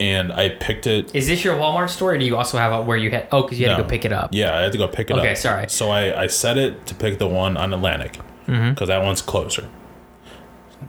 And 0.01 0.33
I 0.33 0.49
picked 0.49 0.87
it. 0.87 1.15
Is 1.15 1.27
this 1.27 1.45
your 1.45 1.57
Walmart 1.57 1.91
store, 1.91 2.15
or 2.15 2.19
do 2.19 2.25
you 2.25 2.37
also 2.37 2.57
have 2.57 2.73
a, 2.73 2.81
where 2.83 2.97
you 2.97 3.11
had? 3.11 3.29
Oh, 3.33 3.43
because 3.43 3.61
you 3.61 3.69
had 3.69 3.77
to 3.77 3.83
go 3.83 3.89
pick 3.89 4.07
it 4.07 4.13
up. 4.15 4.31
Yeah, 4.33 4.57
I 4.57 4.63
had 4.63 4.73
to 4.73 4.79
go 4.79 4.89
pick 4.89 5.11
it 5.11 5.13
up. 5.13 5.19
Okay, 5.19 5.35
sorry. 5.35 5.69
So 5.69 5.91
I, 5.91 6.23
I 6.23 6.27
set 6.27 6.57
it 6.57 6.87
to 6.87 6.95
pick 6.95 7.19
the 7.19 7.27
one 7.27 7.57
on 7.59 7.75
Atlantic 7.75 8.13
because 8.13 8.23
Mm-hmm. 8.49 8.85
that 8.87 9.03
one's 9.03 9.21
closer. 9.21 9.69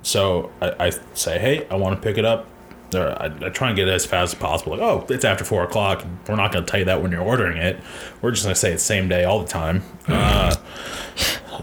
So 0.02 0.52
I, 0.62 0.88
I 0.88 0.90
say, 1.14 1.40
hey, 1.40 1.68
I 1.70 1.76
want 1.76 1.96
to 1.96 2.02
pick 2.02 2.18
it 2.18 2.26
up. 2.26 2.48
Or 2.94 3.10
I, 3.22 3.26
I 3.46 3.50
try 3.50 3.70
and 3.70 3.76
get 3.76 3.88
it 3.88 3.92
as 3.92 4.06
fast 4.06 4.34
as 4.34 4.40
possible. 4.40 4.74
Like, 4.74 4.82
oh, 4.82 5.06
it's 5.10 5.24
after 5.24 5.46
four 5.46 5.64
o'clock. 5.64 6.06
We're 6.28 6.36
not 6.36 6.52
going 6.52 6.66
to 6.66 6.70
tell 6.70 6.80
you 6.80 6.86
that 6.86 7.02
when 7.02 7.12
you're 7.12 7.22
ordering 7.22 7.58
it. 7.58 7.80
We're 8.22 8.32
just 8.32 8.44
going 8.44 8.54
to 8.54 8.60
say 8.60 8.74
it's 8.74 8.84
same 8.84 9.08
day 9.08 9.24
all 9.24 9.40
the 9.40 9.48
time. 9.48 9.84
Uh, 10.08 10.56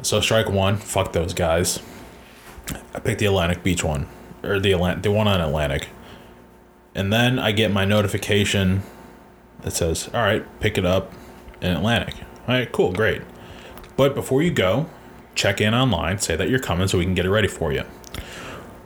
so 0.03 0.21
strike 0.21 0.49
one. 0.49 0.77
Fuck 0.77 1.13
those 1.13 1.35
guys. 1.35 1.81
I 2.95 3.01
picked 3.01 3.21
the 3.21 3.27
Atlantic 3.27 3.63
Beach 3.63 3.83
one, 3.83 4.09
or 4.43 4.61
the 4.61 4.73
Atlantic, 4.73 5.03
the 5.03 5.11
one 5.11 5.27
on 5.27 5.41
Atlantic, 5.41 5.89
and 6.95 7.13
then 7.13 7.39
I 7.39 7.53
get 7.53 7.71
my 7.71 7.85
notification 7.85 8.83
that 9.63 9.71
says, 9.71 10.11
"All 10.13 10.21
right, 10.21 10.45
pick 10.61 10.77
it 10.77 10.85
up 10.85 11.13
in 11.61 11.75
Atlantic." 11.75 12.15
All 12.47 12.55
right, 12.55 12.71
cool, 12.71 12.93
great. 12.93 13.23
But 13.97 14.15
before 14.15 14.43
you 14.43 14.51
go, 14.51 14.87
check 15.35 15.61
in 15.61 15.75
online, 15.75 16.19
say 16.19 16.37
that 16.37 16.51
you're 16.51 16.59
coming, 16.59 16.89
so 16.89 16.99
we 16.99 17.05
can 17.05 17.15
get 17.15 17.25
it 17.25 17.31
ready 17.31 17.49
for 17.49 17.73
you. 17.73 17.85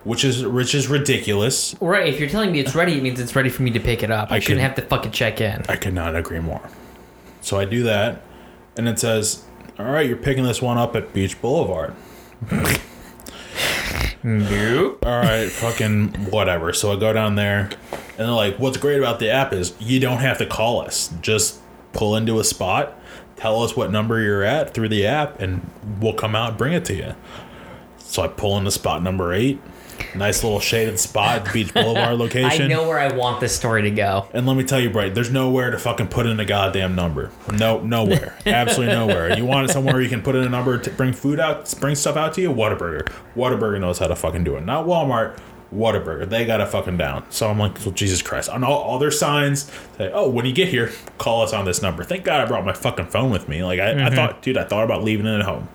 Which 0.05 0.25
is 0.25 0.47
which 0.47 0.75
is 0.75 0.89
ridiculous. 0.89 1.75
Right. 1.81 2.07
If 2.13 2.21
you're 2.21 2.29
telling 2.29 2.53
me 2.53 2.61
it's 2.61 2.75
ready, 2.75 2.95
it 2.99 3.03
means 3.03 3.21
it's 3.21 3.35
ready 3.37 3.49
for 3.49 3.63
me 3.63 3.71
to 3.73 3.81
pick 3.81 4.03
it 4.03 4.11
up. 4.11 4.31
I, 4.33 4.37
I 4.37 4.39
shouldn't 4.39 4.61
can- 4.61 4.69
have 4.69 4.75
to 4.77 4.83
fucking 4.83 5.13
check 5.13 5.41
in. 5.41 5.63
I 5.69 5.77
could 5.77 5.95
not 5.95 6.15
agree 6.17 6.41
more. 6.41 6.69
So 7.41 7.59
I 7.59 7.65
do 7.65 7.83
that, 7.85 8.23
and 8.77 8.89
it 8.89 8.99
says, 8.99 9.45
"All 9.79 9.87
right, 9.87 10.07
you're 10.07 10.17
picking 10.17 10.45
this 10.45 10.63
one 10.63 10.79
up 10.79 10.95
at 10.97 11.13
Beach 11.13 11.41
Boulevard." 11.41 11.95
Nope. 14.25 15.05
All 15.05 15.19
right, 15.21 15.49
fucking 15.51 16.31
whatever. 16.31 16.73
So 16.73 16.93
I 16.93 16.97
go 16.97 17.13
down 17.13 17.35
there, 17.35 17.71
and 17.93 18.19
they're 18.19 18.29
like, 18.29 18.57
"What's 18.59 18.77
great 18.77 18.99
about 18.99 19.19
the 19.19 19.31
app 19.31 19.53
is 19.53 19.75
you 19.81 19.99
don't 19.99 20.19
have 20.19 20.39
to 20.39 20.47
call 20.47 20.81
us. 20.81 21.13
Just 21.21 21.59
pull 21.93 22.15
into 22.17 22.39
a 22.39 22.45
spot, 22.45 22.97
tell 23.37 23.63
us 23.65 23.77
what 23.77 23.91
number 23.91 24.21
you're 24.21 24.45
at 24.45 24.75
through 24.75 24.91
the 24.91 25.07
app, 25.07 25.41
and 25.41 25.69
we'll 26.01 26.15
come 26.15 26.37
out 26.37 26.51
and 26.51 26.59
bring 26.59 26.73
it 26.73 26.85
to 26.87 26.95
you." 26.95 27.15
So 27.99 28.23
I 28.23 28.29
pull 28.29 28.57
into 28.59 28.71
spot 28.71 29.03
number 29.03 29.33
eight, 29.33 29.61
nice 30.15 30.43
little 30.43 30.61
shaded 30.61 30.99
spot 30.99 31.37
at 31.37 31.45
the 31.47 31.53
Beach 31.53 31.75
Boulevard 31.75 32.19
location. 32.19 32.63
I 32.63 32.67
know 32.69 32.87
where 32.87 32.99
I 32.99 33.15
want 33.15 33.41
this 33.41 33.55
story 33.55 33.83
to 33.83 33.91
go. 33.91 34.29
And 34.33 34.47
let 34.47 34.57
me 34.57 34.65
tell 34.65 34.81
you, 34.81 34.91
Bright, 34.91 35.15
there's 35.15 35.31
nowhere 35.31 35.71
to 35.71 35.79
fucking 35.79 36.09
put 36.09 36.27
in 36.27 36.39
a 36.41 36.45
goddamn 36.45 36.95
number. 36.95 37.31
No, 37.53 37.81
nowhere. 37.81 38.37
Absolutely 38.47 38.95
nowhere. 38.95 39.37
You 39.37 39.45
want 39.45 39.69
it 39.69 39.73
somewhere 39.73 40.01
you 40.01 40.09
can 40.09 40.23
put 40.23 40.35
in 40.35 40.45
a 40.45 40.49
number 40.49 40.79
to 40.79 40.91
bring 40.91 41.13
food 41.13 41.41
out, 41.41 41.73
bring 41.81 41.95
stuff 41.95 42.17
out 42.17 42.35
to 42.35 42.41
you? 42.41 42.51
Whataburger. 42.51 43.11
Whataburger 43.35 43.81
knows 43.81 43.99
how 43.99 44.09
to 44.09 44.17
fucking 44.17 44.45
do 44.45 44.57
it. 44.57 44.65
Not 44.65 44.87
Walmart. 44.87 45.39
Whataburger. 45.75 46.29
They 46.29 46.45
got 46.45 46.61
it 46.61 46.69
fucking 46.69 46.99
down. 46.99 47.25
So 47.31 47.49
I'm 47.49 47.59
like, 47.59 47.79
well, 47.81 47.93
Jesus 47.93 48.21
Christ. 48.21 48.51
On 48.51 48.63
all, 48.63 48.79
all 48.79 48.99
their 48.99 49.11
signs 49.11 49.71
say, 49.97 50.11
oh, 50.13 50.29
when 50.29 50.45
you 50.45 50.53
get 50.53 50.69
here, 50.69 50.93
call 51.19 51.43
us 51.43 51.53
on 51.53 51.65
this 51.65 51.81
number. 51.81 52.05
Thank 52.05 52.25
God 52.25 52.41
I 52.41 52.47
brought 52.47 52.65
my 52.65 52.75
fucking 52.75 53.07
phone 53.07 53.31
with 53.31 53.49
me. 53.49 53.65
Like, 53.65 53.81
I, 53.81 53.91
I 53.91 53.95
mm-hmm. 53.95 54.15
thought, 54.15 54.43
dude, 54.43 54.59
I 54.59 54.65
thought 54.65 54.85
about 54.85 55.03
leaving 55.03 55.27
it 55.27 55.39
at 55.39 55.43
home. 55.43 55.69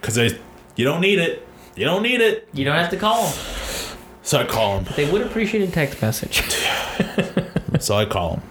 Because 0.00 0.16
you 0.16 0.84
don't 0.84 1.00
need 1.00 1.18
it. 1.18 1.46
You 1.76 1.84
don't 1.84 2.02
need 2.02 2.20
it. 2.20 2.48
You 2.52 2.64
don't 2.64 2.76
have 2.76 2.90
to 2.90 2.96
call 2.96 3.24
them. 3.24 3.38
So 4.22 4.38
I 4.38 4.44
call 4.44 4.80
them. 4.80 4.92
They 4.96 5.10
would 5.10 5.22
appreciate 5.22 5.68
a 5.68 5.72
text 5.72 6.02
message. 6.02 6.42
So 7.80 7.96
I 7.96 8.04
call 8.04 8.34
him. 8.34 8.42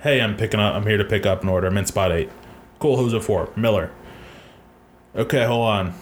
Hey, 0.00 0.20
I'm 0.20 0.36
picking 0.36 0.58
up. 0.58 0.74
I'm 0.74 0.84
here 0.84 0.96
to 0.96 1.04
pick 1.04 1.24
up 1.24 1.42
an 1.42 1.48
order. 1.48 1.68
I'm 1.68 1.78
in 1.78 1.86
spot 1.86 2.12
eight. 2.12 2.30
Cool. 2.78 2.96
Who's 2.96 3.12
it 3.12 3.22
for? 3.22 3.50
Miller. 3.56 3.92
Okay, 5.14 5.44
hold 5.44 5.68
on. 5.68 5.94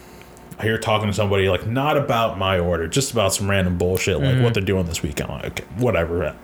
I 0.58 0.62
hear 0.62 0.78
talking 0.78 1.06
to 1.08 1.12
somebody 1.12 1.48
like 1.48 1.66
not 1.66 1.96
about 1.96 2.38
my 2.38 2.58
order, 2.58 2.86
just 2.86 3.12
about 3.12 3.32
some 3.32 3.48
random 3.48 3.78
bullshit 3.78 4.16
like 4.16 4.24
what 4.24 4.34
mm-hmm. 4.34 4.52
they're 4.52 4.62
doing 4.62 4.86
this 4.86 5.02
weekend. 5.02 5.30
I'm 5.30 5.42
like, 5.42 5.60
okay, 5.60 5.64
whatever. 5.76 6.36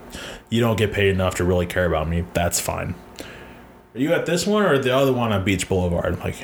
You 0.49 0.61
don't 0.61 0.77
get 0.77 0.93
paid 0.93 1.11
enough 1.11 1.35
to 1.37 1.45
really 1.45 1.66
care 1.66 1.87
about 1.87 2.09
me. 2.09 2.24
That's 2.33 2.59
fine. 2.59 2.95
Are 3.95 3.99
you 3.99 4.12
at 4.12 4.27
this 4.27 4.47
one 4.47 4.64
or 4.64 4.79
the 4.79 4.95
other 4.95 5.12
one 5.12 5.33
on 5.33 5.45
Beach 5.45 5.68
Boulevard? 5.68 6.14
I'm 6.14 6.20
like, 6.20 6.37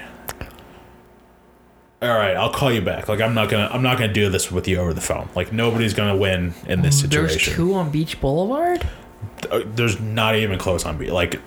all 2.03 2.09
right, 2.17 2.37
I'll 2.37 2.53
call 2.53 2.73
you 2.73 2.81
back. 2.81 3.09
Like 3.09 3.21
I'm 3.21 3.35
not 3.35 3.49
gonna, 3.49 3.69
I'm 3.73 3.83
not 3.83 3.99
gonna 3.99 4.13
do 4.13 4.29
this 4.29 4.51
with 4.51 4.67
you 4.69 4.79
over 4.79 4.93
the 4.93 5.01
phone. 5.01 5.29
Like 5.37 5.53
nobody's 5.53 5.95
gonna 5.95 6.17
win 6.17 6.55
in 6.67 6.83
this 6.83 7.01
situation. 7.01 7.39
There's 7.45 7.57
two 7.57 7.75
on 7.75 7.91
Beach 7.91 8.21
Boulevard? 8.21 8.87
uh, 9.51 9.61
there's 9.75 10.01
not 10.01 10.35
even 10.37 10.59
close 10.59 10.85
on 10.85 10.99
beat 10.99 11.11
like 11.13 11.41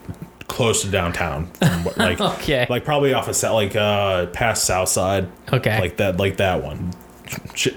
close 0.47 0.81
to 0.83 0.89
downtown 0.89 1.49
like 1.97 2.19
Okay. 2.21 2.65
like 2.69 2.83
probably 2.85 3.13
off 3.13 3.27
of 3.27 3.41
like 3.51 3.75
uh 3.75 4.25
past 4.27 4.65
south 4.65 4.89
side 4.89 5.27
Okay. 5.51 5.79
like 5.79 5.97
that 5.97 6.17
like 6.17 6.37
that 6.37 6.61
one 6.63 6.91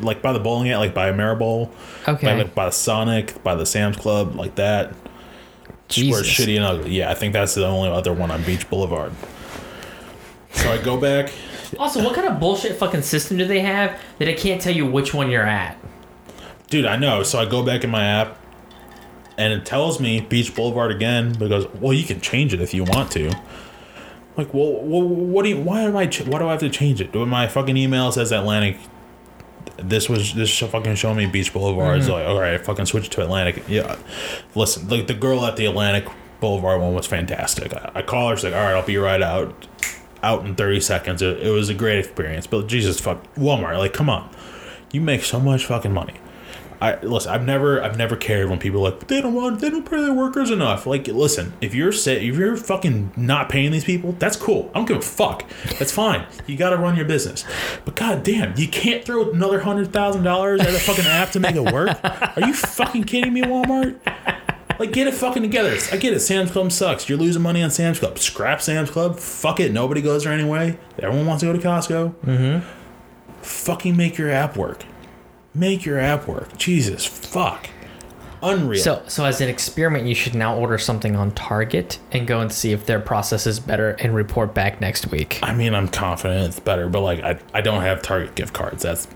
like 0.00 0.20
by 0.22 0.32
the 0.32 0.38
bowling 0.40 0.70
alley 0.70 0.86
like 0.88 0.94
by 0.94 1.10
Maribel 1.12 1.70
Okay. 2.06 2.26
by, 2.26 2.34
like 2.34 2.54
by 2.54 2.64
the 2.66 2.70
Sonic 2.72 3.42
by 3.42 3.54
the 3.54 3.64
Sam's 3.66 3.96
Club 3.96 4.34
like 4.34 4.54
that 4.56 4.92
Jesus. 5.88 6.10
where 6.12 6.20
it's 6.20 6.28
shitty 6.30 6.56
and 6.56 6.64
ugly 6.64 6.90
yeah 6.92 7.10
I 7.10 7.14
think 7.14 7.32
that's 7.32 7.54
the 7.54 7.66
only 7.66 7.88
other 7.90 8.12
one 8.12 8.30
on 8.30 8.42
Beach 8.44 8.68
Boulevard 8.68 9.12
so 10.52 10.72
I 10.72 10.78
go 10.82 10.98
back 11.00 11.32
Also, 11.78 12.02
what 12.02 12.14
kind 12.14 12.26
of 12.26 12.40
bullshit 12.40 12.76
fucking 12.76 13.02
system 13.02 13.36
do 13.36 13.46
they 13.46 13.60
have 13.60 14.00
that 14.18 14.28
it 14.28 14.38
can't 14.38 14.60
tell 14.60 14.74
you 14.74 14.86
which 14.86 15.12
one 15.12 15.30
you're 15.30 15.46
at? 15.46 15.78
Dude, 16.68 16.86
I 16.86 16.96
know. 16.96 17.22
So 17.22 17.38
I 17.38 17.46
go 17.46 17.64
back 17.64 17.84
in 17.84 17.90
my 17.90 18.04
app 18.04 18.38
and 19.36 19.52
it 19.52 19.64
tells 19.64 20.00
me 20.00 20.20
Beach 20.20 20.54
Boulevard 20.54 20.90
again 20.90 21.32
because 21.32 21.66
well, 21.74 21.92
you 21.92 22.04
can 22.04 22.20
change 22.20 22.52
it 22.52 22.60
if 22.60 22.74
you 22.74 22.84
want 22.84 23.10
to. 23.12 23.32
Like, 24.36 24.52
well, 24.52 24.80
well 24.82 25.02
what 25.02 25.44
do 25.44 25.50
you? 25.50 25.60
Why 25.60 25.82
am 25.82 25.96
I? 25.96 26.06
ch- 26.06 26.22
Why 26.22 26.38
do 26.38 26.48
I 26.48 26.52
have 26.52 26.60
to 26.60 26.70
change 26.70 27.00
it? 27.00 27.14
My 27.14 27.46
fucking 27.48 27.76
email 27.76 28.12
says 28.12 28.32
Atlantic? 28.32 28.78
This 29.76 30.08
was 30.08 30.34
this 30.34 30.56
fucking 30.58 30.96
showing 30.96 31.16
me 31.16 31.26
Beach 31.26 31.52
Boulevard. 31.52 31.98
It's 31.98 32.06
mm-hmm. 32.06 32.14
like, 32.14 32.26
all 32.26 32.40
right, 32.40 32.60
fucking 32.60 32.86
switch 32.86 33.06
it 33.06 33.12
to 33.12 33.22
Atlantic. 33.22 33.64
Yeah, 33.68 33.96
listen, 34.54 34.88
like 34.88 35.06
the 35.06 35.14
girl 35.14 35.44
at 35.44 35.56
the 35.56 35.66
Atlantic 35.66 36.08
Boulevard 36.40 36.80
one 36.80 36.94
was 36.94 37.06
fantastic. 37.06 37.72
I, 37.72 37.92
I 37.96 38.02
call 38.02 38.30
her, 38.30 38.36
she's 38.36 38.44
like, 38.44 38.54
all 38.54 38.62
right, 38.62 38.74
I'll 38.74 38.86
be 38.86 38.96
right 38.96 39.22
out, 39.22 39.66
out 40.22 40.44
in 40.44 40.54
thirty 40.54 40.80
seconds. 40.80 41.22
It, 41.22 41.40
it 41.40 41.50
was 41.50 41.68
a 41.68 41.74
great 41.74 41.98
experience. 41.98 42.46
But 42.46 42.66
Jesus, 42.66 43.00
fuck 43.00 43.22
Walmart, 43.34 43.78
like, 43.78 43.92
come 43.92 44.10
on, 44.10 44.28
you 44.92 45.00
make 45.00 45.24
so 45.24 45.40
much 45.40 45.66
fucking 45.66 45.92
money. 45.92 46.14
I 46.80 47.00
listen. 47.00 47.32
I've 47.32 47.44
never, 47.44 47.82
I've 47.82 47.96
never 47.98 48.14
cared 48.14 48.48
when 48.48 48.60
people 48.60 48.82
like 48.82 49.08
they 49.08 49.20
don't 49.20 49.34
want, 49.34 49.58
they 49.58 49.68
don't 49.68 49.88
pay 49.88 50.00
their 50.00 50.14
workers 50.14 50.48
enough. 50.52 50.86
Like, 50.86 51.08
listen, 51.08 51.54
if 51.60 51.74
you're 51.74 51.90
say, 51.90 52.24
if 52.24 52.36
you're 52.36 52.56
fucking 52.56 53.14
not 53.16 53.48
paying 53.48 53.72
these 53.72 53.82
people, 53.84 54.12
that's 54.20 54.36
cool. 54.36 54.70
I 54.72 54.78
don't 54.78 54.86
give 54.86 54.98
a 54.98 55.02
fuck. 55.02 55.42
That's 55.80 55.90
fine. 55.90 56.24
You 56.46 56.56
got 56.56 56.70
to 56.70 56.76
run 56.76 56.94
your 56.94 57.04
business. 57.04 57.44
But 57.84 57.96
god 57.96 58.22
damn, 58.22 58.56
you 58.56 58.68
can't 58.68 59.04
throw 59.04 59.28
another 59.32 59.58
hundred 59.58 59.92
thousand 59.92 60.22
dollars 60.22 60.60
at 60.60 60.68
a 60.68 60.78
fucking 60.78 61.06
app 61.06 61.32
to 61.32 61.40
make 61.40 61.56
it 61.56 61.72
work. 61.72 61.98
Are 62.04 62.46
you 62.46 62.54
fucking 62.54 63.04
kidding 63.04 63.32
me, 63.32 63.42
Walmart? 63.42 63.98
Like, 64.78 64.92
get 64.92 65.06
it 65.06 65.14
fucking 65.14 65.42
together. 65.42 65.76
I 65.92 65.96
get 65.96 66.12
it. 66.12 66.20
Sam's 66.20 66.50
Club 66.50 66.70
sucks. 66.70 67.08
You're 67.08 67.18
losing 67.18 67.42
money 67.42 67.62
on 67.62 67.70
Sam's 67.70 67.98
Club. 67.98 68.18
Scrap 68.18 68.62
Sam's 68.62 68.90
Club. 68.90 69.18
Fuck 69.18 69.60
it. 69.60 69.72
Nobody 69.72 70.00
goes 70.00 70.24
there 70.24 70.32
anyway. 70.32 70.78
Everyone 70.98 71.26
wants 71.26 71.40
to 71.40 71.46
go 71.46 71.52
to 71.52 71.58
Costco. 71.58 72.14
Mm-hmm. 72.14 73.42
Fucking 73.42 73.96
make 73.96 74.18
your 74.18 74.30
app 74.30 74.56
work. 74.56 74.84
Make 75.54 75.84
your 75.84 75.98
app 75.98 76.28
work. 76.28 76.56
Jesus, 76.56 77.04
fuck. 77.04 77.68
Unreal. 78.40 78.80
So, 78.80 79.02
so 79.08 79.24
as 79.24 79.40
an 79.40 79.48
experiment, 79.48 80.06
you 80.06 80.14
should 80.14 80.34
now 80.34 80.56
order 80.56 80.78
something 80.78 81.16
on 81.16 81.32
Target 81.32 81.98
and 82.12 82.26
go 82.26 82.40
and 82.40 82.52
see 82.52 82.72
if 82.72 82.86
their 82.86 83.00
process 83.00 83.46
is 83.46 83.58
better 83.58 83.90
and 83.98 84.14
report 84.14 84.54
back 84.54 84.80
next 84.80 85.10
week. 85.10 85.40
I 85.42 85.52
mean, 85.54 85.74
I'm 85.74 85.88
confident 85.88 86.46
it's 86.46 86.60
better, 86.60 86.88
but 86.88 87.00
like, 87.00 87.20
I, 87.20 87.40
I 87.52 87.60
don't 87.62 87.82
have 87.82 88.00
Target 88.02 88.36
gift 88.36 88.54
cards. 88.54 88.84
That's 88.84 89.08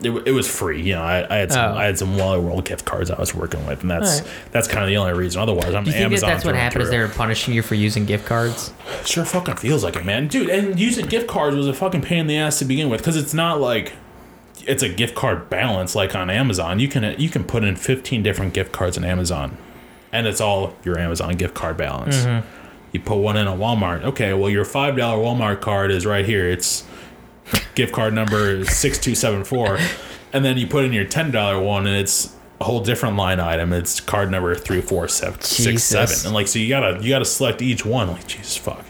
it, 0.00 0.10
it 0.26 0.32
was 0.32 0.48
free. 0.48 0.80
You 0.82 0.94
know, 0.94 1.02
I, 1.02 1.26
I 1.28 1.36
had 1.38 1.52
some 1.52 1.72
Oh. 1.72 1.76
I 1.76 1.84
had 1.84 1.98
some 1.98 2.16
Wally 2.16 2.40
World 2.40 2.64
gift 2.64 2.84
cards 2.84 3.10
I 3.10 3.18
was 3.18 3.34
working 3.34 3.64
with, 3.66 3.82
and 3.82 3.90
that's 3.90 4.20
Alright. 4.20 4.32
that's 4.52 4.68
kind 4.68 4.82
of 4.84 4.88
the 4.88 4.96
only 4.96 5.12
reason. 5.12 5.40
Otherwise, 5.40 5.74
I'm 5.74 5.84
Do 5.84 5.90
you 5.90 5.94
think 5.94 6.06
Amazon. 6.06 6.28
that 6.28 6.34
that's 6.34 6.44
what 6.44 6.54
happened? 6.54 6.82
Is 6.82 6.90
they 6.90 6.98
were 6.98 7.08
punishing 7.08 7.54
you 7.54 7.62
for 7.62 7.74
using 7.74 8.04
gift 8.06 8.26
cards? 8.26 8.72
Sure 9.04 9.24
fucking 9.24 9.56
feels 9.56 9.84
like 9.84 9.96
it, 9.96 10.04
man. 10.04 10.28
Dude, 10.28 10.48
and 10.50 10.78
using 10.78 11.06
gift 11.06 11.26
cards 11.28 11.56
was 11.56 11.66
a 11.68 11.74
fucking 11.74 12.02
pain 12.02 12.18
in 12.20 12.26
the 12.26 12.36
ass 12.36 12.58
to 12.60 12.64
begin 12.64 12.88
with 12.90 13.00
because 13.00 13.16
it's 13.16 13.34
not 13.34 13.60
like 13.60 13.92
it's 14.66 14.82
a 14.82 14.88
gift 14.88 15.14
card 15.14 15.48
balance 15.48 15.94
like 15.94 16.14
on 16.14 16.30
Amazon. 16.30 16.78
You 16.78 16.88
can 16.88 17.18
you 17.18 17.28
can 17.28 17.44
put 17.44 17.64
in 17.64 17.76
15 17.76 18.22
different 18.22 18.54
gift 18.54 18.72
cards 18.72 18.98
on 18.98 19.04
Amazon 19.04 19.56
and 20.12 20.26
it's 20.26 20.40
all 20.40 20.74
your 20.84 20.98
Amazon 20.98 21.34
gift 21.36 21.54
card 21.54 21.76
balance. 21.76 22.16
Mm-hmm. 22.16 22.46
You 22.92 23.00
put 23.00 23.16
one 23.16 23.36
in 23.36 23.46
a 23.46 23.52
Walmart. 23.52 24.02
Okay, 24.02 24.32
well 24.32 24.48
your 24.50 24.64
$5 24.64 24.94
Walmart 24.96 25.60
card 25.60 25.90
is 25.90 26.06
right 26.06 26.24
here. 26.24 26.48
It's 26.48 26.84
gift 27.74 27.92
card 27.92 28.14
number 28.14 28.64
6274 28.64 29.78
and 30.32 30.44
then 30.44 30.58
you 30.58 30.66
put 30.66 30.84
in 30.84 30.92
your 30.92 31.04
$10 31.04 31.64
one 31.64 31.86
and 31.86 31.96
it's 31.96 32.34
a 32.60 32.64
whole 32.64 32.80
different 32.80 33.16
line 33.16 33.38
item. 33.40 33.72
It's 33.72 34.00
card 34.00 34.30
number 34.30 34.54
three, 34.54 34.80
four, 34.80 35.06
seven, 35.08 35.40
six, 35.40 35.84
seven, 35.84 36.16
and 36.26 36.34
like 36.34 36.48
so 36.48 36.58
you 36.58 36.68
gotta 36.68 37.00
you 37.02 37.08
gotta 37.08 37.24
select 37.24 37.62
each 37.62 37.84
one. 37.86 38.08
Like 38.08 38.26
Jesus 38.26 38.56
fuck, 38.56 38.84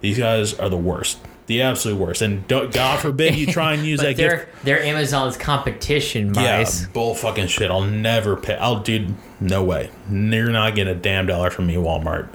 these 0.00 0.18
guys 0.18 0.54
are 0.54 0.68
the 0.68 0.76
worst, 0.76 1.18
the 1.46 1.62
absolute 1.62 1.96
worst. 1.98 2.20
And 2.20 2.46
don't, 2.48 2.72
God 2.74 2.98
forbid 2.98 3.36
you 3.36 3.46
try 3.46 3.74
and 3.74 3.86
use 3.86 4.00
that 4.00 4.16
gift. 4.16 4.18
they're, 4.18 4.48
they're 4.64 4.82
Amazon's 4.82 5.36
competition, 5.36 6.34
Yeah, 6.34 6.58
Mice. 6.58 6.86
bull 6.88 7.14
fucking 7.14 7.46
shit. 7.46 7.70
I'll 7.70 7.82
never 7.84 8.36
pay. 8.36 8.56
I'll 8.56 8.80
dude, 8.80 9.14
no 9.38 9.62
way. 9.62 9.90
You're 10.10 10.50
not 10.50 10.74
getting 10.74 10.92
a 10.92 10.98
damn 11.00 11.26
dollar 11.26 11.50
from 11.50 11.68
me, 11.68 11.74
Walmart. 11.76 12.28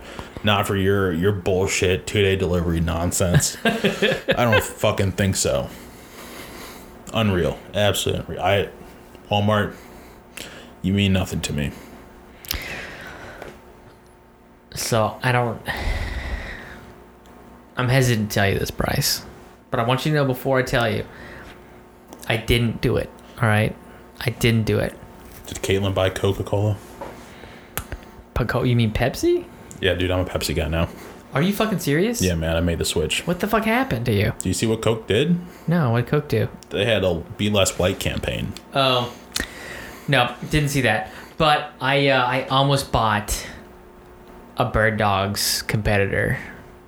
Not 0.45 0.67
for 0.67 0.75
your 0.75 1.11
your 1.11 1.31
bullshit 1.31 2.05
two 2.05 2.21
day 2.21 2.35
delivery 2.35 2.79
nonsense. 2.79 3.57
I 3.65 4.45
don't 4.45 4.63
fucking 4.63 5.13
think 5.13 5.37
so. 5.37 5.69
Unreal, 7.11 7.57
absolutely 7.73 8.35
unreal. 8.37 8.43
I 8.43 8.69
Walmart, 9.27 9.73
you 10.83 10.93
mean 10.93 11.13
nothing 11.13 11.41
to 11.41 11.51
me. 11.51 11.71
So 14.75 15.17
I 15.23 15.31
don't. 15.31 15.59
I'm 17.75 17.89
hesitant 17.89 18.29
to 18.29 18.35
tell 18.35 18.47
you 18.47 18.59
this, 18.59 18.69
Bryce, 18.69 19.25
but 19.71 19.79
I 19.79 19.83
want 19.83 20.05
you 20.05 20.11
to 20.11 20.15
know 20.15 20.25
before 20.25 20.59
I 20.59 20.61
tell 20.61 20.87
you, 20.87 21.07
I 22.29 22.37
didn't 22.37 22.81
do 22.81 22.97
it. 22.97 23.09
All 23.41 23.49
right, 23.49 23.75
I 24.21 24.29
didn't 24.29 24.67
do 24.67 24.77
it. 24.77 24.95
Did 25.47 25.57
Caitlin 25.63 25.95
buy 25.95 26.11
Coca 26.11 26.43
Cola? 26.43 26.77
Paco, 28.35 28.61
you 28.61 28.75
mean 28.75 28.93
Pepsi? 28.93 29.45
Yeah, 29.79 29.93
dude, 29.93 30.11
I'm 30.11 30.19
a 30.19 30.25
Pepsi 30.25 30.55
guy 30.55 30.67
now. 30.67 30.89
Are 31.33 31.41
you 31.41 31.51
fucking 31.51 31.79
serious? 31.79 32.21
Yeah, 32.21 32.35
man, 32.35 32.55
I 32.55 32.61
made 32.61 32.77
the 32.77 32.85
switch. 32.85 33.27
What 33.27 33.41
the 33.41 33.47
fuck 33.47 33.65
happened 33.65 34.05
to 34.05 34.13
you? 34.13 34.33
Do 34.39 34.49
you 34.49 34.53
see 34.53 34.67
what 34.67 34.81
Coke 34.81 35.05
did? 35.05 35.37
No, 35.67 35.91
what 35.91 36.05
did 36.05 36.09
Coke 36.09 36.29
do? 36.29 36.47
They 36.69 36.85
had 36.85 37.03
a 37.03 37.15
Be 37.37 37.49
Less 37.49 37.77
White 37.77 37.99
campaign. 37.99 38.53
Oh, 38.73 39.13
no, 40.07 40.33
didn't 40.49 40.69
see 40.69 40.81
that. 40.81 41.11
But 41.37 41.73
I, 41.81 42.07
uh, 42.07 42.25
I 42.25 42.45
almost 42.45 42.91
bought 42.93 43.45
a 44.55 44.63
Bird 44.63 44.95
Dogs 44.97 45.61
competitor 45.63 46.37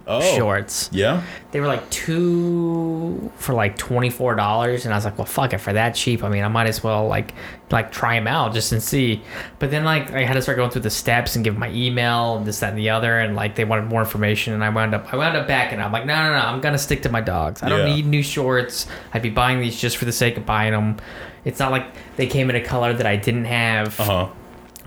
Oh. 0.09 0.21
shorts. 0.37 0.89
Yeah. 0.93 1.21
They 1.51 1.59
were 1.59 1.67
like 1.67 1.89
two 1.89 3.31
for 3.35 3.53
like 3.53 3.77
twenty 3.77 4.09
four 4.09 4.35
dollars, 4.35 4.85
and 4.85 4.93
I 4.93 4.97
was 4.97 5.05
like, 5.05 5.17
well, 5.17 5.25
fuck 5.25 5.53
it, 5.53 5.57
for 5.59 5.73
that 5.73 5.95
cheap. 5.95 6.23
I 6.23 6.29
mean, 6.29 6.43
I 6.43 6.47
might 6.47 6.67
as 6.67 6.83
well 6.83 7.07
like 7.07 7.33
like 7.71 7.91
try 7.91 8.15
them 8.15 8.27
out 8.27 8.53
just 8.53 8.71
and 8.71 8.81
see. 8.81 9.21
But 9.59 9.71
then 9.71 9.83
like 9.83 10.11
I 10.11 10.23
had 10.23 10.33
to 10.33 10.41
start 10.41 10.57
going 10.57 10.69
through 10.71 10.81
the 10.83 10.89
steps 10.89 11.35
and 11.35 11.43
give 11.43 11.57
my 11.57 11.69
email 11.71 12.37
and 12.37 12.45
this 12.45 12.59
that 12.61 12.69
and 12.69 12.77
the 12.77 12.89
other, 12.89 13.19
and 13.19 13.35
like 13.35 13.55
they 13.55 13.65
wanted 13.65 13.85
more 13.85 14.01
information, 14.01 14.53
and 14.53 14.63
I 14.63 14.69
wound 14.69 14.95
up 14.95 15.13
I 15.13 15.17
wound 15.17 15.35
up 15.35 15.47
backing. 15.47 15.79
I'm 15.81 15.91
like, 15.91 16.05
no, 16.05 16.15
no, 16.15 16.29
no, 16.39 16.45
I'm 16.45 16.61
gonna 16.61 16.77
stick 16.77 17.01
to 17.03 17.09
my 17.09 17.21
dogs. 17.21 17.61
I 17.63 17.69
don't 17.69 17.87
Yeah. 17.87 17.95
need 17.95 18.05
new 18.05 18.23
shorts. 18.23 18.87
I'd 19.13 19.21
be 19.21 19.29
buying 19.29 19.59
these 19.59 19.79
just 19.79 19.97
for 19.97 20.05
the 20.05 20.11
sake 20.13 20.37
of 20.37 20.45
buying 20.45 20.71
them. 20.73 20.97
It's 21.45 21.59
not 21.59 21.71
like 21.71 21.85
they 22.17 22.27
came 22.27 22.49
in 22.49 22.55
a 22.55 22.61
color 22.63 22.93
that 22.93 23.05
I 23.05 23.15
didn't 23.17 23.45
have 23.45 23.99
Uh 23.99 24.03
huh. 24.03 24.27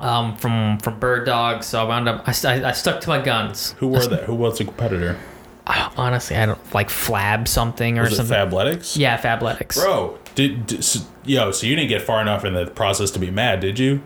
Um, 0.00 0.36
from 0.36 0.78
from 0.78 0.98
Bird 0.98 1.26
Dog, 1.26 1.62
so 1.62 1.80
I 1.80 1.84
wound 1.84 2.08
up 2.08 2.22
I, 2.26 2.30
I 2.68 2.72
stuck 2.72 3.00
to 3.02 3.08
my 3.08 3.20
guns. 3.20 3.72
Who 3.78 3.88
were 3.88 4.06
that? 4.06 4.24
Who 4.24 4.34
was 4.34 4.58
the 4.58 4.64
competitor? 4.64 5.18
Honestly, 5.96 6.36
I 6.36 6.46
don't 6.46 6.74
like 6.74 6.88
Flab 6.88 7.46
something 7.46 7.98
or 7.98 8.02
Was 8.02 8.12
it 8.12 8.16
something. 8.16 8.36
Fabletics? 8.36 8.96
Yeah, 8.96 9.18
Fabletics. 9.20 9.74
Bro, 9.74 10.18
did, 10.34 10.66
did 10.66 10.84
so, 10.84 11.00
yo? 11.24 11.50
So 11.52 11.66
you 11.66 11.76
didn't 11.76 11.88
get 11.90 12.02
far 12.02 12.20
enough 12.20 12.44
in 12.44 12.54
the 12.54 12.66
process 12.66 13.10
to 13.12 13.18
be 13.18 13.30
mad, 13.30 13.60
did 13.60 13.78
you? 13.78 14.02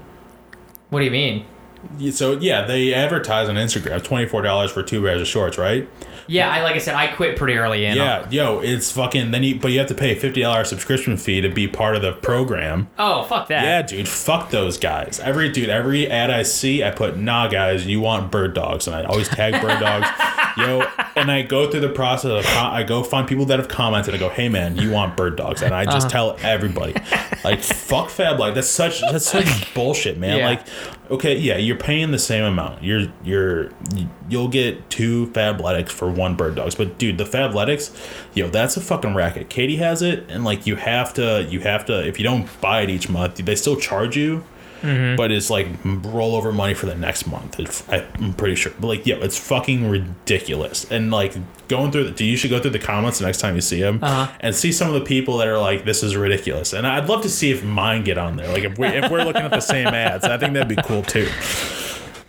What 0.90 0.98
do 1.00 1.04
you 1.04 1.10
mean? 1.10 1.46
So 2.12 2.32
yeah, 2.38 2.62
they 2.66 2.94
advertise 2.94 3.48
on 3.48 3.56
Instagram 3.56 4.02
twenty 4.02 4.26
four 4.26 4.42
dollars 4.42 4.70
for 4.70 4.82
two 4.82 5.02
pairs 5.02 5.20
of 5.20 5.26
shorts, 5.26 5.58
right? 5.58 5.88
Yeah, 6.26 6.50
I 6.50 6.62
like 6.62 6.74
I 6.74 6.78
said, 6.78 6.94
I 6.94 7.08
quit 7.08 7.36
pretty 7.36 7.54
early 7.54 7.84
in. 7.84 7.96
Yeah, 7.96 8.28
yo, 8.30 8.60
it's 8.60 8.90
fucking. 8.92 9.30
Then 9.30 9.42
you, 9.42 9.58
but 9.58 9.72
you 9.72 9.78
have 9.78 9.88
to 9.88 9.94
pay 9.94 10.12
a 10.12 10.16
fifty 10.16 10.42
dollars 10.42 10.68
subscription 10.68 11.16
fee 11.16 11.40
to 11.40 11.48
be 11.48 11.68
part 11.68 11.96
of 11.96 12.02
the 12.02 12.12
program. 12.12 12.88
Oh, 12.98 13.24
fuck 13.24 13.48
that. 13.48 13.62
Yeah, 13.62 13.82
dude, 13.82 14.08
fuck 14.08 14.50
those 14.50 14.78
guys. 14.78 15.20
Every 15.20 15.50
dude, 15.50 15.68
every 15.68 16.10
ad 16.10 16.30
I 16.30 16.42
see, 16.42 16.82
I 16.82 16.90
put, 16.90 17.16
nah, 17.16 17.48
guys, 17.48 17.86
you 17.86 18.00
want 18.00 18.30
bird 18.30 18.54
dogs, 18.54 18.86
and 18.86 18.96
I 18.96 19.04
always 19.04 19.28
tag 19.28 19.60
bird 19.60 19.80
dogs, 19.80 20.06
yo. 20.56 20.86
And 21.16 21.30
I 21.30 21.42
go 21.42 21.70
through 21.70 21.80
the 21.80 21.88
process 21.88 22.30
of, 22.30 22.46
I 22.46 22.82
go 22.82 23.02
find 23.02 23.28
people 23.28 23.46
that 23.46 23.58
have 23.58 23.68
commented, 23.68 24.14
and 24.14 24.22
I 24.22 24.26
go, 24.28 24.32
hey 24.32 24.48
man, 24.48 24.76
you 24.76 24.90
want 24.90 25.16
bird 25.16 25.36
dogs, 25.36 25.62
and 25.62 25.74
I 25.74 25.84
just 25.84 26.06
uh-huh. 26.06 26.36
tell 26.36 26.36
everybody, 26.42 26.94
like, 27.44 27.60
fuck 27.60 28.10
Fab, 28.10 28.38
like 28.38 28.54
that's 28.54 28.68
such 28.68 29.00
that's 29.00 29.26
such 29.26 29.74
bullshit, 29.74 30.18
man. 30.18 30.38
Yeah. 30.38 30.48
Like, 30.48 30.66
okay, 31.10 31.36
yeah, 31.36 31.56
you're 31.56 31.76
paying 31.76 32.10
the 32.10 32.18
same 32.18 32.44
amount. 32.44 32.82
You're 32.82 33.06
you're 33.22 33.70
you'll 34.28 34.48
get 34.48 34.90
two 34.90 35.28
Fabletics 35.28 35.90
for 35.90 36.10
one 36.10 36.36
bird 36.36 36.54
dogs, 36.54 36.74
but 36.74 36.98
dude, 36.98 37.18
the 37.18 37.24
Fabletics, 37.24 37.94
yo, 38.34 38.48
that's 38.48 38.76
a 38.76 38.80
fucking 38.80 39.14
racket. 39.14 39.48
Katie 39.48 39.76
has 39.76 40.02
it, 40.02 40.24
and 40.28 40.44
like 40.44 40.66
you 40.66 40.76
have 40.76 41.14
to 41.14 41.46
you 41.50 41.60
have 41.60 41.84
to 41.86 42.06
if 42.06 42.18
you 42.18 42.24
don't 42.24 42.48
buy 42.60 42.82
it 42.82 42.90
each 42.90 43.08
month, 43.08 43.36
they 43.36 43.56
still 43.56 43.76
charge 43.76 44.16
you. 44.16 44.44
But 45.16 45.32
it's 45.32 45.48
like 45.50 45.66
rollover 45.82 46.52
money 46.54 46.74
for 46.74 46.86
the 46.86 46.94
next 46.94 47.26
month. 47.26 47.58
It's, 47.58 47.88
I, 47.88 48.06
I'm 48.16 48.34
pretty 48.34 48.54
sure. 48.54 48.72
But 48.78 48.88
like, 48.88 49.06
yo, 49.06 49.18
it's 49.20 49.38
fucking 49.38 49.88
ridiculous. 49.88 50.90
And 50.90 51.10
like 51.10 51.34
going 51.68 51.90
through, 51.90 52.10
the, 52.10 52.24
you 52.24 52.36
should 52.36 52.50
go 52.50 52.60
through 52.60 52.72
the 52.72 52.78
comments 52.78 53.18
the 53.18 53.24
next 53.26 53.38
time 53.38 53.54
you 53.54 53.60
see 53.62 53.80
them 53.80 53.98
Uh-huh. 54.02 54.30
and 54.40 54.54
see 54.54 54.72
some 54.72 54.88
of 54.88 54.94
the 54.94 55.00
people 55.06 55.38
that 55.38 55.48
are 55.48 55.58
like, 55.58 55.84
"This 55.84 56.02
is 56.02 56.16
ridiculous." 56.16 56.72
And 56.74 56.86
I'd 56.86 57.08
love 57.08 57.22
to 57.22 57.30
see 57.30 57.50
if 57.50 57.64
mine 57.64 58.04
get 58.04 58.18
on 58.18 58.36
there. 58.36 58.48
Like 58.52 58.64
if 58.64 58.78
we 58.78 58.86
if 58.88 59.10
we're 59.10 59.24
looking 59.24 59.42
at 59.42 59.50
the 59.50 59.60
same 59.60 59.86
ads, 59.88 60.24
I 60.24 60.36
think 60.38 60.52
that'd 60.52 60.68
be 60.68 60.82
cool 60.82 61.02
too. 61.02 61.28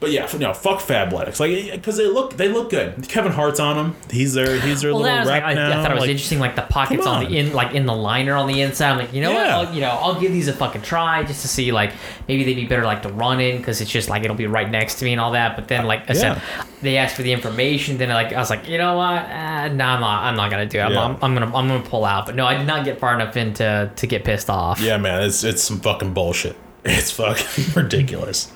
But 0.02 0.12
yeah, 0.12 0.28
no, 0.38 0.54
fuck 0.54 0.80
Fabletics. 0.82 1.40
Like, 1.40 1.72
because 1.72 1.96
they 1.98 2.06
look 2.06 2.36
they 2.36 2.50
look 2.50 2.70
good. 2.70 3.08
Kevin 3.08 3.32
Hart's 3.32 3.62
on 3.62 3.78
them. 3.78 3.96
He's 4.12 4.34
their 4.34 4.60
he's 4.60 4.82
their 4.82 4.92
Well, 4.94 5.02
little 5.04 5.18
rep 5.20 5.26
like, 5.28 5.44
I, 5.44 5.54
now. 5.54 5.80
I 5.80 5.82
thought 5.82 5.92
it 5.92 5.94
was 5.96 6.02
Like, 6.02 6.10
interesting, 6.12 6.40
like 6.40 6.56
the 6.58 6.64
pockets 6.64 7.08
on. 7.08 7.24
on. 7.26 7.32
the 7.32 7.38
in, 7.40 7.54
like 7.54 7.74
in 7.74 7.86
the 7.86 7.96
liner 7.96 8.36
on 8.36 8.48
the 8.48 8.62
inside. 8.62 8.92
I'm 8.92 8.98
like, 8.98 9.14
you 9.14 9.22
know 9.22 9.32
Yeah. 9.32 9.58
what? 9.58 9.68
I'll, 9.70 9.74
you 9.74 9.82
know, 9.82 9.88
I'll 9.90 10.20
give 10.20 10.34
these 10.34 10.50
a 10.50 10.54
fucking 10.54 10.82
try 10.82 11.24
just 11.24 11.42
to 11.44 11.48
see, 11.48 11.72
like, 11.72 11.94
maybe 12.28 12.44
they'd 12.44 12.56
be 12.56 12.66
better 12.66 12.84
like 12.84 13.04
to 13.04 13.10
run 13.10 13.40
in 13.40 13.58
because 13.58 13.80
it's 13.80 13.90
just 13.90 14.10
like 14.10 14.24
it'll 14.24 14.36
be 14.36 14.48
right 14.48 14.70
next 14.70 14.96
to 14.96 15.06
me 15.06 15.14
and 15.14 15.22
all 15.22 15.32
that. 15.32 15.56
But 15.56 15.70
then, 15.70 15.86
like 15.86 16.10
I 16.10 16.14
said, 16.14 16.42
they 16.82 16.98
asked 16.98 17.16
for 17.16 17.24
the 17.24 17.32
information. 17.32 17.98
Then, 17.98 18.10
like, 18.10 18.34
I 18.34 18.38
was 18.40 18.50
like, 18.50 18.68
you 18.68 18.78
know 18.78 18.98
what? 18.98 19.24
Uh, 19.24 19.70
no, 19.70 19.86
I'm 19.86 20.02
not. 20.02 20.24
I'm 20.26 20.36
not 20.36 20.52
gonna 20.52 20.66
do 20.66 20.78
it. 20.80 20.84
I'm, 20.84 20.92
Yeah. 20.92 21.06
I'm, 21.06 21.18
I'm 21.22 21.34
gonna 21.34 21.56
I'm 21.56 21.68
gonna 21.70 21.80
pull 21.82 22.04
out. 22.04 22.26
But 22.26 22.36
no, 22.36 22.46
I 22.46 22.58
did 22.58 22.68
not 22.68 22.84
get 22.84 23.00
far 23.00 23.16
enough 23.16 23.38
in 23.38 23.54
to 23.56 23.90
to 23.96 24.08
get 24.08 24.26
pissed 24.26 24.50
off. 24.50 24.82
Yeah, 24.82 24.98
man, 24.98 25.24
it's 25.24 25.44
it's 25.46 25.64
some 25.64 25.80
fucking 25.80 26.14
bullshit. 26.14 26.58
It's 26.98 27.10
fucking 27.12 27.74
ridiculous. 27.74 28.52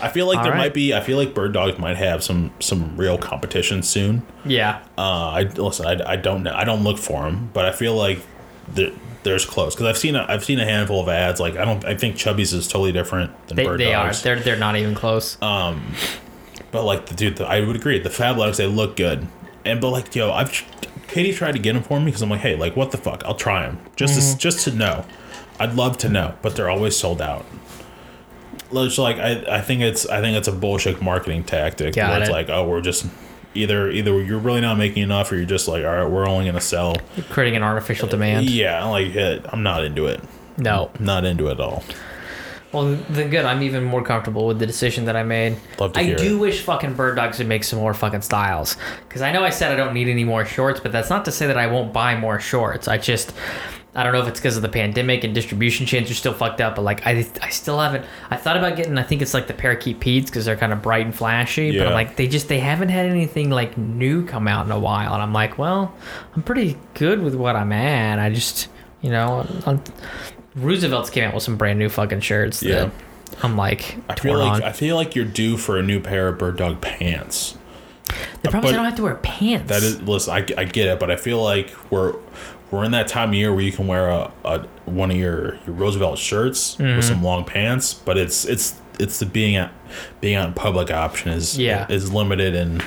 I 0.00 0.08
feel 0.08 0.26
like 0.26 0.38
All 0.38 0.44
there 0.44 0.52
right. 0.52 0.58
might 0.58 0.74
be. 0.74 0.94
I 0.94 1.00
feel 1.00 1.18
like 1.18 1.34
Bird 1.34 1.52
Dogs 1.52 1.78
might 1.78 1.96
have 1.96 2.22
some 2.22 2.52
some 2.60 2.96
real 2.96 3.18
competition 3.18 3.82
soon. 3.82 4.24
Yeah. 4.44 4.82
Uh, 4.96 5.00
I 5.30 5.42
listen. 5.42 5.86
I, 5.86 6.12
I 6.12 6.16
don't 6.16 6.42
know. 6.44 6.54
I 6.54 6.62
don't 6.64 6.84
look 6.84 6.98
for 6.98 7.22
them, 7.24 7.50
but 7.52 7.64
I 7.64 7.72
feel 7.72 7.96
like 7.96 8.20
there, 8.68 8.92
there's 9.24 9.44
close 9.44 9.74
because 9.74 9.86
I've 9.88 9.98
seen 9.98 10.14
a, 10.14 10.24
I've 10.28 10.44
seen 10.44 10.60
a 10.60 10.64
handful 10.64 11.00
of 11.00 11.08
ads. 11.08 11.40
Like 11.40 11.56
I 11.56 11.64
don't. 11.64 11.84
I 11.84 11.96
think 11.96 12.14
Chubbies 12.16 12.52
is 12.54 12.68
totally 12.68 12.92
different 12.92 13.30
than 13.48 13.56
They, 13.56 13.64
Bird 13.64 13.80
they 13.80 13.94
are. 13.94 14.06
Dogs. 14.06 14.22
They're 14.22 14.38
they're 14.38 14.56
not 14.56 14.76
even 14.76 14.94
close. 14.94 15.40
Um, 15.42 15.94
But 16.70 16.84
like 16.84 17.06
the 17.06 17.14
dude, 17.14 17.36
the, 17.36 17.46
I 17.46 17.60
would 17.60 17.76
agree. 17.76 17.98
The 17.98 18.08
Fabletics 18.10 18.56
they 18.58 18.66
look 18.66 18.94
good, 18.96 19.26
and 19.64 19.80
but 19.80 19.90
like 19.90 20.14
yo, 20.14 20.30
I've 20.30 20.50
Katie 21.08 21.32
tried 21.32 21.52
to 21.52 21.58
get 21.58 21.72
them 21.74 21.82
for 21.82 21.98
me 21.98 22.06
because 22.06 22.22
I'm 22.22 22.30
like, 22.30 22.40
hey, 22.40 22.54
like 22.56 22.76
what 22.76 22.92
the 22.92 22.96
fuck? 22.98 23.24
I'll 23.24 23.34
try 23.34 23.66
them 23.66 23.78
just 23.96 24.14
Mm-hmm. 24.18 24.32
to, 24.34 24.38
just 24.38 24.64
to 24.64 24.70
know. 24.72 25.04
I'd 25.60 25.74
love 25.74 25.98
to 25.98 26.08
know, 26.08 26.34
but 26.42 26.56
they're 26.56 26.70
always 26.70 26.96
sold 26.96 27.20
out. 27.20 27.44
It's 28.74 28.98
like 28.98 29.18
I, 29.18 29.58
I 29.58 29.60
think 29.60 29.82
it's 29.82 30.06
I 30.06 30.20
think 30.20 30.36
it's 30.36 30.48
a 30.48 30.52
bullshit 30.52 31.00
marketing 31.02 31.44
tactic. 31.44 31.94
Got 31.94 32.10
where 32.10 32.20
it's 32.20 32.28
it. 32.28 32.32
like, 32.32 32.48
oh, 32.48 32.68
we're 32.68 32.80
just 32.80 33.06
either 33.54 33.90
either 33.90 34.22
you're 34.22 34.38
really 34.38 34.60
not 34.60 34.78
making 34.78 35.02
enough, 35.02 35.30
or 35.30 35.36
you're 35.36 35.44
just 35.44 35.68
like, 35.68 35.84
all 35.84 35.90
right, 35.94 36.10
we're 36.10 36.26
only 36.26 36.46
gonna 36.46 36.60
sell. 36.60 36.96
Creating 37.30 37.56
an 37.56 37.62
artificial 37.62 38.08
demand. 38.08 38.48
Yeah, 38.48 38.84
like 38.84 39.14
eh, 39.14 39.40
I'm 39.50 39.62
not 39.62 39.84
into 39.84 40.06
it. 40.06 40.20
No. 40.58 40.90
Not 40.98 41.24
into 41.24 41.48
it 41.48 41.52
at 41.52 41.60
all. 41.60 41.82
Well, 42.72 42.96
then 43.10 43.28
good. 43.28 43.44
I'm 43.44 43.62
even 43.62 43.84
more 43.84 44.02
comfortable 44.02 44.46
with 44.46 44.58
the 44.58 44.66
decision 44.66 45.04
that 45.04 45.14
I 45.16 45.22
made. 45.24 45.58
Love 45.78 45.92
to 45.92 46.00
I 46.00 46.04
hear 46.04 46.16
do 46.16 46.36
it. 46.36 46.40
wish 46.40 46.62
fucking 46.62 46.94
Bird 46.94 47.16
Dogs 47.16 47.38
would 47.38 47.46
make 47.46 47.64
some 47.64 47.78
more 47.78 47.92
fucking 47.92 48.22
styles. 48.22 48.78
Because 49.06 49.20
I 49.20 49.30
know 49.30 49.44
I 49.44 49.50
said 49.50 49.72
I 49.72 49.76
don't 49.76 49.92
need 49.92 50.08
any 50.08 50.24
more 50.24 50.46
shorts, 50.46 50.80
but 50.80 50.90
that's 50.90 51.10
not 51.10 51.26
to 51.26 51.32
say 51.32 51.46
that 51.46 51.58
I 51.58 51.66
won't 51.66 51.92
buy 51.92 52.16
more 52.16 52.40
shorts. 52.40 52.88
I 52.88 52.96
just, 52.96 53.34
I 53.94 54.02
don't 54.02 54.14
know 54.14 54.22
if 54.22 54.28
it's 54.28 54.40
because 54.40 54.56
of 54.56 54.62
the 54.62 54.70
pandemic 54.70 55.22
and 55.22 55.34
distribution 55.34 55.84
chains 55.84 56.10
are 56.10 56.14
still 56.14 56.32
fucked 56.32 56.62
up, 56.62 56.76
but 56.76 56.82
like 56.82 57.06
I, 57.06 57.26
I 57.42 57.50
still 57.50 57.78
haven't. 57.78 58.06
I 58.30 58.36
thought 58.38 58.56
about 58.56 58.76
getting. 58.76 58.96
I 58.96 59.02
think 59.02 59.20
it's 59.20 59.34
like 59.34 59.48
the 59.48 59.54
parakeet 59.54 60.00
Pete's 60.00 60.30
because 60.30 60.46
they're 60.46 60.56
kind 60.56 60.72
of 60.72 60.80
bright 60.80 61.04
and 61.04 61.14
flashy. 61.14 61.66
Yeah. 61.66 61.80
But 61.80 61.88
I'm 61.88 61.92
like, 61.92 62.16
they 62.16 62.26
just 62.26 62.48
they 62.48 62.58
haven't 62.58 62.88
had 62.88 63.04
anything 63.04 63.50
like 63.50 63.76
new 63.76 64.24
come 64.24 64.48
out 64.48 64.64
in 64.64 64.72
a 64.72 64.78
while, 64.78 65.12
and 65.12 65.22
I'm 65.22 65.34
like, 65.34 65.58
well, 65.58 65.94
I'm 66.34 66.42
pretty 66.42 66.78
good 66.94 67.22
with 67.22 67.34
what 67.34 67.54
I'm 67.54 67.72
at. 67.72 68.18
I 68.18 68.30
just, 68.30 68.68
you 69.02 69.10
know, 69.10 69.46
I'm, 69.66 69.82
Roosevelt's 70.54 71.10
came 71.10 71.24
out 71.24 71.34
with 71.34 71.42
some 71.42 71.58
brand 71.58 71.78
new 71.78 71.90
fucking 71.90 72.20
shirts. 72.20 72.62
Yeah. 72.62 72.86
that 72.86 72.92
I'm 73.42 73.56
like, 73.56 73.98
I 74.08 74.14
feel 74.14 74.38
like 74.38 74.52
on. 74.52 74.62
I 74.62 74.72
feel 74.72 74.96
like 74.96 75.14
you're 75.14 75.24
due 75.26 75.58
for 75.58 75.78
a 75.78 75.82
new 75.82 76.00
pair 76.00 76.28
of 76.28 76.38
Bird 76.38 76.56
Dog 76.56 76.80
pants. 76.80 77.58
the 78.42 78.48
uh, 78.48 78.50
problem 78.50 78.64
is 78.64 78.72
I 78.72 78.76
don't 78.76 78.84
have 78.86 78.96
to 78.96 79.02
wear 79.02 79.16
pants. 79.16 79.68
That 79.68 79.82
is, 79.82 80.00
listen, 80.00 80.32
I, 80.32 80.46
I 80.56 80.64
get 80.64 80.88
it, 80.88 80.98
but 80.98 81.10
I 81.10 81.16
feel 81.16 81.42
like 81.42 81.74
we're 81.90 82.14
we're 82.72 82.84
in 82.84 82.90
that 82.92 83.06
time 83.06 83.28
of 83.28 83.34
year 83.36 83.52
where 83.52 83.62
you 83.62 83.70
can 83.70 83.86
wear 83.86 84.08
a, 84.08 84.32
a 84.44 84.66
one 84.86 85.10
of 85.12 85.16
your, 85.16 85.54
your 85.66 85.74
Roosevelt 85.76 86.18
shirts 86.18 86.74
Mm-hmm. 86.76 86.96
with 86.96 87.04
some 87.04 87.22
long 87.22 87.44
pants, 87.44 87.94
but 87.94 88.18
it's 88.18 88.44
it's 88.44 88.80
it's 88.98 89.18
the 89.20 89.26
being 89.26 89.54
out 89.56 89.70
being 90.20 90.34
out 90.34 90.48
in 90.48 90.54
public 90.54 90.90
option 90.90 91.30
is 91.32 91.56
Yeah. 91.58 91.86
is 91.88 92.12
limited 92.12 92.54
in 92.54 92.82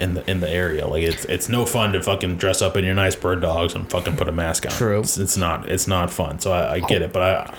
in 0.00 0.14
the 0.14 0.28
in 0.30 0.40
the 0.40 0.50
area. 0.50 0.86
Like 0.86 1.04
it's 1.04 1.24
it's 1.26 1.48
no 1.48 1.64
fun 1.64 1.92
to 1.92 2.02
fucking 2.02 2.36
dress 2.36 2.60
up 2.60 2.76
in 2.76 2.84
your 2.84 2.94
nice 2.94 3.14
bird 3.16 3.40
dogs 3.40 3.74
and 3.74 3.88
fucking 3.88 4.16
put 4.16 4.28
a 4.28 4.32
mask 4.32 4.66
on. 4.66 4.72
True. 4.72 5.00
It's, 5.00 5.16
it's 5.16 5.36
not 5.36 5.68
it's 5.68 5.86
not 5.86 6.10
fun. 6.10 6.40
So 6.40 6.52
I, 6.52 6.74
I 6.74 6.80
get 6.80 7.00
it, 7.02 7.12
but 7.12 7.22
I 7.22 7.54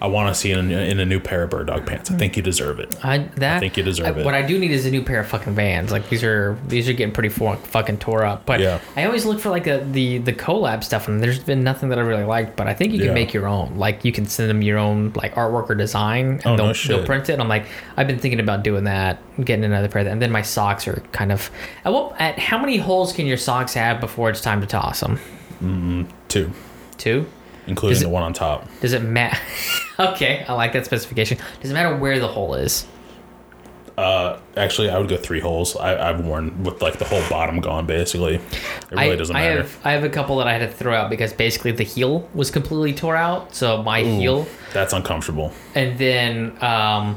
I 0.00 0.06
want 0.06 0.32
to 0.32 0.40
see 0.40 0.52
in, 0.52 0.70
in 0.70 1.00
a 1.00 1.04
new 1.04 1.18
pair 1.18 1.42
of 1.42 1.50
bird 1.50 1.66
dog 1.66 1.86
pants. 1.86 2.10
I 2.10 2.12
hmm. 2.14 2.18
think 2.18 2.36
you 2.36 2.42
deserve 2.42 2.78
it. 2.78 2.96
I 3.04 3.18
that 3.36 3.56
I 3.56 3.60
think 3.60 3.76
you 3.76 3.82
deserve 3.82 4.16
I- 4.16 4.20
it. 4.20 4.24
What 4.24 4.34
I 4.34 4.42
do 4.42 4.58
need 4.58 4.70
is 4.70 4.86
a 4.86 4.90
new 4.90 5.02
pair 5.02 5.20
of 5.20 5.26
fucking 5.26 5.54
Vans. 5.54 5.90
Like 5.90 6.08
these 6.08 6.22
are 6.22 6.58
these 6.68 6.88
are 6.88 6.92
getting 6.92 7.12
pretty 7.12 7.30
fu- 7.30 7.54
fucking 7.54 7.98
tore 7.98 8.24
up. 8.24 8.46
But 8.46 8.60
Yeah. 8.60 8.80
I 8.96 9.04
always 9.04 9.24
look 9.24 9.40
for 9.40 9.50
like 9.50 9.66
a, 9.66 9.78
the 9.78 10.18
the 10.18 10.32
collab 10.32 10.84
stuff, 10.84 11.08
and 11.08 11.20
there's 11.20 11.38
been 11.38 11.64
nothing 11.64 11.88
that 11.88 11.98
I 11.98 12.02
really 12.02 12.24
liked. 12.24 12.56
But 12.56 12.68
I 12.68 12.74
think 12.74 12.92
you 12.92 12.98
can 12.98 13.08
Yeah. 13.08 13.14
make 13.14 13.34
your 13.34 13.46
own. 13.48 13.76
Like 13.76 14.04
you 14.04 14.12
can 14.12 14.26
send 14.26 14.48
them 14.48 14.62
your 14.62 14.78
own 14.78 15.12
like 15.14 15.34
artwork 15.34 15.68
or 15.70 15.74
design, 15.74 16.26
and 16.26 16.46
Oh, 16.46 16.56
no 16.56 16.72
they'll, 16.72 16.98
they'll 16.98 17.06
print 17.06 17.28
it. 17.28 17.32
And 17.32 17.42
I'm 17.42 17.48
like, 17.48 17.66
I've 17.96 18.06
been 18.06 18.18
thinking 18.18 18.40
about 18.40 18.62
doing 18.62 18.84
that, 18.84 19.18
getting 19.44 19.64
another 19.64 19.88
pair. 19.88 20.00
Of 20.00 20.06
that. 20.06 20.12
And 20.12 20.22
then 20.22 20.30
my 20.30 20.42
socks 20.42 20.86
are 20.86 21.02
kind 21.12 21.32
of. 21.32 21.50
At 21.84 21.92
what? 21.92 22.20
At 22.20 22.38
how 22.38 22.58
many 22.58 22.76
holes 22.76 23.12
can 23.12 23.26
your 23.26 23.36
socks 23.36 23.74
have 23.74 24.00
before 24.00 24.30
it's 24.30 24.40
time 24.40 24.60
to 24.60 24.66
toss 24.66 25.00
them? 25.00 25.16
Mm-hmm. 25.62 26.02
Two, 26.28 26.52
Two. 26.98 27.26
Including 27.68 27.98
it- 27.98 28.02
the 28.04 28.08
one 28.08 28.22
on 28.22 28.32
top. 28.32 28.66
Does 28.80 28.92
it 28.92 29.02
matter? 29.02 29.38
okay, 29.98 30.44
I 30.48 30.52
like 30.54 30.72
that 30.72 30.84
specification. 30.84 31.38
Does 31.60 31.70
it 31.70 31.74
matter 31.74 31.96
where 31.96 32.18
the 32.18 32.28
hole 32.28 32.54
is? 32.54 32.86
Uh, 33.96 34.38
Actually, 34.56 34.90
I 34.90 34.98
would 34.98 35.08
go 35.08 35.16
three 35.16 35.40
holes. 35.40 35.74
I, 35.76 36.10
I've 36.10 36.24
worn 36.24 36.62
with 36.62 36.80
like 36.80 36.98
the 37.00 37.04
whole 37.04 37.22
bottom 37.28 37.60
gone. 37.60 37.84
Basically, 37.84 38.36
it 38.36 38.42
really 38.92 39.10
I, 39.12 39.16
doesn't 39.16 39.34
matter. 39.34 39.50
I 39.50 39.56
have 39.56 39.78
I 39.86 39.90
have 39.92 40.04
a 40.04 40.08
couple 40.08 40.36
that 40.38 40.46
I 40.46 40.52
had 40.52 40.70
to 40.70 40.72
throw 40.72 40.94
out 40.94 41.10
because 41.10 41.32
basically 41.32 41.72
the 41.72 41.82
heel 41.82 42.28
was 42.32 42.52
completely 42.52 42.92
tore 42.92 43.16
out. 43.16 43.56
So 43.56 43.82
my 43.82 44.02
heel, 44.02 44.46
That's 44.72 44.92
uncomfortable. 44.92 45.52
and 45.74 45.98
then 45.98 46.56
um, 46.62 47.16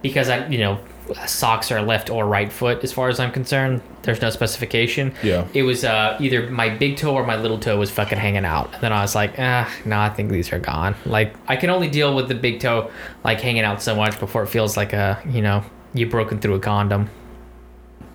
because 0.00 0.28
I 0.28 0.46
you 0.46 0.58
know 0.58 0.78
socks 1.26 1.70
are 1.70 1.82
left 1.82 2.10
or 2.10 2.26
right 2.26 2.52
foot 2.52 2.82
as 2.84 2.92
far 2.92 3.08
as 3.08 3.20
I'm 3.20 3.32
concerned. 3.32 3.82
There's 4.02 4.20
no 4.20 4.30
specification. 4.30 5.14
Yeah. 5.22 5.46
It 5.54 5.62
was 5.62 5.84
uh, 5.84 6.16
either 6.20 6.50
my 6.50 6.68
big 6.70 6.96
toe 6.96 7.14
or 7.14 7.26
my 7.26 7.36
little 7.36 7.58
toe 7.58 7.78
was 7.78 7.90
fucking 7.90 8.18
hanging 8.18 8.44
out, 8.44 8.72
and 8.72 8.82
then 8.82 8.92
I 8.92 9.02
was 9.02 9.14
like, 9.14 9.34
ah, 9.38 9.72
no, 9.84 9.98
I 9.98 10.08
think 10.10 10.30
these 10.30 10.52
are 10.52 10.58
gone. 10.58 10.94
Like 11.04 11.34
I 11.48 11.56
can 11.56 11.70
only 11.70 11.88
deal 11.88 12.14
with 12.14 12.28
the 12.28 12.34
big 12.34 12.60
toe 12.60 12.90
like 13.24 13.40
hanging 13.40 13.62
out 13.62 13.82
so 13.82 13.94
much 13.94 14.18
before 14.20 14.42
it 14.42 14.48
feels 14.48 14.76
like 14.76 14.92
a 14.92 15.22
you 15.28 15.42
know 15.42 15.64
you 15.94 16.06
broken 16.06 16.40
through 16.40 16.54
a 16.54 16.60
condom. 16.60 17.10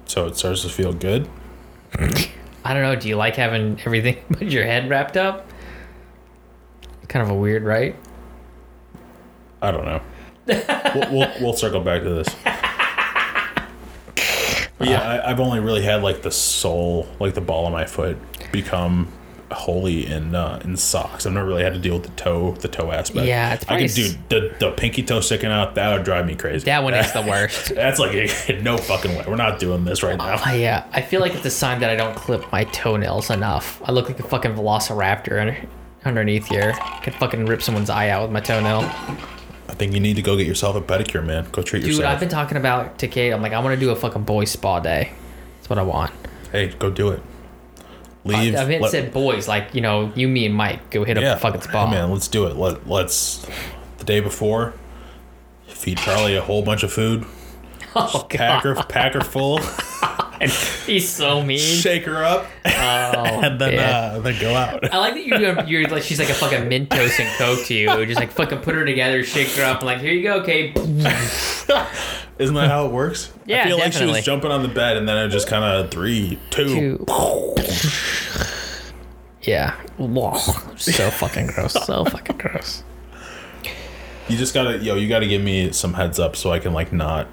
So 0.05 0.27
it 0.27 0.37
starts 0.37 0.61
to 0.63 0.69
feel 0.69 0.93
good. 0.93 1.29
I 2.63 2.73
don't 2.73 2.83
know. 2.83 2.95
Do 2.95 3.07
you 3.07 3.15
like 3.15 3.35
having 3.35 3.79
everything 3.85 4.17
but 4.29 4.43
your 4.43 4.65
head 4.65 4.89
wrapped 4.89 5.17
up? 5.17 5.47
Kind 7.07 7.23
of 7.23 7.29
a 7.29 7.35
weird, 7.35 7.63
right? 7.63 7.95
I 9.61 9.71
don't 9.71 9.85
know. 9.85 10.01
we'll, 10.47 11.11
we'll, 11.11 11.31
we'll 11.41 11.53
circle 11.53 11.81
back 11.81 12.03
to 12.03 12.09
this. 12.09 12.35
But 14.81 14.89
yeah, 14.89 15.01
I, 15.25 15.31
I've 15.31 15.39
only 15.39 15.59
really 15.59 15.83
had 15.83 16.01
like 16.03 16.21
the 16.21 16.31
sole, 16.31 17.07
like 17.19 17.33
the 17.33 17.41
ball 17.41 17.67
of 17.67 17.71
my 17.71 17.85
foot, 17.85 18.17
become 18.51 19.11
holy 19.53 20.07
in 20.07 20.33
uh, 20.33 20.61
in 20.63 20.75
socks. 20.77 21.25
I've 21.25 21.33
never 21.33 21.47
really 21.47 21.63
had 21.63 21.73
to 21.73 21.79
deal 21.79 21.95
with 21.95 22.03
the 22.03 22.11
toe, 22.11 22.53
the 22.53 22.67
toe 22.67 22.91
aspect. 22.91 23.25
Yeah, 23.27 23.53
it's 23.53 23.63
I 23.65 23.67
probably 23.67 23.87
do 23.87 24.09
the, 24.29 24.55
the 24.59 24.71
pinky 24.71 25.03
toe 25.03 25.21
sticking 25.21 25.51
out. 25.51 25.75
That 25.75 25.93
would 25.93 26.03
drive 26.03 26.25
me 26.25 26.35
crazy. 26.35 26.65
That 26.65 26.83
one 26.83 26.93
is 26.93 27.11
the 27.11 27.21
worst. 27.27 27.75
That's 27.75 27.99
like 27.99 28.13
no 28.61 28.77
fucking 28.77 29.15
way. 29.15 29.25
We're 29.27 29.35
not 29.35 29.59
doing 29.59 29.83
this 29.83 30.03
right 30.03 30.17
now. 30.17 30.41
Oh, 30.45 30.53
yeah, 30.53 30.87
I 30.93 31.01
feel 31.01 31.21
like 31.21 31.33
it's 31.35 31.45
a 31.45 31.51
sign 31.51 31.79
that 31.81 31.89
I 31.89 31.95
don't 31.95 32.15
clip 32.15 32.51
my 32.51 32.63
toenails 32.65 33.29
enough. 33.29 33.81
I 33.85 33.91
look 33.91 34.07
like 34.07 34.19
a 34.19 34.23
fucking 34.23 34.55
velociraptor 34.55 35.39
under, 35.39 35.57
underneath 36.05 36.47
here. 36.47 36.73
I 36.79 36.99
could 37.03 37.15
fucking 37.15 37.45
rip 37.45 37.61
someone's 37.61 37.89
eye 37.89 38.09
out 38.09 38.23
with 38.23 38.31
my 38.31 38.39
toenail. 38.39 38.89
I 39.71 39.73
think 39.73 39.93
you 39.93 40.01
need 40.01 40.17
to 40.17 40.21
go 40.21 40.35
get 40.35 40.45
yourself 40.45 40.75
a 40.75 40.81
pedicure, 40.81 41.25
man. 41.25 41.47
Go 41.51 41.61
treat 41.63 41.79
Dude, 41.79 41.87
yourself. 41.87 42.01
Dude, 42.01 42.05
I've 42.05 42.19
been 42.19 42.29
talking 42.29 42.57
about 42.57 42.99
to 42.99 43.07
Kate. 43.07 43.31
I'm 43.31 43.41
like, 43.41 43.53
I 43.53 43.59
want 43.59 43.73
to 43.73 43.79
do 43.79 43.89
a 43.89 43.95
fucking 43.95 44.23
boy 44.23 44.43
spa 44.43 44.81
day. 44.81 45.11
That's 45.55 45.69
what 45.69 45.79
I 45.79 45.83
want. 45.83 46.11
hey, 46.51 46.67
go 46.77 46.91
do 46.91 47.09
it. 47.09 47.23
Leave. 48.25 48.53
I 48.53 48.59
haven't 48.59 48.81
let- 48.81 48.91
said 48.91 49.13
boys, 49.13 49.47
like, 49.47 49.73
you 49.73 49.79
know, 49.81 50.11
you, 50.13 50.27
me, 50.27 50.45
and 50.45 50.53
Mike 50.53 50.89
go 50.91 51.05
hit 51.05 51.17
up 51.17 51.23
yeah, 51.23 51.35
the 51.35 51.39
fucking 51.39 51.61
spa. 51.61 51.87
Hey, 51.87 51.93
man, 51.93 52.11
let's 52.11 52.27
do 52.27 52.45
it. 52.45 52.55
Let 52.57 52.87
let's 52.87 53.47
the 53.97 54.03
day 54.03 54.19
before 54.19 54.73
feed 55.67 55.97
Charlie 55.97 56.35
a 56.35 56.41
whole 56.41 56.61
bunch 56.61 56.83
of 56.83 56.91
food. 56.93 57.25
oh, 57.95 58.27
Pack 58.29 58.63
her, 58.63 58.75
pack 58.83 59.13
her 59.13 59.21
full, 59.21 59.59
He's 60.85 61.07
so 61.09 61.43
mean. 61.43 61.59
shake 61.59 62.05
her 62.05 62.23
up, 62.23 62.47
Oh, 62.65 62.69
and 63.43 63.59
then 63.61 63.73
yeah. 63.73 64.13
uh, 64.15 64.19
then 64.19 64.39
go 64.41 64.53
out. 64.55 64.91
I 64.93 64.97
like 64.97 65.13
that 65.13 65.25
you're, 65.25 65.63
you're 65.65 65.89
like 65.89 66.03
she's 66.03 66.19
like 66.19 66.29
a 66.29 66.33
fucking 66.33 66.69
Mentos 66.69 67.19
and 67.19 67.29
Coke 67.37 67.65
to 67.67 67.73
you. 67.73 68.05
Just 68.05 68.19
like 68.19 68.31
fucking 68.31 68.59
put 68.59 68.75
her 68.75 68.85
together, 68.85 69.23
shake 69.23 69.49
her 69.49 69.63
up, 69.63 69.77
and 69.79 69.85
like 69.87 69.99
here 69.99 70.13
you 70.13 70.23
go, 70.23 70.43
Kate. 70.43 70.75
Isn't 72.39 72.55
that 72.55 72.69
how 72.71 72.87
it 72.87 72.91
works? 72.91 73.31
Yeah, 73.45 73.63
I 73.63 73.67
feel 73.67 73.77
like 73.77 73.93
she 73.93 74.05
was 74.05 74.23
jumping 74.23 74.51
on 74.51 74.63
the 74.63 74.67
bed, 74.69 74.97
and 74.97 75.07
then 75.07 75.17
it 75.17 75.29
just 75.29 75.47
kind 75.47 75.63
of 75.63 75.91
three, 75.91 76.39
two. 76.49 77.05
Two. 77.05 77.55
Yeah. 79.43 79.75
So 80.77 81.09
fucking 81.11 81.47
gross. 81.47 81.73
So 81.73 82.05
fucking 82.05 82.37
gross. 82.37 82.83
You 84.27 84.37
just 84.37 84.53
gotta, 84.53 84.77
yo, 84.77 84.95
you 84.95 85.09
gotta 85.09 85.27
give 85.27 85.41
me 85.41 85.71
some 85.71 85.93
heads 85.95 86.19
up 86.19 86.35
so 86.35 86.51
I 86.51 86.59
can 86.59 86.73
like 86.73 86.93
not 86.93 87.27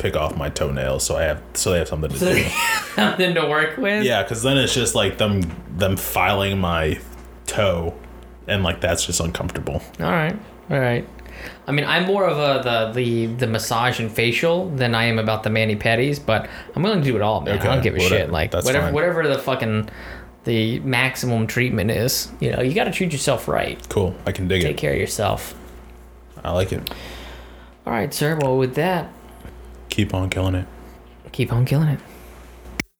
pick 0.00 0.16
off 0.16 0.36
my 0.36 0.48
toenails, 0.48 1.04
so 1.04 1.16
I 1.16 1.24
have, 1.24 1.42
so 1.54 1.72
they 1.72 1.78
have 1.78 1.88
something 1.88 2.10
to 2.10 2.18
do. 2.18 2.44
Something 2.94 3.34
to 3.34 3.46
work 3.46 3.76
with. 3.76 4.04
Yeah, 4.04 4.22
because 4.22 4.42
then 4.42 4.56
it's 4.56 4.74
just 4.74 4.94
like 4.94 5.18
them 5.18 5.42
them 5.76 5.96
filing 5.96 6.58
my 6.58 6.98
toe, 7.46 7.94
and 8.48 8.64
like 8.64 8.80
that's 8.80 9.06
just 9.06 9.20
uncomfortable. 9.20 9.80
All 10.00 10.10
right. 10.10 10.36
All 10.70 10.78
right. 10.80 11.06
I 11.66 11.72
mean, 11.72 11.84
I'm 11.84 12.06
more 12.06 12.26
of 12.26 12.38
a 12.38 12.62
the 12.62 12.92
the 12.92 13.26
the 13.26 13.46
massage 13.46 14.00
and 14.00 14.10
facial 14.10 14.70
than 14.70 14.94
I 14.94 15.04
am 15.04 15.18
about 15.18 15.42
the 15.42 15.50
mani 15.50 15.76
pedis, 15.76 16.24
but 16.24 16.48
I'm 16.74 16.82
willing 16.82 17.00
to 17.00 17.04
do 17.04 17.16
it 17.16 17.22
all, 17.22 17.42
man. 17.42 17.58
I 17.58 17.62
don't 17.62 17.82
give 17.82 17.94
a 17.94 17.98
whatever. 17.98 18.14
shit. 18.14 18.30
Like 18.30 18.52
whatever 18.52 18.86
fine. 18.86 18.94
whatever 18.94 19.28
the 19.28 19.38
fucking 19.38 19.88
the 20.44 20.80
maximum 20.80 21.46
treatment 21.46 21.90
is, 21.90 22.32
you 22.40 22.50
know, 22.50 22.62
you 22.62 22.74
got 22.74 22.84
to 22.84 22.90
treat 22.90 23.12
yourself 23.12 23.46
right. 23.46 23.78
Cool, 23.90 24.14
I 24.26 24.32
can 24.32 24.48
dig 24.48 24.62
Take 24.62 24.70
it. 24.70 24.72
Take 24.72 24.76
care 24.78 24.92
of 24.94 24.98
yourself. 24.98 25.54
I 26.42 26.52
like 26.52 26.72
it. 26.72 26.90
All 27.86 27.92
right, 27.92 28.12
sir. 28.12 28.38
Well, 28.40 28.56
with 28.56 28.74
that, 28.74 29.12
Keep 29.90 30.14
on 30.14 30.30
killing 30.30 30.54
it. 30.54 30.66
keep 31.32 31.52
on 31.52 31.64
killing 31.64 31.88
it. 31.88 32.00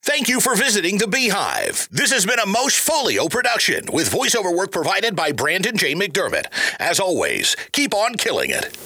Thank 0.03 0.28
you 0.28 0.41
for 0.41 0.57
visiting 0.57 0.99
the 0.99 1.07
Beehive. 1.07 1.88
This 1.91 2.11
has 2.12 2.24
been 2.24 2.38
a 2.38 2.47
Mosh 2.47 2.78
Folio 2.78 3.28
production 3.28 3.84
with 3.93 4.11
voiceover 4.11 4.55
work 4.57 4.72
provided 4.72 5.14
by 5.14 5.30
Brandon 5.32 5.76
J. 5.76 5.95
McDermott. 5.95 6.47
As 6.78 6.99
always, 6.99 7.55
keep 7.72 7.95
on 7.95 8.14
killing 8.14 8.51
it. 8.51 8.76